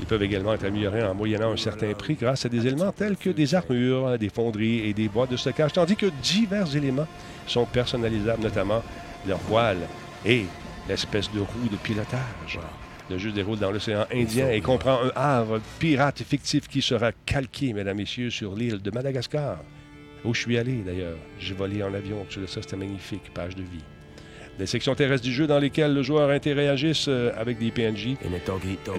Ils 0.00 0.06
peuvent 0.06 0.22
également 0.22 0.52
être 0.54 0.64
améliorés 0.64 1.02
en 1.02 1.14
moyennant 1.14 1.52
un 1.52 1.56
certain 1.56 1.92
prix 1.92 2.14
grâce 2.14 2.44
à 2.44 2.48
des 2.48 2.66
éléments 2.66 2.92
tels 2.92 3.16
que 3.16 3.30
des 3.30 3.54
armures, 3.54 4.18
des 4.18 4.30
fonderies 4.30 4.88
et 4.88 4.94
des 4.94 5.08
boîtes 5.08 5.30
de 5.30 5.36
stockage, 5.36 5.72
tandis 5.72 5.96
que 5.96 6.06
divers 6.22 6.74
éléments 6.74 7.06
sont 7.46 7.64
personnalisables, 7.66 8.42
notamment 8.42 8.82
leur 9.26 9.38
voile 9.38 9.78
et 10.26 10.46
l'espèce 10.88 11.30
de 11.30 11.40
roue 11.40 11.68
de 11.70 11.76
pilotage. 11.76 12.58
Le 13.12 13.18
jeu 13.18 13.28
se 13.28 13.34
déroule 13.34 13.58
dans 13.58 13.70
l'océan 13.70 14.06
Indien 14.10 14.50
et 14.50 14.62
comprend 14.62 14.98
un 15.04 15.12
havre 15.14 15.60
pirate 15.78 16.22
fictif 16.22 16.66
qui 16.66 16.80
sera 16.80 17.12
calqué, 17.26 17.74
mesdames, 17.74 17.98
messieurs, 17.98 18.30
sur 18.30 18.54
l'île 18.54 18.80
de 18.80 18.90
Madagascar, 18.90 19.58
où 20.24 20.32
je 20.32 20.40
suis 20.40 20.56
allé 20.56 20.76
d'ailleurs. 20.76 21.18
J'ai 21.38 21.52
volé 21.52 21.82
en 21.82 21.92
avion, 21.92 22.24
tout 22.30 22.46
ça, 22.46 22.62
c'était 22.62 22.76
magnifique, 22.76 23.30
page 23.34 23.54
de 23.54 23.62
vie. 23.62 23.84
Des 24.58 24.64
sections 24.64 24.94
terrestres 24.94 25.24
du 25.24 25.32
jeu 25.32 25.46
dans 25.46 25.58
lesquelles 25.58 25.92
le 25.92 26.02
joueur 26.02 26.30
interagisse 26.30 27.06
euh, 27.08 27.32
avec 27.36 27.58
des 27.58 27.70
PNJ, 27.70 28.16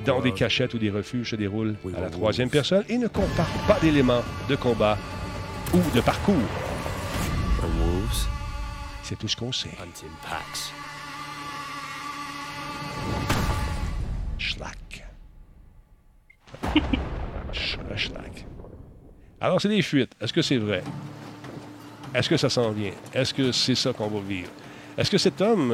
dans 0.06 0.22
des 0.22 0.32
cachettes 0.32 0.76
ou 0.76 0.78
des 0.78 0.92
refuges, 0.92 1.32
se 1.32 1.36
déroulent 1.36 1.76
à 1.98 2.02
la 2.02 2.10
troisième 2.12 2.52
personne 2.52 2.84
et 2.90 3.00
ne 3.00 3.08
comportent 3.08 3.68
pas 3.68 3.80
d'éléments 3.80 4.24
de 4.48 4.56
combat 4.56 4.98
ou 5.74 5.80
de 5.96 6.02
parcours. 6.02 6.36
C'est 9.02 9.18
tout 9.18 9.28
ce 9.28 9.36
qu'on 9.36 9.52
sait. 9.52 9.72
Schlack. 14.44 15.06
Sch- 17.54 17.78
Schlack. 17.96 18.46
Alors, 19.40 19.62
c'est 19.62 19.70
des 19.70 19.82
fuites. 19.82 20.12
Est-ce 20.20 20.34
que 20.34 20.42
c'est 20.42 20.58
vrai? 20.58 20.84
Est-ce 22.14 22.30
que 22.30 22.36
ça 22.38 22.50
s'en 22.50 22.72
vient? 22.72 22.92
Est-ce 23.14 23.34
que 23.34 23.52
c'est 23.54 23.76
ça 23.76 23.94
qu'on 23.94 24.08
va 24.08 24.20
vivre? 24.20 24.50
Est-ce 24.98 25.10
que 25.10 25.18
cet 25.18 25.40
homme 25.40 25.74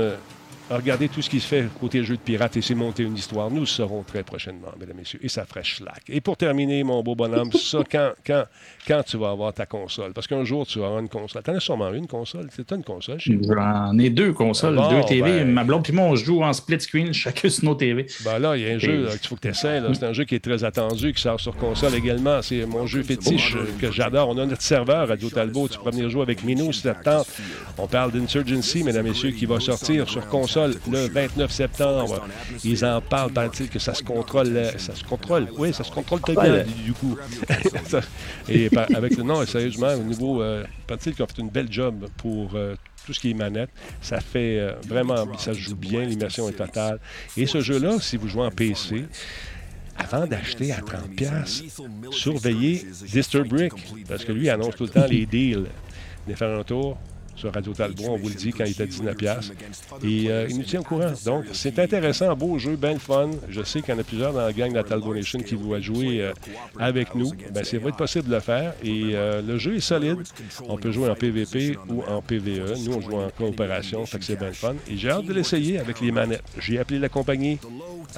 euh, 0.70 0.76
a 0.76 0.78
regardé 0.78 1.10
tout 1.10 1.22
ce 1.22 1.30
qui 1.30 1.40
se 1.40 1.48
fait 1.48 1.66
côté 1.80 2.04
jeu 2.04 2.16
de 2.16 2.22
pirate 2.22 2.58
et 2.58 2.62
s'est 2.62 2.76
monté 2.76 3.04
une 3.04 3.16
histoire? 3.16 3.50
Nous 3.50 3.62
le 3.62 3.66
saurons 3.66 4.04
très 4.04 4.24
prochainement, 4.24 4.70
mesdames 4.80 4.96
et 4.98 5.00
messieurs. 5.00 5.20
Et 5.24 5.30
ça 5.30 5.46
ferait 5.46 5.64
schlack. 5.64 6.04
Et 6.10 6.22
pour 6.22 6.38
terminer, 6.38 6.84
mon 6.84 7.02
beau 7.04 7.16
bonhomme, 7.16 7.52
ça, 7.52 7.80
quand, 7.92 8.12
quand, 8.26 8.44
quand 8.88 9.04
tu 9.04 9.18
vas 9.18 9.32
avoir 9.32 9.54
ta 9.54 9.66
console? 9.66 10.14
Parce 10.14 10.28
qu'un 10.28 10.44
jour, 10.44 10.66
tu 10.66 10.80
vas 10.80 10.86
avoir 10.86 11.02
une 11.02 11.10
console. 11.10 11.44
T'en 11.44 11.56
as 11.56 11.60
sûrement 11.60 11.92
une 11.94 12.08
console? 12.08 12.48
C'est 12.56 12.72
une 12.72 12.84
console 12.84 13.20
chez 13.20 13.36
vous? 13.36 13.54
J'en 13.54 13.98
ai 13.98 14.10
deux 14.10 14.34
consoles, 14.34 14.76
Bon, 14.76 14.90
deux 14.90 15.02
TV. 15.08 15.22
ben. 15.40 15.52
Ma 15.52 15.64
blonde 15.64 15.88
et 15.90 15.92
moi, 15.92 16.06
on 16.06 16.16
joue 16.16 16.44
en 16.44 16.54
split 16.54 16.80
screen, 16.82 17.14
chacun 17.14 17.50
sur 17.50 17.66
nos 17.66 17.76
TV. 17.76 18.06
Ben 18.24 18.40
là, 18.40 18.56
il 18.58 18.64
y 18.64 18.70
a 18.70 18.74
un 18.74 18.78
jeu 18.80 19.06
là, 19.06 19.12
qu'il 19.18 19.28
faut 19.28 19.36
que 19.36 19.42
tu 19.42 19.48
essaies. 19.50 19.82
C'est 19.94 20.04
un 20.06 20.14
jeu 20.14 20.24
qui 20.26 20.36
est 20.36 20.44
très 20.44 20.64
attendu, 20.64 21.14
qui 21.14 21.22
sort 21.22 21.40
sur 21.40 21.56
console 21.56 21.96
également. 21.96 22.42
C'est 22.42 22.66
mon 22.66 22.86
jeu 22.86 23.04
fétiche 23.04 23.56
euh, 23.56 23.66
que 23.80 23.92
j'adore. 23.92 24.30
On 24.30 24.38
a 24.38 24.46
notre 24.46 24.62
serveur, 24.62 25.08
Radio 25.08 25.30
Talbot. 25.30 25.68
Tu 25.68 25.80
peux 25.80 25.90
venir 25.92 26.10
jouer 26.10 26.22
avec 26.24 26.44
Minou 26.44 26.72
si 26.74 26.82
ça 26.82 26.94
te 26.94 27.04
tente. 27.04 27.28
On 27.78 27.88
parle 27.88 28.12
d'Insurgency, 28.12 28.84
mesdames 28.84 29.06
et 29.08 29.10
messieurs, 29.10 29.32
qui 29.32 29.46
va 29.46 29.60
sortir 29.60 30.08
sur 30.10 30.28
console 30.28 30.59
le 30.68 31.07
29 31.07 31.51
septembre. 31.51 32.28
Ils 32.64 32.86
en 32.86 33.01
parlent, 33.01 33.32
paraît-il, 33.32 33.70
que 33.70 33.80
ça 33.80 33.93
se 33.93 34.03
contrôle. 34.03 34.53
Ça 34.78 34.95
se 34.95 35.03
contrôle. 35.03 35.47
Oui, 35.57 35.74
ça 35.74 35.84
se 35.84 35.91
contrôle 35.91 36.22
très 36.22 36.34
bien, 36.34 36.64
du, 36.84 36.93
coup. 36.93 37.18
Et 38.49 38.70
avec 38.76 39.18
le 39.18 39.24
nom, 39.24 39.45
sérieusement, 39.45 39.93
au 39.93 40.03
niveau. 40.03 40.41
Euh, 40.41 40.64
paraît-il 40.88 41.14
qu'ils 41.14 41.24
ont 41.24 41.28
fait 41.28 41.41
une 41.41 41.49
belle 41.49 41.72
job 41.72 42.07
pour. 42.18 42.51
euh, 42.55 42.76
tout 43.05 43.14
ce 43.14 43.20
qui 43.22 43.32
est 43.32 43.34
manette, 43.34 43.72
ça 44.01 44.20
fait 44.20 44.60
euh, 44.60 44.74
vraiment, 44.88 45.26
ça 45.38 45.53
se 45.53 45.60
joue 45.60 45.76
bien, 45.76 46.03
l'immersion 46.03 46.47
est 46.47 46.53
totale. 46.53 46.99
Et 47.36 47.47
ce 47.47 47.60
jeu-là, 47.60 47.97
si 47.99 48.18
vous 48.18 48.28
jouez 48.28 48.43
en 48.45 48.51
PC, 48.51 49.05
avant 49.97 50.28
d'acheter 50.28 50.72
à 50.72 50.80
30$, 50.80 51.16
piastres, 51.16 51.64
surveillez 52.12 52.86
Disturbrick, 53.12 53.74
parce 54.07 54.24
que 54.24 54.32
lui 54.32 54.49
annonce 54.49 54.76
tout 54.76 54.84
le 54.84 54.89
temps 54.89 55.07
les 55.10 55.26
deals. 55.26 55.66
Venez 56.26 56.38
faire 56.38 56.60
un 56.60 56.64
tour 56.64 56.97
sur 57.40 57.54
Radio 57.54 57.74
Talbot, 57.74 58.04
on 58.10 58.18
vous 58.18 58.28
le 58.28 58.36
dit 58.36 58.52
quand 58.52 58.66
il 58.66 58.72
est 58.72 58.82
à 58.82 58.86
19$. 58.86 59.16
piastres. 59.16 59.54
Et 60.04 60.30
euh, 60.30 60.46
il 60.50 60.58
nous 60.58 60.64
tient 60.64 60.82
au 60.82 60.84
courant. 60.84 61.14
Donc, 61.26 61.46
c'est 61.54 61.80
intéressant, 61.80 62.36
beau 62.36 62.60
jeu, 62.60 62.76
bien 62.76 62.94
le 62.94 63.00
fun. 63.00 63.30
Je 63.50 63.64
sais 63.64 63.82
qu'il 63.82 63.94
y 63.94 63.98
en 63.98 64.02
a 64.02 64.04
plusieurs 64.04 64.34
dans 64.34 64.42
la 64.42 64.52
gang 64.52 64.70
de 64.70 64.76
la 64.76 64.84
Talbot 64.84 65.14
Nation 65.14 65.40
qui 65.40 65.56
vont 65.56 65.80
jouer 65.80 66.22
euh, 66.22 66.34
avec 66.78 67.16
nous. 67.16 67.32
Ben, 67.54 67.64
c'est 67.64 67.78
va 67.78 67.90
être 67.90 67.98
possible 67.98 68.28
de 68.28 68.36
le 68.36 68.42
faire. 68.42 68.74
Et 68.84 69.12
euh, 69.14 69.42
le 69.42 69.58
jeu 69.58 69.76
est 69.76 69.80
solide. 69.80 70.18
On 70.68 70.78
peut 70.78 70.92
jouer 70.92 71.10
en 71.10 71.16
PVP 71.16 71.78
ou 71.88 72.04
en 72.04 72.22
PVE. 72.22 72.74
Nous, 72.86 72.94
on 72.94 73.02
joue 73.02 73.16
en 73.16 73.30
coopération, 73.30 74.06
fait 74.06 74.20
que 74.20 74.26
c'est 74.26 74.38
bien 74.38 74.48
le 74.48 74.54
fun. 74.54 74.76
Et 74.90 74.98
j'ai 74.98 75.10
hâte 75.10 75.26
de 75.26 75.34
l'essayer 75.34 75.80
avec 75.80 76.02
les 76.02 76.12
manettes. 76.12 76.44
J'ai 76.60 76.78
appelé 76.78 77.00
la 77.00 77.10
compagnie. 77.10 77.58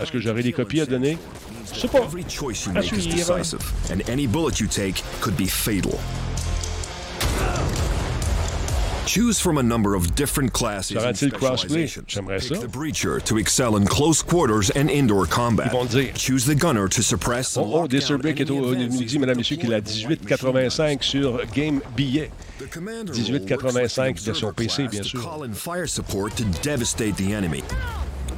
Est-ce 0.02 0.12
que 0.12 0.20
j'aurai 0.20 0.42
des 0.42 0.54
copies 0.54 0.82
à 0.82 0.88
donner? 0.88 1.18
Je 1.72 1.80
sais 1.80 1.88
pas. 1.88 2.08
À 2.76 2.82
suivre. 2.82 3.38
Choose 9.12 9.42
from 9.42 9.58
a 9.58 9.62
number 9.62 9.94
of 9.94 10.16
different 10.16 10.54
classes 10.54 11.04
and 11.04 11.18
Sera-t-il 11.18 11.32
crossplay? 11.38 11.58
specializations. 11.58 12.06
J'aimerais 12.08 12.40
Pick 12.40 12.54
ça. 12.54 12.62
the 12.62 12.68
breacher 12.70 13.20
to 13.26 13.38
excel 13.38 13.76
in 13.76 13.86
close 13.86 14.22
quarters 14.22 14.70
and 14.70 14.90
indoor 14.90 15.26
combat. 15.26 15.66
Ils 15.66 15.72
vont 15.74 15.84
le 15.84 15.90
dire. 15.90 16.14
Choose 16.16 16.46
the 16.46 16.56
gunner 16.56 16.88
to 16.88 17.04
suppress 17.04 17.58
and 17.58 17.66
Oh, 17.66 17.74
oh 17.74 17.80
lock 17.82 17.90
Disturb 17.90 18.22
down 18.22 18.34
Brick 18.34 18.40
est 18.40 18.50
any 18.50 18.58
au, 18.58 18.72
advanced 18.72 19.02
nous 19.02 19.06
dit, 19.06 19.20
mesdames 19.20 19.36
et 19.36 19.38
messieurs, 19.40 19.58
qu'il 19.58 19.74
est 19.74 19.76
à 19.76 19.82
18,85 19.82 21.02
sur 21.02 21.46
Game 21.54 21.82
Billet. 21.94 22.32
The 22.60 22.70
commander 22.70 23.12
1885 23.12 24.06
will 24.06 24.14
work 24.14 24.24
version 24.24 24.48
with 24.48 24.56
the 24.56 24.60
PC, 24.62 24.84
observer 24.84 24.90
bien 24.92 25.02
class 25.02 25.08
sûr. 25.12 25.20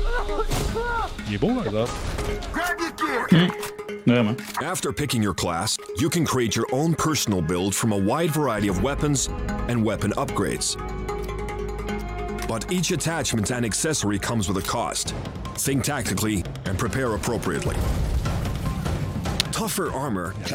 Il 1.29 1.35
est 1.35 1.41
beau, 1.41 1.55
par 1.55 1.67
exemple. 1.67 1.89
After 4.63 4.93
picking 4.93 5.23
your 5.23 5.35
class, 5.35 5.77
you 5.99 6.09
can 6.09 6.25
create 6.25 6.57
your 6.57 6.67
own 6.73 6.95
personal 6.95 7.43
build 7.43 7.75
from 7.75 7.93
a 7.93 7.97
wide 7.97 8.31
variety 8.31 8.69
of 8.69 8.83
weapons 8.83 9.29
and 9.69 9.85
weapon 9.85 10.13
upgrades. 10.13 10.77
But 12.49 12.73
each 12.73 12.91
attachment 12.91 13.51
and 13.51 13.67
accessory 13.67 14.19
comes 14.19 14.49
with 14.49 14.57
a 14.57 14.67
cost. 14.67 15.15
Think 15.57 15.85
tactically 15.85 16.43
and 16.65 16.79
prepare 16.79 17.15
appropriately. 17.15 17.77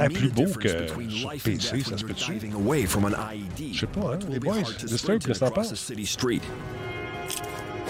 Mean 0.08 0.10
plus 0.10 0.30
beau 0.30 0.46
que 0.46 0.88
sur 0.88 1.30
PC, 1.44 1.82
ça 1.84 1.98
se 1.98 2.06
peut-tu? 2.06 2.34
diving 2.34 2.54
away 2.54 2.86
from 2.86 3.06
an 3.06 3.12
IED. 3.34 3.74
Je 3.74 3.80
sais 3.82 3.88
pas, 3.88 4.16
hein, 4.16 4.20
les 4.30 4.40
boys. 4.40 4.62
qu'est-ce 4.64 5.06
que 5.06 5.34
t'en 5.34 5.52
penses? 5.52 5.92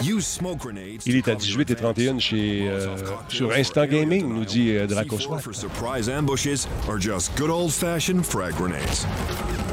Il 0.02 1.16
est 1.16 1.28
à 1.28 1.36
cover 1.36 1.38
18 1.38 1.72
et 1.72 1.76
31 1.76 2.20
chez, 2.20 2.68
euh, 2.68 2.96
sur 3.30 3.52
Instant 3.52 3.86
Gaming, 3.86 4.28
nous 4.28 4.46
dit 4.46 4.72
euh, 4.72 4.88
denial. 4.88 5.06
Draco 5.06 5.18
C4 5.18 5.22
Swat. 5.22 5.40
for 5.40 5.54
surprise 5.54 6.10
ambushes 6.10 6.68
or 6.88 7.00
just 7.00 7.36
good 7.36 7.50
old-fashioned 7.50 8.26
frag 8.26 8.56
grenades. 8.56 9.06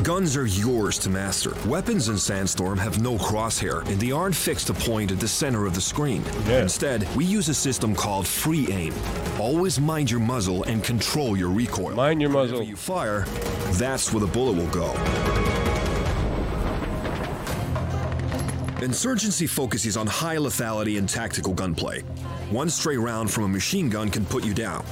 Guns 0.02 0.36
are 0.36 0.46
yours 0.46 0.98
to 0.98 1.10
master. 1.10 1.52
Weapons 1.66 2.08
in 2.08 2.16
Sandstorm 2.16 2.78
have 2.78 3.02
no 3.02 3.16
crosshair, 3.18 3.86
and 3.88 4.00
they 4.00 4.12
aren't 4.12 4.34
fixed 4.34 4.68
to 4.68 4.74
point 4.74 5.12
at 5.12 5.20
the 5.20 5.28
center 5.28 5.66
of 5.66 5.74
the 5.74 5.80
screen. 5.80 6.22
Yeah. 6.46 6.62
Instead, 6.62 7.06
we 7.14 7.24
use 7.24 7.48
a 7.48 7.54
system 7.54 7.94
called 7.94 8.26
free 8.26 8.66
aim. 8.70 8.94
Always 9.38 9.78
mind 9.78 10.10
your 10.10 10.20
muzzle 10.20 10.64
and 10.64 10.82
control 10.82 11.36
your 11.36 11.50
recoil. 11.50 11.94
Mind 11.94 12.20
your 12.20 12.30
muzzle. 12.30 12.58
Whenever 12.58 12.70
you 12.70 12.76
fire, 12.76 13.24
that's 13.72 14.12
where 14.12 14.20
the 14.20 14.26
bullet 14.26 14.56
will 14.56 14.70
go. 14.70 15.49
Insurgency 18.82 19.46
focuses 19.46 19.98
on 19.98 20.06
high 20.06 20.36
lethality 20.36 20.98
and 20.98 21.06
tactical 21.06 21.52
gunplay. 21.52 22.00
One 22.50 22.70
stray 22.70 22.96
round 22.96 23.30
from 23.30 23.44
a 23.44 23.48
machine 23.48 23.90
gun 23.90 24.08
can 24.08 24.24
put 24.24 24.42
you 24.42 24.54
down. 24.54 24.84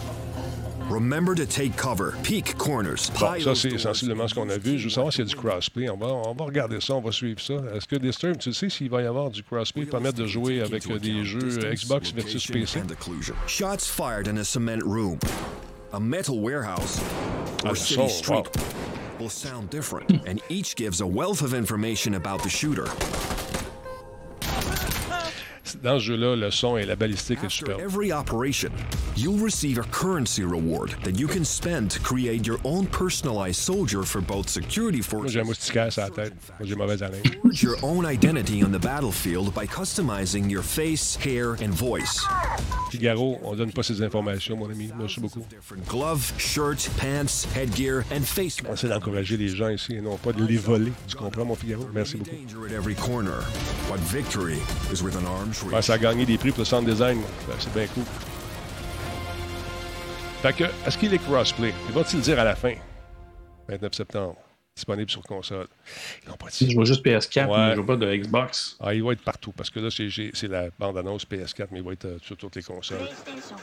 Remember 0.90 1.34
to 1.34 1.46
take 1.46 1.74
cover, 1.76 2.14
peek 2.22 2.56
corners, 2.58 3.10
Bon, 3.18 3.38
ça, 3.40 3.54
c'est 3.54 3.78
sensiblement 3.78 4.28
ce 4.28 4.34
qu'on 4.34 4.48
a 4.50 4.58
vu. 4.58 4.78
Je 4.78 4.84
veux 4.84 4.90
savoir 4.90 5.12
s'il 5.12 5.24
y 5.24 5.28
a 5.28 5.30
du 5.30 5.36
crossplay. 5.36 5.88
On 5.88 5.96
va, 5.96 6.06
on 6.06 6.34
va 6.34 6.44
regarder 6.44 6.80
ça, 6.80 6.94
on 6.94 7.00
va 7.00 7.12
suivre 7.12 7.40
ça. 7.40 7.54
Est-ce 7.74 7.86
que 7.86 7.96
Disturb, 7.96 8.36
tu 8.38 8.52
sais 8.52 8.68
s'il 8.68 8.90
va 8.90 9.00
y 9.02 9.06
avoir 9.06 9.30
du 9.30 9.42
crossplay 9.42 9.86
permettre 9.86 10.18
de 10.18 10.26
jouer 10.26 10.60
avec 10.60 10.86
euh, 10.90 10.98
des 10.98 11.24
jeux 11.24 11.58
euh, 11.64 11.72
Xbox 11.74 12.12
versus 12.12 12.46
PC? 12.46 12.80
Shots 13.46 13.86
fired 13.86 14.28
in 14.28 14.36
a 14.38 14.44
cement 14.44 14.82
room, 14.82 15.18
a 15.94 16.00
metal 16.00 16.40
warehouse, 16.40 17.00
Ah, 17.64 17.68
or 17.68 17.70
le 17.70 17.76
city 17.76 18.08
street 18.08 18.48
will 19.18 19.30
sound 19.30 19.68
different, 19.70 20.10
and 20.26 20.40
each 20.50 20.76
gives 20.76 21.00
a 21.00 21.06
wealth 21.06 21.42
of 21.42 21.54
information 21.54 22.14
about 22.14 22.42
the 22.42 22.50
shooter. 22.50 22.86
Dans 25.82 25.98
ce 25.98 26.04
jeu-là, 26.04 26.36
le 26.36 26.50
son 26.50 26.76
et 26.76 26.84
la 26.86 26.96
balistique 26.96 27.38
est 27.44 27.50
superbe. 27.50 27.80
every 27.80 28.12
operation, 28.12 28.70
you'll 29.16 29.38
receive 29.38 29.78
a 29.78 29.82
currency 29.90 30.42
reward 30.42 30.94
that 31.04 31.18
you 31.18 31.26
can 31.26 31.44
spend 31.44 31.90
to 31.90 32.00
create 32.00 32.46
your 32.46 32.58
own 32.64 32.86
personalized 32.86 33.60
soldier 33.60 34.02
for 34.02 34.20
both 34.20 34.48
security 34.48 35.00
Moi, 35.12 35.28
j'ai 35.28 35.40
un 35.40 35.44
forces 35.44 35.58
moustiquaire 35.58 35.92
sur 35.92 36.02
la 36.02 36.10
tête. 36.10 36.34
Moi, 36.58 36.68
j'ai 36.68 36.74
mauvaise 36.74 37.02
haleine. 37.02 37.22
Forge 37.42 37.62
your 37.62 37.76
own 37.82 38.04
identity 38.06 38.62
on 38.62 38.70
the 38.70 38.78
battlefield 38.78 39.54
by 39.54 39.66
customizing 39.66 40.50
your 40.50 40.62
face, 40.62 41.16
hair, 41.16 41.52
and 41.62 41.72
voice. 41.72 42.24
Figaro, 42.90 43.38
on 43.44 43.54
donne 43.54 43.72
pas 43.72 43.82
ces 43.82 44.02
informations, 44.02 44.56
mon 44.56 44.70
ami. 44.70 44.90
Merci 44.98 45.20
beaucoup. 45.20 45.44
Different 45.50 45.86
glove, 45.86 46.32
shirt, 46.38 46.88
pants, 46.98 47.46
headgear, 47.54 48.04
and 48.10 48.24
face 48.24 48.56
On 48.68 48.72
essaie 48.72 48.88
d'encourager 48.88 49.36
les 49.36 49.48
gens 49.48 49.68
ici 49.68 49.94
et 49.94 50.00
non 50.00 50.16
pas 50.16 50.32
de 50.32 50.42
les 50.44 50.56
voler. 50.56 50.92
Tu 51.06 51.16
comprends, 51.16 51.44
mon 51.44 51.54
Figaro? 51.54 51.86
Merci 51.92 52.16
beaucoup. 52.16 52.30
Danger 52.30 52.66
at 52.66 52.72
every 52.72 52.94
corner, 52.94 53.44
but 53.88 53.98
victory 54.00 54.58
is 54.92 55.02
within 55.02 55.24
arm's 55.26 55.57
Ouais, 55.66 55.82
ça 55.82 55.94
a 55.94 55.98
gagné 55.98 56.24
des 56.26 56.38
prix 56.38 56.50
pour 56.50 56.60
le 56.60 56.64
sound 56.64 56.88
design. 56.88 57.20
Ben, 57.46 57.54
C'est 57.58 57.72
bien 57.72 57.86
cool. 57.88 58.04
Fait 60.42 60.52
que, 60.52 60.64
est-ce 60.86 60.96
qu'il 60.96 61.12
est 61.12 61.18
crossplay? 61.18 61.74
Il 61.88 61.94
va-t-il 61.94 62.20
dire 62.20 62.38
à 62.38 62.44
la 62.44 62.54
fin? 62.54 62.74
29 63.68 63.92
septembre. 63.92 64.36
Disponible 64.76 65.10
sur 65.10 65.22
console. 65.24 65.66
Ils 66.24 66.28
n'ont 66.28 66.36
pas 66.36 66.46
Je 66.52 66.72
vois 66.72 66.84
juste 66.84 67.04
PS4, 67.04 67.48
Ouais. 67.48 67.56
mais 67.58 67.70
je 67.74 67.80
vois 67.80 67.96
pas 67.98 68.06
de 68.06 68.14
Xbox. 68.14 68.76
Ah, 68.78 68.94
il 68.94 69.02
va 69.02 69.12
être 69.12 69.22
partout 69.24 69.50
parce 69.50 69.70
que 69.70 69.80
là, 69.80 69.88
c'est- 69.90 70.46
la 70.46 70.68
bande-annonce 70.78 71.24
PS4, 71.24 71.66
mais 71.72 71.80
il 71.80 71.84
va 71.84 71.92
être 71.94 72.04
euh, 72.04 72.18
sur 72.22 72.36
toutes 72.36 72.54
les 72.54 72.62
consoles. 72.62 72.98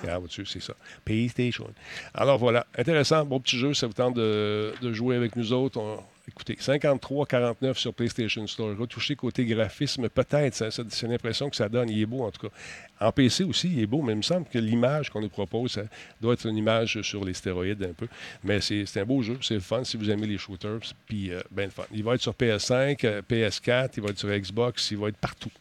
Regarde, 0.01 0.19
vois-tu, 0.19 0.45
c'est 0.45 0.59
ça. 0.61 0.73
PlayStation. 1.05 1.69
Alors 2.13 2.37
voilà, 2.37 2.67
intéressant, 2.77 3.23
beau 3.23 3.39
petit 3.39 3.57
jeu. 3.57 3.73
Ça 3.73 3.87
vous 3.87 3.93
tente 3.93 4.15
de, 4.15 4.73
de 4.81 4.91
jouer 4.91 5.15
avec 5.15 5.37
nous 5.37 5.53
autres? 5.53 5.79
On- 5.79 6.03
écoutez, 6.27 6.55
53,49 6.55 7.75
sur 7.75 7.93
PlayStation 7.93 8.45
Store. 8.47 8.75
Retouché 8.77 9.15
côté 9.15 9.45
graphisme, 9.45 10.09
peut-être. 10.09 10.69
C'est 10.71 11.07
l'impression 11.07 11.49
que 11.49 11.55
ça 11.55 11.69
donne. 11.69 11.89
Il 11.89 12.01
est 12.01 12.05
beau, 12.05 12.23
en 12.23 12.31
tout 12.31 12.47
cas. 12.47 12.55
En 12.99 13.11
PC 13.11 13.43
aussi, 13.43 13.69
il 13.71 13.81
est 13.81 13.85
beau, 13.87 14.01
mais 14.01 14.13
il 14.13 14.17
me 14.17 14.21
semble 14.21 14.47
que 14.47 14.57
l'image 14.57 15.09
qu'on 15.09 15.21
nous 15.21 15.29
propose, 15.29 15.73
ça 15.73 15.83
doit 16.21 16.33
être 16.33 16.45
une 16.47 16.57
image 16.57 17.01
sur 17.01 17.25
les 17.25 17.33
stéroïdes 17.33 17.83
un 17.83 17.93
peu. 17.93 18.07
Mais 18.43 18.61
c'est 18.61 18.97
un 18.97 19.05
beau 19.05 19.21
jeu, 19.21 19.37
c'est 19.41 19.59
fun 19.59 19.83
si 19.83 19.97
vous 19.97 20.09
aimez 20.09 20.27
les 20.27 20.37
shooters. 20.37 20.93
Puis, 21.05 21.31
euh, 21.31 21.41
ben 21.51 21.69
fun. 21.69 21.83
Il 21.91 22.03
va 22.03 22.15
être 22.15 22.21
sur 22.21 22.33
PS5, 22.33 23.05
euh, 23.05 23.21
PS4, 23.21 23.91
il 23.97 24.03
va 24.03 24.09
être 24.09 24.19
sur 24.19 24.29
Xbox, 24.29 24.91
il 24.91 24.97
va 24.97 25.09
être 25.09 25.17
partout. 25.17 25.51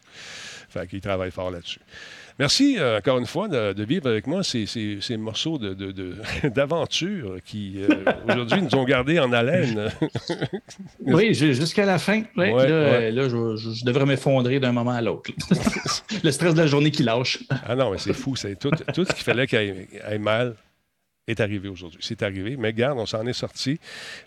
Fait 0.69 0.87
qu'il 0.87 1.01
travaille 1.01 1.31
fort 1.31 1.51
là-dessus. 1.51 1.79
Merci 2.37 2.75
euh, 2.77 2.97
encore 2.97 3.17
une 3.17 3.25
fois 3.25 3.47
de, 3.47 3.71
de 3.71 3.83
vivre 3.85 4.09
avec 4.09 4.27
moi 4.27 4.43
ces, 4.43 4.65
ces- 4.65 4.97
ces 4.99 5.15
morceaux 5.15 5.57
de- 5.57 5.73
de- 5.73 5.91
de- 5.93 6.15
d'aventure 6.49 7.37
qui, 7.45 7.75
euh, 7.77 7.87
aujourd'hui, 8.27 8.61
nous 8.61 8.75
ont 8.75 8.83
gardés 8.83 9.19
en 9.19 9.31
haleine. 9.31 9.89
Oui, 10.99 11.33
ju- 11.33 11.53
jusqu'à 11.53 11.85
la 11.85 11.97
fin. 11.99 12.23
Ouais, 12.35 12.51
Ouais, 12.51 12.67
là, 12.67 12.89
ouais. 12.89 13.09
euh, 13.09 13.11
là, 13.11 13.29
je, 13.29 13.85
devrais 13.85 14.05
m'effondrer 14.05 14.59
d'un 14.59 14.71
moment 14.71 14.91
à 14.91 15.01
l'autre. 15.01 15.31
Le 16.23 16.31
stress 16.31 16.53
de 16.53 16.59
la 16.61 16.67
journée 16.67 16.91
qui 16.91 17.03
lâche. 17.03 17.39
ah 17.65 17.75
non, 17.75 17.91
mais 17.91 17.97
c'est 17.99 18.13
fou. 18.13 18.35
C'est 18.35 18.57
tout, 18.57 18.71
tout 18.93 19.05
ce 19.05 19.13
qu'il 19.13 19.23
fallait 19.23 19.47
qu'il 19.47 19.57
aille, 19.57 20.19
mal 20.19 20.55
est 21.27 21.39
arrivé 21.39 21.69
aujourd'hui. 21.69 21.99
C'est 22.01 22.21
arrivé. 22.23 22.57
Mais 22.57 22.73
garde, 22.73 22.99
on 22.99 23.05
s'en 23.05 23.25
est 23.25 23.33
sorti. 23.33 23.79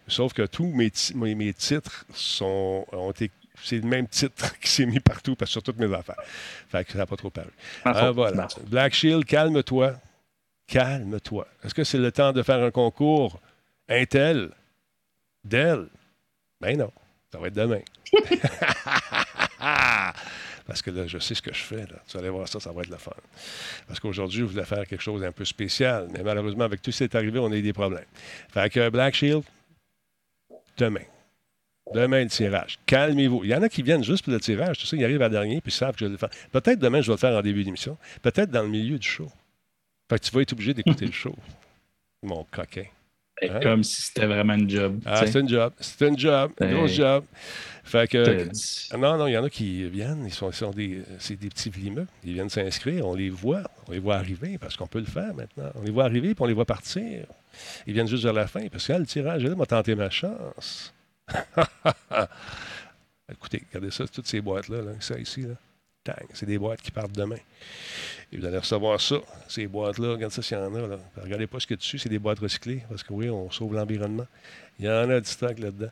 Sauf 0.06 0.32
que 0.32 0.43
tous 0.47 0.66
mes, 0.66 0.90
mes, 1.14 1.35
mes 1.35 1.52
titres 1.52 2.06
sont, 2.14 2.86
ont 2.93 3.10
été. 3.10 3.30
C'est 3.62 3.76
le 3.76 3.89
même 3.89 4.09
titre 4.09 4.59
qui 4.60 4.68
s'est 4.68 4.86
mis 4.86 5.01
partout 5.01 5.36
parce 5.36 5.51
que 5.51 5.52
sur 5.52 5.62
toutes 5.62 5.78
mes 5.78 5.93
affaires. 5.94 6.20
Fait 6.68 6.85
que 6.85 6.93
ça 6.93 6.98
n'a 6.98 7.06
pas 7.06 7.16
trop 7.16 7.30
paru. 7.30 7.51
Faute, 7.82 8.14
voilà. 8.14 8.48
Black 8.66 8.94
Shield, 8.94 9.24
calme-toi. 9.24 9.94
Calme-toi. 10.66 11.47
Est-ce 11.64 11.74
que 11.74 11.85
c'est 11.85 11.98
le 11.98 12.12
temps 12.12 12.32
de 12.32 12.43
faire 12.43 12.62
un 12.62 12.70
concours? 12.70 13.40
Intel? 13.89 14.51
Dell? 15.44 15.89
Ben 16.60 16.76
non. 16.76 16.93
Ça 17.32 17.39
va 17.39 17.48
être 17.48 17.55
demain. 17.55 17.80
Parce 20.66 20.82
que 20.82 20.90
là, 20.90 21.06
je 21.06 21.18
sais 21.18 21.35
ce 21.35 21.40
que 21.40 21.52
je 21.52 21.62
fais. 21.62 21.86
Là. 21.86 21.97
Tu 22.06 22.12
vas 22.14 22.20
aller 22.20 22.28
voir 22.28 22.47
ça, 22.47 22.60
ça 22.60 22.72
va 22.72 22.82
être 22.82 22.90
le 22.90 22.98
fun. 22.98 23.12
Parce 23.86 23.98
qu'aujourd'hui, 24.01 24.40
je 24.40 24.44
voulais 24.44 24.66
faire 24.66 24.86
quelque 24.86 25.01
chose 25.01 25.22
d'un 25.22 25.32
peu 25.32 25.47
spécial. 25.47 26.09
Mais 26.12 26.22
malheureusement, 26.22 26.64
avec 26.64 26.82
tout 26.82 26.93
ce 26.93 26.98
qui 26.98 27.05
est 27.05 27.14
arrivé, 27.14 27.39
on 27.39 27.51
a 27.51 27.56
eu 27.56 27.62
des 27.62 27.72
problèmes. 27.72 28.05
Fait 28.51 28.70
que 28.70 28.90
Black 28.90 29.14
Shield, 29.14 29.44
demain. 30.76 31.05
Demain, 31.94 32.24
le 32.24 32.28
tirage. 32.31 32.78
Calmez-vous. 32.86 33.44
Il 33.44 33.51
y 33.51 33.55
en 33.55 33.62
a 33.62 33.69
qui 33.69 33.82
viennent 33.82 34.05
juste 34.05 34.24
pour 34.24 34.32
le 34.32 34.40
tirage. 34.40 34.77
Ils 34.93 35.05
arrivent 35.05 35.23
à 35.23 35.28
dernier 35.28 35.60
puis 35.60 35.73
ils 35.73 35.74
savent 35.77 35.93
que 35.94 36.01
je 36.01 36.05
vais 36.06 36.12
le 36.12 36.16
faire. 36.16 36.31
Peut-être 36.52 36.78
demain, 36.78 37.01
je 37.01 37.06
vais 37.06 37.15
le 37.15 37.19
faire 37.19 37.36
en 37.36 37.43
début 37.43 37.65
d'émission. 37.65 37.97
Peut-être 38.23 38.51
dans 38.51 38.62
le 38.62 38.69
milieu 38.69 38.98
du 38.98 39.09
show. 39.09 39.31
Fait 40.10 40.19
que 40.19 40.24
tu 40.24 40.31
vas 40.32 40.43
être 40.43 40.52
obligé 40.52 40.74
d'écouter 40.74 41.06
le 41.06 41.12
show. 41.12 41.35
Mon 42.23 42.44
coquin. 42.51 42.85
Hein? 43.43 43.60
Comme 43.62 43.85
si 43.85 44.02
c'était 44.02 44.27
vraiment 44.27 44.55
un 44.55 44.69
job. 44.69 45.01
Ah, 45.06 45.24
c'est 45.24 45.39
un 45.39 45.47
job. 45.47 45.73
C'est 45.78 46.09
un 46.10 46.16
job. 46.16 46.51
Un 46.60 46.74
gros 46.74 46.86
Hey. 46.86 46.94
job. 46.94 47.24
Fait 47.85 48.09
que. 48.09 48.48
Ah 48.90 48.97
Non, 48.97 49.16
non, 49.16 49.27
il 49.28 49.32
y 49.32 49.39
en 49.39 49.44
a 49.44 49.51
qui 49.51 49.89
viennent, 49.89 50.24
ils 50.27 50.32
sont, 50.32 50.51
sont 50.52 50.73
des, 50.73 51.02
c'est 51.19 51.36
des 51.36 51.48
petits 51.48 51.70
vlimeux. 51.70 52.06
Ils 52.24 52.35
viennent 52.35 52.48
s'inscrire, 52.51 53.06
on 53.06 53.15
les 53.15 53.31
voit, 53.31 53.62
on 53.86 53.93
les 53.93 53.98
voit 53.98 54.16
arriver 54.16 54.59
parce 54.59 54.77
qu'on 54.77 54.86
peut 54.89 54.98
le 54.98 55.06
faire 55.06 55.32
maintenant. 55.35 55.70
On 55.77 55.82
les 55.82 55.90
voit 55.90 56.05
arriver 56.05 56.35
puis 56.35 56.43
on 56.43 56.47
les 56.47 56.52
voit 56.52 56.65
partir. 56.66 57.24
Ils 57.86 57.94
viennent 57.94 58.09
juste 58.09 58.24
vers 58.24 58.32
la 58.32 58.47
fin 58.47 58.66
parce 58.69 58.86
que 58.86 58.93
ah, 58.93 58.98
le 58.98 59.06
tirage 59.06 59.44
là, 59.44 59.55
m'a 59.55 59.66
tenté 59.66 59.94
ma 59.94 60.10
chance. 60.10 60.93
Écoutez, 63.30 63.62
regardez 63.68 63.90
ça, 63.90 64.06
toutes 64.09 64.26
ces 64.26 64.40
boîtes-là, 64.40 64.82
là, 64.82 64.92
ça 65.00 65.18
ici, 65.18 65.42
là. 65.42 65.55
Tang, 66.05 66.26
c'est 66.32 66.46
des 66.46 66.59
boîtes 66.59 66.80
qui 66.80 66.90
partent 66.90 67.12
demain. 67.12 67.36
Et 68.32 68.38
vous 68.38 68.46
allez 68.46 68.59
recevoir 68.59 69.00
ça, 69.00 69.16
ces 69.48 69.66
boîtes-là. 69.66 70.12
Regardez 70.12 70.34
ça 70.34 70.42
s'il 70.42 70.56
y 70.56 70.60
en 70.60 70.74
a. 70.74 70.86
Là. 70.86 70.98
Regardez 71.22 71.46
pas 71.46 71.60
ce 71.60 71.66
qu'il 71.66 71.74
y 71.74 71.78
a 71.78 71.78
dessus, 71.78 71.98
c'est 71.98 72.09
des 72.09 72.18
boîtes 72.18 72.38
recyclées 72.38 72.82
parce 72.88 73.02
que 73.02 73.12
oui, 73.12 73.28
on 73.28 73.50
sauve 73.50 73.74
l'environnement. 73.74 74.26
Il 74.78 74.86
y 74.86 74.88
en 74.88 75.10
a 75.10 75.20
du 75.20 75.28
stock 75.28 75.59
là-dedans 75.59 75.90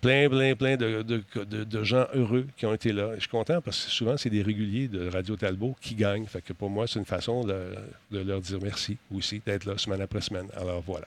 plein, 0.00 0.28
plein, 0.28 0.54
plein 0.54 0.76
de, 0.76 1.02
de- 1.02 1.64
de- 1.64 1.84
gens 1.84 2.06
heureux 2.14 2.46
qui 2.56 2.66
ont 2.66 2.74
été 2.74 2.92
là. 2.92 3.14
Je 3.14 3.20
suis 3.20 3.28
content 3.28 3.60
parce 3.60 3.86
que 3.86 3.90
souvent, 3.90 4.16
c'est 4.16 4.30
des 4.30 4.42
réguliers 4.42 4.88
de 4.88 5.08
Radio 5.08 5.36
Talbot 5.36 5.76
qui 5.80 5.94
gagnent. 5.94 6.26
Fait 6.26 6.42
que 6.42 6.52
pour 6.52 6.70
moi, 6.70 6.86
c'est 6.86 6.98
une 6.98 7.04
façon 7.04 7.44
de, 7.44 7.74
leur 8.10 8.40
dire 8.40 8.58
merci 8.62 8.98
aussi 9.14 9.42
d'être 9.44 9.64
là 9.64 9.76
semaine 9.78 10.00
après 10.00 10.20
semaine. 10.20 10.48
Alors 10.56 10.82
voilà. 10.86 11.06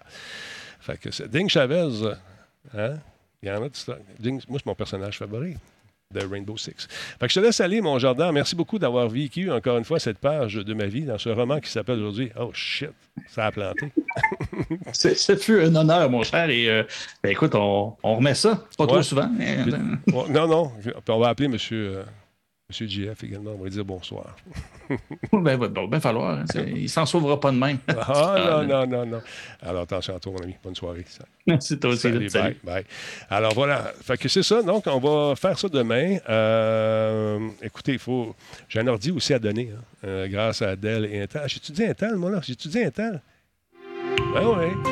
Fait 0.79 0.97
que 0.97 1.09
Ding 1.27 1.49
Chavez, 1.49 1.89
hein? 2.77 2.97
Il 3.41 3.49
y 3.49 3.51
en 3.51 3.63
a 3.63 3.69
du 3.69 3.79
stock. 3.79 3.99
Moi, 4.21 4.39
c'est 4.59 4.65
mon 4.65 4.75
personnage 4.75 5.17
favori 5.17 5.55
de 6.13 6.25
Rainbow 6.25 6.57
Six. 6.57 6.87
Fait 7.19 7.27
que 7.27 7.33
je 7.33 7.39
te 7.39 7.45
laisse 7.45 7.61
aller, 7.61 7.81
mon 7.81 7.99
jardin. 7.99 8.31
Merci 8.31 8.55
beaucoup 8.55 8.79
d'avoir 8.79 9.07
vécu 9.07 9.49
encore 9.51 9.77
une 9.77 9.85
fois 9.85 9.99
cette 9.99 10.17
page 10.17 10.55
de 10.55 10.73
ma 10.73 10.87
vie 10.87 11.03
dans 11.03 11.17
ce 11.19 11.29
roman 11.29 11.59
qui 11.59 11.69
s'appelle 11.69 11.99
aujourd'hui 11.99 12.31
Oh 12.39 12.49
shit, 12.51 12.89
ça 13.27 13.45
a 13.45 13.51
planté. 13.51 13.91
C'est- 14.93 15.13
Ce 15.15 15.35
fut 15.35 15.61
un 15.61 15.75
honneur, 15.75 16.09
mon 16.09 16.23
cher. 16.23 16.49
Et 16.49 16.67
euh, 16.67 16.83
ben, 17.23 17.29
écoute, 17.31 17.53
on, 17.53 17.95
on 18.03 18.15
remet 18.15 18.33
ça. 18.33 18.65
Pas 18.77 18.85
Ouais. 18.85 18.89
trop 18.91 19.01
souvent. 19.03 19.29
mais, 19.37 19.59
euh, 19.59 19.77
non, 20.29 20.47
non. 20.47 20.71
On 21.07 21.19
va 21.19 21.29
appeler 21.29 21.47
monsieur. 21.47 21.97
euh, 21.99 22.03
Monsieur 22.69 22.87
JF 22.87 23.23
également, 23.23 23.51
on 23.57 23.63
va 23.63 23.69
dire 23.69 23.83
bonsoir. 23.83 24.35
ben, 25.33 25.57
ben, 25.57 25.67
bon, 25.69 25.87
ben, 25.87 25.99
falloir. 25.99 26.37
Hein, 26.37 26.45
il 26.67 26.87
s'en 26.87 27.03
sauvera 27.03 27.39
pas 27.39 27.51
de 27.51 27.57
même. 27.57 27.79
Ah, 27.87 28.63
non, 28.67 28.85
non, 28.85 28.87
non, 28.87 29.05
non. 29.07 29.21
Alors, 29.61 29.81
attention 29.81 30.15
à 30.15 30.19
toi, 30.19 30.33
mon 30.33 30.43
ami. 30.43 30.55
Bonne 30.63 30.75
soirée. 30.75 31.03
C'est 31.59 31.79
toi 31.79 31.89
aussi. 31.89 32.01
Salut, 32.01 32.25
là, 32.25 32.29
salut. 32.29 32.57
bye, 32.63 32.75
bye. 32.75 32.85
Alors 33.27 33.55
voilà, 33.55 33.91
fait 34.03 34.17
que 34.17 34.29
c'est 34.29 34.43
ça. 34.43 34.61
Donc, 34.61 34.85
on 34.85 34.99
va 34.99 35.35
faire 35.35 35.57
ça 35.57 35.67
demain. 35.67 36.17
Euh, 36.29 37.39
écoutez, 37.63 37.93
il 37.93 37.99
faut. 37.99 38.35
J'ai 38.67 38.81
un 38.81 38.87
ordi 38.87 39.09
aussi 39.09 39.33
à 39.33 39.39
donner, 39.39 39.71
hein, 39.75 39.81
euh, 40.03 40.27
grâce 40.27 40.61
à 40.61 40.75
Dell 40.75 41.05
et 41.05 41.23
Intel. 41.23 41.41
Ah, 41.43 41.47
J'étudie 41.47 41.85
Intel, 41.85 42.17
moi, 42.17 42.29
là? 42.29 42.39
J'étudie 42.43 42.83
Intel? 42.83 43.19
Ben 44.33 44.45
oui. 44.45 44.91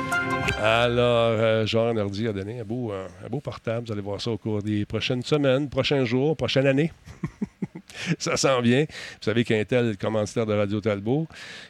Alors, 0.59 1.35
euh, 1.37 1.65
genre 1.67 1.89
un 1.89 1.97
ordi 1.97 2.27
à 2.27 2.33
donner, 2.33 2.61
un 2.61 2.63
beau, 2.63 2.91
euh, 2.91 3.07
un 3.23 3.29
beau 3.29 3.39
portable. 3.39 3.85
Vous 3.85 3.93
allez 3.93 4.01
voir 4.01 4.19
ça 4.19 4.31
au 4.31 4.37
cours 4.37 4.63
des 4.63 4.85
prochaines 4.85 5.21
semaines, 5.21 5.69
prochains 5.69 6.05
jours, 6.05 6.35
prochaine 6.35 6.65
année. 6.65 6.91
ça 8.19 8.37
s'en 8.37 8.61
vient. 8.61 8.81
Vous 8.83 9.23
savez 9.23 9.43
qu'Intel, 9.43 9.97
commanditaire 9.97 10.45
de 10.45 10.53
Radio 10.53 10.81
Talbot, 10.81 11.27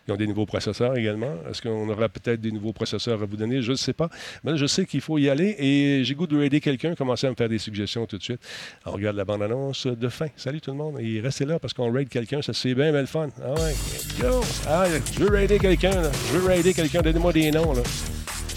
ils 0.08 0.14
ont 0.14 0.18
des 0.18 0.28
nouveaux 0.28 0.46
processeurs 0.46 0.96
également. 0.98 1.36
Est-ce 1.50 1.62
qu'on 1.62 1.88
aura 1.90 2.10
peut-être 2.10 2.42
des 2.42 2.52
nouveaux 2.52 2.74
processeurs 2.74 3.22
à 3.22 3.26
vous 3.26 3.38
donner? 3.38 3.62
Je 3.62 3.72
ne 3.72 3.78
sais 3.78 3.94
pas. 3.94 4.10
Mais 4.44 4.52
là, 4.52 4.58
je 4.58 4.66
sais 4.66 4.86
qu'il 4.86 5.02
faut 5.02 5.18
y 5.18 5.30
aller 5.30 5.56
et 5.60 6.04
j'ai 6.04 6.16
goût 6.16 6.28
de 6.28 6.42
aider 6.42 6.60
quelqu'un, 6.60 6.96
commencer 6.96 7.28
à 7.28 7.30
me 7.30 7.36
faire 7.36 7.50
des 7.50 7.58
suggestions 7.60 8.06
tout 8.06 8.18
de 8.18 8.24
suite. 8.24 8.42
On 8.86 8.92
regarde 8.92 9.16
la 9.16 9.26
bande-annonce 9.26 9.88
de 9.88 10.10
fin. 10.10 10.28
Salut 10.36 10.62
tout 10.62 10.72
le 10.72 10.78
monde. 10.78 11.00
Et 11.00 11.20
restez 11.20 11.46
là 11.46 11.60
parce 11.60 11.74
qu'on 11.74 11.92
raid 11.92 12.10
quelqu'un. 12.10 12.42
Ça, 12.42 12.54
c'est 12.54 12.74
bien, 12.76 12.92
bien 12.92 13.02
le 13.02 13.08
fun. 13.08 13.30
Ah 13.44 13.54
ouais. 13.54 13.76
Go! 14.20 14.42
Ah, 14.68 14.86
je 15.14 15.20
veux 15.20 15.30
raider 15.30 15.60
quelqu'un. 15.60 16.02
là. 16.02 16.12
Je 16.32 16.38
veux 16.38 16.48
raider 16.48 16.74
quelqu'un. 16.74 17.02
Donnez-moi 17.02 17.34
des 17.34 17.52
noms. 17.52 17.74
Là. 17.74 17.82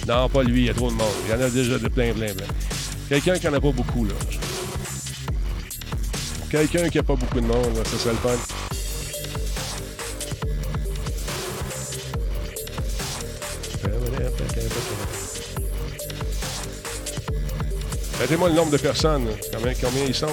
Non, 0.09 0.29
pas 0.29 0.43
lui. 0.43 0.61
Il 0.63 0.67
y 0.67 0.71
a 0.71 0.75
trop 0.75 0.91
de 0.91 0.95
monde. 0.97 1.07
Il 1.27 1.31
y 1.31 1.35
en 1.35 1.41
a 1.41 1.51
déjà 1.51 1.79
de 1.79 1.89
plein, 1.89 2.13
plein, 2.13 2.33
plein. 2.35 2.47
Quelqu'un 3.09 3.35
qui 3.39 3.47
n'en 3.47 3.55
a 3.55 3.61
pas 3.61 3.73
beaucoup. 3.73 4.05
là. 4.05 4.15
Quelqu'un 6.51 6.89
qui 6.89 6.97
n'a 6.97 7.05
pas 7.05 7.15
beaucoup 7.15 7.41
de 7.41 7.47
monde. 7.47 7.77
là. 7.77 7.85
Ça 7.85 7.97
serait 7.97 8.11
le 8.11 8.19
fun. 8.19 8.31
Mettez-moi 18.21 18.49
le 18.49 18.55
nombre 18.55 18.73
de 18.73 18.77
personnes. 18.79 19.29
Combien, 19.55 19.73
combien 19.81 20.05
ils 20.05 20.15
sont, 20.15 20.27
là? 20.27 20.33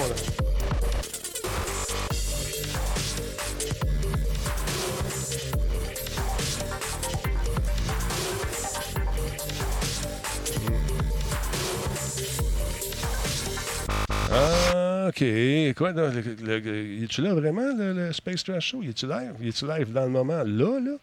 Ah, 14.30 14.67
OK. 15.08 15.24
Quoi, 15.76 15.92
là, 15.92 16.10
le, 16.10 16.20
le- 16.60 17.02
es-tu 17.04 17.22
là 17.22 17.34
vraiment, 17.34 17.72
le, 17.74 18.12
Space 18.12 18.44
Trash 18.44 18.68
Show? 18.70 18.80
Il 18.82 18.90
est-tu 18.90 19.06
live? 19.06 19.34
Il 19.40 19.48
est-tu 19.48 19.66
live 19.66 19.92
dans 19.92 20.04
le 20.04 20.10
moment? 20.10 20.42
Là, 20.44 20.80
là? 20.80 20.96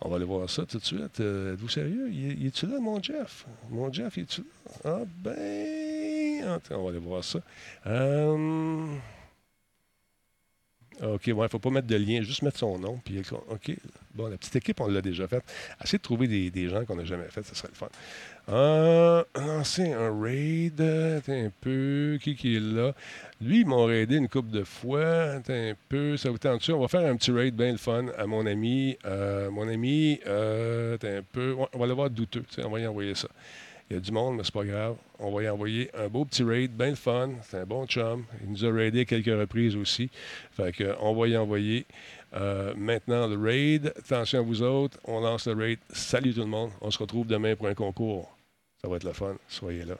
On 0.00 0.08
va 0.08 0.16
aller 0.16 0.24
voir 0.24 0.48
ça 0.48 0.64
tout 0.64 0.78
de 0.78 0.84
suite. 0.84 1.20
Euh, 1.20 1.54
Êtes-vous 1.54 1.68
sérieux? 1.68 2.08
Il, 2.12 2.30
est- 2.30 2.34
il 2.34 2.46
est-tu 2.46 2.66
là, 2.66 2.78
mon 2.80 3.02
Jeff? 3.02 3.46
Mon 3.70 3.92
Jeff, 3.92 4.16
il 4.16 4.22
est-tu 4.24 4.42
là? 4.42 4.46
Ah, 4.84 5.00
ben... 5.22 6.60
On 6.70 6.82
va 6.84 6.90
aller 6.90 6.98
voir 6.98 7.22
ça. 7.24 7.40
Euh... 7.86 8.96
OK, 11.02 11.26
il 11.26 11.36
ne 11.36 11.48
faut 11.48 11.58
pas 11.58 11.70
mettre 11.70 11.88
de 11.88 11.96
lien, 11.96 12.22
juste 12.22 12.42
mettre 12.42 12.58
son 12.58 12.78
nom. 12.78 13.00
Puis, 13.04 13.20
OK, 13.48 13.76
bon, 14.14 14.28
la 14.28 14.36
petite 14.36 14.54
équipe, 14.56 14.80
on 14.80 14.86
l'a 14.86 15.00
déjà 15.00 15.26
faite. 15.26 15.42
Essayez 15.82 15.98
de 15.98 16.02
trouver 16.02 16.28
des, 16.28 16.68
gens 16.68 16.84
qu'on 16.84 16.96
n'a 16.96 17.04
jamais 17.04 17.28
fait, 17.28 17.42
ça 17.42 17.54
serait 17.54 17.68
le 17.68 17.74
fun. 17.74 17.88
Euh, 18.48 19.24
lancer 19.34 19.92
un 19.92 20.20
raid, 20.20 20.80
un 20.80 21.50
peu, 21.60 22.18
qui 22.22 22.36
qui 22.36 22.56
est 22.56 22.60
là? 22.60 22.94
Lui, 23.42 23.60
ils 23.60 23.66
m'ont 23.66 23.86
raidé 23.86 24.18
une 24.18 24.28
couple 24.28 24.52
de 24.52 24.62
fois, 24.62 25.32
attends 25.32 25.52
un 25.52 25.74
peu, 25.88 26.16
ça 26.16 26.30
vous 26.30 26.38
tente 26.38 26.68
On 26.68 26.78
va 26.78 26.86
faire 26.86 27.10
un 27.10 27.16
petit 27.16 27.32
raid 27.32 27.56
bien 27.56 27.72
le 27.72 27.76
fun 27.76 28.06
à 28.16 28.24
mon 28.24 28.46
ami. 28.46 28.96
Euh, 29.04 29.50
mon 29.50 29.66
ami, 29.66 30.20
euh, 30.28 30.96
un 31.02 31.22
peu, 31.32 31.56
on 31.72 31.78
va 31.78 31.86
le 31.86 31.92
voir 31.92 32.08
douteux, 32.08 32.44
on 32.58 32.70
va 32.70 32.78
y 32.78 32.86
envoyer 32.86 33.16
ça. 33.16 33.26
Il 33.90 33.94
y 33.94 33.96
a 33.96 34.00
du 34.00 34.12
monde, 34.12 34.36
mais 34.36 34.44
c'est 34.44 34.54
pas 34.54 34.64
grave. 34.64 34.94
On 35.18 35.32
va 35.32 35.42
y 35.42 35.48
envoyer 35.48 35.90
un 35.94 36.06
beau 36.06 36.24
petit 36.24 36.44
raid, 36.44 36.70
bien 36.70 36.90
le 36.90 36.94
fun. 36.94 37.30
C'est 37.42 37.58
un 37.58 37.66
bon 37.66 37.84
chum. 37.86 38.24
Il 38.44 38.52
nous 38.52 38.64
a 38.64 38.72
raidé 38.72 39.04
quelques 39.04 39.26
reprises 39.26 39.74
aussi. 39.74 40.08
Fait 40.52 40.72
que, 40.72 40.94
on 41.00 41.12
va 41.12 41.26
y 41.26 41.36
envoyer 41.36 41.84
euh, 42.34 42.72
maintenant 42.76 43.26
le 43.26 43.36
raid. 43.36 43.92
Attention 43.98 44.38
à 44.38 44.42
vous 44.42 44.62
autres. 44.62 44.98
On 45.04 45.20
lance 45.20 45.48
le 45.48 45.54
raid. 45.54 45.78
Salut 45.90 46.32
tout 46.32 46.40
le 46.40 46.46
monde. 46.46 46.70
On 46.80 46.92
se 46.92 46.98
retrouve 46.98 47.26
demain 47.26 47.56
pour 47.56 47.66
un 47.66 47.74
concours. 47.74 48.34
Ça 48.80 48.88
va 48.88 48.96
être 48.96 49.04
le 49.04 49.12
fun. 49.12 49.34
Soyez 49.48 49.84
là. 49.84 49.98